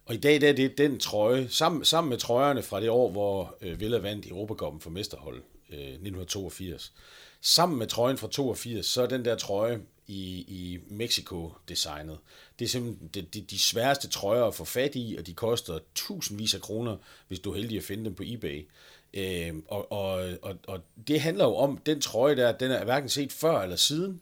Og 0.05 0.13
i 0.13 0.17
dag 0.17 0.41
der 0.41 0.49
er 0.49 0.53
det 0.53 0.77
den 0.77 0.99
trøje, 0.99 1.47
sammen, 1.49 1.85
sammen 1.85 2.09
med 2.09 2.17
trøjerne 2.17 2.61
fra 2.61 2.81
det 2.81 2.89
år, 2.89 3.11
hvor 3.11 3.55
øh, 3.61 3.79
Villa 3.79 3.97
vandt 3.97 4.27
Europacupen 4.27 4.81
for 4.81 4.89
mesterhold, 4.89 5.41
øh, 5.69 5.79
1982. 5.79 6.93
Sammen 7.41 7.79
med 7.79 7.87
trøjen 7.87 8.17
fra 8.17 8.27
82, 8.27 8.85
så 8.85 9.01
er 9.01 9.07
den 9.07 9.25
der 9.25 9.35
trøje 9.35 9.81
i, 10.07 10.45
i 10.47 10.79
Mexico-designet. 10.89 12.17
Det 12.61 12.67
er 12.67 12.69
simpelthen 12.69 13.09
de, 13.13 13.21
de, 13.21 13.41
de 13.41 13.59
sværeste 13.59 14.09
trøjer 14.09 14.43
at 14.43 14.55
få 14.55 14.65
fat 14.65 14.91
i, 14.95 15.15
og 15.19 15.27
de 15.27 15.33
koster 15.33 15.79
tusindvis 15.95 16.53
af 16.53 16.61
kroner, 16.61 16.97
hvis 17.27 17.39
du 17.39 17.51
er 17.51 17.55
heldig 17.55 17.77
at 17.77 17.83
finde 17.83 18.05
dem 18.05 18.15
på 18.15 18.23
eBay. 18.25 18.67
Øh, 19.13 19.53
og, 19.67 19.91
og, 19.91 20.29
og, 20.41 20.55
og 20.67 20.79
det 21.07 21.21
handler 21.21 21.45
jo 21.45 21.55
om, 21.55 21.77
den 21.85 22.01
trøje 22.01 22.35
der, 22.35 22.51
den 22.51 22.71
er 22.71 22.83
hverken 22.83 23.09
set 23.09 23.31
før 23.31 23.61
eller 23.61 23.75
siden, 23.75 24.21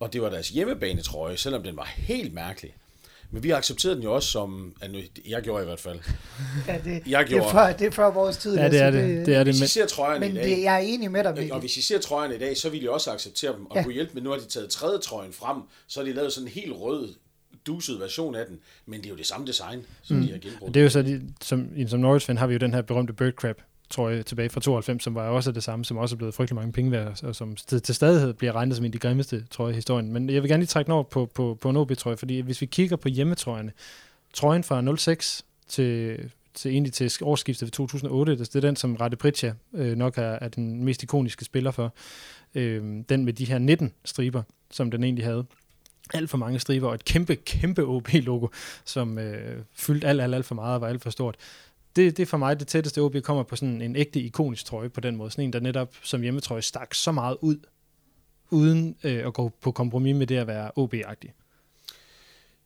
og 0.00 0.12
det 0.12 0.22
var 0.22 0.30
deres 0.30 0.48
hjemmebanetrøje, 0.48 1.36
selvom 1.36 1.62
den 1.62 1.76
var 1.76 1.84
helt 1.84 2.34
mærkelig. 2.34 2.74
Men 3.30 3.42
vi 3.42 3.50
accepterede 3.50 3.96
den 3.96 4.04
jo 4.04 4.14
også 4.14 4.30
som, 4.30 4.76
jeg 5.28 5.42
gjorde 5.42 5.62
i 5.62 5.66
hvert 5.66 5.80
fald. 5.80 6.00
Ja, 6.68 6.78
det, 6.84 7.02
jeg 7.06 7.24
gjorde. 7.24 7.44
Det, 7.44 7.48
er 7.48 7.52
før, 7.52 7.72
det 7.72 7.86
er 7.86 7.90
før 7.90 8.10
vores 8.10 8.36
tid. 8.36 8.56
Ja, 8.56 8.68
det 8.68 8.80
er 8.80 8.90
det. 8.90 9.08
det, 9.08 9.26
det, 9.26 9.34
er 9.34 9.44
det 9.44 9.54
hvis 9.54 9.70
I 9.70 9.74
ser 9.74 9.86
trøjerne 9.86 10.26
men 10.26 10.30
i 10.30 10.34
dag, 10.34 10.50
det, 10.50 10.62
jeg 10.62 10.74
er 10.74 10.78
enig 10.78 11.10
med 11.10 11.24
dig, 11.24 11.34
Mikkel. 11.34 11.52
Og 11.52 11.60
hvis 11.60 11.76
I 11.76 11.82
ser 11.82 11.98
trøjerne 11.98 12.34
i 12.34 12.38
dag, 12.38 12.56
så 12.56 12.68
vil 12.68 12.82
I 12.82 12.88
også 12.88 13.10
acceptere 13.10 13.52
dem, 13.52 13.66
og 13.66 13.76
ja. 13.76 13.82
kunne 13.82 13.94
hjælpe 13.94 14.14
med, 14.14 14.22
nu 14.22 14.30
har 14.30 14.36
de 14.36 14.44
taget 14.44 14.70
tredje 14.70 14.98
trøjen 14.98 15.32
frem, 15.32 15.62
så 15.86 16.00
har 16.00 16.04
de 16.04 16.12
lavet 16.12 16.32
sådan 16.32 16.46
en 16.46 16.52
helt 16.52 16.72
rød, 16.72 17.14
duset 17.66 18.00
version 18.00 18.34
af 18.34 18.46
den, 18.46 18.58
men 18.86 19.00
det 19.00 19.06
er 19.06 19.10
jo 19.10 19.16
det 19.16 19.26
samme 19.26 19.46
design, 19.46 19.86
som 20.02 20.16
mm. 20.16 20.22
de 20.22 20.32
har 20.32 20.38
genbrugt. 20.38 20.74
Det 20.74 20.80
er 20.80 20.84
jo 20.84 20.90
så, 20.90 21.02
de, 21.02 21.22
som, 21.40 21.88
som 21.88 22.00
Norwich-fan 22.00 22.38
har 22.38 22.46
vi 22.46 22.52
jo 22.52 22.58
den 22.58 22.74
her 22.74 22.82
berømte 22.82 23.12
Bird 23.12 23.32
Crab 23.32 23.62
trøje 23.90 24.22
tilbage 24.22 24.48
fra 24.48 24.60
92, 24.60 25.02
som 25.02 25.14
var 25.14 25.28
også 25.28 25.52
det 25.52 25.62
samme, 25.62 25.84
som 25.84 25.96
også 25.96 26.14
er 26.14 26.16
blevet 26.16 26.34
frygtelig 26.34 26.54
mange 26.54 26.72
penge 26.72 26.90
værd, 26.90 27.24
og 27.24 27.36
som 27.36 27.56
til, 27.56 27.82
til 27.82 27.94
stadighed 27.94 28.34
bliver 28.34 28.52
regnet 28.52 28.76
som 28.76 28.84
en 28.84 28.88
af 28.88 28.92
de 28.92 28.98
grimmeste 28.98 29.44
trøje 29.50 29.72
i 29.72 29.74
historien. 29.74 30.12
Men 30.12 30.30
jeg 30.30 30.42
vil 30.42 30.50
gerne 30.50 30.60
lige 30.60 30.66
trække 30.66 30.86
den 30.86 30.92
over 30.92 31.02
på, 31.02 31.26
på, 31.34 31.58
på 31.60 31.70
en 31.70 31.76
OB-trøje, 31.76 32.16
fordi 32.16 32.40
hvis 32.40 32.60
vi 32.60 32.66
kigger 32.66 32.96
på 32.96 33.08
hjemmetrøjerne, 33.08 33.72
trøjen 34.34 34.64
fra 34.64 34.96
06 34.96 35.44
til, 35.68 36.18
til 36.54 36.70
egentlig 36.70 36.92
til 36.92 37.12
årsskiftet 37.22 37.66
ved 37.66 37.70
2008, 37.70 38.36
det 38.36 38.56
er 38.56 38.60
den, 38.60 38.76
som 38.76 38.96
Rade 38.96 39.16
Pritja 39.16 39.52
øh, 39.74 39.96
nok 39.96 40.18
er, 40.18 40.22
er 40.22 40.48
den 40.48 40.84
mest 40.84 41.02
ikoniske 41.02 41.44
spiller 41.44 41.70
for. 41.70 41.94
Øh, 42.54 42.82
den 43.08 43.24
med 43.24 43.32
de 43.32 43.44
her 43.44 43.58
19 43.58 43.92
striber, 44.04 44.42
som 44.70 44.90
den 44.90 45.04
egentlig 45.04 45.24
havde. 45.24 45.44
Alt 46.14 46.30
for 46.30 46.38
mange 46.38 46.58
striber 46.58 46.88
og 46.88 46.94
et 46.94 47.04
kæmpe, 47.04 47.36
kæmpe 47.36 47.82
OB-logo, 47.84 48.48
som 48.84 49.18
øh, 49.18 49.62
fyldte 49.72 50.06
alt, 50.06 50.20
alt, 50.20 50.34
alt 50.34 50.46
for 50.46 50.54
meget 50.54 50.74
og 50.74 50.80
var 50.80 50.88
alt 50.88 51.02
for 51.02 51.10
stort. 51.10 51.36
Det, 51.96 52.16
det 52.16 52.22
er 52.22 52.26
for 52.26 52.36
mig 52.36 52.60
det 52.60 52.68
tætteste 52.68 53.00
OB 53.00 53.16
kommer 53.22 53.42
på 53.42 53.56
sådan 53.56 53.82
en 53.82 53.96
ægte 53.96 54.20
ikonisk 54.20 54.64
trøje 54.64 54.88
på 54.88 55.00
den 55.00 55.16
måde. 55.16 55.30
Sådan 55.30 55.44
en, 55.44 55.52
der 55.52 55.60
netop 55.60 55.94
som 56.02 56.22
hjemmetrøje 56.22 56.62
stak 56.62 56.94
så 56.94 57.12
meget 57.12 57.36
ud, 57.40 57.56
uden 58.50 58.96
øh, 59.04 59.26
at 59.26 59.34
gå 59.34 59.52
på 59.60 59.72
kompromis 59.72 60.16
med 60.16 60.26
det 60.26 60.36
at 60.36 60.46
være 60.46 60.70
OB-agtig. 60.76 61.32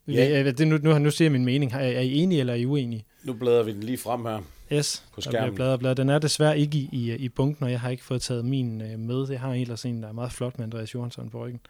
Ja. 0.09 0.51
Det, 0.51 0.69
nu, 0.69 0.79
nu, 0.83 0.99
nu 0.99 1.11
siger 1.11 1.27
jeg 1.27 1.33
min 1.33 1.45
mening. 1.45 1.73
Er, 1.73 1.79
er 1.79 2.01
I 2.01 2.15
enige 2.15 2.41
eller 2.41 2.53
er 2.53 2.57
I 2.57 2.67
uenige? 2.67 3.05
Nu 3.23 3.33
bladrer 3.33 3.63
vi 3.63 3.73
den 3.73 3.83
lige 3.83 3.99
frem 3.99 4.25
her 4.25 4.41
yes, 4.73 5.05
på 5.15 5.21
skærmen. 5.21 5.51
Der 5.51 5.57
bladret, 5.57 5.79
bladret. 5.79 5.97
Den 5.97 6.09
er 6.09 6.19
desværre 6.19 6.59
ikke 6.59 6.79
i, 6.79 6.89
i, 6.93 7.15
i 7.15 7.29
bunken, 7.29 7.65
og 7.65 7.71
jeg 7.71 7.81
har 7.81 7.91
ikke 7.91 8.05
fået 8.05 8.23
taget 8.23 8.45
min 8.45 8.81
øh, 8.81 8.99
med. 8.99 9.27
Det 9.27 9.39
har 9.39 9.55
ellers 9.55 9.85
en, 9.85 10.03
der 10.03 10.09
er 10.09 10.13
meget 10.13 10.33
flot 10.33 10.59
med 10.59 10.65
Andreas 10.65 10.95
Johansson 10.95 11.31
på 11.31 11.45
ryggen. 11.47 11.61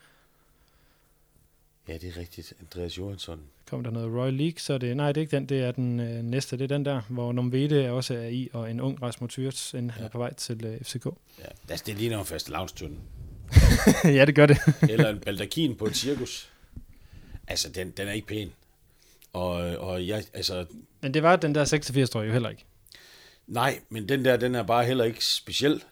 Ja, 1.89 1.93
det 1.93 2.05
er 2.05 2.21
rigtigt. 2.21 2.53
Andreas 2.61 2.99
Johansson. 2.99 3.41
Kom 3.67 3.85
der 3.85 3.91
noget 3.91 4.15
Royal 4.15 4.35
League, 4.35 4.59
så 4.59 4.79
det, 4.79 4.97
nej, 4.97 5.13
det 5.13 5.17
er 5.17 5.21
ikke 5.21 5.37
den, 5.37 5.47
det 5.49 5.61
er 5.61 5.73
den 5.73 6.01
øh, 6.01 6.23
næste. 6.23 6.59
Det 6.59 6.65
er 6.65 6.69
den 6.69 6.85
der, 6.85 7.01
hvor 7.09 7.33
Nomvede 7.33 7.91
også 7.91 8.15
er 8.15 8.27
i, 8.27 8.49
og 8.53 8.71
en 8.71 8.81
ung 8.81 9.03
Rasmus 9.03 9.33
Thyrs 9.33 9.75
ja. 9.75 9.81
er 9.99 10.09
på 10.09 10.19
vej 10.19 10.35
til 10.35 10.65
øh, 10.65 10.81
FCK. 10.81 11.07
Ja, 11.69 11.75
det 11.87 11.99
ligner 11.99 12.19
en 12.19 12.27
fast 12.27 12.49
lavnstønde. 12.51 12.97
ja, 14.05 14.25
det 14.25 14.35
gør 14.35 14.47
det. 14.47 14.59
Eller 14.91 15.09
en 15.09 15.21
baldakin 15.21 15.77
på 15.77 15.87
et 15.87 15.97
cirkus. 15.97 16.51
Altså, 17.47 17.69
den, 17.69 17.91
den 17.91 18.09
er 18.09 18.13
ikke 18.13 18.27
pæn. 18.27 18.53
Og, 19.33 19.55
og 19.57 20.07
jeg, 20.07 20.25
altså... 20.33 20.67
Men 21.01 21.15
det 21.15 21.23
var 21.23 21.37
den 21.37 21.55
der 21.55 21.65
86 21.65 22.11
tror 22.11 22.21
jeg 22.21 22.29
jo 22.29 22.33
heller 22.33 22.49
ikke. 22.49 22.65
Nej, 23.47 23.81
men 23.89 24.09
den 24.09 24.25
der, 24.25 24.37
den 24.37 24.55
er 24.55 24.63
bare 24.63 24.85
heller 24.85 25.05
ikke 25.05 25.25
speciel. 25.25 25.83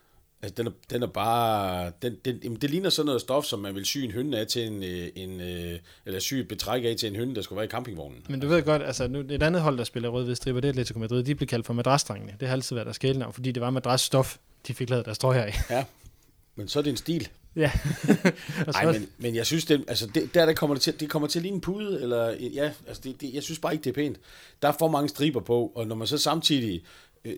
Altså, 0.42 0.54
den 0.56 0.66
er, 0.66 0.70
den 0.90 1.02
er 1.02 1.06
bare... 1.06 1.92
Den, 2.02 2.16
den, 2.24 2.40
jamen, 2.44 2.58
det 2.60 2.70
ligner 2.70 2.90
sådan 2.90 3.06
noget 3.06 3.20
stof, 3.20 3.44
som 3.44 3.58
man 3.58 3.74
vil 3.74 3.84
sy 3.84 3.98
en 3.98 4.10
hønne 4.10 4.38
af 4.38 4.46
til 4.46 4.66
en... 4.66 4.82
øh, 4.82 5.08
en 5.14 5.40
øh, 5.40 5.78
eller 6.06 6.20
sy 6.20 6.34
et 6.34 6.48
betræk 6.48 6.84
af 6.84 6.96
til 6.96 7.08
en 7.08 7.16
hønne, 7.16 7.34
der 7.34 7.42
skulle 7.42 7.56
være 7.56 7.66
i 7.66 7.68
campingvognen. 7.68 8.24
Men 8.28 8.40
du 8.40 8.46
altså. 8.46 8.56
ved 8.56 8.64
godt, 8.64 8.82
altså 8.82 9.08
nu, 9.08 9.18
et 9.18 9.42
andet 9.42 9.62
hold, 9.62 9.78
der 9.78 9.84
spiller 9.84 10.08
rød 10.08 10.34
striber, 10.34 10.60
det 10.60 10.68
er 10.68 10.72
Atletico 10.72 10.98
Madrid, 10.98 11.24
de 11.24 11.34
blev 11.34 11.46
kaldt 11.46 11.66
for 11.66 11.72
madrasdrengene. 11.74 12.32
Det 12.40 12.48
har 12.48 12.54
altid 12.54 12.76
været 12.76 12.86
deres 12.86 12.96
skældnavn, 12.96 13.32
fordi 13.32 13.52
det 13.52 13.60
var 13.60 13.70
madrasstof, 13.70 14.36
de 14.66 14.74
fik 14.74 14.90
lavet 14.90 15.04
deres 15.04 15.18
trøjer 15.18 15.42
af. 15.42 15.54
Ja, 15.70 15.84
men 16.56 16.68
så 16.68 16.78
er 16.78 16.82
det 16.82 16.90
en 16.90 16.96
stil. 16.96 17.28
Ja. 17.56 17.70
Nej, 18.72 18.92
men, 18.92 19.08
men 19.18 19.34
jeg 19.34 19.46
synes, 19.46 19.64
det, 19.64 19.84
altså 19.88 20.06
det, 20.06 20.34
der, 20.34 20.46
der 20.46 20.52
kommer 20.52 20.74
det, 20.74 20.82
til, 20.82 21.00
det 21.00 21.10
kommer 21.10 21.28
til 21.28 21.38
at 21.38 21.42
ligne 21.42 21.54
en 21.54 21.60
pude, 21.60 22.02
eller 22.02 22.30
ja, 22.40 22.70
altså 22.86 23.02
det, 23.04 23.20
det, 23.20 23.34
jeg 23.34 23.42
synes 23.42 23.58
bare 23.58 23.72
ikke, 23.72 23.84
det 23.84 23.90
er 23.90 23.94
pænt. 23.94 24.16
Der 24.62 24.68
er 24.68 24.72
for 24.78 24.88
mange 24.88 25.08
striber 25.08 25.40
på, 25.40 25.72
og 25.74 25.86
når 25.86 25.96
man 25.96 26.06
så 26.06 26.18
samtidig, 26.18 26.82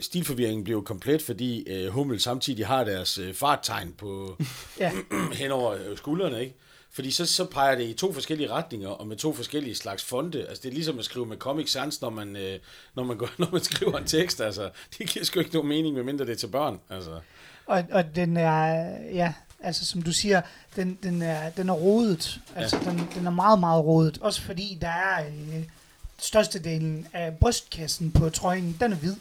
stilforvirringen 0.00 0.64
bliver 0.64 0.78
jo 0.78 0.82
komplet, 0.82 1.22
fordi 1.22 1.68
øh, 1.68 1.88
Hummel 1.88 2.20
samtidig 2.20 2.66
har 2.66 2.84
deres 2.84 3.18
øh, 3.18 3.34
farttegn 3.34 3.92
på 3.98 4.36
ja. 4.80 4.92
hen 5.40 5.50
over 5.50 5.72
øh, 5.72 5.96
skuldrene, 5.96 6.40
ikke? 6.40 6.54
Fordi 6.90 7.10
så, 7.10 7.26
så 7.26 7.44
peger 7.44 7.74
det 7.74 7.84
i 7.84 7.92
to 7.92 8.12
forskellige 8.12 8.50
retninger, 8.50 8.88
og 8.88 9.06
med 9.06 9.16
to 9.16 9.34
forskellige 9.34 9.74
slags 9.74 10.04
fonte. 10.04 10.48
Altså 10.48 10.62
det 10.62 10.68
er 10.68 10.72
ligesom 10.72 10.98
at 10.98 11.04
skrive 11.04 11.26
med 11.26 11.36
Comic 11.36 11.70
Sans, 11.70 12.00
når 12.00 12.10
man, 12.10 12.36
øh, 12.36 12.58
når 12.94 13.04
man, 13.04 13.16
går, 13.16 13.28
når 13.38 13.48
man 13.52 13.60
skriver 13.60 13.98
en 13.98 14.04
tekst. 14.04 14.40
Altså, 14.40 14.70
det 14.98 15.08
giver 15.08 15.24
sgu 15.24 15.40
ikke 15.40 15.52
nogen 15.52 15.68
mening, 15.68 15.94
medmindre 15.94 16.26
det 16.26 16.32
er 16.32 16.36
til 16.36 16.46
børn. 16.46 16.80
Altså. 16.90 17.20
Og, 17.66 17.84
og 17.92 18.16
den 18.16 18.36
er, 18.36 18.86
ja, 19.12 19.32
altså 19.60 19.86
som 19.86 20.02
du 20.02 20.12
siger, 20.12 20.42
den, 20.76 20.98
den, 21.02 21.22
er, 21.22 21.50
den 21.50 21.68
er 21.68 21.74
rodet. 21.74 22.40
Altså 22.56 22.76
ja. 22.84 22.90
den, 22.90 23.08
den 23.14 23.26
er 23.26 23.30
meget, 23.30 23.60
meget 23.60 23.84
rodet. 23.84 24.18
Også 24.20 24.42
fordi 24.42 24.78
der 24.80 24.88
er 24.88 25.26
øh, 25.26 25.64
størstedelen 26.18 27.06
af 27.12 27.36
brystkassen 27.36 28.12
på 28.12 28.30
trøjen, 28.30 28.76
den 28.80 28.92
er 28.92 28.96
hvid. 28.96 29.16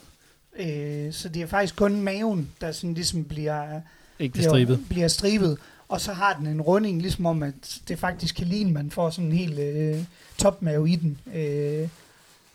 Øh, 0.59 1.13
så 1.13 1.29
det 1.29 1.41
er 1.41 1.45
faktisk 1.45 1.75
kun 1.75 2.01
maven, 2.01 2.49
der 2.61 2.71
sådan 2.71 2.93
ligesom 2.93 3.23
bliver, 3.23 3.81
Ikke 4.19 4.33
bliver, 4.33 4.49
stribet. 4.49 4.79
bliver 4.89 5.07
stribet. 5.07 5.57
Og 5.87 6.01
så 6.01 6.13
har 6.13 6.33
den 6.33 6.47
en 6.47 6.61
runding, 6.61 7.01
ligesom 7.01 7.25
om, 7.25 7.43
at 7.43 7.79
det 7.87 7.99
faktisk 7.99 8.35
kan 8.35 8.47
ligne, 8.47 8.71
man 8.71 8.91
får 8.91 9.09
sådan 9.09 9.25
en 9.25 9.37
helt 9.37 9.59
øh, 9.59 9.97
topmave 10.37 10.89
i 10.89 10.95
den. 10.95 11.17
Øh, 11.35 11.87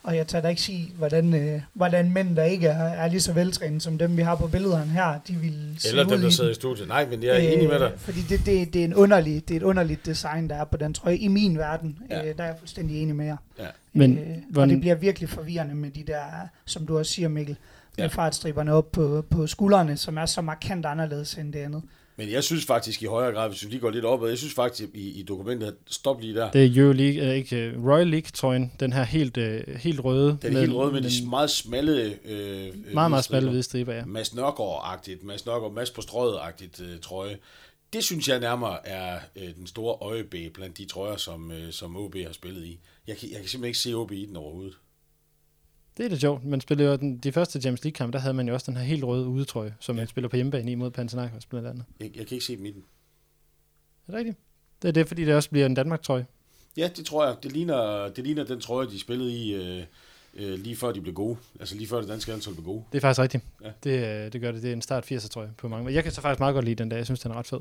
og 0.03 0.15
jeg 0.15 0.27
tager 0.27 0.41
da 0.41 0.47
ikke 0.47 0.61
sige, 0.61 0.91
hvordan, 0.97 1.33
øh, 1.33 1.61
hvordan 1.73 2.11
mænd, 2.11 2.35
der 2.35 2.43
ikke 2.43 2.67
er, 2.67 2.83
er 2.83 3.07
lige 3.07 3.21
så 3.21 3.33
veltrænet 3.33 3.83
som 3.83 3.97
dem, 3.97 4.17
vi 4.17 4.21
har 4.21 4.35
på 4.35 4.47
billederne 4.47 4.91
her, 4.91 5.19
de 5.27 5.33
vil 5.33 5.75
se 5.77 5.89
Eller 5.89 6.03
dem, 6.03 6.21
der 6.21 6.29
sidder 6.29 6.51
i 6.51 6.53
studiet. 6.53 6.87
Nej, 6.87 7.05
men 7.09 7.23
jeg 7.23 7.29
er 7.29 7.47
øh, 7.47 7.53
enig 7.53 7.69
med 7.69 7.79
dig. 7.79 7.91
Fordi 7.97 8.19
det, 8.29 8.45
det, 8.45 8.73
det, 8.73 8.81
er 8.81 8.85
en 8.85 8.95
underlig, 8.95 9.47
det 9.47 9.53
er 9.53 9.59
et 9.59 9.63
underligt 9.63 10.05
design, 10.05 10.49
der 10.49 10.55
er 10.55 10.63
på 10.63 10.77
den 10.77 10.93
trøje. 10.93 11.17
I 11.17 11.27
min 11.27 11.57
verden, 11.57 11.97
ja. 12.09 12.29
øh, 12.29 12.37
der 12.37 12.43
er 12.43 12.47
jeg 12.47 12.55
fuldstændig 12.59 13.01
enig 13.01 13.15
med 13.15 13.25
jer. 13.25 13.37
Ja. 13.59 13.65
Men, 13.93 14.17
øh, 14.17 14.25
hvordan... 14.49 14.69
Og 14.69 14.73
det 14.73 14.79
bliver 14.79 14.95
virkelig 14.95 15.29
forvirrende 15.29 15.75
med 15.75 15.89
de 15.89 16.03
der, 16.07 16.23
som 16.65 16.85
du 16.85 16.97
også 16.97 17.11
siger, 17.11 17.27
Mikkel, 17.27 17.57
med 17.99 18.09
ja. 18.09 18.15
fartstriberne 18.15 18.73
op 18.73 18.91
på, 18.91 19.25
på 19.31 19.47
skuldrene, 19.47 19.97
som 19.97 20.17
er 20.17 20.25
så 20.25 20.41
markant 20.41 20.85
anderledes 20.85 21.33
end 21.33 21.53
det 21.53 21.59
andet. 21.59 21.83
Men 22.19 22.31
jeg 22.31 22.43
synes 22.43 22.65
faktisk 22.65 23.01
i 23.01 23.05
højere 23.05 23.33
grad, 23.33 23.49
hvis 23.49 23.65
vi 23.65 23.69
lige 23.69 23.79
går 23.79 23.89
lidt 23.89 24.05
op, 24.05 24.27
jeg 24.27 24.37
synes 24.37 24.53
faktisk 24.53 24.89
i, 24.93 25.19
i 25.19 25.23
dokumentet, 25.23 25.75
stop 25.87 26.21
lige 26.21 26.33
der. 26.33 26.51
Det 26.51 26.65
er 26.65 26.81
Euro 26.83 26.93
League, 26.93 27.29
uh, 27.29 27.35
ikke 27.35 27.73
uh, 27.77 27.85
Royal 27.87 28.07
League-trøjen, 28.07 28.71
den 28.79 28.93
her 28.93 29.03
helt, 29.03 29.37
uh, 29.37 29.75
helt 29.75 30.03
røde. 30.03 30.37
Den 30.41 30.55
er 30.55 30.59
helt 30.59 30.73
røde 30.73 30.93
med 30.93 31.01
de 31.01 31.29
meget 31.29 31.49
smalle 31.49 32.17
uh, 32.25 32.93
Meget, 32.93 33.11
meget 33.11 33.23
smalle 33.23 33.49
hvide 33.49 33.63
striber, 33.63 33.93
ja. 33.93 34.05
Mads 34.05 34.33
Nørgaard-agtigt, 34.33 35.25
Mads 35.25 35.45
Nørgaard, 35.45 35.73
Mads 35.73 35.91
på 35.91 36.01
strøget-agtigt 36.01 36.81
uh, 36.81 36.99
trøje. 37.01 37.37
Det 37.93 38.03
synes 38.03 38.27
jeg 38.27 38.39
nærmere 38.39 38.87
er 38.87 39.19
uh, 39.35 39.55
den 39.57 39.67
store 39.67 39.97
øjebæ 40.01 40.49
blandt 40.53 40.77
de 40.77 40.85
trøjer, 40.85 41.15
som, 41.15 41.51
uh, 41.51 41.71
som 41.71 41.97
OB 41.97 42.15
har 42.15 42.33
spillet 42.33 42.65
i. 42.65 42.79
Jeg 43.07 43.17
kan, 43.17 43.29
jeg 43.29 43.39
kan 43.39 43.47
simpelthen 43.47 43.65
ikke 43.65 43.79
se 43.79 43.93
OB 43.93 44.11
i 44.11 44.25
den 44.25 44.35
overhovedet. 44.35 44.73
Det 45.99 46.05
er 46.05 46.09
det 46.09 46.19
sjovt. 46.19 46.45
Man 46.45 46.61
spillede 46.61 46.89
jo 46.89 46.95
den, 46.95 47.17
de 47.17 47.31
første 47.31 47.59
James 47.63 47.83
League 47.83 47.95
kampe, 47.95 48.13
der 48.13 48.19
havde 48.19 48.33
man 48.33 48.47
jo 48.47 48.53
også 48.53 48.71
den 48.71 48.77
her 48.77 48.83
helt 48.83 49.03
røde 49.03 49.27
udetrøje, 49.27 49.75
som 49.79 49.95
ja. 49.95 50.01
man 50.01 50.07
spiller 50.07 50.27
på 50.27 50.35
hjemmebane 50.35 50.71
i 50.71 50.75
mod 50.75 50.91
Panathinaikos 50.91 51.45
blandt 51.45 51.67
andet. 51.67 51.83
Jeg, 51.99 52.11
jeg 52.15 52.27
kan 52.27 52.35
ikke 52.35 52.45
se 52.45 52.57
dem 52.57 52.65
i 52.65 52.71
den. 52.71 52.83
Er 54.07 54.11
det 54.11 54.17
rigtigt? 54.17 54.37
Det 54.81 54.87
er 54.87 54.91
det, 54.91 55.07
fordi 55.07 55.25
det 55.25 55.35
også 55.35 55.49
bliver 55.49 55.65
en 55.65 55.73
Danmark-trøje. 55.73 56.25
Ja, 56.77 56.89
det 56.95 57.05
tror 57.05 57.25
jeg. 57.25 57.35
Det 57.43 57.51
ligner, 57.51 58.09
det 58.09 58.23
ligner 58.23 58.43
den 58.43 58.59
trøje, 58.59 58.87
de 58.87 58.99
spillede 58.99 59.31
i, 59.31 59.53
øh, 59.53 59.83
øh, 60.33 60.59
lige 60.59 60.75
før 60.75 60.91
de 60.91 61.01
blev 61.01 61.13
gode. 61.13 61.37
Altså 61.59 61.75
lige 61.75 61.87
før 61.87 61.99
det 61.99 62.09
danske 62.09 62.31
landshold 62.31 62.55
blev 62.55 62.65
gode. 62.65 62.83
Det 62.91 62.97
er 62.97 63.01
faktisk 63.01 63.21
rigtigt. 63.21 63.43
Ja. 63.63 63.71
Det, 63.83 64.25
øh, 64.25 64.33
det 64.33 64.41
gør 64.41 64.51
det. 64.51 64.61
Det 64.61 64.69
er 64.69 64.73
en 64.73 64.81
start 64.81 65.11
80'er, 65.11 65.29
tror 65.29 65.41
jeg, 65.41 65.51
på 65.57 65.67
mange. 65.67 65.85
Men 65.85 65.93
jeg 65.93 66.03
kan 66.03 66.11
så 66.11 66.21
faktisk 66.21 66.39
meget 66.39 66.53
godt 66.53 66.65
lide 66.65 66.75
den 66.75 66.91
der. 66.91 66.97
Jeg 66.97 67.05
synes, 67.05 67.19
den 67.19 67.31
er 67.31 67.35
ret 67.35 67.47
fed. 67.47 67.59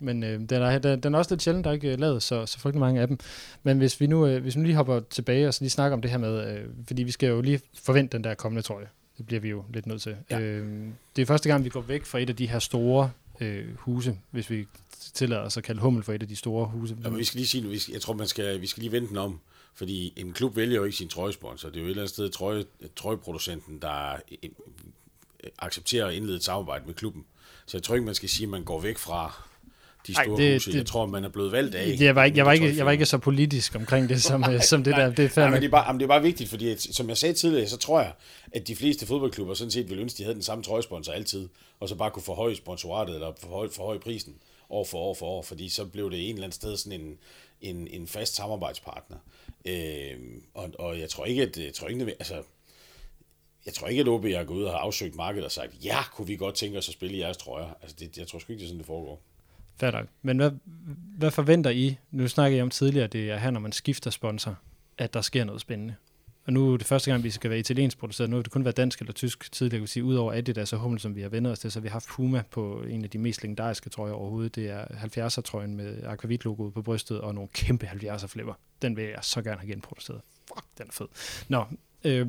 Men 0.00 0.22
øh, 0.22 0.40
den, 0.40 0.62
er, 0.62 0.78
den, 0.78 1.00
den 1.00 1.14
er 1.14 1.18
også 1.18 1.34
lidt 1.34 1.42
sjældent, 1.42 1.64
der 1.64 1.70
er 1.70 1.74
ikke 1.74 1.92
øh, 1.92 2.00
lavet 2.00 2.22
så, 2.22 2.46
så 2.46 2.58
frygtelig 2.58 2.80
mange 2.80 3.00
af 3.00 3.08
dem. 3.08 3.18
Men 3.62 3.78
hvis 3.78 4.00
vi 4.00 4.06
nu, 4.06 4.26
øh, 4.26 4.42
hvis 4.42 4.56
vi 4.56 4.60
nu 4.60 4.66
lige 4.66 4.76
hopper 4.76 5.00
tilbage 5.00 5.48
og 5.48 5.54
så 5.54 5.60
lige 5.60 5.70
snakker 5.70 5.96
om 5.96 6.02
det 6.02 6.10
her 6.10 6.18
med, 6.18 6.56
øh, 6.56 6.64
fordi 6.86 7.02
vi 7.02 7.10
skal 7.10 7.28
jo 7.28 7.40
lige 7.40 7.60
forvente 7.82 8.16
den 8.16 8.24
der 8.24 8.34
kommende 8.34 8.62
trøje. 8.62 8.88
Det 9.18 9.26
bliver 9.26 9.40
vi 9.40 9.48
jo 9.48 9.64
lidt 9.72 9.86
nødt 9.86 10.02
til. 10.02 10.16
Ja. 10.30 10.40
Øh, 10.40 10.88
det 11.16 11.22
er 11.22 11.26
første 11.26 11.48
gang, 11.48 11.64
vi 11.64 11.68
går 11.68 11.80
væk 11.80 12.04
fra 12.04 12.18
et 12.18 12.30
af 12.30 12.36
de 12.36 12.46
her 12.46 12.58
store 12.58 13.10
øh, 13.40 13.64
huse, 13.76 14.18
hvis 14.30 14.50
vi 14.50 14.66
tillader 15.14 15.42
os 15.42 15.56
at 15.56 15.64
kalde 15.64 15.80
Hummel 15.80 16.02
for 16.02 16.12
et 16.12 16.22
af 16.22 16.28
de 16.28 16.36
store 16.36 16.66
huse. 16.66 16.96
Ja, 17.04 17.08
men 17.08 17.18
vi 17.18 17.24
skal 17.24 17.38
lige 17.38 17.48
sige 17.48 17.68
vi 17.68 17.78
skal, 17.78 17.92
jeg 17.92 18.00
tror, 18.00 18.14
man 18.14 18.26
skal, 18.26 18.60
vi 18.60 18.66
skal 18.66 18.80
lige 18.80 18.92
vente 18.92 19.08
den 19.08 19.16
om. 19.16 19.40
Fordi 19.74 20.12
en 20.16 20.32
klub 20.32 20.56
vælger 20.56 20.76
jo 20.76 20.84
ikke 20.84 20.96
sin 20.96 21.08
trøjesponsor. 21.08 21.68
Det 21.68 21.76
er 21.76 21.80
jo 21.80 21.86
et 21.86 21.90
eller 21.90 22.02
andet 22.02 22.14
sted 22.14 22.30
trøje, 22.30 22.64
trøjeproducenten, 22.96 23.78
der 23.78 24.12
øh, 24.42 24.50
accepterer 25.58 26.06
at 26.06 26.14
indlede 26.14 26.36
et 26.36 26.44
samarbejde 26.44 26.86
med 26.86 26.94
klubben. 26.94 27.24
Så 27.66 27.76
jeg 27.76 27.82
tror 27.82 27.94
ikke, 27.94 28.04
man 28.04 28.14
skal 28.14 28.28
sige, 28.28 28.44
at 28.44 28.50
man 28.50 28.64
går 28.64 28.80
væk 28.80 28.98
fra 28.98 29.48
de 30.06 30.12
Ej, 30.16 30.24
store 30.24 30.36
det- 30.42 30.54
huse. 30.54 30.70
det- 30.72 30.78
jeg 30.78 30.86
tror, 30.86 31.06
man 31.06 31.24
er 31.24 31.28
blevet 31.28 31.52
valgt 31.52 31.74
af. 31.74 31.96
jeg, 32.00 32.14
var 32.14 32.24
ikke, 32.24 32.38
jeg, 32.38 32.46
var 32.46 32.52
ikke, 32.52 32.76
jeg 32.76 32.86
var 32.86 32.92
ikke 32.92 33.06
så 33.06 33.18
politisk 33.18 33.74
omkring 33.74 34.08
det, 34.08 34.22
som, 34.22 34.44
øh, 34.50 34.62
som 34.62 34.84
det 34.84 34.96
der. 34.96 35.10
Det 35.10 35.36
er 35.38 35.42
Ja, 35.42 35.50
men 35.50 35.60
det 35.60 35.66
er, 35.66 35.70
bare, 35.70 35.86
jamen, 35.86 36.00
det 36.00 36.04
er 36.04 36.08
bare 36.08 36.22
vigtigt, 36.22 36.50
fordi 36.50 36.68
at, 36.70 36.80
som 36.82 37.08
jeg 37.08 37.16
sagde 37.16 37.34
tidligere, 37.34 37.66
så 37.68 37.76
tror 37.76 38.00
jeg, 38.00 38.12
at 38.52 38.68
de 38.68 38.76
fleste 38.76 39.06
fodboldklubber 39.06 39.54
sådan 39.54 39.70
set 39.70 39.88
ville 39.88 40.02
ønske, 40.02 40.18
de 40.18 40.22
havde 40.22 40.34
den 40.34 40.42
samme 40.42 40.64
trøjesponsor 40.64 41.12
altid, 41.12 41.48
og 41.80 41.88
så 41.88 41.94
bare 41.94 42.10
kunne 42.10 42.22
forhøje 42.22 42.56
sponsoratet, 42.56 43.14
eller 43.14 43.32
forhøje, 43.40 43.68
forhøje 43.70 43.98
prisen 43.98 44.34
år 44.70 44.84
for 44.84 44.98
år 44.98 45.14
for 45.14 45.26
år, 45.26 45.42
fordi 45.42 45.68
så 45.68 45.84
blev 45.84 46.10
det 46.10 46.28
en 46.28 46.34
eller 46.34 46.44
anden 46.44 46.52
sted 46.56 46.76
sådan 46.76 47.00
en, 47.00 47.18
en, 47.60 47.88
en 47.88 48.06
fast 48.06 48.34
samarbejdspartner. 48.36 49.16
Øh, 49.64 50.14
og, 50.54 50.70
og 50.78 50.98
jeg 50.98 51.08
tror 51.08 51.24
ikke, 51.24 51.42
at, 51.42 51.56
jeg 51.58 51.74
tror 51.74 51.88
ikke, 51.88 52.02
at, 52.04 52.08
altså, 52.18 52.34
jeg 53.66 53.74
tror 53.74 53.88
ikke, 53.88 54.00
at 54.00 54.08
OB 54.08 54.24
har 54.24 54.44
gået 54.44 54.58
ud 54.58 54.64
og 54.64 54.70
har 54.70 54.78
afsøgt 54.78 55.14
markedet 55.16 55.44
og 55.44 55.52
sagt, 55.52 55.72
ja, 55.84 55.98
kunne 56.14 56.26
vi 56.26 56.36
godt 56.36 56.54
tænke 56.54 56.78
os 56.78 56.88
at 56.88 56.92
spille 56.94 57.16
i 57.16 57.20
jeres 57.20 57.36
trøjer. 57.36 57.68
Altså, 57.82 57.96
det, 58.00 58.18
jeg 58.18 58.26
tror 58.28 58.38
sgu 58.38 58.52
ikke, 58.52 58.60
det 58.60 58.64
er 58.64 58.68
sådan, 58.68 58.78
det 58.78 58.86
foregår. 58.86 59.22
Fair 59.76 59.90
nok. 59.90 60.06
Men 60.22 60.36
hvad, 60.36 60.50
hvad 61.18 61.30
forventer 61.30 61.70
I? 61.70 61.98
Nu 62.10 62.28
snakker 62.28 62.56
jeg 62.56 62.62
om 62.62 62.70
tidligere, 62.70 63.06
det 63.06 63.30
er 63.30 63.36
her, 63.36 63.50
når 63.50 63.60
man 63.60 63.72
skifter 63.72 64.10
sponsor, 64.10 64.58
at 64.98 65.14
der 65.14 65.20
sker 65.20 65.44
noget 65.44 65.60
spændende. 65.60 65.94
Og 66.46 66.52
nu 66.52 66.72
er 66.72 66.76
det 66.76 66.86
første 66.86 67.10
gang, 67.10 67.24
vi 67.24 67.30
skal 67.30 67.50
være 67.50 67.58
italiensk 67.58 67.98
produceret. 67.98 68.30
Nu 68.30 68.36
har 68.36 68.42
det 68.42 68.52
kun 68.52 68.64
været 68.64 68.76
dansk 68.76 69.00
eller 69.00 69.12
tysk 69.12 69.52
tidligere. 69.52 69.80
Jeg 69.80 69.88
sige, 69.88 70.04
udover 70.04 70.32
Adidas 70.32 70.72
og 70.72 70.78
Hummel, 70.78 71.00
som 71.00 71.16
vi 71.16 71.22
har 71.22 71.28
vendt 71.28 71.48
os 71.48 71.58
til, 71.58 71.72
så 71.72 71.78
har 71.78 71.82
vi 71.82 71.88
haft 71.88 72.06
Puma 72.08 72.42
på 72.50 72.82
en 72.82 73.04
af 73.04 73.10
de 73.10 73.18
mest 73.18 73.42
legendariske 73.42 73.90
trøjer 73.90 74.12
overhovedet. 74.12 74.54
Det 74.54 74.70
er 74.70 74.84
70'er-trøjen 74.84 75.76
med 75.76 76.02
Aquavit-logoet 76.02 76.74
på 76.74 76.82
brystet 76.82 77.20
og 77.20 77.34
nogle 77.34 77.48
kæmpe 77.52 77.86
70'er-flipper. 77.86 78.52
Den 78.82 78.96
vil 78.96 79.04
jeg 79.04 79.18
så 79.22 79.42
gerne 79.42 79.60
have 79.60 79.72
genproduceret. 79.72 80.20
Fuck, 80.48 80.64
den 80.78 80.86
er 80.88 80.92
fed. 80.92 81.06
Nå, 81.48 81.64
øh, 82.04 82.28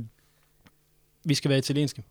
vi 1.24 1.34
skal 1.34 1.50
være 1.50 1.60
italienske 1.60 2.04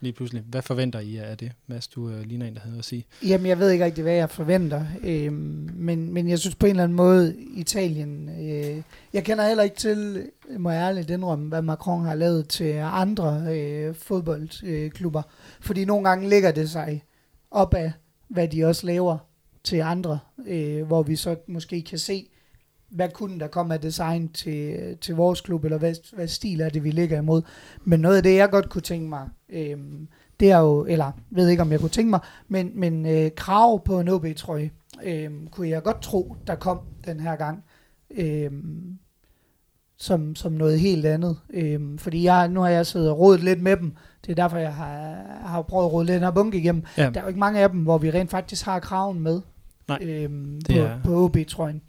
lige 0.00 0.12
pludselig. 0.12 0.42
Hvad 0.48 0.62
forventer 0.62 1.00
I 1.00 1.16
af 1.16 1.38
det? 1.38 1.52
Mads, 1.66 1.88
du 1.88 2.10
øh, 2.10 2.22
ligner 2.22 2.46
en, 2.46 2.54
der 2.54 2.60
havde 2.60 2.70
noget 2.70 2.78
at 2.78 2.84
sige. 2.84 3.04
Jamen, 3.22 3.46
jeg 3.46 3.58
ved 3.58 3.70
ikke 3.70 3.84
rigtig, 3.84 4.02
hvad 4.02 4.14
jeg 4.14 4.30
forventer. 4.30 4.84
Øhm, 5.04 5.70
men, 5.74 6.12
men 6.12 6.28
jeg 6.28 6.38
synes 6.38 6.54
på 6.54 6.66
en 6.66 6.70
eller 6.70 6.82
anden 6.82 6.96
måde, 6.96 7.36
Italien... 7.54 8.28
Øh, 8.28 8.82
jeg 9.12 9.24
kender 9.24 9.48
heller 9.48 9.62
ikke 9.62 9.76
til, 9.76 10.26
må 10.58 10.70
jeg 10.70 10.80
ærligt 10.80 11.10
indrømme, 11.10 11.48
hvad 11.48 11.62
Macron 11.62 12.04
har 12.04 12.14
lavet 12.14 12.48
til 12.48 12.72
andre 12.82 13.56
øh, 13.56 13.94
fodboldklubber. 13.94 15.22
Fordi 15.60 15.84
nogle 15.84 16.08
gange 16.08 16.28
ligger 16.28 16.50
det 16.50 16.70
sig 16.70 17.02
op 17.50 17.74
af, 17.74 17.92
hvad 18.28 18.48
de 18.48 18.64
også 18.64 18.86
laver 18.86 19.18
til 19.64 19.80
andre. 19.80 20.18
Øh, 20.46 20.86
hvor 20.86 21.02
vi 21.02 21.16
så 21.16 21.36
måske 21.48 21.82
kan 21.82 21.98
se, 21.98 22.28
hvad 22.90 23.08
kunne 23.08 23.40
der 23.40 23.46
komme 23.46 23.74
af 23.74 23.80
design 23.80 24.28
til, 24.28 24.76
til 25.00 25.14
vores 25.14 25.40
klub, 25.40 25.64
eller 25.64 25.78
hvad, 25.78 25.94
hvad 26.16 26.28
stil 26.28 26.60
er 26.60 26.68
det, 26.68 26.84
vi 26.84 26.90
ligger 26.90 27.18
imod. 27.18 27.42
Men 27.84 28.00
noget 28.00 28.16
af 28.16 28.22
det, 28.22 28.36
jeg 28.36 28.50
godt 28.50 28.68
kunne 28.68 28.82
tænke 28.82 29.08
mig, 29.08 29.28
øh, 29.48 29.76
det 30.40 30.50
er 30.50 30.58
jo, 30.58 30.84
eller 30.84 31.12
ved 31.30 31.48
ikke, 31.48 31.62
om 31.62 31.72
jeg 31.72 31.80
kunne 31.80 31.88
tænke 31.88 32.10
mig, 32.10 32.20
men, 32.48 32.70
men 32.74 33.06
øh, 33.06 33.30
krav 33.36 33.84
på 33.84 34.00
en 34.00 34.08
OB-trøje, 34.08 34.70
øh, 35.04 35.30
kunne 35.50 35.68
jeg 35.68 35.82
godt 35.82 36.02
tro, 36.02 36.36
der 36.46 36.54
kom 36.54 36.78
den 37.06 37.20
her 37.20 37.36
gang, 37.36 37.64
øh, 38.10 38.50
som, 39.98 40.36
som 40.36 40.52
noget 40.52 40.80
helt 40.80 41.06
andet. 41.06 41.36
Øh, 41.50 41.98
fordi 41.98 42.22
jeg, 42.24 42.48
nu 42.48 42.60
har 42.60 42.68
jeg 42.68 42.86
siddet 42.86 43.10
og 43.10 43.18
rodet 43.18 43.44
lidt 43.44 43.62
med 43.62 43.76
dem, 43.76 43.92
det 44.26 44.30
er 44.30 44.34
derfor, 44.42 44.56
jeg 44.56 44.74
har, 44.74 45.24
har 45.46 45.62
prøvet 45.62 45.86
at 45.86 45.92
rode 45.92 46.06
den 46.12 46.20
her 46.20 46.30
bunke 46.30 46.58
igennem. 46.58 46.84
Ja. 46.96 47.10
Der 47.10 47.20
er 47.20 47.24
jo 47.24 47.28
ikke 47.28 47.40
mange 47.40 47.60
af 47.60 47.70
dem, 47.70 47.80
hvor 47.82 47.98
vi 47.98 48.10
rent 48.10 48.30
faktisk 48.30 48.64
har 48.64 48.80
kraven 48.80 49.20
med 49.20 49.40
øhm, 50.02 50.60
på, 50.66 50.72
er- 50.72 51.00
på 51.04 51.24
OB-trøjen. 51.24 51.82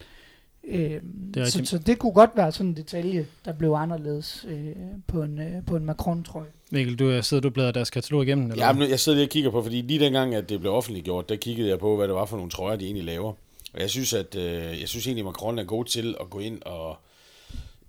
Øhm, 0.67 1.31
Det 1.33 1.41
er 1.41 1.45
så, 1.45 1.65
så 1.65 1.77
det 1.77 1.99
kunne 1.99 2.11
godt 2.11 2.29
være 2.35 2.51
sådan 2.51 2.65
en 2.69 2.75
detalje, 2.75 3.27
der 3.45 3.53
blev 3.53 3.71
anderledes 3.71 4.45
øh, 4.49 4.75
på 5.07 5.21
en, 5.23 5.39
øh, 5.39 5.65
på 5.65 5.75
en 5.75 5.85
Macron-trøje. 5.85 6.47
Mikkel, 6.71 6.95
du 6.95 7.09
øh, 7.09 7.23
sidder 7.23 7.41
du 7.41 7.47
og 7.47 7.53
bladrer 7.53 7.71
deres 7.71 7.89
katalog 7.89 8.23
igennem? 8.23 8.51
Eller? 8.51 8.65
Ja, 8.65 8.73
men 8.73 8.89
jeg 8.89 8.99
sidder 8.99 9.15
lige 9.15 9.25
og 9.25 9.29
kigger 9.29 9.51
på, 9.51 9.63
fordi 9.63 9.81
lige 9.81 9.99
dengang, 9.99 10.35
at 10.35 10.49
det 10.49 10.59
blev 10.59 10.71
offentliggjort, 10.73 11.29
der 11.29 11.35
kiggede 11.35 11.69
jeg 11.69 11.79
på, 11.79 11.95
hvad 11.95 12.07
det 12.07 12.15
var 12.15 12.25
for 12.25 12.37
nogle 12.37 12.51
trøjer, 12.51 12.75
de 12.77 12.85
egentlig 12.85 13.03
laver. 13.05 13.33
Og 13.73 13.81
jeg 13.81 13.89
synes, 13.89 14.13
at 14.13 14.35
øh, 14.35 14.79
jeg 14.81 14.87
synes 14.87 15.07
egentlig, 15.07 15.21
at 15.21 15.25
Macron 15.25 15.59
er 15.59 15.63
god 15.63 15.85
til 15.85 16.15
at 16.19 16.29
gå 16.29 16.39
ind 16.39 16.61
og 16.61 16.97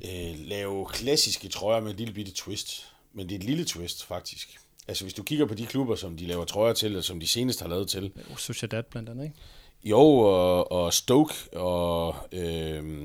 øh, 0.04 0.48
lave 0.48 0.86
klassiske 0.86 1.48
trøjer 1.48 1.80
med 1.80 1.90
et 1.90 1.96
lille 1.96 2.14
bitte 2.14 2.32
twist. 2.32 2.86
Men 3.14 3.28
det 3.28 3.34
er 3.34 3.38
et 3.38 3.44
lille 3.44 3.64
twist, 3.64 4.04
faktisk. 4.04 4.56
Altså, 4.88 5.04
hvis 5.04 5.14
du 5.14 5.22
kigger 5.22 5.46
på 5.46 5.54
de 5.54 5.66
klubber, 5.66 5.94
som 5.94 6.16
de 6.16 6.26
laver 6.26 6.44
trøjer 6.44 6.72
til, 6.72 6.96
og 6.96 7.04
som 7.04 7.20
de 7.20 7.26
senest 7.26 7.60
har 7.62 7.68
lavet 7.68 7.88
til, 7.88 8.12
Oh, 8.30 8.36
Sociedad 8.36 8.82
blandt 8.82 9.08
andet, 9.08 9.24
ikke? 9.24 9.36
Jo, 9.84 10.00
og, 10.00 10.72
og 10.72 10.92
Stoke, 10.94 11.34
og 11.52 12.14
øh, 12.32 13.02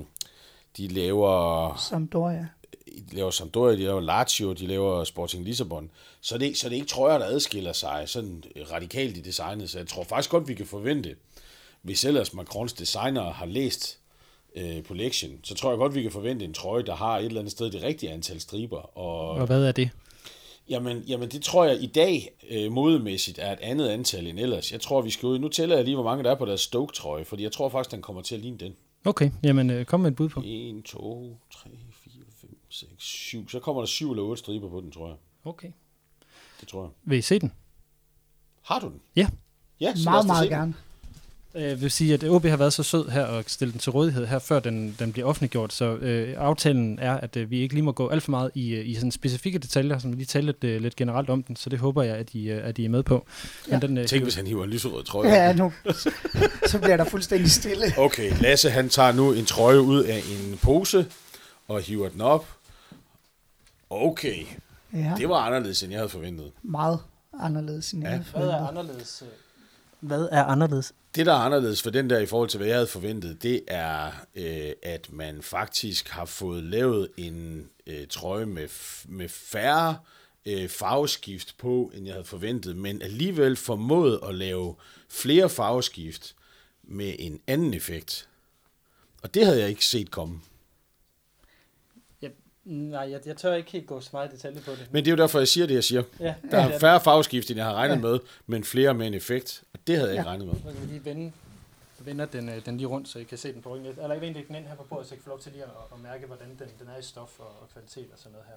de 0.77 0.87
laver 0.87 1.75
Sampdoria. 1.89 2.47
de 3.09 3.15
laver 3.15 3.31
Sampdoria, 3.31 3.75
de 3.75 3.83
laver 3.83 4.01
Lazio, 4.01 4.53
de 4.53 4.67
laver 4.67 5.03
Sporting 5.03 5.43
Lissabon, 5.45 5.91
så 6.21 6.35
er 6.35 6.39
det, 6.39 6.57
så 6.57 6.67
er 6.67 6.69
det 6.69 6.75
ikke 6.75 6.87
trøjer, 6.87 7.17
der 7.17 7.25
adskiller 7.25 7.73
sig 7.73 8.03
sådan 8.05 8.43
radikalt 8.71 9.17
i 9.17 9.21
designet. 9.21 9.69
Så 9.69 9.77
jeg 9.77 9.87
tror 9.87 10.03
faktisk 10.03 10.29
godt, 10.29 10.47
vi 10.47 10.53
kan 10.53 10.65
forvente, 10.65 11.15
hvis 11.81 12.05
ellers 12.05 12.33
Macrons 12.33 12.73
designer 12.73 13.31
har 13.31 13.45
læst 13.45 13.97
øh, 14.55 14.83
på 14.83 14.93
lektion, 14.93 15.31
så 15.43 15.55
tror 15.55 15.69
jeg 15.69 15.77
godt, 15.77 15.95
vi 15.95 16.01
kan 16.01 16.11
forvente 16.11 16.45
en 16.45 16.53
trøje, 16.53 16.83
der 16.83 16.95
har 16.95 17.17
et 17.17 17.25
eller 17.25 17.39
andet 17.39 17.51
sted 17.51 17.71
det 17.71 17.83
rigtige 17.83 18.11
antal 18.11 18.41
striber. 18.41 18.97
Og, 18.97 19.29
Og 19.29 19.45
hvad 19.45 19.65
er 19.65 19.71
det? 19.71 19.89
Jamen, 20.69 21.03
jamen 21.07 21.29
det 21.29 21.41
tror 21.41 21.65
jeg 21.65 21.81
i 21.83 21.85
dag 21.85 22.29
øh, 22.49 22.71
modemæssigt 22.71 23.39
er 23.39 23.51
et 23.53 23.59
andet 23.61 23.87
antal 23.87 24.27
end 24.27 24.39
ellers. 24.39 24.71
Jeg 24.71 24.81
tror, 24.81 25.01
vi 25.01 25.09
skal 25.09 25.27
ud. 25.27 25.39
Nu 25.39 25.47
tæller 25.49 25.75
jeg 25.75 25.85
lige, 25.85 25.95
hvor 25.95 26.03
mange 26.03 26.23
der 26.23 26.31
er 26.31 26.35
på 26.35 26.45
deres 26.45 26.61
Stoke-trøje, 26.61 27.25
fordi 27.25 27.43
jeg 27.43 27.51
tror 27.51 27.69
faktisk, 27.69 27.91
den 27.91 28.01
kommer 28.01 28.21
til 28.21 28.35
at 28.35 28.41
ligne 28.41 28.57
den. 28.57 28.75
Okay, 29.05 29.31
jamen 29.43 29.69
øh, 29.69 29.85
kom 29.85 29.99
med 29.99 30.11
et 30.11 30.15
bud 30.15 30.29
på. 30.29 30.41
1, 30.45 30.83
2, 30.85 31.37
3, 31.53 31.69
4, 31.91 32.13
5, 32.41 32.57
6, 32.69 32.89
7. 33.03 33.49
Så 33.49 33.59
kommer 33.59 33.81
der 33.81 33.87
7 33.87 34.11
eller 34.11 34.23
8 34.23 34.39
striber 34.39 34.69
på 34.69 34.81
den, 34.81 34.91
tror 34.91 35.07
jeg. 35.07 35.15
Okay. 35.43 35.71
Det 36.59 36.67
tror 36.67 36.81
jeg. 36.83 36.89
Vil 37.03 37.17
I 37.17 37.21
se 37.21 37.39
den? 37.39 37.51
Har 38.61 38.79
du 38.79 38.87
den? 38.87 39.01
Ja. 39.15 39.27
Ja, 39.79 39.95
så 39.95 40.09
Meget, 40.09 40.27
meget 40.27 40.49
se 40.49 40.55
den. 40.55 40.75
Jeg 41.55 41.81
vil 41.81 41.91
sige, 41.91 42.13
at 42.13 42.23
OB 42.23 42.45
har 42.45 42.57
været 42.57 42.73
så 42.73 42.83
sød 42.83 43.09
her 43.09 43.23
og 43.25 43.43
stille 43.47 43.71
den 43.71 43.79
til 43.79 43.91
rådighed 43.91 44.25
her, 44.27 44.39
før 44.39 44.59
den, 44.59 44.95
den 44.99 45.11
bliver 45.13 45.27
offentliggjort. 45.27 45.73
Så 45.73 45.85
øh, 45.95 46.35
aftalen 46.37 46.99
er, 46.99 47.13
at 47.17 47.37
øh, 47.37 47.49
vi 47.51 47.59
ikke 47.59 47.73
lige 47.73 47.83
må 47.83 47.91
gå 47.91 48.07
alt 48.09 48.23
for 48.23 48.31
meget 48.31 48.51
i, 48.55 48.69
øh, 48.75 48.89
i 48.89 48.95
sådan 48.95 49.11
specifikke 49.11 49.59
detaljer, 49.59 49.99
som 49.99 50.11
vi 50.11 50.15
lige 50.15 50.25
talte 50.25 50.45
lidt, 50.45 50.63
øh, 50.63 50.81
lidt 50.81 50.95
generelt 50.95 51.29
om 51.29 51.43
den. 51.43 51.55
Så 51.55 51.69
det 51.69 51.79
håber 51.79 52.03
jeg, 52.03 52.15
at 52.15 52.33
I, 52.33 52.49
øh, 52.49 52.67
at 52.67 52.77
I 52.77 52.85
er 52.85 52.89
med 52.89 53.03
på. 53.03 53.25
Men 53.67 53.73
Ja. 53.81 53.87
den, 53.87 53.97
øh, 53.97 54.07
Tænk, 54.07 54.23
hvis 54.23 54.35
han 54.35 54.47
hiver 54.47 54.63
en 54.63 54.69
lyserød 54.69 55.03
trøje. 55.03 55.29
Ja, 55.29 55.53
nu, 55.53 55.73
så 56.67 56.79
bliver 56.81 56.97
der 56.97 57.03
fuldstændig 57.05 57.51
stille. 57.51 57.85
Okay, 57.97 58.31
Lasse 58.41 58.69
han 58.69 58.89
tager 58.89 59.11
nu 59.11 59.33
en 59.33 59.45
trøje 59.45 59.81
ud 59.81 60.03
af 60.03 60.17
en 60.17 60.57
pose 60.61 61.05
og 61.67 61.81
hiver 61.81 62.09
den 62.09 62.21
op. 62.21 62.47
Okay, 63.89 64.45
Ja, 64.93 65.13
det 65.17 65.29
var 65.29 65.35
anderledes, 65.37 65.83
end 65.83 65.91
jeg 65.91 65.99
havde 65.99 66.09
forventet. 66.09 66.51
meget 66.63 66.99
anderledes, 67.39 67.91
end 67.91 68.01
jeg 68.03 68.09
Ja. 68.09 68.15
havde 68.15 68.25
forventet. 68.31 68.67
anderledes? 68.69 69.23
Hvad 70.03 70.27
er 70.31 70.43
anderledes? 70.43 70.93
Det, 71.15 71.25
der 71.25 71.33
er 71.33 71.37
anderledes 71.37 71.81
for 71.81 71.89
den 71.89 72.09
der 72.09 72.19
i 72.19 72.25
forhold 72.25 72.49
til, 72.49 72.57
hvad 72.57 72.67
jeg 72.67 72.75
havde 72.75 72.87
forventet, 72.87 73.43
det 73.43 73.61
er, 73.67 74.11
øh, 74.35 74.71
at 74.81 75.11
man 75.11 75.41
faktisk 75.41 76.09
har 76.09 76.25
fået 76.25 76.63
lavet 76.63 77.09
en 77.17 77.69
øh, 77.87 78.07
trøje 78.07 78.45
med, 78.45 78.65
f- 78.65 79.05
med 79.07 79.29
færre 79.29 79.97
øh, 80.45 80.69
farveskift 80.69 81.55
på, 81.57 81.91
end 81.95 82.05
jeg 82.05 82.13
havde 82.13 82.25
forventet, 82.25 82.75
men 82.75 83.01
alligevel 83.01 83.55
formået 83.55 84.19
at 84.27 84.35
lave 84.35 84.75
flere 85.09 85.49
farveskift 85.49 86.35
med 86.83 87.15
en 87.19 87.39
anden 87.47 87.73
effekt. 87.73 88.27
Og 89.21 89.33
det 89.33 89.45
havde 89.45 89.59
jeg 89.59 89.69
ikke 89.69 89.85
set 89.85 90.11
komme. 90.11 90.41
Nej, 92.65 93.11
jeg, 93.11 93.19
jeg 93.25 93.37
tør 93.37 93.53
ikke 93.53 93.71
helt 93.71 93.87
gå 93.87 93.99
så 94.01 94.09
meget 94.13 94.29
i 94.29 94.35
detalje 94.35 94.61
på 94.61 94.71
det. 94.71 94.87
Men 94.91 95.05
det 95.05 95.11
er 95.11 95.15
jo 95.15 95.21
derfor, 95.21 95.39
jeg 95.39 95.47
siger 95.47 95.67
det, 95.67 95.73
jeg 95.75 95.83
siger. 95.83 96.03
ja, 96.19 96.35
Der 96.51 96.57
er 96.57 96.79
færre 96.79 97.01
farveskift, 97.01 97.49
end 97.49 97.57
jeg 97.57 97.65
havde 97.65 97.77
regnet 97.77 97.95
Ja. 97.95 98.01
med, 98.01 98.19
men 98.47 98.63
flere 98.63 98.93
med 98.93 99.07
en 99.07 99.13
effekt. 99.13 99.63
Og 99.73 99.79
det 99.87 99.95
havde 99.95 100.09
jeg 100.09 100.13
ikke 100.17 100.23
Ja. 100.23 100.29
regnet 100.29 100.47
med. 100.47 100.55
Så 100.55 100.61
kan 100.79 100.81
vi 100.87 100.93
lige 100.93 101.05
vende, 101.05 101.31
vender 101.99 102.25
den, 102.25 102.49
øh, 102.49 102.65
den 102.65 102.77
lige 102.77 102.87
rundt, 102.87 103.07
så 103.09 103.19
I 103.19 103.23
kan 103.23 103.37
se 103.37 103.53
den 103.53 103.61
på 103.61 103.75
ryggen. 103.75 103.87
Eller 104.01 104.13
ikke 104.13 104.27
den 104.47 104.55
ind 104.55 104.65
her 104.65 104.75
på 104.75 104.83
bordet, 104.83 105.07
så 105.07 105.13
I 105.13 105.17
kan 105.17 105.23
få 105.23 105.29
lov 105.29 105.39
til 105.39 105.51
lige 105.51 105.63
at, 105.63 105.69
at 105.93 105.99
mærke, 106.03 106.25
hvordan 106.27 106.47
den, 106.49 106.67
den 106.79 106.87
er 106.95 106.99
i 106.99 107.01
stof 107.03 107.39
og, 107.39 107.45
og 107.45 107.69
kvalitet 107.73 108.05
og 108.13 108.19
sådan 108.19 108.31
noget 108.31 108.45
her. 108.47 108.55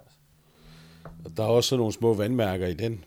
Og 1.25 1.37
der 1.37 1.43
er 1.43 1.49
også 1.49 1.69
sådan 1.69 1.79
nogle 1.79 1.93
små 1.93 2.15
vandmærker 2.15 2.67
i 2.67 2.75
den. 2.75 3.05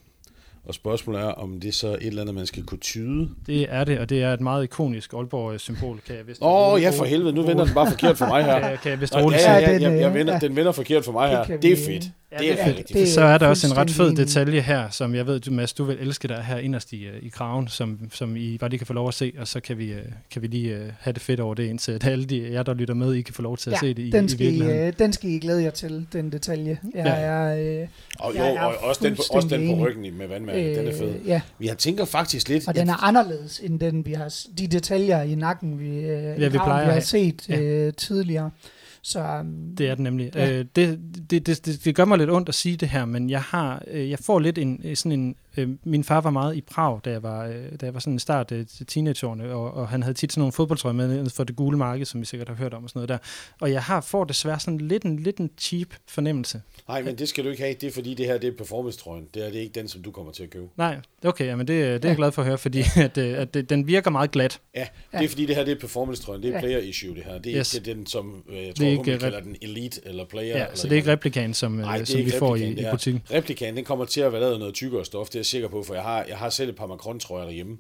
Og 0.66 0.74
spørgsmålet 0.74 1.22
er, 1.22 1.26
om 1.26 1.60
det 1.60 1.68
er 1.68 1.72
så 1.72 1.88
et 1.88 1.98
eller 2.02 2.22
andet, 2.22 2.36
man 2.36 2.46
skal 2.46 2.64
kunne 2.64 2.78
tyde. 2.80 3.30
Det 3.48 3.68
er 3.70 3.84
det, 3.84 4.00
og 4.00 4.10
det 4.10 4.24
er 4.24 4.34
et 4.34 4.42
meget 4.42 4.64
ikonisk 4.64 5.14
Aalborg-symbol, 5.14 6.00
kan 6.08 6.16
jeg 6.16 6.28
vist 6.28 6.42
Åh, 6.42 6.74
oh, 6.74 6.82
ja 6.82 6.90
for 6.90 7.06
helvede, 7.06 7.34
nu 7.34 7.42
vender 7.42 7.66
den 7.66 7.74
bare 7.74 7.88
forkert 7.90 8.18
for 8.18 8.26
mig 8.26 8.44
her. 8.46 8.60
Kan, 8.60 8.78
kan 8.84 8.92
jeg 8.92 9.02
vist 9.02 9.16
roligt 9.16 9.42
ja, 9.42 9.54
ja, 9.54 9.60
ja, 9.60 9.74
den, 9.74 9.82
jeg, 9.82 10.00
jeg 10.02 10.08
øh, 10.10 10.14
vender, 10.14 10.34
ja. 10.34 10.40
den 10.40 10.56
vender 10.56 10.72
forkert 10.72 11.06
for 11.06 11.12
mig 11.12 11.30
her. 11.30 11.46
kan 11.46 11.62
Det 11.62 11.72
er 11.72 11.76
vi- 11.88 12.12
fedt. 12.38 12.42
det 12.42 12.52
er 12.52 12.56
det- 12.66 12.66
rigtigt. 12.78 13.00
det- 13.00 13.08
så 13.10 13.22
er 13.22 13.38
der 13.38 13.48
også 13.48 13.68
en 13.68 13.78
ret 13.78 13.90
fed 13.92 14.16
detalje 14.16 14.62
her, 14.62 14.90
som 14.90 15.16
jeg 15.16 15.28
ved, 15.28 15.40
du, 15.40 15.52
Mads, 15.52 15.74
du 15.74 15.84
vil 15.84 15.98
elske 16.00 16.28
der 16.28 16.42
her 16.42 16.58
inderst 16.58 16.94
i, 16.94 17.04
øh, 17.06 17.14
i 17.22 17.30
kraven, 17.30 17.68
som, 17.68 18.00
som 18.14 18.36
I 18.38 18.58
bare 18.58 18.70
lige 18.70 18.78
kan 18.78 18.88
få 18.88 18.94
lov 18.94 19.08
at 19.08 19.14
se, 19.14 19.34
og 19.40 19.48
så 19.48 19.60
kan 19.60 19.78
vi, 19.78 19.92
øh, 19.92 20.02
kan 20.32 20.42
vi 20.42 20.48
lige 20.48 20.76
øh, 20.76 20.92
have 21.00 21.14
det 21.14 21.22
fedt 21.22 21.40
over 21.40 21.54
det, 21.56 21.64
indtil 21.64 21.92
at 21.92 22.06
alle 22.08 22.26
de 22.26 22.52
jer, 22.52 22.64
der 22.64 22.74
lytter 22.74 22.94
med, 22.94 23.14
I 23.14 23.22
kan 23.22 23.34
få 23.34 23.42
lov 23.42 23.58
til 23.58 23.70
at 23.70 23.74
Ja, 23.74 23.80
se 23.80 23.94
det 23.94 24.00
i, 24.04 24.10
den 24.10 24.26
i 24.26 24.30
skal, 24.30 24.42
I, 24.42 24.50
virkeligheden. 24.50 24.88
øh, 24.88 24.94
den 25.00 25.14
skal 25.14 25.30
I 25.30 25.40
glæde 25.40 25.64
jer 25.64 25.70
til, 25.70 26.08
den 26.14 26.32
detalje. 26.32 26.80
Jeg 26.96 27.06
Ja. 27.06 27.12
er, 27.12 27.82
øh, 27.82 27.88
Og, 28.20 28.34
jo, 28.38 28.44
Jeg 28.44 28.54
er 28.56 28.60
og 28.62 28.74
også 28.82 29.02
den, 29.04 29.16
på, 29.16 29.22
også 29.32 29.48
den 29.48 29.76
på 29.78 29.86
ryggen 29.86 30.06
i- 30.06 30.10
med 30.10 30.28
vandmærket, 30.28 30.76
den 30.78 30.88
er 30.88 30.98
fed. 30.98 31.10
øh, 31.22 31.28
ja, 31.28 31.42
Jeg 31.62 31.78
tænker 31.78 32.06
faktisk 32.06 32.50
lidt... 32.50 32.68
og 32.68 32.76
den 32.76 32.90
er 32.90 33.04
anderledes 33.04 33.60
end 33.64 33.80
den, 33.80 34.06
vi 34.06 34.14
har, 34.14 34.36
de 34.60 34.68
detaljer 34.68 35.22
i 35.22 35.36
nakken, 35.36 35.80
vi, 35.80 35.88
øh, 36.00 36.42
ja, 36.42 36.48
vi 36.48 36.50
plejer 36.50 36.86
vi 36.88 36.92
har 36.94 37.00
set 37.00 37.50
Ja. 37.50 37.60
øh, 37.62 37.94
tidligere. 37.94 38.52
Så 39.02 39.40
um, 39.40 39.76
Det 39.78 39.88
er 39.90 39.96
den 39.96 40.04
nemlig. 40.04 40.32
Ja. 40.36 40.46
Ja. 40.46 40.52
Øh, 40.60 40.66
det, 40.76 41.00
det, 41.30 41.46
det, 41.48 41.66
det, 41.66 41.86
det 41.86 41.96
gør 41.96 42.06
mig 42.06 42.18
lidt 42.18 42.30
ondt 42.30 42.50
at 42.50 42.56
sige 42.56 42.78
det 42.78 42.90
her, 42.90 43.06
men 43.06 43.30
jeg 43.30 43.42
har, 43.42 43.84
øh, 43.88 44.10
jeg 44.10 44.20
får 44.20 44.40
lidt 44.40 44.58
en, 44.58 44.82
øh, 44.84 44.96
sådan 44.96 45.12
en, 45.20 45.36
øh, 45.58 45.70
min 45.84 46.04
far 46.04 46.22
var 46.22 46.30
meget 46.30 46.56
i 46.56 46.62
Prag, 46.62 47.00
da 47.06 47.10
jeg 47.12 47.24
var, 47.24 47.46
øh, 47.46 47.54
da 47.82 47.86
jeg 47.86 47.94
var 47.94 48.00
sådan 48.00 48.14
en 48.14 48.20
start 48.20 48.52
øh, 48.52 48.66
til 48.68 48.86
teenageårene, 48.86 49.52
og, 49.54 49.74
og 49.74 49.88
han 49.88 50.04
havde 50.04 50.14
tit 50.14 50.32
sådan 50.32 50.42
nogle 50.42 50.52
fodboldtrøjer 50.52 50.94
med 50.96 51.30
for 51.30 51.44
det 51.44 51.56
gule 51.56 51.78
marked, 51.78 52.06
som 52.06 52.22
I 52.22 52.26
sikkert 52.26 52.48
har 52.50 52.56
hørt 52.56 52.74
om 52.74 52.84
og 52.84 52.90
sådan 52.90 52.98
noget 52.98 53.10
der. 53.10 53.18
Og 53.62 53.72
jeg 53.72 53.84
har, 53.84 54.02
får 54.02 54.24
desværre 54.24 54.60
sådan 54.60 54.78
lidt 54.78 55.04
en, 55.04 55.20
lidt 55.20 55.38
en 55.38 55.50
cheap 55.60 55.88
fornemmelse. 56.08 56.62
Nej, 56.88 57.02
men 57.04 57.16
det 57.18 57.30
skal 57.30 57.44
du 57.44 57.50
ikke 57.50 57.64
have. 57.64 57.76
Det 57.82 57.88
er 57.88 57.92
fordi, 57.92 58.14
det 58.14 58.26
her 58.26 58.38
det 58.38 58.48
er 58.48 58.58
performance-trøjen. 58.58 59.28
Det 59.34 59.46
er 59.46 59.50
det 59.50 59.58
er 59.58 59.62
ikke 59.62 59.80
den, 59.80 59.88
som 59.88 60.02
du 60.02 60.12
kommer 60.12 60.32
til 60.32 60.44
at 60.44 60.50
købe. 60.50 60.66
Nej, 60.78 60.98
okay, 61.26 61.46
jamen 61.46 61.68
det, 61.68 62.02
det 62.02 62.06
er 62.06 62.10
jeg 62.10 62.18
glad 62.18 62.32
for 62.32 62.42
at 62.42 62.48
høre, 62.48 62.58
fordi 62.58 62.80
at, 62.96 63.18
øh, 63.18 63.38
at 63.42 63.54
det, 63.54 63.70
den 63.70 63.88
virker 63.88 64.12
meget 64.12 64.32
glat. 64.32 64.60
Ja, 64.76 64.88
det 65.12 65.26
er 65.26 65.30
fordi, 65.30 65.46
det 65.46 65.56
her 65.56 65.64
det 65.66 65.72
er 65.72 65.80
performance-trøjen. 65.80 66.42
Det 66.44 66.50
er 66.50 66.54
Ja. 66.54 66.60
player 66.60 66.78
issue, 66.78 67.16
det 67.16 67.24
her. 67.24 67.40
Det 67.40 67.52
er 67.54 67.60
Yes. 67.60 67.74
ikke 67.74 67.94
den, 67.94 68.06
som 68.06 68.44
øh, 68.50 68.58
jeg 68.58 68.78
Det 68.78 68.89
er 68.94 69.00
ikke 69.00 69.16
rep- 69.16 69.20
kalder 69.20 69.40
den 69.40 69.56
elite 69.62 70.02
eller 70.06 70.26
player. 70.26 70.58
Ja, 70.58 70.64
eller 70.64 70.76
så 70.78 70.84
det 70.88 70.92
er 70.94 70.98
ikke 70.98 71.12
replikan, 71.12 71.54
som, 71.54 71.72
Nej, 71.72 71.94
øh, 71.94 72.00
det 72.00 72.08
som 72.08 72.20
vi 72.26 72.32
får 72.32 72.56
i, 72.56 72.70
i 72.72 72.86
butikken. 72.92 73.22
Replikan, 73.34 73.76
den 73.76 73.86
kommer 73.86 74.06
til 74.06 74.22
at 74.22 74.32
være 74.32 74.42
lavet 74.42 74.60
noget 74.60 74.74
tykkere 74.74 75.06
stof, 75.06 75.28
det 75.28 75.36
er 75.36 75.40
jeg 75.40 75.46
sikker 75.46 75.68
på, 75.68 75.84
for 75.84 75.94
jeg 75.94 76.04
har, 76.04 76.26
jeg 76.30 76.38
har 76.38 76.50
selv 76.50 76.70
et 76.70 76.76
par 76.76 76.88
Macron-trøjer 76.88 77.46
derhjemme, 77.46 77.78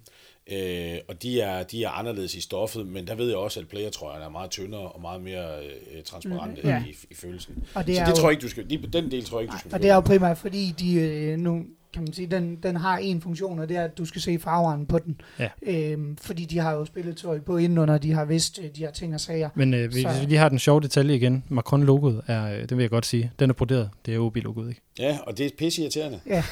øh, 0.51 0.97
og 1.07 1.23
de 1.23 1.41
er, 1.41 1.63
de 1.63 1.83
er 1.83 1.89
anderledes 1.89 2.35
i 2.35 2.41
stoffet, 2.41 2.87
men 2.87 3.07
der 3.07 3.15
ved 3.15 3.27
jeg 3.27 3.37
også, 3.37 3.59
at 3.59 3.67
player-trøjerne 3.67 4.25
er 4.25 4.29
meget 4.29 4.51
tyndere 4.51 4.81
og 4.91 5.01
meget 5.01 5.21
mere 5.21 5.57
øh, 5.65 6.03
transparente 6.05 6.61
Mm, 6.63 6.69
ja. 6.69 6.83
i, 6.87 6.95
i 7.11 7.15
følelsen. 7.15 7.63
Og 7.73 7.87
det 7.87 7.95
så 7.95 8.01
det 8.03 8.09
jo- 8.09 8.15
tror 8.15 8.29
jeg 8.29 8.31
ikke, 8.31 8.41
du 8.41 8.49
skal, 8.49 8.65
lige, 8.65 8.87
den 8.93 9.11
del 9.11 9.25
tror 9.25 9.39
jeg 9.39 9.43
ikke, 9.43 9.51
du 9.53 9.59
skal 9.59 9.73
og 9.73 9.81
det 9.81 9.89
er 9.89 9.93
jo 9.95 9.99
primært 10.01 10.37
fordi, 10.37 10.73
de 10.79 10.93
øh, 10.93 11.37
nu 11.37 11.63
kan 11.93 12.03
man 12.03 12.13
sige, 12.13 12.27
den, 12.27 12.55
den 12.63 12.75
har 12.75 12.97
en 12.97 13.21
funktion, 13.21 13.59
og 13.59 13.69
det 13.69 13.77
er, 13.77 13.83
at 13.83 13.97
du 13.97 14.05
skal 14.05 14.21
se 14.21 14.39
farveren 14.39 14.85
på 14.85 14.99
den. 14.99 15.21
Ja. 15.39 15.49
Øhm, 15.61 16.17
fordi 16.17 16.45
de 16.45 16.57
har 16.59 16.71
jo 16.73 16.85
spilletøj 16.85 17.39
på 17.39 17.57
indenunder, 17.57 17.97
de 17.97 18.11
har 18.11 18.25
vidst 18.25 18.59
øh, 18.59 18.65
de 18.75 18.79
her 18.79 18.91
ting 18.91 19.13
og 19.13 19.19
sager. 19.21 19.49
Men 19.55 19.73
øh, 19.73 19.91
hvis 19.91 20.01
Så- 20.03 20.19
vi 20.19 20.25
lige 20.25 20.37
har 20.37 20.49
den 20.49 20.59
sjove 20.59 20.81
detalje 20.81 21.15
igen, 21.15 21.43
Macron-logoet 21.49 22.21
er, 22.27 22.53
øh, 22.53 22.61
det 22.61 22.77
vil 22.77 22.83
jeg 22.83 22.89
godt 22.89 23.05
sige, 23.05 23.31
den 23.39 23.49
er 23.49 23.53
broderet. 23.53 23.89
Det 24.05 24.15
er 24.15 24.19
OB-logoet, 24.19 24.69
ikke? 24.69 24.81
Ja, 24.99 25.17
og 25.27 25.37
det 25.37 25.45
er 25.45 25.49
pisse 25.57 25.81
irriterende. 25.81 26.19
Det, 26.25 26.43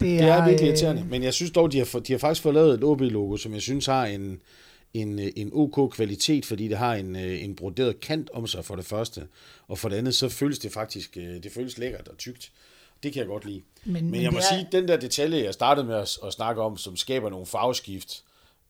Det 0.00 0.20
er 0.20 0.44
virkelig 0.44 0.62
øh, 0.64 0.68
irriterende, 0.68 1.04
men 1.10 1.22
jeg 1.22 1.34
synes 1.34 1.50
dog, 1.50 1.72
de 1.72 1.78
har, 1.78 1.98
de 2.06 2.12
har 2.12 2.18
faktisk 2.18 2.42
fået 2.42 2.54
lavet 2.54 2.74
et 2.74 2.84
OB-logo, 2.84 3.36
som 3.36 3.54
jeg 3.54 3.62
synes 3.62 3.86
har 3.86 4.06
en, 4.06 4.38
en, 4.94 5.18
en 5.36 5.50
OK 5.52 5.92
kvalitet, 5.92 6.46
fordi 6.46 6.68
det 6.68 6.78
har 6.78 6.94
en, 6.94 7.16
en 7.16 7.54
broderet 7.54 8.00
kant 8.00 8.30
om 8.34 8.46
sig 8.46 8.64
for 8.64 8.76
det 8.76 8.84
første, 8.84 9.22
og 9.68 9.78
for 9.78 9.88
det 9.88 9.96
andet, 9.96 10.14
så 10.14 10.28
føles 10.28 10.58
det 10.58 10.72
faktisk, 10.72 11.14
det 11.14 11.48
føles 11.54 11.78
lækkert 11.78 12.08
og 12.08 12.18
tykt. 12.18 12.50
Det 13.02 13.12
kan 13.12 13.20
jeg 13.20 13.26
godt 13.28 13.44
lide. 13.44 13.62
Men, 13.84 14.10
Men 14.10 14.22
jeg 14.22 14.32
må 14.32 14.38
er- 14.38 14.42
sige, 14.52 14.68
den 14.72 14.88
der 14.88 14.96
detalje, 14.96 15.44
jeg 15.44 15.54
startede 15.54 15.86
med 15.86 15.94
at, 15.96 16.18
at 16.24 16.32
snakke 16.32 16.62
om, 16.62 16.76
som 16.76 16.96
skaber 16.96 17.30
nogle 17.30 17.46
farveskift 17.46 18.22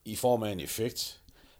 i 0.04 0.16
form 0.16 0.42
af 0.42 0.50
en 0.52 0.60
effekt, 0.60 1.16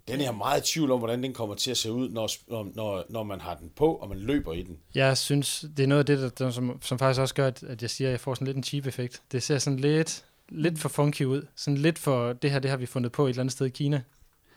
den 0.08 0.20
er 0.20 0.24
jeg 0.24 0.34
meget 0.34 0.60
i 0.70 0.72
tvivl 0.72 0.90
om, 0.90 0.98
hvordan 0.98 1.22
den 1.22 1.32
kommer 1.32 1.54
til 1.54 1.70
at 1.70 1.76
se 1.76 1.92
ud, 1.92 2.08
når, 2.08 2.30
når, 2.74 3.04
når, 3.08 3.22
man 3.22 3.40
har 3.40 3.54
den 3.54 3.70
på, 3.76 3.94
og 3.94 4.08
man 4.08 4.18
løber 4.18 4.52
i 4.52 4.62
den. 4.62 4.78
Jeg 4.94 5.18
synes, 5.18 5.64
det 5.76 5.82
er 5.82 5.86
noget 5.86 5.98
af 5.98 6.06
det, 6.06 6.18
der, 6.18 6.28
der, 6.28 6.50
som, 6.50 6.78
som 6.82 6.98
faktisk 6.98 7.20
også 7.20 7.34
gør, 7.34 7.46
at, 7.46 7.62
at 7.62 7.82
jeg 7.82 7.90
siger, 7.90 8.08
at 8.08 8.12
jeg 8.12 8.20
får 8.20 8.34
sådan 8.34 8.46
lidt 8.46 8.56
en 8.56 8.62
cheap 8.64 8.86
effekt. 8.86 9.22
Det 9.32 9.42
ser 9.42 9.58
sådan 9.58 9.78
lidt, 9.78 10.24
lidt 10.48 10.78
for 10.78 10.88
funky 10.88 11.22
ud. 11.24 11.46
Sådan 11.56 11.78
lidt 11.78 11.98
for, 11.98 12.32
det 12.32 12.50
her, 12.50 12.58
det 12.58 12.70
har 12.70 12.76
vi 12.78 12.86
fundet 12.86 13.12
på 13.12 13.26
et 13.26 13.30
eller 13.30 13.40
andet 13.42 13.52
sted 13.52 13.66
i 13.66 13.70
Kina. 13.70 14.02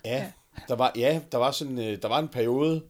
Ja, 0.06 0.32
der 0.68 0.76
var, 0.76 0.92
ja, 0.96 1.20
der 1.32 1.38
var, 1.38 1.52
sådan, 1.52 1.80
øh, 1.80 1.98
der 2.02 2.08
var 2.08 2.20
en 2.20 2.28
periode, 2.28 2.82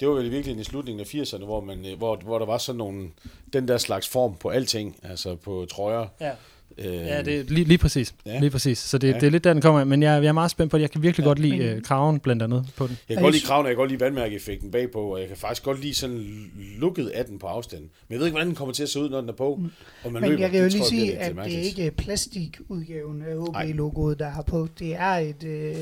det 0.00 0.08
var 0.08 0.14
vel 0.14 0.30
virkelig 0.30 0.60
i 0.60 0.64
slutningen 0.64 1.00
af 1.00 1.14
80'erne, 1.14 1.44
hvor, 1.44 1.60
man, 1.60 1.86
øh, 1.86 1.98
hvor, 1.98 2.16
hvor 2.24 2.38
der 2.38 2.46
var 2.46 2.58
sådan 2.58 2.78
nogle, 2.78 3.08
den 3.52 3.68
der 3.68 3.78
slags 3.78 4.08
form 4.08 4.34
på 4.40 4.48
alting, 4.48 4.96
altså 5.02 5.34
på 5.36 5.66
trøjer. 5.70 6.06
Ja. 6.20 6.30
Øh, 6.78 6.94
Ja, 6.94 7.22
det 7.22 7.40
er 7.40 7.44
lige, 7.44 7.64
lige 7.64 7.78
præcis. 7.78 8.14
Ja. 8.26 8.40
Lige 8.40 8.50
præcis. 8.50 8.78
Så 8.78 8.98
det, 8.98 9.08
Ja. 9.08 9.12
det 9.14 9.22
er 9.26 9.30
lidt 9.30 9.44
der, 9.44 9.52
den 9.52 9.62
kommer. 9.62 9.84
Men 9.84 10.02
jeg, 10.02 10.22
jeg 10.22 10.28
er 10.28 10.32
meget 10.32 10.50
spændt 10.50 10.70
på 10.70 10.76
det. 10.78 10.82
Jeg 10.82 10.90
kan 10.90 11.02
virkelig 11.02 11.24
Ja. 11.24 11.28
godt 11.28 11.38
lide 11.38 11.58
Men- 11.58 11.66
øh, 11.66 11.82
kraven 11.82 12.20
blandt 12.20 12.42
andet 12.42 12.66
på 12.76 12.86
den. 12.86 12.98
Jeg 13.08 13.16
kan 13.16 13.22
godt 13.24 13.34
lide 13.34 13.46
kraven, 13.46 13.66
og 13.66 13.68
jeg 13.68 13.76
kan 13.76 13.80
godt 13.80 13.90
lide 13.90 14.00
vandmærkeeffekten 14.00 14.70
bagpå, 14.70 15.00
og 15.00 15.20
jeg 15.20 15.28
kan 15.28 15.36
faktisk 15.36 15.62
godt 15.62 15.80
lide 15.80 15.94
sådan 15.94 16.50
lukket 16.78 17.06
af 17.06 17.24
den 17.24 17.38
på 17.38 17.46
afstand. 17.46 17.80
Men 17.80 17.90
jeg 18.10 18.18
ved 18.18 18.26
ikke, 18.26 18.32
hvordan 18.34 18.46
den 18.48 18.56
kommer 18.56 18.74
til 18.74 18.82
at 18.82 18.88
se 18.88 19.00
ud, 19.00 19.10
når 19.10 19.20
den 19.20 19.28
er 19.28 19.32
på, 19.32 19.44
og 19.44 19.60
man 19.60 19.70
Mm. 20.04 20.12
Men 20.12 20.30
løber. 20.30 20.40
jeg 20.42 20.50
kan 20.50 20.58
jo 20.58 20.64
Det 20.64 20.72
lige 20.72 20.84
sige, 20.84 21.18
at 21.18 21.36
det 21.36 21.54
er 21.54 21.58
ikke 21.62 21.90
plastikudgaven 21.90 23.22
af 23.22 23.36
Nej. 23.52 23.66
HB-logoet, 23.66 24.18
der 24.18 24.28
har 24.28 24.42
på. 24.42 24.68
Det 24.78 24.94
er 24.94 25.06
et, 25.10 25.44
øh, 25.44 25.74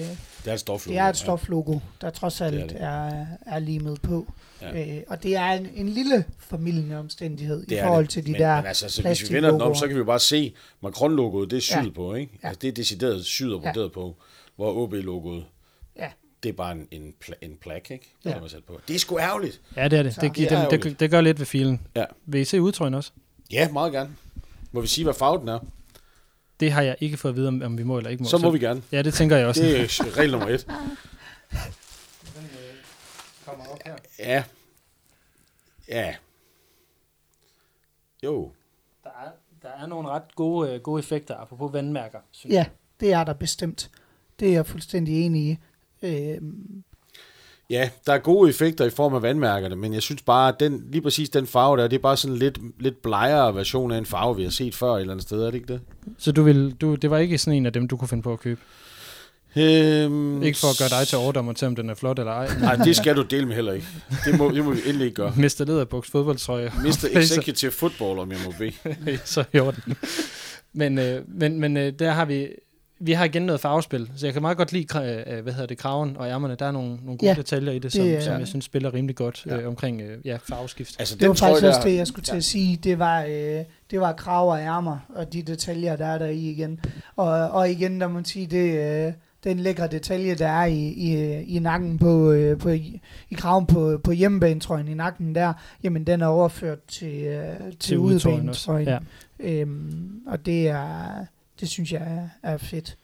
Det 0.44 0.50
er 0.50 0.54
et 0.54 0.60
stoflogo. 0.60 0.92
det 0.94 1.00
er 1.00 1.08
et 1.08 1.16
stoflogo, 1.16 1.78
der 2.00 2.10
trods 2.10 2.34
Det 2.34 2.40
er 2.40 2.46
alt 2.46 2.70
det. 2.70 2.82
er, 2.82 3.26
er 3.46 3.58
limet 3.58 4.02
på. 4.02 4.32
Ja. 4.62 4.96
Øh, 4.96 5.02
og 5.08 5.22
det 5.22 5.36
er 5.36 5.46
en, 5.52 5.68
en 5.74 5.88
lille 5.88 6.24
formidlende 6.38 6.98
omstændighed 6.98 7.60
Det 7.66 7.72
i 7.72 7.74
er 7.74 7.84
forhold 7.86 8.04
det. 8.04 8.10
til 8.10 8.26
de 8.26 8.32
men, 8.32 8.40
der 8.40 8.56
men 8.56 8.66
altså, 8.66 8.88
så 8.88 9.02
hvis 9.02 9.30
vi 9.30 9.34
vender 9.34 9.50
den 9.50 9.60
om, 9.60 9.74
så 9.74 9.86
kan 9.86 9.94
vi 9.94 9.98
jo 9.98 10.04
bare 10.04 10.20
se, 10.20 10.54
Macron-logoet, 10.84 11.50
det 11.50 11.56
er 11.56 11.60
syet 11.60 11.84
Ja. 11.84 11.90
på, 11.94 12.14
ikke? 12.14 12.38
Ja. 12.42 12.48
Altså, 12.48 12.58
det 12.62 12.68
er 12.68 12.72
decideret 12.72 13.24
syet 13.24 13.54
og 13.54 13.60
Ja. 13.64 13.72
broderet 13.72 13.92
på, 13.92 14.16
hvor 14.56 14.72
OB-logoet, 14.82 15.44
Ja. 15.98 16.08
det 16.42 16.48
er 16.48 16.52
bare 16.52 16.72
en, 16.72 16.88
en, 16.90 17.14
pla- 17.24 17.38
en 17.42 17.56
plak, 17.60 17.90
ikke? 17.90 18.12
Ja. 18.24 18.30
Ja. 18.42 18.48
Sat 18.48 18.64
på. 18.64 18.80
Det 18.88 18.94
er 18.94 18.98
sgu 18.98 19.18
ærgerligt. 19.18 19.60
Ja, 19.76 19.88
det 19.88 19.98
er 19.98 20.02
det. 20.02 20.14
Så- 20.14 20.20
Det, 20.20 20.36
Det 20.36 20.42
er 20.44 20.48
det, 20.48 20.50
det, 20.50 20.56
ærgerligt. 20.62 20.84
det, 20.84 21.00
det 21.00 21.10
gør 21.10 21.20
lidt 21.20 21.38
ved 21.38 21.46
filen. 21.46 21.80
Ja. 21.96 22.04
Vil 22.26 22.40
I 22.40 22.44
se 22.44 22.62
udtrøjen 22.62 22.94
også? 22.94 23.10
Ja, 23.52 23.68
meget 23.72 23.92
gerne. 23.92 24.10
Må 24.72 24.80
vi 24.80 24.86
sige, 24.86 25.04
hvad 25.04 25.14
farve 25.14 25.40
den 25.40 25.48
er? 25.48 25.58
Det 26.62 26.72
har 26.72 26.82
jeg 26.82 26.96
ikke 27.00 27.16
fået 27.16 27.32
at 27.32 27.36
vide, 27.36 27.48
om, 27.48 27.62
om 27.62 27.78
vi 27.78 27.82
må 27.82 27.98
eller 27.98 28.10
ikke 28.10 28.22
må. 28.22 28.28
Så 28.28 28.38
må 28.38 28.50
vi 28.50 28.58
gerne. 28.58 28.82
Ja, 28.92 29.02
det 29.02 29.14
tænker 29.14 29.36
jeg 29.36 29.46
også. 29.46 29.62
Det 29.62 29.80
er 29.80 30.16
regel 30.18 30.30
nummer 30.30 30.48
et. 30.48 30.66
kommer 33.44 33.66
op 33.66 33.78
her. 33.84 33.96
Ja. 34.18 34.44
Ja. 35.88 36.14
Jo. 38.22 38.50
Der 39.04 39.10
er, 39.10 39.30
der 39.62 39.68
er 39.68 39.86
nogle 39.86 40.08
ret 40.08 40.34
gode, 40.34 40.72
øh, 40.74 40.80
gode 40.80 40.98
effekter, 40.98 41.36
apropos 41.36 41.72
vandmærker, 41.72 42.18
synes 42.30 42.54
Ja, 42.54 42.66
det 43.00 43.12
er 43.12 43.24
der 43.24 43.32
bestemt. 43.32 43.90
Det 44.40 44.48
er 44.48 44.52
jeg 44.52 44.66
fuldstændig 44.66 45.26
enig 45.26 45.42
i. 45.42 45.58
Øh, 46.02 46.40
Ja, 47.70 47.90
der 48.06 48.12
er 48.12 48.18
gode 48.18 48.50
effekter 48.50 48.84
i 48.84 48.90
form 48.90 49.14
af 49.14 49.22
vandmærkerne, 49.22 49.76
men 49.76 49.94
jeg 49.94 50.02
synes 50.02 50.22
bare, 50.22 50.48
at 50.48 50.60
den, 50.60 50.84
lige 50.90 51.02
præcis 51.02 51.30
den 51.30 51.46
farve 51.46 51.76
der, 51.76 51.88
det 51.88 51.96
er 51.96 52.02
bare 52.02 52.16
sådan 52.16 52.36
lidt, 52.36 52.58
lidt 52.82 53.02
blegere 53.02 53.54
version 53.54 53.92
af 53.92 53.98
en 53.98 54.06
farve, 54.06 54.36
vi 54.36 54.42
har 54.42 54.50
set 54.50 54.74
før 54.74 54.92
et 54.94 55.00
eller 55.00 55.12
andet 55.12 55.26
sted, 55.26 55.42
er 55.42 55.46
det 55.46 55.54
ikke 55.54 55.72
det? 55.72 55.80
Så 56.18 56.32
du 56.32 56.42
vil, 56.42 56.72
du, 56.80 56.94
det 56.94 57.10
var 57.10 57.18
ikke 57.18 57.38
sådan 57.38 57.56
en 57.56 57.66
af 57.66 57.72
dem, 57.72 57.88
du 57.88 57.96
kunne 57.96 58.08
finde 58.08 58.22
på 58.22 58.32
at 58.32 58.40
købe? 58.40 58.60
Øhm, 59.56 60.42
Ikke 60.42 60.58
for 60.58 60.68
at 60.68 60.78
gøre 60.78 61.00
dig 61.00 61.08
til 61.08 61.18
overdommer 61.18 61.52
til, 61.52 61.66
om 61.66 61.76
den 61.76 61.90
er 61.90 61.94
flot 61.94 62.18
eller 62.18 62.32
ej. 62.32 62.48
Nej, 62.60 62.76
det 62.76 62.96
skal 62.96 63.16
du 63.16 63.22
dele 63.22 63.46
med 63.46 63.54
heller 63.54 63.72
ikke. 63.72 63.86
Det 64.24 64.38
må, 64.38 64.50
det 64.50 64.64
må 64.64 64.70
vi 64.70 64.80
endelig 64.86 65.04
ikke 65.04 65.14
gøre. 65.14 65.32
Mr. 65.42 65.64
Lederbuks 65.66 66.10
fodboldtrøje. 66.10 66.72
Mr. 66.82 67.06
Executive 67.12 67.70
Football, 67.70 68.18
om 68.18 68.30
jeg 68.30 68.38
må 68.46 68.54
bede. 68.58 69.18
så 69.24 69.44
i 69.52 69.58
orden. 69.58 69.96
Men, 70.72 70.98
øh, 70.98 71.22
men, 71.28 71.60
men 71.60 71.76
øh, 71.76 71.92
der 71.98 72.10
har 72.10 72.24
vi, 72.24 72.48
vi 73.04 73.12
har 73.12 73.24
igen 73.24 73.42
noget 73.42 73.60
farvespil, 73.60 74.10
så 74.16 74.26
jeg 74.26 74.32
kan 74.32 74.42
meget 74.42 74.56
godt 74.56 74.72
lide, 74.72 74.86
kra- 74.92 75.30
øh, 75.32 75.42
hvad 75.42 75.52
hedder 75.52 75.66
det, 75.66 75.78
kraven 75.78 76.16
og 76.16 76.28
ærmerne. 76.28 76.54
Der 76.54 76.66
er 76.66 76.70
nogle, 76.72 76.88
nogle 76.88 77.06
gode 77.06 77.18
Ja, 77.22 77.28
ja, 77.30 77.34
detaljer 77.34 77.72
i 77.72 77.78
det, 77.78 77.92
som, 77.92 78.02
det 78.04 78.10
det, 78.10 78.16
er- 78.18 78.20
som 78.20 78.38
jeg 78.38 78.48
synes 78.48 78.64
spiller 78.64 78.94
rimelig 78.94 79.16
godt 79.16 79.46
Ja. 79.46 79.56
øh, 79.60 79.68
omkring 79.68 80.00
øh, 80.02 80.26
ja, 80.26 80.36
farveskift. 80.48 80.96
Altså, 80.98 81.14
det 81.16 81.22
var 81.28 81.34
den 81.34 81.36
trøje 81.36 81.52
faktisk 81.52 81.62
der, 81.62 81.76
også 81.76 81.88
det, 81.88 81.96
jeg 81.96 82.06
skulle 82.06 82.24
til 82.24 82.36
at 82.36 82.44
sige. 82.44 82.76
Det 82.76 82.98
var, 82.98 83.22
øh, 83.22 83.60
det 83.90 84.00
var 84.00 84.12
krav 84.12 84.50
og 84.50 84.60
ærmer, 84.60 84.98
og 85.14 85.32
de 85.32 85.42
detaljer, 85.42 85.96
der 85.96 86.06
er 86.06 86.18
der 86.18 86.26
i 86.26 86.38
igen. 86.50 86.80
Og, 87.16 87.26
og 87.50 87.70
igen, 87.70 88.00
der 88.00 88.08
må 88.08 88.14
man 88.14 88.24
sige, 88.24 88.46
det, 88.46 89.06
øh, 89.06 89.12
den 89.44 89.60
lækre 89.60 89.86
detalje, 89.88 90.34
der 90.34 90.46
er 90.48 90.64
i, 90.64 90.78
i, 90.88 91.42
i 91.42 91.58
nakken 91.58 91.98
på, 91.98 92.32
øh, 92.32 92.58
på 92.58 92.68
i, 92.68 93.00
i 93.30 93.34
kraven 93.34 93.66
på, 93.66 94.00
på 94.04 94.12
hjemmebanetrøjen 94.12 94.88
i 94.88 94.94
nakken 94.94 95.34
der, 95.34 95.52
jamen 95.82 96.04
den 96.06 96.22
er 96.22 96.26
overført 96.26 96.78
til, 96.88 97.22
øh, 97.22 97.44
til, 97.70 97.78
til 97.80 97.98
udebanetrøjen. 97.98 98.88
Ja. 98.88 98.98
Øhm, 99.40 100.20
og 100.26 100.46
det 100.46 100.68
er, 100.68 101.08
det 101.62 101.70
synes 101.70 101.92
jeg 101.92 102.00
er, 102.42 102.52
er 102.52 102.56
fedt. 102.56 102.96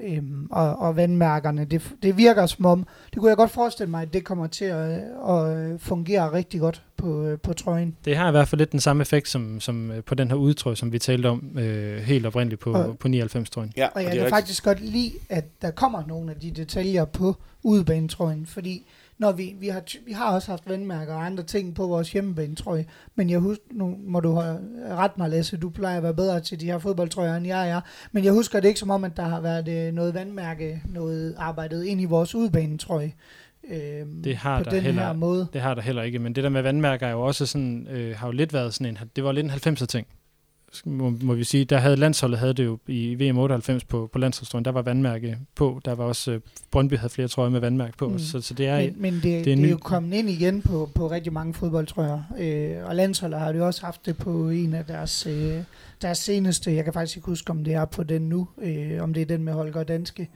Øhm, 0.00 0.46
og, 0.50 0.76
og 0.78 0.96
vandmærkerne, 0.96 1.64
det, 1.64 1.90
det 2.02 2.16
virker 2.16 2.46
som 2.46 2.66
om, 2.66 2.86
det 3.10 3.18
kunne 3.18 3.28
jeg 3.28 3.36
godt 3.36 3.50
forestille 3.50 3.90
mig, 3.90 4.02
at 4.02 4.12
det 4.12 4.24
kommer 4.24 4.46
til 4.46 4.64
at, 4.64 5.00
at 5.28 5.80
fungere 5.80 6.32
rigtig 6.32 6.60
godt 6.60 6.82
på, 6.96 7.24
øh, 7.24 7.38
på 7.38 7.52
trøjen. 7.52 7.96
Det 8.04 8.16
har 8.16 8.28
i 8.28 8.30
hvert 8.30 8.48
fald 8.48 8.58
lidt 8.58 8.72
den 8.72 8.80
samme 8.80 9.00
effekt 9.00 9.28
som, 9.28 9.60
som 9.60 9.90
øh, 9.90 10.04
på 10.04 10.14
den 10.14 10.28
her 10.28 10.34
udtrøje, 10.34 10.76
som 10.76 10.92
vi 10.92 10.98
talte 10.98 11.26
om 11.26 11.58
øh, 11.58 11.98
helt 12.02 12.26
oprindeligt 12.26 12.60
på, 12.60 12.72
Og- 12.72 12.98
på 12.98 13.08
99-trøjen. 13.08 13.72
Ja, 13.76 13.88
Og 13.94 14.02
jeg 14.02 14.12
det 14.12 14.18
er 14.18 14.22
kan 14.24 14.30
faktisk 14.30 14.64
godt 14.64 14.80
lide, 14.80 15.12
at 15.28 15.44
der 15.62 15.70
kommer 15.70 16.02
nogle 16.06 16.30
af 16.30 16.36
de 16.40 16.50
detaljer 16.50 17.04
på 17.04 17.36
udebanetrøjen, 17.62 18.46
fordi 18.46 18.86
når 19.18 19.32
vi, 19.32 19.54
vi, 19.60 19.68
har, 19.68 19.82
vi 20.06 20.12
har 20.12 20.34
også 20.34 20.50
haft 20.50 20.68
vandmærker 20.68 21.14
og 21.14 21.26
andre 21.26 21.42
ting 21.42 21.74
på 21.74 21.86
vores 21.86 22.12
hjemmebanetrøje, 22.12 22.84
men 23.14 23.30
jeg 23.30 23.38
husker, 23.38 23.64
nu 23.72 23.96
må 24.06 24.20
du 24.20 24.32
have 24.34 24.58
ret 24.90 25.18
mig, 25.18 25.30
Lasse, 25.30 25.56
du 25.56 25.70
plejer 25.70 25.96
at 25.96 26.02
være 26.02 26.14
bedre 26.14 26.40
til 26.40 26.60
de 26.60 26.66
her 26.66 26.78
fodboldtrøjer, 26.78 27.36
end 27.36 27.46
jeg 27.46 27.70
er, 27.70 27.80
men 28.12 28.24
jeg 28.24 28.32
husker 28.32 28.60
det 28.60 28.68
ikke 28.68 28.80
som 28.80 28.90
om, 28.90 29.04
at 29.04 29.16
der 29.16 29.22
har 29.22 29.40
været 29.40 29.68
øh, 29.68 29.94
noget 29.94 30.14
vandmærke, 30.14 30.82
noget 30.88 31.34
arbejdet 31.38 31.84
ind 31.84 32.00
i 32.00 32.04
vores 32.04 32.34
udebanetrøje. 32.34 33.12
øh, 33.70 33.78
Det 34.24 34.36
har 34.36 34.58
på 34.58 34.64
der 34.64 34.70
den 34.70 34.80
heller- 34.82 35.02
her 35.06 35.12
måde. 35.12 35.46
Det 35.52 35.60
har 35.60 35.74
der 35.74 35.82
heller 35.82 36.02
ikke, 36.02 36.18
men 36.18 36.32
det 36.34 36.44
der 36.44 36.50
med 36.50 36.62
vandmærker 36.62 37.06
er 37.06 37.10
jo 37.10 37.20
også 37.22 37.46
sådan, 37.46 37.86
øh, 37.90 38.16
har 38.16 38.26
jo 38.26 38.32
lidt 38.32 38.52
været 38.52 38.74
sådan 38.74 38.86
en, 38.86 38.98
det 39.16 39.24
var 39.24 39.32
lidt 39.32 39.44
en 39.44 39.50
90'er 39.50 39.86
ting. 39.86 40.06
Må, 40.84 41.10
må 41.22 41.34
vi 41.34 41.44
sige, 41.44 41.64
der 41.64 41.78
havde 41.78 41.96
landsholdet 41.96 42.38
havde 42.38 42.52
det 42.54 42.64
jo 42.64 42.78
i 42.86 43.14
VM 43.30 43.38
98 43.38 43.84
på, 43.84 44.10
på 44.12 44.18
landsholdstrøjen, 44.18 44.64
der 44.64 44.70
var 44.72 44.82
vandmærke 44.82 45.38
på, 45.54 45.80
der 45.84 45.94
var 45.94 46.04
også, 46.04 46.30
øh, 46.32 46.40
Brøndby 46.70 46.96
havde 46.96 47.10
flere 47.12 47.28
trøjer 47.28 47.50
med 47.50 47.60
vandmærke 47.60 47.96
på, 47.96 48.08
Mm. 48.08 48.18
så, 48.18 48.40
så 48.40 48.54
det 48.54 48.66
er, 48.66 48.76
Men, 48.80 48.94
men 48.98 49.14
det, 49.14 49.22
det 49.22 49.38
er 49.38 49.44
det 49.44 49.52
er 49.52 49.56
ny- 49.56 49.70
jo 49.70 49.76
kommet 49.76 50.16
ind 50.16 50.30
igen 50.30 50.62
på, 50.62 50.90
på 50.94 51.10
rigtig 51.10 51.32
mange 51.32 51.54
fodboldtrøjer. 51.54 52.22
Øh, 52.38 52.76
og 52.88 52.96
landsholdet 52.96 53.38
har 53.40 53.52
jo 53.52 53.66
også 53.66 53.84
haft 53.84 54.06
det 54.06 54.16
på 54.16 54.48
en 54.48 54.74
af 54.74 54.84
deres, 54.84 55.26
øh, 55.26 55.54
deres 56.02 56.18
seneste. 56.18 56.72
Jeg 56.74 56.84
kan 56.84 56.92
faktisk 56.92 57.16
ikke 57.16 57.26
huske, 57.26 57.50
om 57.50 57.64
det 57.64 57.74
er 57.74 57.84
på 57.84 58.02
den 58.02 58.22
nu. 58.22 58.48
Øh, 58.62 59.02
om 59.02 59.14
det 59.14 59.20
er 59.20 59.26
den 59.26 59.44
med 59.44 59.52
Holger 59.52 59.82
Danske. 59.84 60.28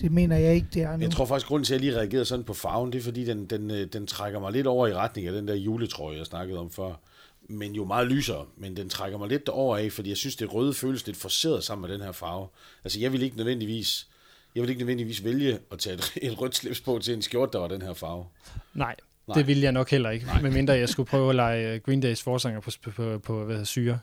Det 0.00 0.12
mener 0.12 0.36
jeg 0.36 0.54
ikke, 0.54 0.66
det 0.74 0.82
er 0.82 0.96
nu. 0.96 1.02
Jeg 1.02 1.10
tror 1.10 1.24
faktisk, 1.26 1.46
grunden 1.46 1.64
til, 1.64 1.74
at 1.74 1.80
jeg 1.80 1.90
lige 1.90 2.00
reagerede 2.00 2.24
sådan 2.24 2.44
på 2.44 2.54
farven, 2.54 2.92
det 2.92 2.98
er, 2.98 3.02
fordi 3.02 3.24
den, 3.24 3.44
den, 3.44 3.70
øh, 3.70 3.86
den 3.92 4.06
trækker 4.06 4.40
mig 4.40 4.52
lidt 4.52 4.66
over 4.66 4.86
i 4.86 4.94
retning 4.94 5.26
af 5.26 5.32
den 5.32 5.48
der 5.48 5.54
juletrøje, 5.54 6.18
jeg 6.18 6.26
snakkede 6.26 6.58
om 6.58 6.70
før. 6.70 7.00
Men 7.48 7.74
jo 7.74 7.84
meget 7.84 8.06
lysere, 8.06 8.46
men 8.56 8.76
den 8.76 8.88
trækker 8.88 9.18
mig 9.18 9.28
lidt 9.28 9.46
derover 9.46 9.76
af, 9.76 9.92
fordi 9.92 10.08
jeg 10.08 10.16
synes, 10.16 10.36
det 10.36 10.54
røde 10.54 10.74
føles 10.74 11.06
lidt 11.06 11.16
forseret 11.16 11.64
sammen 11.64 11.88
med 11.88 11.98
den 11.98 12.04
her 12.04 12.12
farve. 12.12 12.48
Altså, 12.84 13.00
jeg 13.00 13.12
vil 13.12 13.22
ikke 13.22 13.36
nødvendigvis, 13.36 14.08
jeg 14.54 14.62
vil 14.62 14.70
ikke 14.70 14.80
nødvendigvis 14.80 15.24
vælge 15.24 15.58
at 15.72 15.78
tage 15.78 15.94
et, 15.94 16.12
et 16.30 16.40
rødt 16.40 16.56
slips 16.56 16.80
på 16.80 16.98
til 17.02 17.14
en 17.14 17.22
skjort, 17.22 17.52
der 17.52 17.58
var 17.58 17.68
den 17.68 17.82
her 17.82 17.94
farve. 17.94 18.26
nej, 18.74 18.96
Nej. 19.28 19.38
det 19.38 19.46
ville 19.46 19.62
jeg 19.62 19.72
nok 19.72 19.90
heller 19.90 20.10
ikke, 20.10 20.26
medmindre 20.42 20.74
jeg 20.74 20.88
skulle 20.88 21.06
prøve 21.06 21.28
at 21.28 21.34
lege 21.36 21.78
Green 21.78 22.00
Days 22.00 22.22
forsanger 22.22 22.60
på, 22.60 22.70
på, 22.82 22.90
på, 22.90 23.18
på 23.18 23.44
hvad 23.44 23.54
hedder, 23.54 23.64
syre. 23.64 23.98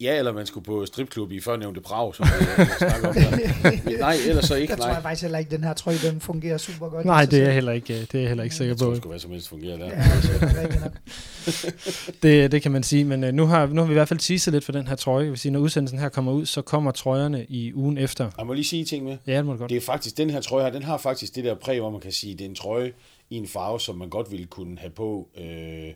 Ja, 0.00 0.18
eller 0.18 0.32
man 0.32 0.46
skulle 0.46 0.64
på 0.64 0.86
stripklub 0.86 1.32
i 1.32 1.40
førnævnte 1.40 1.80
Prag, 1.80 2.14
som 2.14 2.26
jeg, 2.40 2.58
jeg 2.58 2.68
snakker 2.78 3.08
om 3.08 3.14
der. 3.14 3.98
Nej, 3.98 4.16
ellers 4.28 4.44
så 4.44 4.54
ikke, 4.54 4.70
Jeg 4.72 4.78
tror 4.78 4.86
jeg 4.86 4.94
nej. 4.94 5.02
faktisk 5.02 5.22
heller 5.22 5.38
ikke, 5.38 5.50
den 5.50 5.64
her 5.64 5.72
trøje, 5.74 5.96
den 5.98 6.20
fungerer 6.20 6.58
super 6.58 6.88
godt. 6.88 7.06
Nej, 7.06 7.22
sig 7.24 7.30
det 7.30 7.38
er 7.40 7.44
jeg 7.44 7.54
heller 7.54 7.72
ikke, 7.72 7.94
øh, 7.94 8.00
det 8.00 8.14
er 8.14 8.18
jeg 8.18 8.28
heller 8.28 8.44
ikke 8.44 8.56
sikker 8.56 8.72
Jeg 8.74 8.78
tror, 8.78 8.86
på. 8.86 8.90
det 8.90 8.96
skulle 8.98 9.10
være 9.10 9.20
som 9.20 9.30
helst 9.30 9.48
fungere 9.48 9.78
der. 9.78 9.86
Ja, 9.86 10.02
det. 10.22 10.92
Det, 12.22 12.52
det 12.52 12.62
kan 12.62 12.72
man 12.72 12.82
sige, 12.82 13.04
men 13.04 13.24
øh, 13.24 13.32
nu, 13.32 13.46
har, 13.46 13.66
nu 13.66 13.80
har 13.80 13.86
vi 13.86 13.92
i 13.92 13.94
hvert 13.94 14.08
fald 14.08 14.18
teaset 14.18 14.52
lidt 14.52 14.64
for 14.64 14.72
den 14.72 14.86
her 14.88 14.96
trøje. 14.96 15.22
Jeg 15.24 15.30
vil 15.30 15.38
sige, 15.38 15.52
når 15.52 15.60
udsendelsen 15.60 15.98
her 15.98 16.08
kommer 16.08 16.32
ud, 16.32 16.46
så 16.46 16.62
kommer 16.62 16.90
trøjerne 16.90 17.46
i 17.48 17.74
ugen 17.74 17.98
efter. 17.98 18.30
Jeg 18.38 18.46
må 18.46 18.52
lige 18.52 18.64
sige 18.64 18.84
ting 18.84 19.04
med. 19.04 19.16
Ja, 19.26 19.36
det 19.36 19.44
må 19.46 19.52
du 19.52 19.58
godt. 19.58 19.70
Det 19.70 19.76
er 19.76 19.80
faktisk, 19.80 20.16
den 20.16 20.30
her 20.30 20.40
trøje 20.40 20.64
her, 20.64 20.70
den 20.72 20.82
har 20.82 20.98
faktisk 20.98 21.34
det 21.34 21.44
der 21.44 21.54
præg, 21.54 21.80
hvor 21.80 21.90
man 21.90 22.00
kan 22.00 22.12
sige, 22.12 22.32
det 22.34 22.40
er 22.44 22.48
en 22.48 22.54
trøje 22.54 22.92
i 23.30 23.36
en 23.36 23.48
farve, 23.48 23.80
som 23.80 23.96
man 23.96 24.08
godt 24.08 24.30
ville 24.30 24.46
kunne 24.46 24.78
have 24.78 24.90
på, 24.90 25.28
øh, 25.40 25.92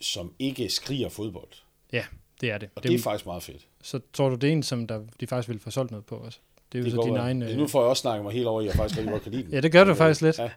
som 0.00 0.32
ikke 0.38 0.68
skriger 0.68 1.08
fodbold. 1.08 1.48
Ja, 1.92 2.02
det 2.42 2.50
er 2.50 2.58
det. 2.58 2.68
Og 2.76 2.82
det, 2.82 2.90
det 2.90 2.98
er 2.98 3.02
faktisk 3.02 3.26
meget 3.26 3.42
fedt. 3.42 3.62
Så 3.82 4.00
tror 4.12 4.28
du, 4.28 4.34
det 4.34 4.48
er 4.48 4.52
en, 4.52 4.62
som 4.62 4.86
der, 4.86 5.00
de 5.20 5.26
faktisk 5.26 5.48
ville 5.48 5.60
få 5.60 5.70
solgt 5.70 5.90
noget 5.90 6.06
på 6.06 6.14
også? 6.16 6.38
Det 6.72 6.78
er 6.78 6.82
jo 6.82 6.84
Det 6.84 6.92
så 6.92 6.96
går 6.96 7.04
din 7.04 7.12
vel. 7.12 7.20
egen... 7.20 7.42
Altså, 7.42 7.54
Øh... 7.54 7.60
Nu 7.60 7.66
får 7.68 7.80
jeg 7.82 7.88
også 7.88 8.00
snakket 8.00 8.24
mig 8.24 8.32
helt 8.32 8.46
over, 8.46 8.60
i, 8.60 8.64
at 8.64 8.68
jeg 8.68 8.76
faktisk 8.76 8.98
rigtig 8.98 9.12
godt 9.12 9.22
kan 9.22 9.32
lide 9.32 9.42
den. 9.42 9.52
Ja, 9.54 9.60
det 9.60 9.72
gør 9.72 9.84
du 9.84 9.94
faktisk 9.94 10.22
lidt. 10.22 10.38
Ja. 10.38 10.50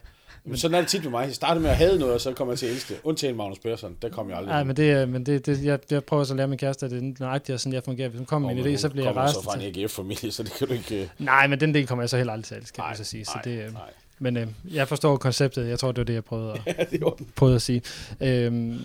Men 0.44 0.56
sådan 0.56 0.74
er 0.74 0.80
det 0.80 0.88
tit 0.88 1.02
med 1.02 1.10
mig. 1.10 1.26
Jeg 1.26 1.34
startede 1.34 1.62
med 1.62 1.70
at 1.70 1.76
have 1.76 1.98
noget, 1.98 2.14
og 2.14 2.20
så 2.20 2.32
kommer 2.32 2.52
jeg 2.52 2.58
til 2.58 2.66
at 2.66 2.72
elske 2.72 2.94
det. 2.94 3.00
Undtagen 3.04 3.36
Magnus 3.36 3.58
Persson, 3.58 3.96
der 4.02 4.08
kom 4.08 4.28
jeg 4.30 4.36
aldrig. 4.38 4.52
Nej, 4.52 4.64
men 4.64 4.76
det, 4.76 5.08
men 5.08 5.26
det, 5.26 5.46
det 5.46 5.64
jeg, 5.64 5.78
jeg 5.90 6.04
prøver 6.04 6.24
så 6.24 6.32
at 6.32 6.36
lære 6.36 6.48
min 6.48 6.58
kæreste, 6.58 6.86
at 6.86 6.92
det 6.92 6.98
er 7.02 7.12
nøjagtigt 7.20 7.60
sådan, 7.60 7.72
jeg 7.72 7.84
fungerer. 7.84 8.08
Hvis 8.08 8.18
hun 8.18 8.26
kommer 8.26 8.54
med 8.54 8.66
en 8.66 8.74
idé, 8.74 8.76
så 8.76 8.88
bliver 8.90 9.04
jeg 9.06 9.14
kommer 9.14 9.30
så 9.30 9.38
rastet. 9.38 9.52
fra 9.62 9.66
en 9.78 9.82
AGF-familie, 9.84 10.30
så 10.32 10.42
det 10.42 10.52
kan 10.52 10.68
du 10.68 10.72
ikke... 10.72 11.02
øh, 11.02 11.08
Nej, 11.18 11.46
men 11.46 11.60
den 11.60 11.74
del 11.74 11.86
kommer 11.86 12.02
jeg 12.02 12.10
så 12.10 12.16
heller 12.16 12.32
aldrig 12.32 12.44
til, 12.44 12.54
at 12.54 12.72
Nej, 12.78 12.86
jeg 12.86 12.96
så 12.96 13.04
sige. 13.04 13.24
Så 13.24 13.30
nej, 13.34 13.42
det, 13.42 13.64
øh, 13.66 13.72
nej. 13.72 13.82
men 14.18 14.36
øh, 14.36 14.46
jeg 14.72 14.88
forstår 14.88 15.16
konceptet. 15.16 15.68
Jeg 15.68 15.78
tror, 15.78 15.92
det 15.92 15.98
var 15.98 16.04
det, 16.04 16.14
jeg 16.14 16.24
prøvede 16.24 16.54
at, 16.66 16.88
Ja, 16.92 16.98
prøvede 17.36 17.56
at 17.56 17.62
sige. 17.62 17.82
Øhm, 18.20 18.78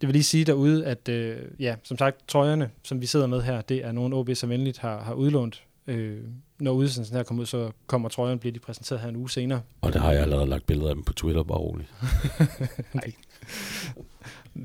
det 0.00 0.06
vil 0.06 0.12
lige 0.12 0.22
sige 0.22 0.44
derude, 0.44 0.86
at 0.86 1.08
øh, 1.08 1.36
ja, 1.58 1.74
som 1.82 1.98
sagt, 1.98 2.28
trøjerne, 2.28 2.70
som 2.82 3.00
vi 3.00 3.06
sidder 3.06 3.26
med 3.26 3.42
her, 3.42 3.60
det 3.60 3.84
er 3.84 3.92
nogle 3.92 4.16
OB, 4.16 4.30
som 4.34 4.50
venligt 4.50 4.78
har, 4.78 5.02
har 5.02 5.14
udlånt. 5.14 5.62
Øh, 5.86 6.18
når 6.58 6.72
udsendelsen 6.72 7.16
her 7.16 7.22
kommer 7.22 7.40
ud, 7.40 7.46
så 7.46 7.70
kommer 7.86 8.08
trøjerne, 8.08 8.40
bliver 8.40 8.52
de 8.52 8.58
præsenteret 8.58 9.00
her 9.00 9.08
en 9.08 9.16
uge 9.16 9.30
senere. 9.30 9.60
Og 9.80 9.92
det 9.92 10.00
har 10.00 10.12
jeg 10.12 10.22
allerede 10.22 10.46
lagt 10.46 10.66
billeder 10.66 10.88
af 10.88 10.94
dem 10.94 11.04
på 11.04 11.12
Twitter, 11.12 11.42
bare 11.42 11.58
roligt. 11.58 11.92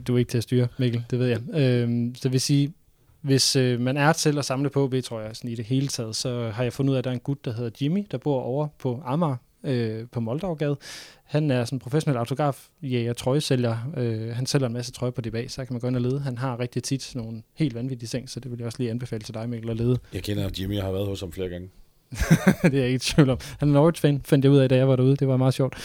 Du 0.08 0.14
er 0.16 0.18
ikke 0.18 0.30
til 0.30 0.38
at 0.38 0.44
styre, 0.44 0.68
Mikkel, 0.80 1.06
det 1.10 1.20
ved 1.20 1.28
jeg. 1.28 1.42
Øhm, 1.54 2.16
så 2.16 2.30
vil 2.30 2.42
sige, 2.42 2.74
hvis 3.22 3.56
øh, 3.56 3.80
man 3.80 3.98
er 3.98 4.14
til 4.14 4.38
at 4.38 4.46
samle 4.46 4.70
på 4.70 4.84
OB, 4.84 4.94
tror 5.04 5.22
jeg, 5.22 5.36
sådan 5.36 5.52
i 5.52 5.56
det 5.56 5.66
hele 5.66 5.88
taget, 5.88 6.16
så 6.16 6.50
har 6.50 6.64
jeg 6.64 6.74
fundet 6.74 6.92
ud 6.92 6.96
af, 6.96 6.98
at 6.98 7.04
der 7.04 7.10
er 7.10 7.14
en 7.14 7.20
gut, 7.20 7.46
der 7.46 7.54
hedder 7.54 7.70
Jimmy, 7.82 8.06
der 8.12 8.18
bor 8.18 8.42
over 8.42 8.68
på 8.80 9.02
Amager, 9.06 9.36
øh, 9.64 10.08
på 10.12 10.20
Moldavgade. 10.20 10.78
Han 11.24 11.52
er 11.52 11.66
sådan 11.66 11.76
en 11.76 11.80
professionel 11.80 12.18
autograf, 12.18 12.68
jæger, 12.82 13.14
trøjesælger. 13.14 13.78
Øh, 13.98 14.36
han 14.36 14.46
sælger 14.46 14.68
en 14.68 14.74
masse 14.74 14.92
trøje 14.92 15.12
på 15.12 15.22
DBA, 15.22 15.48
så 15.48 15.66
kan 15.66 15.74
man 15.74 15.80
gå 15.80 15.88
ind 15.88 15.96
og 15.96 16.02
lede. 16.02 16.20
Han 16.20 16.38
har 16.38 16.60
rigtig 16.60 16.84
tit 16.84 17.12
nogle 17.16 17.44
helt 17.54 17.76
vanvittige 17.76 18.08
ting, 18.08 18.30
så 18.30 18.40
det 18.40 18.52
vil 18.52 18.58
jeg 18.58 18.66
også 18.66 18.80
lige 18.80 18.92
anbefale 18.92 19.24
til 19.24 19.34
dig, 19.34 19.50
Mikkel, 19.50 19.70
at 19.70 19.78
lede. 19.78 20.00
Jeg 20.14 20.24
kender 20.24 20.50
Jimmy, 20.60 20.76
jeg 20.76 20.84
har 20.84 20.92
været 20.92 21.08
hos 21.08 21.20
ham 21.20 21.32
flere 21.32 21.50
gange. 21.50 21.70
det 22.64 22.74
er 22.74 22.78
jeg 22.78 22.86
ikke 22.86 22.96
i 22.96 23.00
tvivl 23.00 23.30
om. 23.30 23.38
Han 23.60 23.70
er 23.70 23.74
Norwich-fan, 23.74 24.22
fandt 24.26 24.46
jeg 24.46 24.52
ud 24.52 24.58
af, 24.58 24.70
da 24.70 24.76
jeg 24.76 24.88
var 24.88 24.96
derude. 24.96 25.16
Det 25.16 25.28
var 25.28 25.38
meget 25.38 25.54
sjovt. 25.54 25.76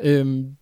Øhm, 0.00 0.56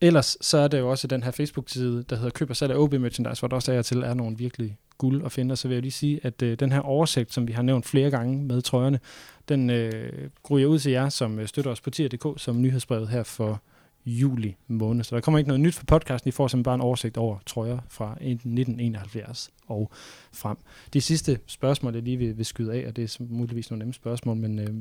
ellers 0.00 0.36
så 0.40 0.58
er 0.58 0.68
der 0.68 0.78
jo 0.78 0.90
også 0.90 1.06
den 1.06 1.22
her 1.22 1.30
Facebook-side, 1.30 2.04
der 2.10 2.16
hedder 2.16 2.30
Køb 2.30 2.50
og 2.50 2.56
salg 2.56 2.72
af 2.72 2.76
OB 2.76 2.92
Merchandise, 2.92 3.40
hvor 3.40 3.48
der 3.48 3.56
også 3.56 3.72
er 3.72 3.82
til 3.82 4.02
er 4.02 4.14
nogle 4.14 4.36
virkelig 4.36 4.76
guld 4.98 5.24
at 5.24 5.32
finde. 5.32 5.52
Og 5.52 5.58
så 5.58 5.68
vil 5.68 5.74
jeg 5.74 5.82
lige 5.82 5.92
sige, 5.92 6.20
at 6.22 6.42
øh, 6.42 6.58
den 6.60 6.72
her 6.72 6.80
oversigt, 6.80 7.32
som 7.32 7.48
vi 7.48 7.52
har 7.52 7.62
nævnt 7.62 7.86
flere 7.86 8.10
gange 8.10 8.44
med 8.44 8.62
trøjerne, 8.62 9.00
den 9.48 9.70
øh, 9.70 10.30
gruer 10.42 10.58
jeg 10.58 10.68
ud 10.68 10.78
til 10.78 10.92
jer, 10.92 11.08
som 11.08 11.38
øh, 11.38 11.48
støtter 11.48 11.70
os 11.70 11.80
på 11.80 11.90
tier.dk 11.90 12.40
som 12.40 12.60
nyhedsbrevet 12.60 13.08
her 13.08 13.22
for 13.22 13.62
juli 14.06 14.56
måned. 14.66 15.04
Så 15.04 15.14
der 15.14 15.20
kommer 15.20 15.38
ikke 15.38 15.48
noget 15.48 15.60
nyt 15.60 15.74
for 15.74 15.84
podcasten. 15.84 16.28
I 16.28 16.32
får 16.32 16.48
simpelthen 16.48 16.62
bare 16.62 16.74
en 16.74 16.80
oversigt 16.80 17.16
over 17.16 17.38
trøjer 17.46 17.78
fra 17.88 18.12
1971 18.12 19.50
og 19.66 19.90
frem. 20.32 20.56
De 20.92 21.00
sidste 21.00 21.40
spørgsmål, 21.46 21.94
jeg 21.94 22.02
lige 22.02 22.16
vil, 22.16 22.38
vil 22.38 22.46
skyde 22.46 22.72
af, 22.72 22.88
og 22.88 22.96
det 22.96 23.04
er 23.04 23.24
muligvis 23.28 23.70
nogle 23.70 23.78
nemme 23.78 23.94
spørgsmål, 23.94 24.36
men 24.36 24.58
øh, 24.58 24.74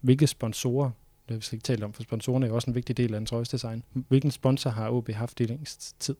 hvilke 0.00 0.26
sponsorer, 0.26 0.90
det 1.28 1.30
har 1.30 1.36
vi 1.36 1.42
slet 1.42 1.52
ikke 1.52 1.64
talt 1.64 1.84
om, 1.84 1.92
for 1.92 2.02
sponsorerne 2.02 2.46
er 2.46 2.48
jo 2.48 2.54
også 2.54 2.70
en 2.70 2.74
vigtig 2.74 2.96
del 2.96 3.14
af 3.14 3.18
en 3.18 3.26
trøjesdesign. 3.26 3.82
Hvilken 3.92 4.30
sponsor 4.30 4.70
har 4.70 4.90
OB 4.90 5.10
haft 5.10 5.40
i 5.40 5.44
længst 5.44 6.00
tid? 6.00 6.16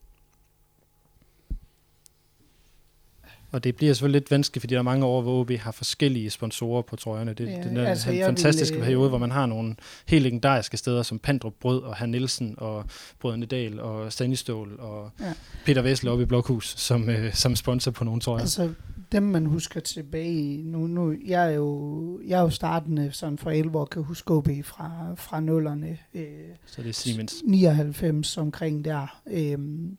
Og 3.53 3.65
det 3.65 3.77
bliver 3.77 3.93
selvfølgelig 3.93 4.21
lidt 4.21 4.31
vanskeligt, 4.31 4.63
fordi 4.63 4.75
der 4.75 4.79
er 4.79 4.83
mange 4.83 5.07
år, 5.07 5.23
hvor 5.23 5.41
OB 5.41 5.51
har 5.51 5.73
forskellige 5.73 6.31
sponsorer 6.31 6.83
på 6.83 6.97
trøjerne. 6.97 7.33
Det, 7.33 7.47
Ja, 7.47 7.57
det 7.57 7.79
er 7.79 7.87
altså, 7.87 8.11
en 8.11 8.19
jeg 8.19 8.27
fantastisk 8.27 8.73
vil, 8.73 8.79
øh, 8.79 8.85
periode, 8.85 9.09
hvor 9.09 9.19
man 9.19 9.31
har 9.31 9.47
nogle 9.47 9.77
helt 10.07 10.23
legendariske 10.23 10.77
steder, 10.77 11.03
som 11.03 11.19
Pandrup 11.19 11.53
Brød 11.61 11.83
og 11.83 11.97
Han 11.97 12.09
Nielsen 12.09 12.55
og 12.59 12.85
Brødrene 13.21 13.47
Dahl 13.47 13.81
og 13.81 14.13
Stanistål 14.13 14.77
og 14.79 15.11
Ja. 15.21 15.33
Peter 15.65 15.83
Vessel 15.83 16.09
oppe 16.09 16.23
i 16.23 16.27
Blokhus, 16.27 16.75
som, 16.79 17.11
øh, 17.11 17.35
som 17.35 17.57
sponsor 17.57 17.91
på 17.91 18.05
nogle 18.05 18.21
trøjer. 18.21 18.41
Altså, 18.41 18.71
dem 19.13 19.23
man 19.23 19.47
husker 19.47 19.81
tilbage 19.81 20.33
i, 20.33 20.63
nu, 20.65 20.87
nu 20.87 21.15
jeg 21.27 21.47
er 21.47 21.55
jo, 21.55 22.21
jeg 22.27 22.39
er 22.39 22.43
jo 22.43 22.51
startende 22.51 23.13
sådan 23.13 23.39
for 23.39 23.51
11 23.51 23.79
år, 23.79 23.85
kan 23.85 24.03
huske 24.03 24.31
OB 24.31 24.49
fra, 24.65 25.15
fra 25.17 25.41
nullerne, 25.41 25.99
øh, 26.15 26.25
Så 26.67 26.83
det 26.83 26.89
er 26.89 26.93
Siemens. 26.93 27.35
99 27.45 28.37
omkring 28.37 28.85
der. 28.85 29.21
Øhm, 29.31 29.99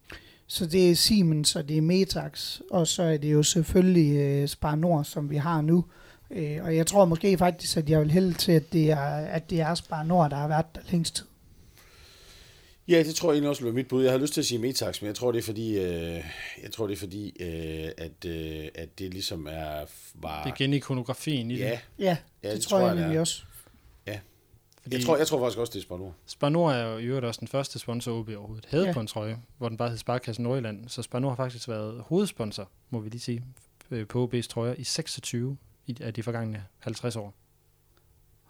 så 0.53 0.65
det 0.65 0.91
er 0.91 0.95
Siemens, 0.95 1.55
og 1.55 1.69
det 1.69 1.77
er 1.77 1.81
Metax, 1.81 2.59
og 2.71 2.87
så 2.87 3.03
er 3.03 3.17
det 3.17 3.33
jo 3.33 3.43
selvfølgelig 3.43 4.17
øh, 4.17 4.47
Spar 4.47 4.75
Nord, 4.75 5.03
som 5.03 5.29
vi 5.29 5.35
har 5.35 5.61
nu. 5.61 5.85
Øh, 6.31 6.63
og 6.63 6.75
jeg 6.75 6.87
tror 6.87 7.05
måske 7.05 7.37
faktisk, 7.37 7.77
at 7.77 7.89
jeg 7.89 7.99
vil 7.99 8.11
hælde 8.11 8.33
til, 8.33 8.51
at 8.51 8.73
det 8.73 8.91
er, 8.91 9.05
at 9.15 9.49
det 9.49 9.61
er 9.61 9.75
Spar 9.75 10.03
Nord, 10.03 10.29
der 10.29 10.35
har 10.35 10.47
været 10.47 10.65
der 10.75 10.81
længst 10.91 11.15
tid. 11.15 11.25
Ja, 12.87 13.03
det 13.03 13.15
tror 13.15 13.29
jeg 13.29 13.33
egentlig 13.33 13.49
også 13.49 13.63
være 13.63 13.73
mit 13.73 13.87
bud. 13.87 14.03
Jeg 14.03 14.11
har 14.11 14.19
lyst 14.19 14.33
til 14.33 14.41
at 14.41 14.45
sige 14.45 14.59
Metax, 14.59 15.01
men 15.01 15.07
jeg 15.07 15.15
tror 15.15 15.31
det 15.31 15.39
er 15.39 15.43
fordi, 15.43 15.77
øh, 15.77 16.23
jeg 16.63 16.71
tror 16.73 16.87
det 16.87 16.93
er 16.93 16.99
fordi, 16.99 17.33
øh, 17.39 17.89
at, 17.97 18.25
øh, 18.25 18.67
at 18.75 18.99
det 18.99 19.13
ligesom 19.13 19.47
er 19.51 19.85
var. 20.15 20.43
Det 20.43 20.49
er 20.49 20.55
igen 20.55 20.73
ikonografien 20.73 21.51
i 21.51 21.55
ja, 21.55 21.69
det. 21.69 21.79
Ja, 21.99 22.17
ja, 22.43 22.49
det, 22.49 22.57
det 22.57 22.65
tror 22.65 22.79
jeg, 22.79 22.89
det 22.89 22.97
er. 22.97 23.01
nemlig 23.01 23.19
også. 23.19 23.43
Fordi 24.83 24.95
Jeg 24.95 25.05
tror, 25.05 25.17
jeg 25.17 25.27
tror 25.27 25.39
faktisk 25.39 25.57
også, 25.59 25.71
det 25.71 25.79
er 25.79 25.83
Spanor. 25.83 26.13
Spanor 26.25 26.71
er 26.71 26.91
jo 26.91 26.97
i 26.97 27.03
øvrigt 27.03 27.25
også 27.25 27.39
den 27.39 27.47
første 27.47 27.79
sponsor, 27.79 28.19
OB 28.19 28.29
overhovedet 28.29 28.65
havde 28.69 28.85
Ja. 28.87 28.93
på 28.93 28.99
en 28.99 29.07
trøje, 29.07 29.37
hvor 29.57 29.69
den 29.69 29.77
bare 29.77 29.89
hed 29.89 29.97
Sparkassen 29.97 30.43
Nordjylland. 30.43 30.89
Så 30.89 31.01
Spanor 31.01 31.29
har 31.29 31.35
faktisk 31.35 31.67
været 31.67 32.03
hovedsponsor, 32.07 32.69
må 32.89 32.99
vi 32.99 33.09
lige 33.09 33.21
sige, 33.21 33.43
øh, 33.91 34.07
på 34.07 34.29
OB's 34.33 34.47
trøjer 34.47 34.73
i 34.77 34.83
26 34.83 35.57
i- 35.87 35.97
af 36.01 36.13
de 36.13 36.23
forgangne 36.23 36.63
50 36.79 37.15
år. 37.15 37.33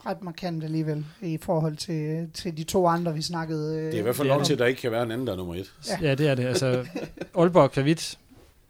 Ret 0.05 0.21
markant 0.21 0.63
alligevel 0.63 1.05
i 1.21 1.37
forhold 1.37 1.77
til, 1.77 2.29
til 2.33 2.57
de 2.57 2.63
to 2.63 2.87
andre, 2.87 3.13
vi 3.13 3.21
snakkede. 3.21 3.77
øh, 3.77 3.85
Det 3.85 3.93
er 3.95 3.99
i 3.99 4.01
hvert 4.01 4.15
fald 4.15 4.27
nok 4.27 4.43
til, 4.43 4.53
at 4.53 4.59
der 4.59 4.65
ikke 4.65 4.81
kan 4.81 4.91
være 4.91 5.03
en 5.03 5.11
anden, 5.11 5.27
der 5.27 5.33
er 5.33 5.37
nummer 5.37 5.55
et. 5.55 5.73
Ja. 5.89 6.07
Ja, 6.07 6.15
det 6.15 6.27
er 6.27 6.35
det. 6.35 6.45
Altså, 6.45 6.85
Aalborg 7.37 7.71
Kvavit 7.71 8.19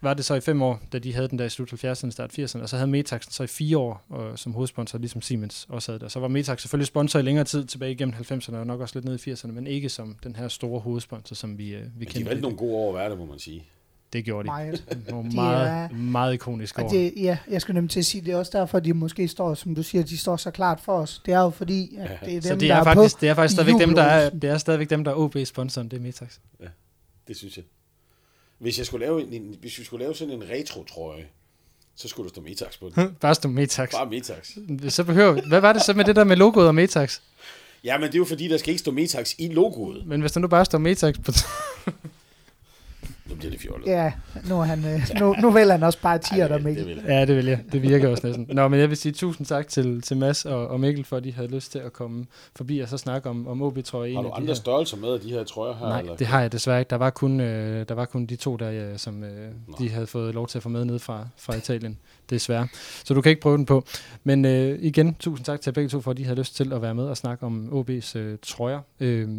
var 0.03 0.13
det 0.13 0.25
så 0.25 0.33
i 0.35 0.41
fem 0.41 0.61
år, 0.61 0.79
da 0.93 0.99
de 0.99 1.13
havde 1.13 1.27
den 1.27 1.39
der 1.39 1.45
i 1.45 1.49
slut 1.49 1.73
70'erne, 1.73 2.09
start 2.11 2.39
80'erne, 2.39 2.61
og 2.61 2.69
så 2.69 2.75
havde 2.77 2.87
Metax 2.91 3.23
den 3.25 3.31
så 3.31 3.43
i 3.43 3.47
fire 3.47 3.77
år 3.77 4.05
og, 4.09 4.39
som 4.39 4.53
hovedsponsor, 4.53 4.97
ligesom 4.97 5.21
Siemens 5.21 5.65
også 5.69 5.91
havde 5.91 5.99
det. 5.99 6.05
Og 6.05 6.11
så 6.11 6.19
var 6.19 6.27
Metax 6.27 6.61
selvfølgelig 6.61 6.87
sponsor 6.87 7.19
i 7.19 7.21
længere 7.21 7.45
tid 7.45 7.65
tilbage 7.65 7.91
igennem 7.91 8.15
90'erne, 8.31 8.55
og 8.55 8.67
nok 8.67 8.81
også 8.81 8.95
lidt 8.99 9.05
ned 9.05 9.27
i 9.27 9.31
80'erne, 9.31 9.51
men 9.51 9.67
ikke 9.67 9.89
som 9.89 10.15
den 10.23 10.35
her 10.35 10.47
store 10.47 10.79
hovedsponsor, 10.79 11.35
som 11.35 11.57
vi, 11.57 11.75
øh, 11.75 11.81
vi 11.81 11.85
Men 11.95 11.99
de 11.99 12.05
kendte. 12.05 12.25
valgte 12.29 12.41
nogle 12.41 12.57
gode 12.57 12.73
år 12.75 12.89
at 12.89 12.99
være 12.99 13.09
det, 13.09 13.17
må 13.17 13.25
man 13.25 13.39
sige. 13.39 13.63
Det 14.13 14.25
gjorde 14.25 14.43
de. 14.43 14.51
Meget. 14.51 14.83
Nogle 15.09 15.29
De 15.31 15.35
meget, 15.35 15.67
er- 15.67 15.89
meget 15.95 16.33
ikoniske 16.33 16.83
år. 16.83 16.89
Det, 16.89 17.13
ja, 17.17 17.37
jeg 17.49 17.61
skal 17.61 17.73
nemlig 17.75 17.91
til 17.91 17.99
at 17.99 18.05
sige, 18.05 18.21
det 18.25 18.33
er 18.33 18.37
også 18.37 18.51
derfor, 18.57 18.79
de 18.79 18.93
måske 18.93 19.27
står, 19.27 19.53
som 19.53 19.75
du 19.75 19.83
siger, 19.83 20.03
de 20.03 20.17
står 20.17 20.37
så 20.37 20.51
klart 20.51 20.79
for 20.79 20.93
os. 20.93 21.21
Det 21.25 21.33
er 21.33 21.39
jo 21.39 21.49
fordi, 21.49 21.95
at 21.99 22.09
Ja. 22.09 22.17
det 22.25 22.27
er 22.27 22.31
dem, 22.31 22.41
Så 22.41 22.53
det 22.53 22.61
der 22.61 22.75
er, 22.75 22.79
er 22.79 22.83
faktisk, 22.83 23.15
på. 23.15 23.21
det 23.21 23.29
er 23.29 23.33
faktisk 23.33 23.53
stadigvæk 23.55 23.87
dem, 23.87 23.95
der 23.95 24.03
er, 24.03 24.29
det 24.29 24.43
er 24.49 24.57
stadigvæk 24.57 24.89
dem, 24.89 25.03
der 25.03 25.11
er 25.11 25.15
OB-sponsoren, 25.15 25.87
det 25.89 25.97
er 25.97 26.01
Metax. 26.01 26.37
Det 27.27 27.37
synes 27.37 27.57
jeg. 27.57 27.65
Hvis, 28.59 28.77
jeg 28.77 28.85
skulle 28.85 29.05
lave 29.05 29.35
en, 29.35 29.55
hvis 29.61 29.79
vi 29.79 29.83
skulle 29.83 30.03
lave 30.03 30.15
sådan 30.15 30.33
en 30.33 30.43
retro-trøje, 30.49 31.25
så 31.95 32.07
skulle 32.07 32.29
der 32.29 32.33
stå 32.33 32.41
Metax 32.41 32.79
på 32.79 32.91
den. 32.95 33.15
Bare 33.21 33.35
stå 33.35 33.49
Metax. 33.49 33.91
Bare 33.91 34.09
Metax. 34.09 34.51
Så 34.89 35.03
behøver, 35.03 35.47
hvad 35.47 35.61
var 35.61 35.73
det 35.73 35.81
så 35.81 35.93
med 35.93 36.05
det 36.05 36.15
der 36.15 36.23
med 36.23 36.35
logoet 36.35 36.67
og 36.67 36.75
Metax? 36.75 37.19
Ja, 37.83 37.97
men 37.97 38.07
det 38.07 38.15
er 38.15 38.19
jo 38.19 38.25
fordi, 38.25 38.47
der 38.47 38.57
skal 38.57 38.69
ikke 38.69 38.79
stå 38.79 38.91
Metax 38.91 39.33
i 39.37 39.47
logoet. 39.47 40.05
Men 40.05 40.21
hvis 40.21 40.31
der 40.31 40.39
nu 40.39 40.47
bare 40.47 40.65
står 40.65 40.77
Metax 40.77 41.15
på... 41.25 41.31
Nu 43.33 43.37
bliver 43.37 43.51
det 43.51 43.59
fjollet. 43.61 43.87
Ja, 43.87 44.11
nu, 44.49 44.59
er 44.59 44.63
han, 44.63 44.85
øh, 44.85 45.19
nu, 45.19 45.35
nu 45.41 45.51
vælger 45.51 45.71
han 45.71 45.83
også 45.83 45.99
bare 46.01 46.17
tiger 46.17 46.47
der, 46.47 46.55
det, 46.55 46.65
Mikkel. 46.65 46.85
vil 46.87 46.95
jeg. 46.95 47.05
ja, 47.07 47.25
det 47.25 47.35
vil 47.35 47.45
jeg. 47.45 47.59
Det 47.71 47.81
virker 47.81 48.09
også 48.09 48.27
næsten. 48.27 48.47
Nå, 48.51 48.67
men 48.67 48.79
jeg 48.79 48.89
vil 48.89 48.97
sige 48.97 49.11
tusind 49.11 49.47
tak 49.47 49.67
til, 49.67 50.01
til 50.01 50.17
Mads 50.17 50.45
og, 50.45 50.67
og 50.67 50.79
Mikkel, 50.79 51.05
for 51.05 51.17
at 51.17 51.23
de 51.23 51.31
havde 51.33 51.47
lyst 51.55 51.71
til 51.71 51.79
at 51.79 51.93
komme 51.93 52.25
forbi 52.55 52.79
og 52.79 52.89
så 52.89 52.97
snakke 52.97 53.29
om, 53.29 53.47
om 53.47 53.61
OB-trøje. 53.61 54.13
Har 54.13 54.19
en 54.19 54.25
du 54.25 54.31
andre 54.31 54.47
her. 54.47 54.53
størrelser 54.53 54.97
med 54.97 55.09
af 55.09 55.19
de 55.19 55.29
her 55.29 55.43
trøjer 55.43 55.73
her? 55.73 55.87
Nej, 55.87 55.99
eller? 55.99 56.15
det 56.15 56.27
har 56.27 56.41
jeg 56.41 56.51
desværre 56.51 56.79
ikke. 56.79 56.89
Der 56.89 56.95
var 56.95 57.09
kun, 57.09 57.39
øh, 57.39 57.85
der 57.87 57.95
var 57.95 58.05
kun 58.05 58.25
de 58.25 58.35
to, 58.35 58.55
der, 58.55 58.69
ja, 58.69 58.97
som 58.97 59.23
øh, 59.23 59.51
de 59.79 59.89
havde 59.89 60.07
fået 60.07 60.33
lov 60.33 60.47
til 60.47 60.57
at 60.59 60.63
få 60.63 60.69
med 60.69 60.85
ned 60.85 60.99
fra, 60.99 61.27
fra 61.37 61.55
Italien. 61.55 61.97
Desværre. 62.29 62.67
Så 63.03 63.13
du 63.13 63.21
kan 63.21 63.29
ikke 63.29 63.41
prøve 63.41 63.57
den 63.57 63.65
på. 63.65 63.83
Men 64.23 64.45
øh, 64.45 64.79
igen, 64.81 65.15
tusind 65.19 65.45
tak 65.45 65.61
til 65.61 65.71
begge 65.71 65.89
to, 65.89 66.01
for 66.01 66.11
at 66.11 66.17
de 66.17 66.23
havde 66.23 66.39
lyst 66.39 66.55
til 66.55 66.73
at 66.73 66.81
være 66.81 66.95
med 66.95 67.03
og 67.03 67.17
snakke 67.17 67.45
om 67.45 67.69
OB's 67.89 68.17
øh, 68.17 68.37
trøjer. 68.41 68.79
Øh, 68.99 69.29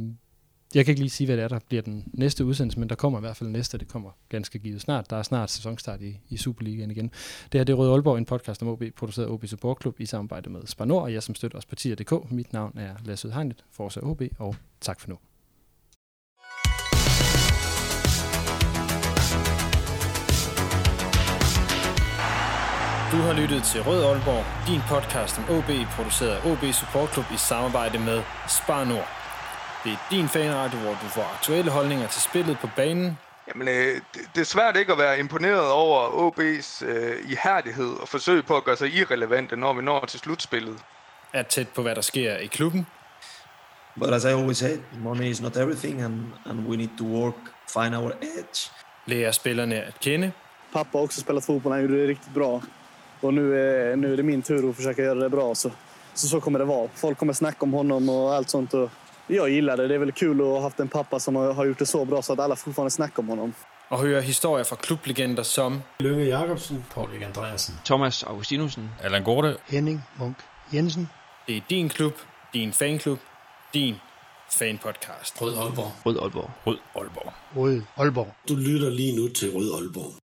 jeg 0.75 0.85
kan 0.85 0.93
ikke 0.93 1.01
lige 1.01 1.11
sige, 1.11 1.27
hvad 1.27 1.37
det 1.37 1.45
er, 1.45 1.49
der 1.49 1.59
bliver 1.69 1.83
den 1.83 2.05
næste 2.13 2.45
udsendelse, 2.45 2.81
men 2.81 2.89
der 2.89 2.95
kommer 2.95 3.19
i 3.19 3.21
hvert 3.21 3.37
fald 3.37 3.51
næste. 3.51 3.79
Det 3.79 3.89
kommer 3.89 4.11
ganske 4.29 4.59
givet 4.59 4.81
snart. 4.81 5.11
Der 5.11 5.17
er 5.17 5.23
snart 5.23 5.51
sæsonstart 5.51 6.03
i, 6.03 6.21
i 6.29 6.37
Superligaen 6.37 6.91
igen. 6.91 7.11
Det 7.53 7.61
her 7.61 7.65
det 7.65 7.73
er 7.73 7.77
Røde 7.77 7.93
Aalborg, 7.93 8.19
en 8.19 8.25
podcast 8.25 8.63
om 8.63 8.69
OB, 8.69 8.83
produceret 8.97 9.29
OB 9.29 9.47
Support 9.47 9.79
Club 9.81 10.01
i 10.01 10.07
samarbejde 10.07 10.51
med 10.51 10.61
Spanor, 10.67 11.01
og 11.01 11.13
jeg 11.13 11.23
som 11.23 11.35
støtter 11.35 11.59
os 11.59 11.67
på 11.67 12.27
Mit 12.31 12.53
navn 12.53 12.79
er 12.79 12.95
Lasse 13.05 13.29
Udhegnet, 13.29 13.65
Forza 13.71 14.01
OB, 14.01 14.23
og 14.39 14.57
tak 14.81 15.01
for 15.01 15.09
nu. 15.09 15.19
Du 23.13 23.19
har 23.19 23.41
lyttet 23.41 23.63
til 23.63 23.83
Rød 23.83 24.05
Aalborg, 24.05 24.69
din 24.69 24.81
podcast 24.89 25.39
om 25.39 25.45
OB, 25.57 25.71
produceret 25.97 26.31
af 26.31 26.51
OB 26.51 26.75
Support 26.75 27.13
Club 27.13 27.27
i 27.35 27.37
samarbejde 27.37 27.99
med 27.99 28.23
Spar 28.49 28.85
Nord. 28.85 29.24
Det 29.85 29.93
er 29.93 29.97
din 30.11 30.29
fanradio, 30.29 30.79
hvor 30.79 30.91
du 30.91 31.09
får 31.09 31.31
aktuelle 31.35 31.71
holdninger 31.71 32.09
til 32.09 32.23
spillet 32.23 32.59
på 32.59 32.69
banen, 32.77 33.19
Jamen, 33.49 33.69
øh, 33.69 34.01
det, 34.15 34.21
det 34.35 34.41
er 34.41 34.45
svært 34.45 34.77
ikke 34.77 34.93
at 34.93 34.99
være 34.99 35.19
imponeret 35.19 35.71
over 35.71 36.09
OB's 36.31 36.85
øh, 36.87 37.31
ihærdighed 37.31 37.93
og 38.01 38.09
forsøg 38.09 38.47
på 38.47 38.57
at 38.57 38.65
gøre 38.65 38.77
sig 38.77 38.95
irrelevante, 38.95 39.57
når 39.57 39.73
vi 39.73 39.83
når 39.83 40.05
til 40.05 40.21
slutspillet. 40.21 40.79
er 41.33 41.43
tæt 41.43 41.69
på, 41.69 41.83
hvad 41.83 41.95
der 41.95 42.01
sker 42.01 42.37
i 42.37 42.47
klubben, 42.47 42.87
But 43.99 44.15
as 44.15 44.25
I 44.25 44.29
always 44.29 44.57
say, 44.57 44.77
money 44.99 45.25
is 45.25 45.41
not 45.41 45.57
everything, 45.57 46.03
and, 46.03 46.15
and 46.47 46.67
we 46.67 46.77
need 46.77 46.89
to 46.99 47.05
work, 47.05 47.35
find 47.73 47.95
our 47.95 48.13
edge. 48.23 48.71
lærer 49.07 49.33
spillerne 49.33 49.83
at 49.83 50.01
kende, 50.01 50.33
Pappa 50.73 50.99
har 50.99 51.05
också 51.05 51.21
spelat 51.21 51.45
fotboll, 51.45 51.73
han 51.73 51.83
gjorde 51.83 52.03
det 52.03 52.09
riktigt 52.09 52.35
bra. 52.35 52.63
Och 53.21 53.35
nu 53.35 53.59
är, 53.61 53.97
nu 53.97 54.13
är 54.13 54.17
det 54.17 54.23
min 54.23 54.43
tur 54.43 54.71
att 54.71 54.77
försöka 54.77 55.03
göra 55.03 55.15
det 55.15 55.31
bra. 55.31 55.55
Så, 55.55 55.71
så, 56.15 56.29
så 56.29 56.41
kommer 56.41 56.59
det 56.59 56.65
vara. 56.65 56.89
Folk 56.95 57.19
kommer 57.19 57.33
snacka 57.33 57.57
om 57.61 57.73
honom 57.73 58.09
och 58.09 58.35
allt 58.35 58.51
sånt. 58.51 58.75
Och 58.75 58.91
jag 59.27 59.51
gillar 59.51 59.77
det. 59.77 59.89
Det 59.89 59.95
är 59.95 59.99
väl 59.99 60.13
kul 60.13 60.41
att 60.41 60.47
ha 60.47 60.61
haft 60.61 60.81
en 60.81 60.89
pappa 60.89 61.21
som 61.21 61.37
har, 61.37 61.65
gjort 61.65 61.79
det 61.79 61.87
så 61.87 62.05
bra 62.05 62.23
så 62.23 62.33
att 62.33 62.39
alla 62.39 62.57
fortfarande 62.57 62.91
snackar 62.91 63.23
om 63.23 63.29
honom. 63.29 63.55
og 63.91 63.99
høre 64.01 64.23
historier 64.23 64.65
fra 64.65 64.77
klublegender 64.77 65.43
som 65.43 65.83
Lønge 66.01 66.25
Jacobsen, 66.25 66.85
Paul 66.95 67.09
Andreasen. 67.25 67.75
Thomas 67.85 68.23
Augustinusen. 68.23 68.91
Allan 69.03 69.23
Gorte, 69.25 69.57
Henning 69.67 70.03
Munk 70.19 70.37
Jensen. 70.73 71.09
Det 71.47 71.57
er 71.57 71.61
din 71.71 71.89
klub, 71.89 72.13
din 72.55 72.73
fanklub, 72.73 73.19
din 73.75 73.95
fanpodcast. 74.51 75.43
Rød 75.43 75.57
Aalborg. 75.57 75.93
Rød 76.07 76.19
Aalborg. 76.23 76.51
Rød 76.67 76.79
Aalborg. 76.97 77.33
Rød 77.57 77.83
Aalborg. 77.97 78.35
Du 78.49 78.55
lytter 78.57 78.91
lige 78.91 79.17
nu 79.17 79.29
til 79.29 79.51
Rød 79.55 79.75
Aalborg. 79.75 80.24